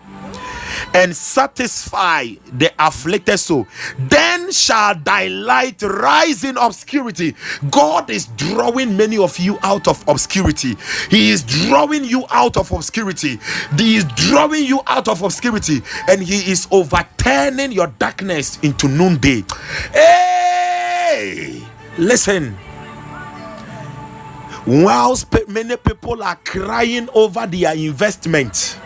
and 0.93 1.15
satisfy 1.15 2.27
the 2.53 2.71
afflicted 2.79 3.37
soul, 3.37 3.67
then 3.97 4.51
shall 4.51 4.95
thy 4.95 5.27
light 5.27 5.81
rise 5.81 6.43
in 6.43 6.57
obscurity. 6.57 7.35
God 7.69 8.09
is 8.09 8.27
drawing 8.37 8.97
many 8.97 9.17
of 9.17 9.37
you 9.37 9.57
out 9.63 9.87
of 9.87 10.03
obscurity. 10.07 10.75
He 11.09 11.31
is 11.31 11.43
drawing 11.43 12.03
you 12.03 12.25
out 12.29 12.57
of 12.57 12.71
obscurity. 12.71 13.39
He 13.77 13.97
is 13.97 14.05
drawing 14.15 14.65
you 14.65 14.81
out 14.87 15.07
of 15.07 15.21
obscurity, 15.21 15.81
and 16.07 16.21
He 16.21 16.51
is 16.51 16.67
overturning 16.71 17.71
your 17.71 17.87
darkness 17.87 18.59
into 18.61 18.87
noonday. 18.87 19.43
Hey, 19.93 21.61
listen 21.97 22.57
whilst 24.67 25.33
many 25.47 25.77
people 25.77 26.21
are 26.21 26.35
crying 26.43 27.07
over 27.13 27.47
their 27.47 27.73
investment 27.73 28.77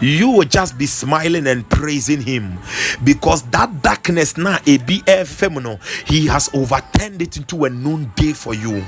you 0.00 0.30
will 0.30 0.44
just 0.44 0.78
be 0.78 0.86
smiling 0.86 1.46
and 1.46 1.68
praising 1.68 2.20
him. 2.20 2.58
Because 3.02 3.42
that 3.50 3.82
darkness 3.82 4.36
now 4.36 4.58
a 4.66 4.78
be 4.78 5.02
feminine 5.24 5.78
he 6.06 6.26
has 6.26 6.50
overturned 6.54 7.22
it 7.22 7.36
into 7.36 7.64
a 7.64 7.70
noonday 7.70 8.32
for 8.32 8.54
you. 8.54 8.84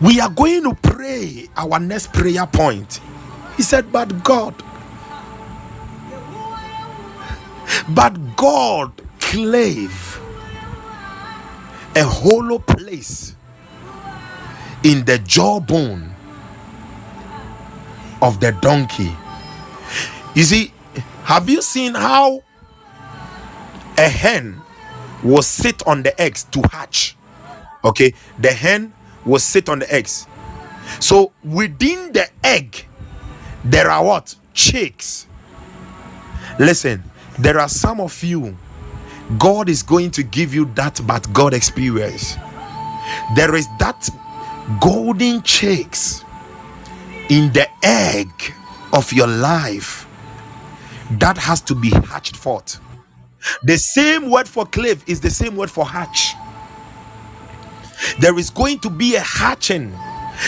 We 0.00 0.20
are 0.20 0.30
going 0.30 0.64
to 0.64 0.74
pray 0.74 1.48
our 1.56 1.78
next 1.78 2.12
prayer 2.12 2.46
point. 2.46 3.00
He 3.56 3.62
said 3.62 3.90
but 3.92 4.22
god 4.22 4.54
but 7.88 8.36
god 8.36 8.90
clave 9.20 10.20
a 11.94 12.02
hollow 12.04 12.58
place 12.58 13.34
in 14.82 15.04
the 15.04 15.18
jawbone 15.18 16.15
of 18.22 18.40
the 18.40 18.52
donkey. 18.60 19.12
You 20.34 20.42
see, 20.42 20.72
have 21.24 21.48
you 21.48 21.62
seen 21.62 21.94
how 21.94 22.42
a 23.98 24.08
hen 24.08 24.60
will 25.22 25.42
sit 25.42 25.86
on 25.86 26.02
the 26.02 26.18
eggs 26.20 26.44
to 26.44 26.62
hatch? 26.70 27.16
Okay, 27.84 28.14
the 28.38 28.52
hen 28.52 28.92
will 29.24 29.38
sit 29.38 29.68
on 29.68 29.78
the 29.80 29.92
eggs. 29.92 30.26
So 31.00 31.32
within 31.44 32.12
the 32.12 32.28
egg, 32.44 32.86
there 33.64 33.90
are 33.90 34.04
what? 34.04 34.34
Chicks. 34.54 35.26
Listen, 36.58 37.02
there 37.38 37.58
are 37.58 37.68
some 37.68 38.00
of 38.00 38.22
you, 38.22 38.56
God 39.38 39.68
is 39.68 39.82
going 39.82 40.10
to 40.12 40.22
give 40.22 40.54
you 40.54 40.66
that 40.74 41.00
but 41.06 41.30
God 41.32 41.52
experience. 41.52 42.36
There 43.34 43.54
is 43.54 43.66
that 43.78 44.08
golden 44.80 45.42
chicks 45.42 46.24
in 47.28 47.52
the 47.52 47.68
egg 47.82 48.30
of 48.92 49.12
your 49.12 49.26
life 49.26 50.06
that 51.18 51.36
has 51.38 51.60
to 51.62 51.74
be 51.74 51.90
hatched 51.90 52.36
forth. 52.36 52.80
The 53.62 53.78
same 53.78 54.30
word 54.30 54.48
for 54.48 54.66
clave 54.66 55.04
is 55.06 55.20
the 55.20 55.30
same 55.30 55.56
word 55.56 55.70
for 55.70 55.86
hatch. 55.86 56.34
There 58.20 58.38
is 58.38 58.50
going 58.50 58.80
to 58.80 58.90
be 58.90 59.16
a 59.16 59.20
hatching. 59.20 59.92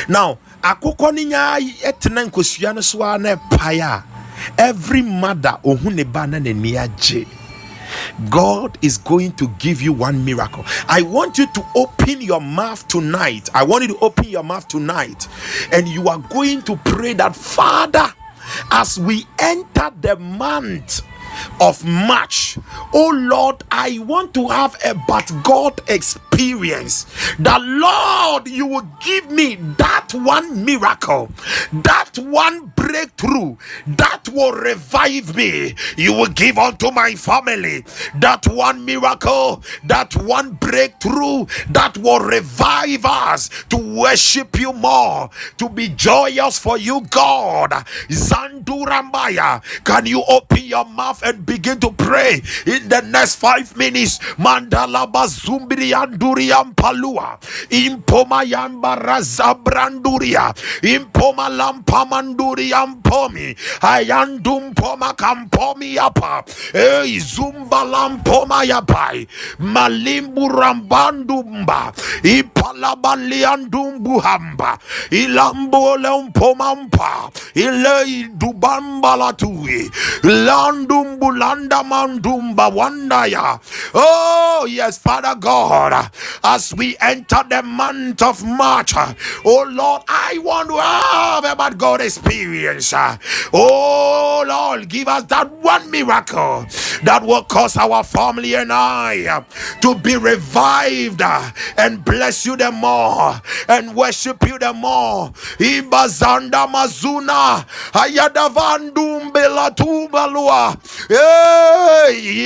Now, 0.09 0.39
akokɔ 0.63 1.15
no 1.15 1.23
nya 1.23 1.59
ɛtena 1.83 2.29
nkosua 2.31 2.75
no 2.75 2.81
so 2.81 3.03
a 3.03 3.19
na 3.19 3.37
ɛpae 3.37 3.81
a 3.81 4.05
every 4.59 5.03
mother 5.03 5.59
ohun 5.65 5.95
ne 5.95 6.05
na 6.05 6.39
God 8.31 8.79
is 8.83 8.99
going 8.99 9.33
to 9.33 9.49
give 9.59 9.83
you 9.83 9.93
one 9.93 10.25
miracle. 10.25 10.65
I 10.89 11.03
want 11.03 11.39
you 11.39 11.47
to 11.53 11.67
open 11.75 12.21
your 12.21 12.41
mouth 12.41 12.87
tonight. 12.89 13.49
I 13.55 13.65
want 13.65 13.83
you 13.83 13.95
to 13.95 14.01
open 14.01 14.25
your 14.29 14.43
mouth 14.43 14.69
tonight, 14.69 15.29
and 15.73 15.89
you 15.89 16.09
are 16.09 16.19
going 16.19 16.63
to 16.63 16.77
pray 16.77 17.15
that, 17.15 17.35
Father, 17.37 18.13
as 18.71 18.99
we 18.99 19.27
enter 19.39 19.91
the 20.01 20.17
month 20.17 21.03
of 21.61 21.85
March, 21.85 22.59
oh 22.93 23.11
Lord, 23.15 23.63
I 23.71 23.99
want 24.01 24.35
to 24.35 24.49
have 24.49 24.77
a 24.85 24.95
but 25.07 25.31
God 25.45 25.81
experience 25.89 26.28
experience 26.39 27.07
that 27.39 27.61
Lord, 27.63 28.49
you 28.49 28.67
will 28.67 28.89
give 29.01 29.31
me 29.31 29.57
that 29.79 30.11
one 30.15 30.65
miracle, 30.65 31.31
that 31.73 32.11
one 32.19 32.73
breakthrough 32.77 33.57
that 33.89 34.29
will 34.33 34.53
revive 34.53 35.35
me. 35.37 35.75
You 35.97 36.13
will 36.13 36.29
give 36.29 36.59
unto 36.59 36.91
my 36.93 37.15
family 37.15 37.85
that 38.17 38.47
one 38.47 38.85
miracle, 38.85 39.63
that 39.85 40.15
one 40.17 40.53
breakthrough 40.53 41.47
that 41.71 41.99
will 41.99 42.21
revive 42.21 43.05
us 43.05 43.51
to 43.71 43.77
worship 43.77 44.59
you 44.59 44.73
more, 44.73 45.31
to 45.59 45.69
be 45.69 45.89
joyous 45.89 46.59
for 46.59 46.79
you, 46.79 47.03
God. 47.11 47.71
Zandurambaya, 48.09 49.63
can 49.85 50.07
you 50.07 50.23
open 50.29 50.65
your 50.65 50.85
mouth 50.85 51.23
and 51.25 51.45
begin 51.45 51.81
to 51.81 51.91
pray 51.93 52.43
in 52.67 52.89
the 52.89 53.01
next 53.11 53.37
five 53.37 53.77
minutes? 53.77 54.19
Mandala 54.39 55.11
bazumbri 55.11 55.93
anduriam 56.29 56.75
palua, 56.75 57.39
impoma 57.71 58.45
yambara 58.45 59.21
zabranduria, 59.21 60.55
impoma 60.83 61.49
lampamanduriam 61.49 63.03
pomi, 63.03 63.55
ayandum 63.81 64.75
poma 64.75 65.15
kampomi 65.15 65.95
yapa, 65.97 66.45
ei 66.75 67.19
zumba 67.19 67.85
lampoma 67.85 68.65
yapai, 68.65 69.27
malimbu 69.59 70.49
rambandumba, 70.49 71.93
ipalabaliandumbu 72.23 74.21
hamba, 74.21 74.79
ilambo 75.11 75.97
lempomampa, 75.97 77.31
ilei 77.55 78.29
dubamba 78.37 79.17
latui, 79.17 79.91
landumbulanda 80.23 81.83
mandumba 81.85 82.69
wandaya. 82.69 83.59
Oh, 83.95 84.67
yes, 84.69 84.99
Father 84.99 85.35
God, 85.35 85.93
as 86.45 86.75
we 86.75 86.97
enter 87.01 87.43
the 87.49 87.63
month 87.63 88.23
of 88.23 88.45
March, 88.45 88.95
uh, 88.97 89.15
oh 89.45 89.67
Lord, 89.71 90.03
I 90.09 90.39
want 90.39 90.69
to 90.69 90.77
have 90.79 91.45
a 91.45 91.57
bad 91.57 91.79
God 91.79 92.01
experience. 92.01 92.93
Uh, 92.93 93.17
oh 93.53 94.45
Lord, 94.47 94.89
give 94.89 95.09
us 95.09 95.25
that 95.25 95.51
one 95.51 95.91
miracle 95.91 96.67
that 97.03 97.23
will 97.23 97.45
cause 97.45 97.77
our 97.77 98.03
family 98.05 98.55
and 98.55 98.73
I 98.73 99.27
uh, 99.27 99.81
to 99.81 99.95
be 99.95 100.17
revived 100.17 101.23
and 101.77 102.05
bless 102.05 102.47
you 102.47 102.57
the 102.57 102.71
more 102.71 103.41
and 103.69 103.95
worship 103.95 104.47
you 104.47 104.59
the 104.59 104.73
more. 104.73 105.31
Ibazanda 105.59 106.67
mazuna. 106.69 107.65
Hey. 111.09 112.45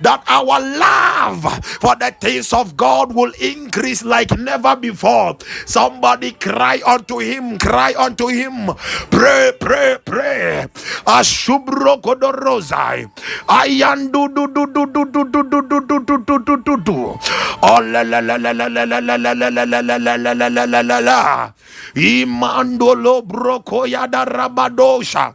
That 0.00 0.22
our 0.26 0.60
love 0.60 1.64
for 1.64 1.96
the 1.96 2.14
things 2.20 2.52
of 2.52 2.76
God 2.76 3.14
will 3.14 3.32
increase 3.40 4.04
like 4.04 4.30
never 4.38 4.76
before. 4.76 5.36
Somebody 5.66 6.32
cry 6.32 6.80
unto 6.86 7.18
him, 7.18 7.58
cry 7.58 7.94
unto 7.98 8.28
him. 8.28 8.70
Pray, 9.10 9.52
pray, 9.58 9.96
pray. 10.04 10.66
Ashubro 11.06 12.00
kodorozai. 12.02 13.10
Ayandu 13.48 14.28
du 14.34 14.46
du 14.48 14.66
du 14.66 14.86
du 14.86 15.04
du 15.06 15.24
du 15.24 15.42
du 15.44 15.62
du 15.62 15.80
du 15.80 15.98
du 16.04 16.18
du 16.18 16.38
du 16.38 16.56
du 16.64 16.76
du. 16.84 17.18
Oh 17.62 17.80
la 17.80 18.02
la 18.02 18.20
la 18.20 18.36
la 18.36 18.52
la 18.52 18.68
la 18.68 18.84
la 18.84 19.00
la 19.00 19.16
la 19.16 19.54
la 19.54 19.60
la 19.60 19.80
la 19.80 19.96
la 19.96 20.16
la 20.16 20.34
la 20.34 20.48
la 20.48 20.64
la 20.66 20.82
la 20.82 21.00
la. 21.00 21.52
Imandolo 21.96 23.22
brokoya 23.22 24.06
da 24.10 24.24
rabadosha. 24.24 25.34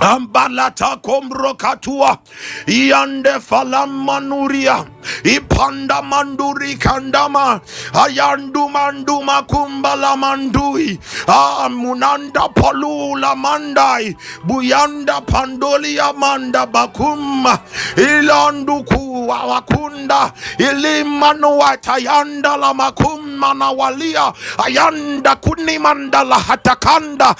Ambalata 0.00 0.96
kombro 1.02 1.54
katua 1.54 2.18
yande 2.66 3.40
falamanuria 3.40 4.84
ipanda 5.24 6.02
manduri 6.02 6.76
kandama. 6.76 7.60
Ayandu 7.92 8.68
manduma 8.68 9.42
kumbala 9.46 10.16
mandui. 10.16 10.98
Amunanda 11.26 12.48
palula 12.54 13.34
mandai. 13.36 14.16
Buyanda 14.44 15.20
pandolia 15.20 16.04
amanda 16.10 16.66
bakuma 16.66 17.58
ilandu 17.96 18.84
kuwa 18.84 19.44
wakunda. 19.46 20.32
Ilimanu 20.58 21.58
watayanda 21.58 22.56
la 22.56 22.74
makuma 22.74 23.54
na 23.54 23.70
walia. 23.70 24.32
Ayanda 24.64 25.36
kunimanda 25.36 26.24
la 26.24 26.38
hatakanda. 26.38 27.34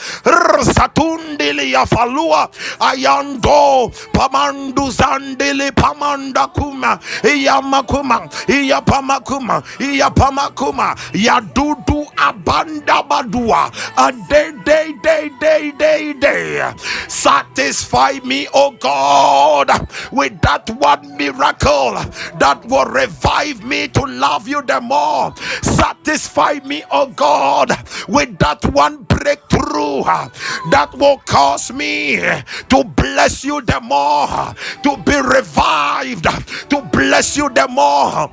Satundili 0.74 1.72
ya 1.72 1.86
falua 1.86 2.49
ayando 2.80 3.90
pamandu 4.12 4.90
zandili 4.90 5.70
pamanda 5.72 6.46
kuma 6.52 6.98
iyamakuma 7.24 8.28
iyapamakuma 8.48 9.62
iyapamakuma 9.78 10.96
yadudu 11.14 12.06
abanda 12.16 13.02
badua. 13.02 13.70
A 13.96 14.12
day 14.28 14.52
day 14.64 14.92
day 15.02 15.30
day 15.40 15.72
day 15.78 16.12
day. 16.14 16.72
Satisfy 17.08 18.18
me 18.24 18.46
oh 18.54 18.70
god 18.72 19.70
with 20.12 20.40
that 20.42 20.68
one 20.78 21.16
miracle 21.16 21.92
that 22.38 22.64
will 22.68 22.86
revive 22.86 23.62
me 23.64 23.88
to 23.88 24.02
love 24.06 24.48
you 24.48 24.62
the 24.62 24.80
more. 24.80 25.34
Satisfy 25.62 26.60
me 26.64 26.82
oh 26.90 27.06
god 27.08 27.70
with 28.08 28.38
that 28.38 28.64
one 28.72 29.02
breakthrough 29.04 29.69
Uh, 29.72 30.28
that 30.70 30.92
will 30.94 31.18
cause 31.26 31.72
me 31.72 32.16
to 32.68 32.84
bless 32.96 33.44
you 33.44 33.60
the 33.62 33.80
more, 33.80 34.26
to 34.82 34.96
be 35.04 35.14
revived, 35.20 36.24
to 36.70 36.82
bless 36.92 37.36
you 37.36 37.48
the 37.50 37.68
more. 37.68 38.30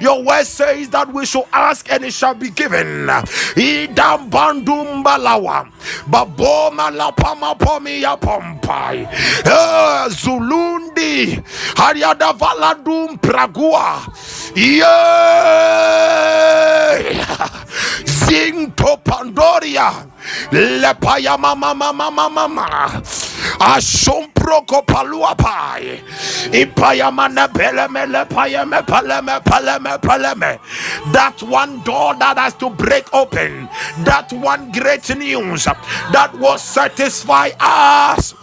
Your 0.00 0.22
word 0.24 0.44
says 0.46 0.88
that 0.90 1.12
we 1.12 1.26
shall 1.26 1.48
ask 1.52 1.90
and 1.90 2.04
it 2.04 2.12
shall 2.12 2.34
be 2.34 2.50
given. 2.50 3.06
Idam. 3.56 4.30
Baboma 6.08 7.16
pama 7.16 7.54
pomi 7.58 8.00
ya 8.02 8.16
pompai. 8.16 9.06
Eh, 9.44 10.08
Zulundi. 10.10 11.42
Hariada 11.74 12.32
valadum 12.38 13.20
pragua. 13.20 14.06
Yeah. 14.54 14.86
Zinto 18.04 19.02
Pandoria. 19.02 20.06
Lepaya 20.52 21.38
mama 21.38 21.74
mama 21.74 22.02
mama 22.02 22.28
mama. 22.28 23.02
Asomproko 23.60 24.84
palua 24.86 25.36
pai. 25.36 26.00
Ipaya 26.52 27.12
mana 27.12 27.48
peleme 27.48 28.06
lepaya 28.06 28.68
me 28.68 28.78
paleme 28.78 29.40
paleme 29.42 29.98
paleme. 30.00 30.58
That 31.12 31.42
one 31.42 31.82
door 31.82 32.14
that 32.16 32.38
has 32.38 32.54
to 32.56 32.70
break 32.70 33.12
open. 33.14 33.68
That 34.04 34.32
one 34.32 34.70
great 34.72 35.14
news 35.16 35.64
that 35.64 36.30
will 36.38 36.58
satisfy 36.58 37.50
us 37.60 38.34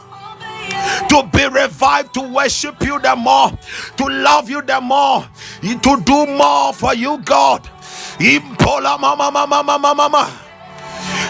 to 1.10 1.24
be 1.32 1.48
revived, 1.48 2.14
to 2.14 2.22
worship 2.22 2.82
you 2.84 3.00
the 3.00 3.16
more, 3.16 3.52
to 3.98 4.06
love 4.06 4.50
you 4.50 4.62
the 4.62 4.82
more, 4.82 5.26
to 5.62 6.02
do 6.02 6.26
more 6.28 6.74
for 6.74 6.94
you, 6.94 7.20
God. 7.20 7.70
Impola 8.20 8.98
mama 9.00 9.32
mama 9.32 9.64
mama 9.64 9.94
mama. 9.96 10.28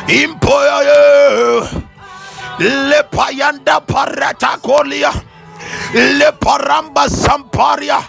Impoya 0.08 1.88
le 2.60 3.04
payanda 3.12 3.80
parata 3.86 4.58
kolia 4.62 5.12
le 5.94 6.32
paramba 6.32 7.08
samparia 7.08 8.00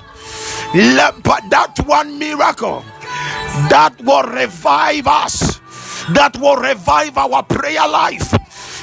le 0.75 1.13
that 1.51 1.75
one 1.87 2.19
miracle 2.19 2.85
that 3.69 3.95
will 4.05 4.23
revive 4.23 5.07
us 5.07 5.61
that 6.15 6.37
will 6.39 6.57
revive 6.57 7.17
our 7.19 7.43
prayer 7.43 7.87
life 7.89 8.38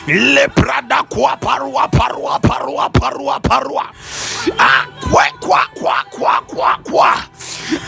le 0.07 0.48
prada 0.49 1.03
kwa 1.10 1.36
parua 1.38 1.88
parua 1.88 2.40
parua 2.40 2.90
parua 2.90 3.40
parua 3.40 3.86
ah 4.60 4.86
kwa 5.41 5.65
kwa 5.73 6.03
kwa 6.11 6.41
kwa 6.48 6.77
kwa 6.84 7.11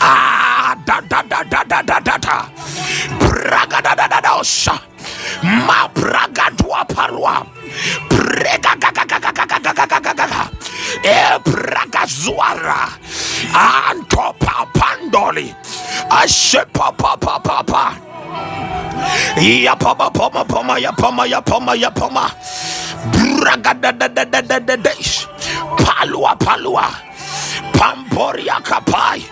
ah 0.00 0.74
da 0.86 1.00
da 1.00 1.22
da 1.22 1.42
da 1.44 1.62
da 1.64 1.82
da 1.82 2.00
da 2.00 2.18
da 2.18 3.80
da 3.80 3.94
da 3.94 4.06
da 4.08 4.20
da 4.20 4.30
osha 4.34 4.74
ma 5.42 5.88
parua 6.84 7.46
prega 8.10 8.74
ga 8.80 8.90
ga 8.90 9.04
ga 9.06 9.18
ga 9.18 9.32
ga 9.32 9.46
ga 9.46 9.58
ga 9.58 9.86
ga 9.86 9.98
ga 10.00 10.12
ga 10.14 10.26
ga 10.26 10.50
e 11.04 11.38
zuara 12.06 12.88
pandoli 14.74 15.54
ashe 16.10 16.64
pa 16.72 16.90
pa 16.92 17.16
pa 17.16 17.38
pa 17.38 17.62
pa 17.62 18.07
Yapoma, 19.38 20.10
poma, 20.10 20.42
poma, 20.44 20.78
yapoma, 20.78 21.26
yapoma, 21.26 21.74
yapoma. 21.76 22.30
Bragadadadadadadadesh. 23.12 25.26
Palua, 25.78 26.34
palua. 26.34 26.90
Pamporia 27.72 28.60
kapai. 28.62 29.22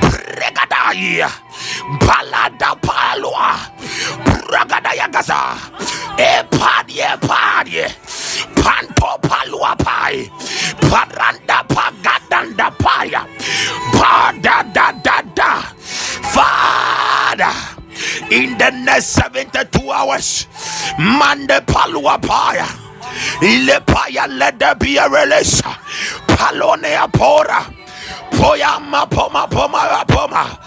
Bregadaya. 0.00 1.28
Balada 2.00 2.74
palua. 2.80 3.56
Bragadaya 4.24 5.08
gaza. 5.12 5.56
Epadie, 6.16 7.12
padie. 7.20 7.86
Panto 8.56 9.18
palua 9.20 9.76
pai. 9.76 10.24
Paranda 10.88 11.60
pagadanda 11.68 12.72
paya. 12.80 13.20
Pada 13.92 14.64
da 14.72 14.92
da 15.04 15.20
da. 15.36 15.60
Father 16.32 17.52
in 18.30 18.56
the 18.58 18.70
next 18.84 19.06
72 19.06 19.90
hours, 19.90 20.46
Mande 20.98 21.60
Paluapaya, 21.66 22.66
Ilepaya, 23.40 24.28
let 24.28 24.58
there 24.58 24.74
be 24.74 24.96
a 24.96 25.08
release. 25.08 25.62
Palonea 26.26 27.10
Pora. 27.12 27.74
Poyama 28.32 29.08
poma 29.10 29.48
poma 29.50 30.04
poma. 30.06 30.58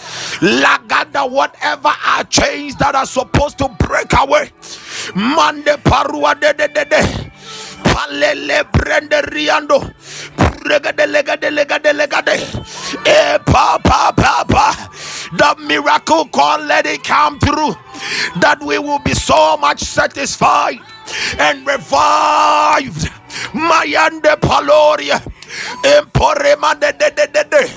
Lagada, 0.41 1.29
whatever 1.29 1.91
are 2.05 2.23
chains 2.25 2.75
that 2.77 2.95
are 2.95 3.05
supposed 3.05 3.57
to 3.59 3.69
break 3.79 4.11
away. 4.17 4.51
Mande 5.15 5.77
parua 5.83 6.39
de 6.39 6.53
de 6.53 6.67
de 6.67 6.85
de. 6.85 7.31
Palele 7.83 8.63
brende 8.71 9.21
riando. 9.31 9.93
Regade 10.65 11.07
legade 11.07 11.49
legade 11.51 11.93
legade. 11.93 12.35
Eh 13.05 13.37
pa 13.45 13.77
pa 13.83 14.11
pa 14.11 14.43
pa. 14.47 14.89
The 15.37 15.55
miracle 15.65 16.25
call 16.27 16.59
let 16.65 16.85
it 16.85 17.03
come 17.03 17.39
through. 17.39 17.75
That 18.41 18.59
we 18.61 18.77
will 18.79 18.99
be 18.99 19.13
so 19.13 19.57
much 19.57 19.81
satisfied 19.81 20.79
and 21.39 21.65
revived. 21.65 23.09
Mayande 23.53 24.35
paloria. 24.41 25.21
Emporema 25.83 26.79
de 26.79 26.91
de 26.93 27.09
de 27.11 27.27
de 27.27 27.43
de. 27.49 27.71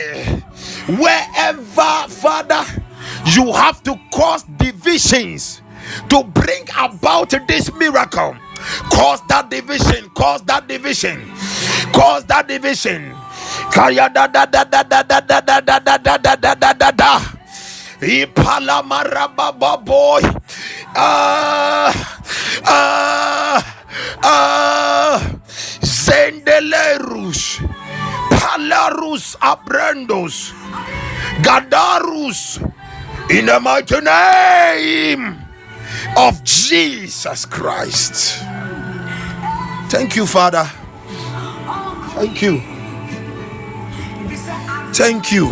wherever 0.98 2.08
father 2.10 2.66
you 3.26 3.52
have 3.54 3.82
to 3.84 3.96
cause 4.14 4.44
divisions 4.58 5.62
to 6.10 6.24
bring 6.24 6.64
about 6.78 7.30
this 7.48 7.72
miracle 7.76 8.36
cause 8.92 9.22
that 9.28 9.50
division 9.50 10.10
cause 10.12 10.42
that 10.44 10.68
division 10.68 11.22
cause 11.94 12.26
that 12.26 12.48
division 12.48 13.16
boy 19.84 20.22
uh, 20.96 21.94
uh, 22.66 23.62
uh, 24.24 25.20
zendelerus 25.82 27.60
palarus 28.32 29.36
abrandos 29.42 30.54
gadarus 31.42 32.62
in 33.30 33.46
the 33.46 33.60
mighty 33.60 34.00
name 34.02 35.38
of 36.18 36.44
jesus 36.44 37.46
christ 37.46 38.49
Thank 39.90 40.16
you, 40.18 40.26
Father. 40.28 40.70
Thank 42.16 42.42
you. 42.42 42.62
Thank 44.94 45.32
you. 45.32 45.50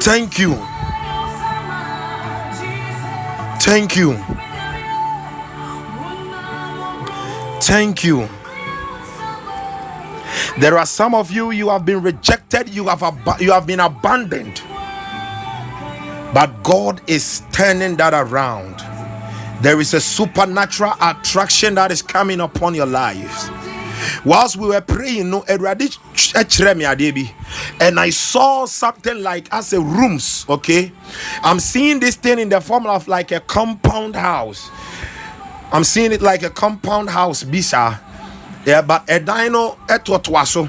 Thank 0.00 0.38
you. 0.38 0.54
Thank 3.60 3.96
you. 3.96 4.16
Thank 7.60 8.04
you. 8.04 8.28
There 10.58 10.78
are 10.78 10.86
some 10.86 11.14
of 11.14 11.30
you 11.30 11.50
you 11.52 11.68
have 11.70 11.84
been 11.84 12.02
rejected, 12.02 12.68
you 12.70 12.88
have 12.88 13.02
ab- 13.02 13.40
you 13.40 13.52
have 13.52 13.66
been 13.66 13.80
abandoned. 13.80 14.62
But 16.34 16.62
God 16.62 17.00
is 17.08 17.42
turning 17.52 17.96
that 17.96 18.14
around. 18.14 18.82
There 19.60 19.80
is 19.80 19.94
a 19.94 20.00
supernatural 20.00 20.94
attraction 21.00 21.74
that 21.74 21.90
is 21.90 22.02
coming 22.02 22.40
upon 22.40 22.74
your 22.74 22.86
lives. 22.86 23.50
Whilst 24.24 24.56
we 24.56 24.68
were 24.68 24.80
praying, 24.80 25.30
no, 25.30 25.40
eh, 25.48 25.58
and 27.80 28.00
I 28.00 28.10
saw 28.10 28.66
something 28.66 29.22
like 29.22 29.52
as 29.52 29.72
a 29.72 29.80
rooms. 29.80 30.46
Okay, 30.48 30.92
I'm 31.42 31.58
seeing 31.58 31.98
this 31.98 32.14
thing 32.14 32.38
in 32.38 32.48
the 32.48 32.60
form 32.60 32.86
of 32.86 33.08
like 33.08 33.32
a 33.32 33.40
compound 33.40 34.14
house. 34.14 34.70
I'm 35.72 35.84
seeing 35.84 36.12
it 36.12 36.22
like 36.22 36.44
a 36.44 36.50
compound 36.50 37.10
house, 37.10 37.42
bisa 37.42 37.98
yeah, 38.68 38.82
but 38.82 39.08
a 39.08 39.18
dino 39.18 39.78
etotoa 39.88 40.46
so 40.46 40.68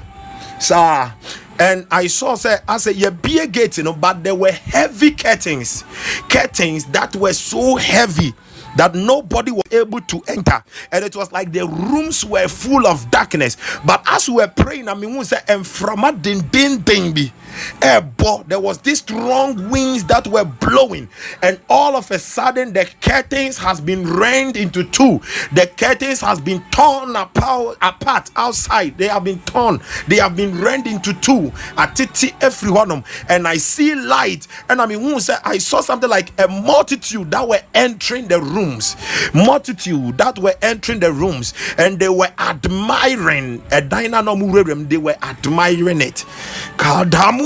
sir 0.60 1.14
and 1.60 1.86
I 1.92 2.08
saw 2.08 2.36
say 2.36 2.58
I 2.68 2.78
said 2.78 2.96
yeah 2.96 3.10
be 3.10 3.40
a 3.40 3.48
gate 3.48 3.78
you 3.78 3.84
know 3.84 3.94
but 3.94 4.24
there 4.24 4.36
were 4.36 4.52
heavy 4.52 5.12
curtains 5.12 5.84
curtains 6.30 6.86
that 6.86 7.16
were 7.16 7.34
so 7.34 7.76
heavy 7.76 8.34
that 8.78 8.96
nobody 8.96 9.52
was 9.52 9.64
able 9.72 10.02
to 10.02 10.22
enter. 10.28 10.64
And 10.92 11.04
it 11.06 11.16
was 11.16 11.32
like 11.32 11.52
the 11.52 11.68
rooms 11.68 12.26
were 12.26 12.48
full 12.48 12.86
of 12.88 13.10
darkness. 13.12 13.58
But 13.86 14.04
as 14.08 14.28
we 14.30 14.36
were 14.36 14.48
praying 14.48 14.88
I 14.88 14.94
mean 14.94 15.18
we 15.18 15.24
say 15.24 15.38
and 15.48 15.66
from 15.66 16.04
a 16.04 16.12
din 16.12 16.48
din 16.52 16.80
din 16.82 17.14
be 17.14 17.32
there 18.48 18.60
was 18.60 18.80
this 18.80 19.00
strong 19.00 19.70
winds 19.70 20.04
that 20.06 20.28
were 20.28 20.46
blowing 20.46 21.10
and 21.42 21.60
all 21.70 21.96
of 21.96 22.10
a 22.12 22.20
sudden 22.20 22.74
the 22.74 22.90
curtains 23.02 23.58
has 23.58 23.80
been 23.82 24.08
rent 24.08 24.56
into 24.56 24.84
two. 24.84 25.20
The 25.54 25.72
curtains 25.78 26.22
has 26.22 26.40
been 26.40 26.64
torn 26.72 27.16
apart, 27.16 28.32
outside. 28.36 28.98
They 28.98 29.08
have 29.08 29.24
been 29.24 29.40
torn. 29.42 29.82
They 30.08 30.18
have 30.18 30.36
been 30.36 30.60
rent 30.62 30.88
into 30.88 31.14
two. 31.14 31.52
Atiti 31.78 32.34
every 32.42 32.72
one 32.72 32.92
of 32.92 33.04
them 33.04 33.26
and 33.30 33.48
i 33.48 33.58
see 33.58 33.96
light 33.96 34.48
and 34.70 34.82
i 34.82 34.86
mean 34.86 35.00
i 35.46 35.58
saw 35.58 35.82
something 35.82 36.10
like 36.10 36.32
a 36.40 36.48
multitude 36.48 37.32
that 37.32 37.48
were 37.48 37.62
entering 37.74 38.28
the 38.28 38.40
rooms. 38.40 38.96
Multitude 39.34 40.18
that 40.18 40.40
were 40.40 40.56
entering 40.62 41.00
the 41.00 41.12
rooms 41.12 41.54
and 41.78 42.00
they 42.00 42.10
were 42.10 42.32
admiring. 42.38 43.62
A 43.72 43.82
dynamo 43.82 44.36
they 44.86 44.98
were 44.98 45.16
admiring 45.22 46.02
it 46.02 46.26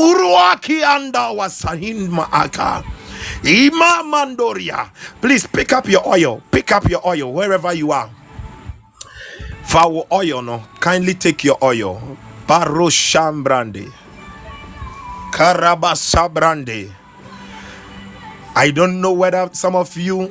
Uruaki 0.03 0.83
anda 0.83 1.31
wasahin 1.31 2.09
maaka. 2.09 2.83
Ima 3.43 4.03
mandoria. 4.03 4.89
Please 5.21 5.47
pick 5.47 5.71
up 5.73 5.87
your 5.87 6.05
oil. 6.07 6.41
Pick 6.51 6.71
up 6.71 6.89
your 6.89 7.05
oil 7.07 7.31
wherever 7.31 7.73
you 7.73 7.91
are. 7.91 8.09
For 9.63 10.05
oil, 10.11 10.41
no. 10.41 10.63
Kindly 10.79 11.13
take 11.13 11.43
your 11.45 11.57
oil. 11.63 12.17
Baroshambrande. 12.47 13.91
Karabasabrande. 15.31 16.91
I 18.55 18.71
don't 18.71 19.01
know 19.01 19.13
whether 19.13 19.49
some 19.53 19.75
of 19.75 19.97
you, 19.97 20.27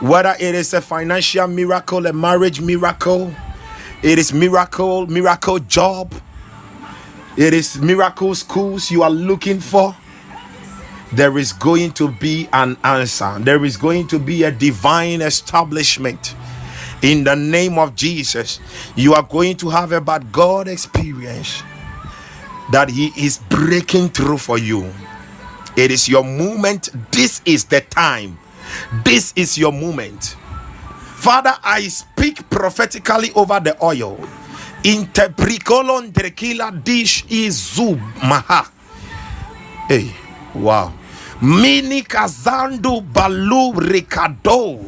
whether 0.00 0.34
it 0.38 0.54
is 0.54 0.72
a 0.72 0.80
financial 0.80 1.46
miracle, 1.46 2.06
a 2.06 2.12
marriage 2.12 2.60
miracle, 2.60 3.34
it 4.02 4.18
is 4.18 4.32
miracle, 4.32 5.06
miracle 5.06 5.58
job 5.58 6.14
it 7.36 7.52
is 7.52 7.80
miracle 7.80 8.34
schools 8.34 8.90
you 8.90 9.02
are 9.02 9.10
looking 9.10 9.60
for, 9.60 9.96
there 11.12 11.36
is 11.38 11.52
going 11.52 11.92
to 11.92 12.10
be 12.10 12.48
an 12.52 12.76
answer. 12.84 13.36
There 13.40 13.64
is 13.64 13.76
going 13.76 14.08
to 14.08 14.18
be 14.18 14.44
a 14.44 14.50
divine 14.50 15.20
establishment. 15.20 16.34
In 17.02 17.24
the 17.24 17.36
name 17.36 17.78
of 17.78 17.94
Jesus, 17.94 18.60
you 18.96 19.14
are 19.14 19.22
going 19.22 19.56
to 19.58 19.68
have 19.68 19.92
a 19.92 20.00
bad 20.00 20.32
God 20.32 20.68
experience 20.68 21.62
that 22.72 22.88
He 22.88 23.12
is 23.16 23.38
breaking 23.48 24.08
through 24.08 24.38
for 24.38 24.58
you. 24.58 24.92
It 25.76 25.90
is 25.90 26.08
your 26.08 26.24
moment. 26.24 26.88
This 27.12 27.42
is 27.44 27.64
the 27.64 27.80
time. 27.80 28.38
This 29.04 29.32
is 29.36 29.58
your 29.58 29.72
moment. 29.72 30.36
Father, 31.16 31.54
I 31.62 31.88
speak 31.88 32.48
prophetically 32.48 33.32
over 33.34 33.60
the 33.60 33.82
oil 33.84 34.16
interbricolon 34.84 36.12
tequila 36.12 36.70
dish 36.70 37.24
izub 37.28 38.00
maha. 38.22 38.64
Hey 39.88 40.12
wow. 40.54 40.92
Mini 41.40 42.02
kazandu 42.02 43.00
balu 43.00 43.72
ricado 43.80 44.78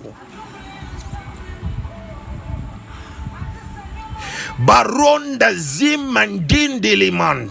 baronda 4.59 5.53
zimandindilimand 5.53 7.51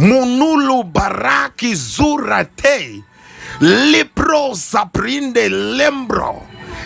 munulu 0.00 0.82
baraki 0.84 1.74
zurate 1.74 3.02
lipro 3.60 4.54
saprinde 4.54 5.48
lembro. 5.48 6.42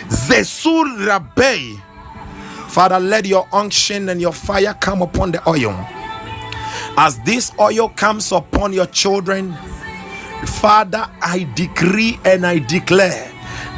Zesur 0.09 0.87
rabei 1.05 1.79
Father, 2.73 2.99
let 2.99 3.27
your 3.27 3.47
unction 3.53 4.09
and 4.09 4.19
your 4.19 4.33
fire 4.33 4.73
come 4.73 5.03
upon 5.03 5.31
the 5.31 5.47
oil. 5.47 5.69
As 6.97 7.19
this 7.19 7.51
oil 7.59 7.87
comes 7.87 8.31
upon 8.31 8.73
your 8.73 8.87
children, 8.87 9.53
Father, 10.59 11.07
I 11.21 11.47
decree 11.53 12.19
and 12.25 12.47
I 12.47 12.57
declare 12.57 13.29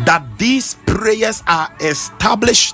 that 0.05 0.23
these 0.37 0.75
prayers 0.85 1.43
are 1.45 1.69
established 1.81 2.73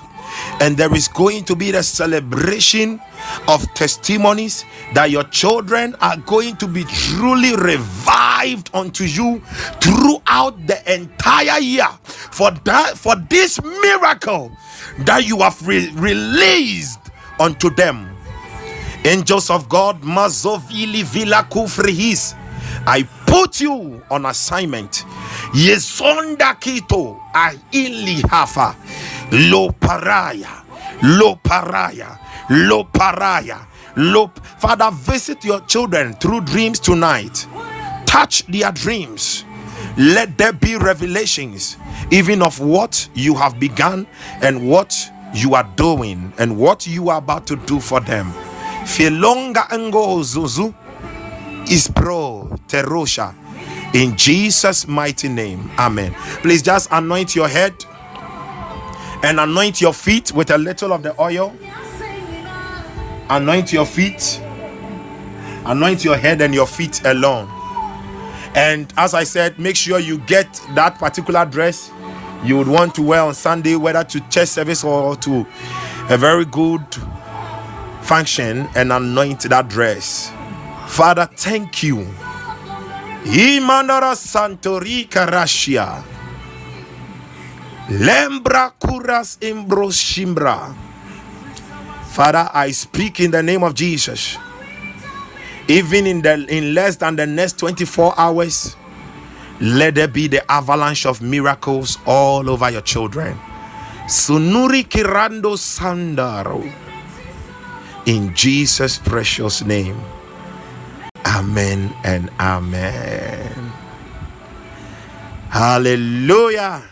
and 0.62 0.76
there 0.76 0.94
is 0.94 1.08
going 1.08 1.42
to 1.42 1.56
be 1.56 1.72
the 1.72 1.82
celebration 1.82 3.00
of 3.48 3.66
testimonies 3.74 4.64
that 4.94 5.10
your 5.10 5.24
children 5.24 5.96
are 6.00 6.16
going 6.18 6.54
to 6.56 6.68
be 6.68 6.84
truly 6.84 7.56
revived 7.56 8.70
unto 8.72 9.02
you 9.02 9.40
throughout 9.82 10.64
the 10.68 10.78
entire 10.94 11.58
year. 11.58 11.88
For 12.04 12.52
that 12.52 12.96
for 12.96 13.16
this 13.28 13.60
miracle 13.60 14.52
that 15.00 15.26
you 15.26 15.38
have 15.38 15.66
re- 15.66 15.90
released 15.96 17.00
unto 17.40 17.68
them. 17.70 18.16
Angels 19.04 19.50
of 19.50 19.68
god 19.68 20.00
mazovili 20.02 21.02
kufrihis 21.50 22.36
i 22.86 23.02
put 23.26 23.60
you 23.60 24.00
on 24.10 24.26
assignment. 24.26 25.04
Yesonda 25.54 26.54
kito 26.60 27.18
a 27.34 27.50
hafa 28.28 28.76
lo 29.32 29.70
paraya 29.70 30.62
lo 31.02 31.36
paraya 31.36 32.18
lo 32.50 32.84
paraya 32.84 33.66
lo 33.96 34.30
father 34.58 34.90
visit 34.92 35.44
your 35.44 35.60
children 35.60 36.12
through 36.14 36.40
dreams 36.42 36.78
tonight. 36.78 37.46
Touch 38.06 38.44
their 38.46 38.70
dreams. 38.72 39.44
Let 39.96 40.38
there 40.38 40.52
be 40.52 40.76
revelations 40.76 41.76
even 42.10 42.42
of 42.42 42.60
what 42.60 43.08
you 43.14 43.34
have 43.34 43.58
begun 43.58 44.06
and 44.42 44.68
what 44.68 44.94
you 45.34 45.54
are 45.54 45.68
doing 45.76 46.32
and 46.38 46.56
what 46.58 46.86
you 46.86 47.08
are 47.08 47.18
about 47.18 47.46
to 47.46 47.56
do 47.56 47.80
for 47.80 48.00
them. 48.00 48.30
Filonga 48.84 49.70
ango 49.72 50.20
zuzu 50.22 50.74
is 51.70 51.88
pro 51.88 52.48
terosha. 52.68 53.34
In 53.94 54.16
jesus 54.16 54.86
mighty 54.88 55.28
name 55.28 55.70
amen. 55.78 56.12
Please 56.42 56.62
just 56.62 56.88
anoint 56.92 57.34
your 57.36 57.48
head 57.48 57.74
and 59.22 59.40
anoint 59.40 59.80
your 59.80 59.92
feet 59.94 60.32
with 60.32 60.50
a 60.50 60.58
little 60.58 60.92
of 60.92 61.02
the 61.02 61.20
oil. 61.20 61.54
Anoint 63.30 63.72
your 63.72 63.86
feet. 63.86 64.40
Anoint 65.64 66.04
your 66.04 66.16
head 66.16 66.40
and 66.40 66.54
your 66.54 66.66
feet 66.66 67.04
alone. 67.04 67.48
And 68.54 68.92
as 68.98 69.14
i 69.14 69.24
said 69.24 69.58
make 69.58 69.76
sure 69.76 69.98
you 69.98 70.18
get 70.18 70.60
that 70.74 70.98
particular 70.98 71.46
dress 71.46 71.90
you 72.44 72.58
would 72.58 72.68
want 72.68 72.94
to 72.96 73.02
wear 73.02 73.22
on 73.22 73.32
sunday 73.32 73.76
whether 73.76 74.04
to 74.04 74.20
church 74.28 74.48
service 74.48 74.84
or 74.84 75.16
to 75.16 75.46
a 76.10 76.18
very 76.18 76.44
good 76.44 76.84
function 78.02 78.68
and 78.74 78.92
anoint 78.92 79.42
that 79.48 79.68
dress. 79.68 80.30
Father 80.88 81.26
thank 81.34 81.82
you. 81.82 82.06
Imandara 83.24 84.14
santori 84.16 85.08
karashia 85.08 86.02
lembra 87.88 88.72
kuras 88.78 89.38
imbros 89.40 89.98
father 92.12 92.50
i 92.54 92.70
speak 92.70 93.20
in 93.20 93.30
the 93.30 93.42
name 93.42 93.62
of 93.62 93.74
jesus. 93.74 94.36
Even 95.68 96.06
in 96.06 96.22
the 96.22 96.44
in 96.48 96.74
less 96.74 96.96
than 96.96 97.16
the 97.16 97.26
next 97.26 97.58
24 97.58 98.14
hours 98.18 98.76
let 99.60 99.94
there 99.94 100.08
be 100.08 100.26
the 100.26 100.42
avalanche 100.50 101.06
of 101.06 101.22
miracles 101.22 101.98
all 102.04 102.50
over 102.50 102.70
your 102.70 102.82
children. 102.82 103.38
Sunuri 104.06 104.84
kirando 104.84 105.56
sandaro. 105.56 106.60
In 108.06 108.34
jesus 108.34 108.98
precious 108.98 109.64
name. 109.64 109.96
Amen 111.24 111.94
and 112.04 112.28
amen. 112.40 113.72
Hallelujah 115.48 116.91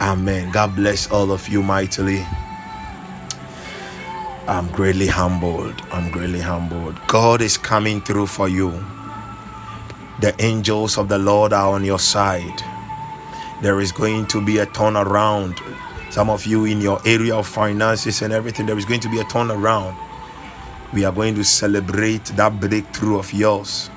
amen 0.00 0.50
god 0.52 0.74
bless 0.74 1.10
all 1.10 1.32
of 1.32 1.48
you 1.48 1.62
mightily 1.62 2.24
I'm 4.48 4.66
greatly 4.68 5.08
humbled. 5.08 5.82
I'm 5.92 6.10
greatly 6.10 6.40
humbled. 6.40 6.98
God 7.06 7.42
is 7.42 7.58
coming 7.58 8.00
through 8.00 8.28
for 8.28 8.48
you. 8.48 8.82
The 10.22 10.34
angels 10.38 10.96
of 10.96 11.10
the 11.10 11.18
Lord 11.18 11.52
are 11.52 11.74
on 11.74 11.84
your 11.84 11.98
side. 11.98 12.62
There 13.60 13.78
is 13.78 13.92
going 13.92 14.26
to 14.28 14.42
be 14.42 14.56
a 14.56 14.64
turnaround. 14.64 15.60
Some 16.10 16.30
of 16.30 16.46
you 16.46 16.64
in 16.64 16.80
your 16.80 16.98
area 17.04 17.36
of 17.36 17.46
finances 17.46 18.22
and 18.22 18.32
everything, 18.32 18.64
there 18.64 18.78
is 18.78 18.86
going 18.86 19.00
to 19.00 19.10
be 19.10 19.20
a 19.20 19.24
turnaround. 19.24 19.94
We 20.94 21.04
are 21.04 21.12
going 21.12 21.34
to 21.34 21.44
celebrate 21.44 22.24
that 22.36 22.58
breakthrough 22.58 23.18
of 23.18 23.30
yours 23.34 23.90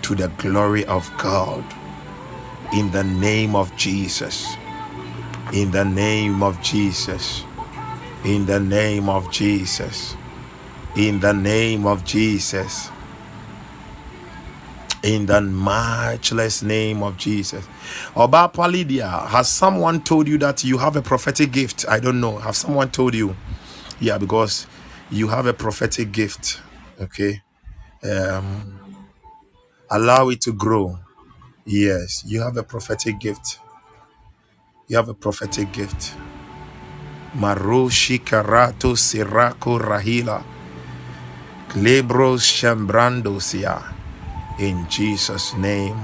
to 0.00 0.14
the 0.14 0.28
glory 0.38 0.86
of 0.86 1.10
God. 1.18 1.62
In 2.72 2.90
the 2.92 3.04
name 3.04 3.54
of 3.54 3.76
Jesus. 3.76 4.56
In 5.52 5.70
the 5.70 5.84
name 5.84 6.42
of 6.42 6.62
Jesus. 6.62 7.44
In 8.24 8.46
the 8.46 8.60
name 8.60 9.10
of 9.10 9.30
Jesus. 9.30 10.16
In 10.96 11.20
the 11.20 11.34
name 11.34 11.86
of 11.86 12.04
Jesus. 12.04 12.90
In 15.02 15.26
the 15.26 15.42
matchless 15.42 16.62
name 16.62 17.02
of 17.02 17.18
Jesus. 17.18 17.66
Oba 18.16 18.50
Palidia, 18.54 19.26
has 19.28 19.48
someone 19.50 20.02
told 20.02 20.28
you 20.28 20.38
that 20.38 20.64
you 20.64 20.78
have 20.78 20.96
a 20.96 21.02
prophetic 21.02 21.52
gift? 21.52 21.84
I 21.88 22.00
don't 22.00 22.20
know. 22.20 22.38
Have 22.38 22.56
someone 22.56 22.90
told 22.90 23.14
you? 23.14 23.36
Yeah, 24.00 24.18
because 24.18 24.66
you 25.10 25.28
have 25.28 25.46
a 25.46 25.52
prophetic 25.52 26.12
gift. 26.12 26.60
Okay. 27.00 27.42
Um, 28.04 28.80
allow 29.90 30.30
it 30.30 30.40
to 30.42 30.52
grow. 30.54 30.98
Yes, 31.66 32.24
you 32.26 32.42
have 32.42 32.56
a 32.56 32.62
prophetic 32.62 33.20
gift. 33.20 33.58
You 34.92 34.98
have 34.98 35.08
a 35.08 35.14
prophetic 35.14 35.72
gift. 35.72 36.12
Marushi 37.34 38.20
Karato 38.20 38.94
Sirako 38.94 39.80
Rahila 39.80 40.44
Lebros 41.74 42.44
Shambrandosia 42.44 43.94
in 44.58 44.86
Jesus' 44.90 45.54
name. 45.56 45.96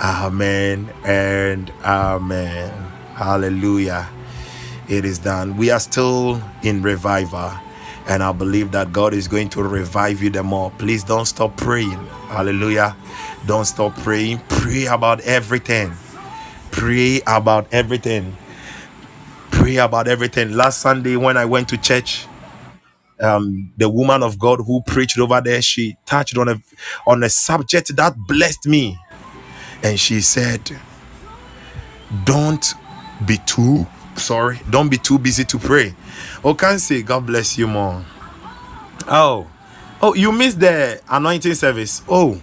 Amen 0.00 0.90
and 1.04 1.72
amen. 1.84 2.70
Hallelujah. 3.16 4.08
It 4.88 5.04
is 5.04 5.18
done. 5.18 5.56
We 5.56 5.70
are 5.70 5.80
still 5.80 6.40
in 6.62 6.82
revival, 6.82 7.52
and 8.08 8.22
I 8.22 8.32
believe 8.32 8.72
that 8.72 8.92
God 8.92 9.14
is 9.14 9.28
going 9.28 9.50
to 9.50 9.62
revive 9.64 10.22
you 10.22 10.30
the 10.30 10.44
more. 10.44 10.70
Please 10.78 11.04
don't 11.04 11.26
stop 11.26 11.56
praying. 11.56 12.06
Hallelujah. 12.30 12.96
Don't 13.46 13.66
stop 13.66 13.96
praying. 13.98 14.40
Pray 14.48 14.86
about 14.86 15.20
everything. 15.22 15.92
Pray 16.76 17.22
about 17.26 17.68
everything. 17.72 18.36
Pray 19.50 19.76
about 19.78 20.08
everything. 20.08 20.52
Last 20.52 20.80
Sunday, 20.80 21.16
when 21.16 21.36
I 21.36 21.44
went 21.46 21.68
to 21.70 21.78
church, 21.78 22.26
um, 23.20 23.72
the 23.78 23.88
woman 23.88 24.22
of 24.22 24.38
God 24.38 24.60
who 24.66 24.82
preached 24.82 25.18
over 25.18 25.40
there, 25.42 25.62
she 25.62 25.96
touched 26.06 26.38
on 26.38 26.48
a 26.48 26.60
on 27.06 27.22
a 27.24 27.30
subject 27.30 27.96
that 27.96 28.16
blessed 28.28 28.66
me, 28.66 28.98
and 29.82 30.00
she 30.00 30.20
said, 30.22 30.60
"Don't 32.24 32.74
be 33.26 33.38
too 33.46 33.86
sorry. 34.16 34.60
Don't 34.70 34.90
be 34.90 34.98
too 34.98 35.18
busy 35.18 35.44
to 35.44 35.58
pray." 35.58 35.94
Oh, 36.44 36.54
can 36.54 36.78
say, 36.80 37.02
"God 37.02 37.26
bless 37.26 37.58
you 37.58 37.68
more." 37.68 38.04
Oh, 39.08 39.48
oh, 40.02 40.14
you 40.14 40.32
missed 40.32 40.60
the 40.60 41.00
anointing 41.10 41.54
service. 41.54 42.02
Oh, 42.08 42.40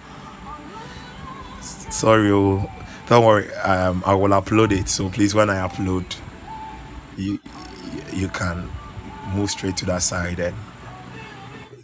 sorry. 1.91 2.31
Oh, 2.31 2.69
don't 3.11 3.25
worry. 3.25 3.53
Um, 3.55 4.01
I 4.05 4.15
will 4.15 4.29
upload 4.29 4.71
it. 4.71 4.87
So 4.87 5.09
please, 5.09 5.35
when 5.35 5.49
I 5.49 5.67
upload, 5.67 6.15
you 7.17 7.39
you 8.13 8.29
can 8.29 8.69
move 9.35 9.49
straight 9.49 9.75
to 9.77 9.85
that 9.87 10.01
side 10.01 10.39
and 10.39 10.55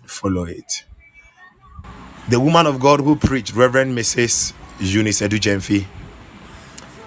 follow 0.05 0.45
it. 0.45 0.85
The 2.29 2.39
woman 2.39 2.65
of 2.65 2.79
God 2.79 3.01
who 3.01 3.17
preached, 3.17 3.53
Reverend 3.53 3.97
Mrs. 3.97 4.53
Eunice 4.79 5.19
Edu 5.19 5.85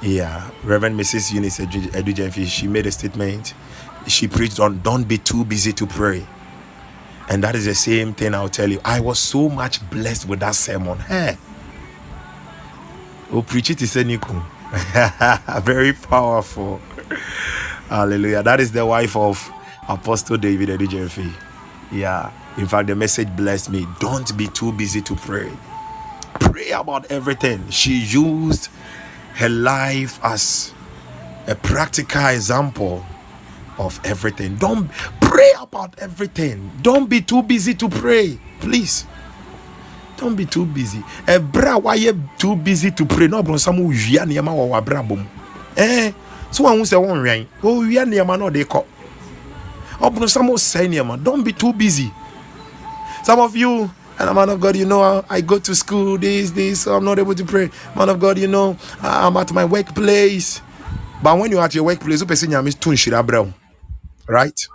Yeah, 0.02 0.51
Reverend 0.64 1.01
Mrs. 1.01 1.32
Eunice 1.32 1.59
Edu 1.60 2.47
she 2.47 2.68
made 2.68 2.86
a 2.86 2.92
statement. 2.92 3.55
She 4.06 4.28
preached 4.28 4.60
on 4.60 4.80
don't 4.82 5.05
be 5.05 5.16
too 5.16 5.47
busy 5.47 5.72
to 5.72 5.86
pray. 5.86 6.26
And 7.30 7.42
that 7.42 7.55
is 7.55 7.64
the 7.64 7.74
same 7.74 8.12
thing 8.12 8.34
I'll 8.34 8.51
tell 8.51 8.68
you. 8.68 8.82
I 8.84 9.01
was 9.01 9.18
so 9.18 9.48
much 9.48 9.88
blessed 9.88 10.28
with 10.28 10.40
that 10.40 10.56
sermon. 10.56 10.98
Hey. 10.98 11.38
Oh, 13.32 13.43
preach 13.43 13.70
it 13.70 13.81
is 13.81 13.94
Very 15.62 15.93
powerful. 15.93 16.81
Hallelujah. 17.89 18.43
That 18.43 18.59
is 18.59 18.73
the 18.73 18.85
wife 18.85 19.15
of 19.16 19.52
Apostle 19.89 20.36
David 20.36 20.69
Edijefi. 20.69 21.32
Yeah. 21.93 22.32
In 22.57 22.66
fact, 22.66 22.89
the 22.89 22.97
message 22.97 23.28
blessed 23.36 23.70
me. 23.70 23.86
Don't 24.01 24.36
be 24.36 24.48
too 24.48 24.73
busy 24.73 25.01
to 25.02 25.15
pray. 25.15 25.51
Pray 26.40 26.70
about 26.70 27.11
everything. 27.12 27.70
She 27.70 28.01
used 28.01 28.69
her 29.35 29.48
life 29.48 30.19
as 30.24 30.74
a 31.47 31.55
practical 31.55 32.27
example 32.27 33.05
of 33.78 34.01
everything. 34.05 34.57
Don't 34.57 34.90
pray 35.20 35.52
about 35.61 35.97
everything. 36.01 36.70
Don't 36.82 37.09
be 37.09 37.20
too 37.20 37.43
busy 37.44 37.74
to 37.74 37.89
pray, 37.89 38.40
please. 38.61 39.05
Don't 40.20 40.36
be 40.36 40.44
too 40.44 40.66
busy. 40.66 40.98
Ebra 41.26 41.82
why 41.82 41.94
you 41.94 42.12
too 42.38 42.55
busy 42.55 42.90
to 42.90 43.06
pray? 43.06 43.26
Bro, 43.26 43.56
some 43.56 43.78
wia 43.78 44.26
niyama 44.26 44.55
wa 44.55 44.78
wabra 44.80 45.02
bom. 45.06 45.26
Eh, 45.76 46.12
so 46.51 46.64
one 46.64 46.76
who 46.78 46.84
say 46.84 46.97
one 46.97 47.20
rain. 47.22 47.48
Oh, 47.62 47.80
wia 47.80 48.05
niyama 48.05 48.38
no 48.38 48.51
they 48.51 48.64
call. 48.64 48.86
Oh, 50.01 50.10
bro, 50.10 50.26
some 50.26 50.56
say 50.59 50.86
niyama. 50.86 51.22
Don't 51.22 51.42
be 51.42 51.52
too 51.52 51.72
busy. 51.72 52.12
Some 53.24 53.40
of 53.40 53.56
you, 53.56 53.90
and 54.18 54.28
a 54.28 54.34
man 54.34 54.48
of 54.51 54.60
God, 54.60 54.76
you 54.76 54.84
know, 54.86 55.24
I 55.28 55.40
go 55.40 55.59
to 55.59 55.74
school, 55.74 56.18
this, 56.18 56.51
this, 56.51 56.82
so 56.82 56.94
I'm 56.97 57.05
not 57.05 57.18
able 57.18 57.34
to 57.34 57.44
pray. 57.44 57.70
Man 57.97 58.09
of 58.09 58.20
God, 58.20 58.38
you 58.38 58.47
know, 58.48 58.76
I'm 59.02 59.36
at 59.36 59.52
my 59.52 59.64
workplace. 59.64 60.60
But 61.22 61.38
when 61.38 61.51
you're 61.51 61.62
at 61.62 61.74
your 61.74 61.84
workplace, 61.84 62.20
you 62.20 62.26
personally 62.26 62.62
miss 62.62 62.74
too 62.74 62.90
much. 62.90 63.09
right? 64.28 64.68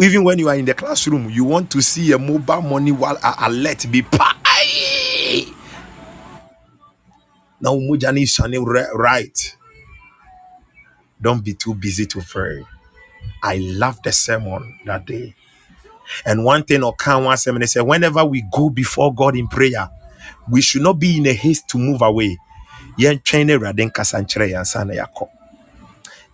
Even 0.00 0.24
when 0.24 0.38
you 0.38 0.48
are 0.48 0.56
in 0.56 0.64
the 0.66 0.74
classroom, 0.74 1.30
you 1.30 1.44
want 1.44 1.70
to 1.72 1.80
see 1.80 2.12
a 2.12 2.18
mobile 2.18 2.62
money 2.62 2.92
while 2.92 3.18
alert 3.40 3.86
be 3.90 4.02
pie. 4.02 5.46
Now, 7.60 7.74
Mujani 7.74 8.24
Shani, 8.24 8.64
right? 8.94 9.56
Don't 11.20 11.42
be 11.44 11.54
too 11.54 11.74
busy 11.74 12.06
to 12.06 12.20
pray. 12.20 12.64
I 13.42 13.56
love 13.58 14.02
the 14.02 14.12
sermon 14.12 14.78
that 14.86 15.06
day. 15.06 15.34
And 16.24 16.44
one 16.44 16.64
thing 16.64 16.84
or 16.84 16.94
can 16.94 17.24
one 17.24 17.36
sermon 17.36 17.60
they 17.60 17.66
say, 17.66 17.80
whenever 17.80 18.24
we 18.24 18.44
go 18.52 18.70
before 18.70 19.14
God 19.14 19.36
in 19.36 19.48
prayer, 19.48 19.88
we 20.50 20.60
should 20.60 20.82
not 20.82 20.98
be 20.98 21.18
in 21.18 21.26
a 21.26 21.32
haste 21.32 21.68
to 21.70 21.78
move 21.78 22.02
away. 22.02 22.38
Yen 22.98 23.20
train 23.20 23.48
raden 23.48 23.90
kasanchre 23.90 24.50
yansana 24.50 24.94
yako. 24.94 25.28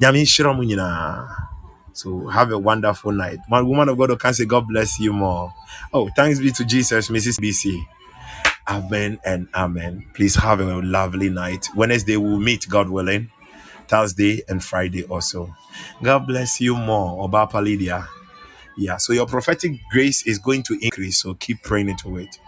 Nyame 0.01 0.22
nhyira 0.22 0.55
mu. 0.56 0.64
So 1.94 2.28
have 2.28 2.52
a 2.52 2.59
wonderful 2.59 3.12
night. 3.12 3.39
My 3.48 3.62
woman 3.62 3.89
of 3.89 3.98
God 3.98 4.19
can 4.20 4.35
say, 4.35 4.47
God 4.47 4.69
bless 4.69 5.01
you 5.01 5.12
more. 5.12 5.52
Oh, 5.93 6.10
thanks 6.16 6.40
be 6.40 6.52
to 6.52 6.64
Jesus, 6.64 7.09
Mrs. 7.10 7.40
BC. 7.40 7.82
Amen 8.69 9.20
and 9.24 9.48
amen. 9.55 10.06
Please 10.14 10.36
have 10.36 10.60
a 10.60 10.64
lovely 10.82 11.31
night. 11.31 11.69
Wednesday 11.77 12.16
we'll 12.16 12.40
meet, 12.40 12.69
God 12.69 12.90
willing. 12.90 13.31
Thursday 13.89 14.43
and 14.48 14.62
Friday 14.64 15.05
also. 15.05 15.55
God 16.02 16.27
bless 16.27 16.60
you 16.60 16.77
more, 16.77 17.28
Obapa 17.28 17.62
Lydia. 17.62 18.09
Yeah, 18.78 18.98
so 18.98 19.12
your 19.12 19.27
prophetic 19.27 19.73
grace 19.90 20.27
is 20.27 20.39
going 20.39 20.62
to 20.64 20.78
increase. 20.82 21.23
So 21.23 21.35
keep 21.35 21.62
praying 21.62 21.90
into 21.90 22.19
it. 22.19 22.39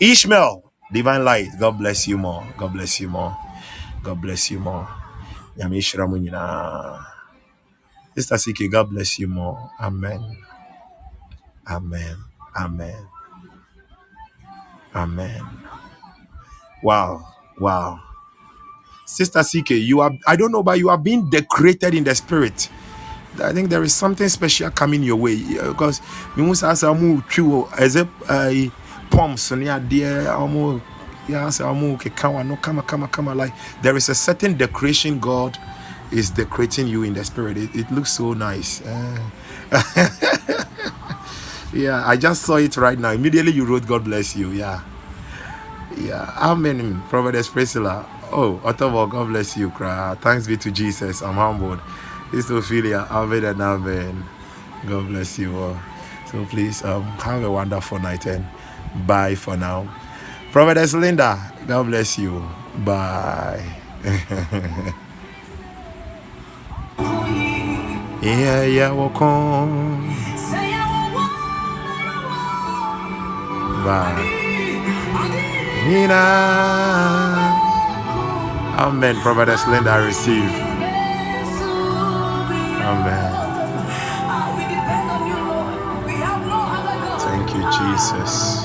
Ishmael, 0.00 0.72
divine 0.92 1.24
light. 1.24 1.48
God 1.60 1.78
bless 1.78 2.08
you 2.08 2.18
more. 2.18 2.46
God 2.58 2.74
bless 2.74 3.00
you 3.00 3.08
more. 3.08 3.36
God 4.02 4.20
bless 4.22 4.50
you 4.50 4.60
more. 4.60 4.88
Yamishra 5.58 6.08
Munina. 6.08 7.04
Sister 8.16 8.36
Siki, 8.36 8.70
God 8.70 8.90
bless 8.90 9.18
you 9.18 9.28
more. 9.28 9.70
Amen. 9.80 10.38
Amen. 11.68 12.16
Amen. 12.58 13.08
Amen. 14.94 15.42
Wow. 16.82 17.26
Wow. 17.60 18.00
Sister 19.06 19.42
CK, 19.42 19.70
you 19.72 20.00
are, 20.00 20.12
I 20.26 20.36
don't 20.36 20.52
know, 20.52 20.62
but 20.62 20.78
you 20.78 20.90
are 20.90 20.98
being 20.98 21.30
decorated 21.30 21.94
in 21.94 22.04
the 22.04 22.14
spirit. 22.14 22.68
I 23.42 23.52
think 23.52 23.70
there 23.70 23.82
is 23.82 23.94
something 23.94 24.28
special 24.28 24.70
coming 24.70 25.02
your 25.02 25.16
way 25.16 25.36
because 25.68 26.00
we 26.36 26.42
must 26.44 26.64
ask 26.64 26.84
a 26.84 26.94
move 26.94 27.26
true 27.28 27.68
as 27.78 27.96
a 27.96 28.70
pumps 29.10 29.50
and 29.52 29.64
yeah, 29.64 29.78
dear, 29.80 30.22
yes, 31.28 31.60
I'm 31.60 31.82
okay, 31.94 32.10
come 32.10 32.48
no, 32.48 32.56
come, 32.56 32.82
come, 32.82 33.08
come, 33.08 33.36
like 33.36 33.52
there 33.82 33.96
is 33.96 34.08
a 34.10 34.14
certain 34.16 34.56
decoration 34.56 35.20
God 35.20 35.58
is 36.12 36.30
decorating 36.30 36.88
you 36.88 37.04
in 37.04 37.14
the 37.14 37.24
spirit. 37.24 37.58
It, 37.58 37.74
it 37.74 37.92
looks 37.92 38.12
so 38.12 38.34
nice. 38.34 38.82
Uh, 38.86 39.30
yeah, 41.74 42.02
I 42.06 42.16
just 42.16 42.42
saw 42.42 42.56
it 42.56 42.76
right 42.76 42.98
now. 42.98 43.10
Immediately 43.12 43.52
you 43.52 43.64
wrote, 43.66 43.86
God 43.86 44.04
bless 44.04 44.36
you. 44.36 44.50
Yeah. 44.50 44.80
Yeah. 45.98 46.32
Amen. 46.38 47.02
Prophetess 47.10 47.48
Priscilla. 47.48 48.06
Oh, 48.32 48.60
Ottawa, 48.64 49.06
God 49.06 49.28
bless 49.28 49.56
you. 49.56 49.70
Thanks 50.22 50.46
be 50.46 50.56
to 50.58 50.70
Jesus. 50.70 51.22
I'm 51.22 51.34
humbled. 51.34 51.80
It's 52.32 52.50
Ophelia. 52.50 53.06
Amen 53.10 53.44
and 53.44 53.60
amen. 53.62 54.24
God 54.88 55.08
bless 55.08 55.38
you 55.38 55.56
all. 55.58 55.76
So 56.30 56.44
please 56.46 56.84
um, 56.84 57.04
have 57.22 57.42
a 57.44 57.50
wonderful 57.50 57.98
night 58.00 58.26
and 58.26 58.46
bye 59.06 59.34
for 59.36 59.56
now. 59.56 59.88
Prophetess 60.52 60.94
Linda, 60.94 61.52
God 61.66 61.86
bless 61.88 62.18
you. 62.18 62.42
Bye. 62.84 63.64
Yeah, 68.22 68.64
yeah, 68.64 68.92
walk 68.92 69.22
on. 69.22 70.08
Bye. 73.84 74.46
Nina. 75.88 76.14
Amen. 78.78 79.16
Prophetess 79.22 79.66
Linda, 79.68 79.90
I 79.90 80.06
receive. 80.06 80.50
Amen. 82.70 83.56
We 84.56 84.64
depend 84.64 85.10
on 85.10 85.28
you, 85.28 85.36
Lord. 85.50 86.06
We 86.06 86.12
have 86.14 86.46
no 86.46 86.60
other 86.76 87.06
Lord. 87.06 87.22
Thank 87.22 87.54
you, 87.56 87.64
Jesus. 87.92 88.59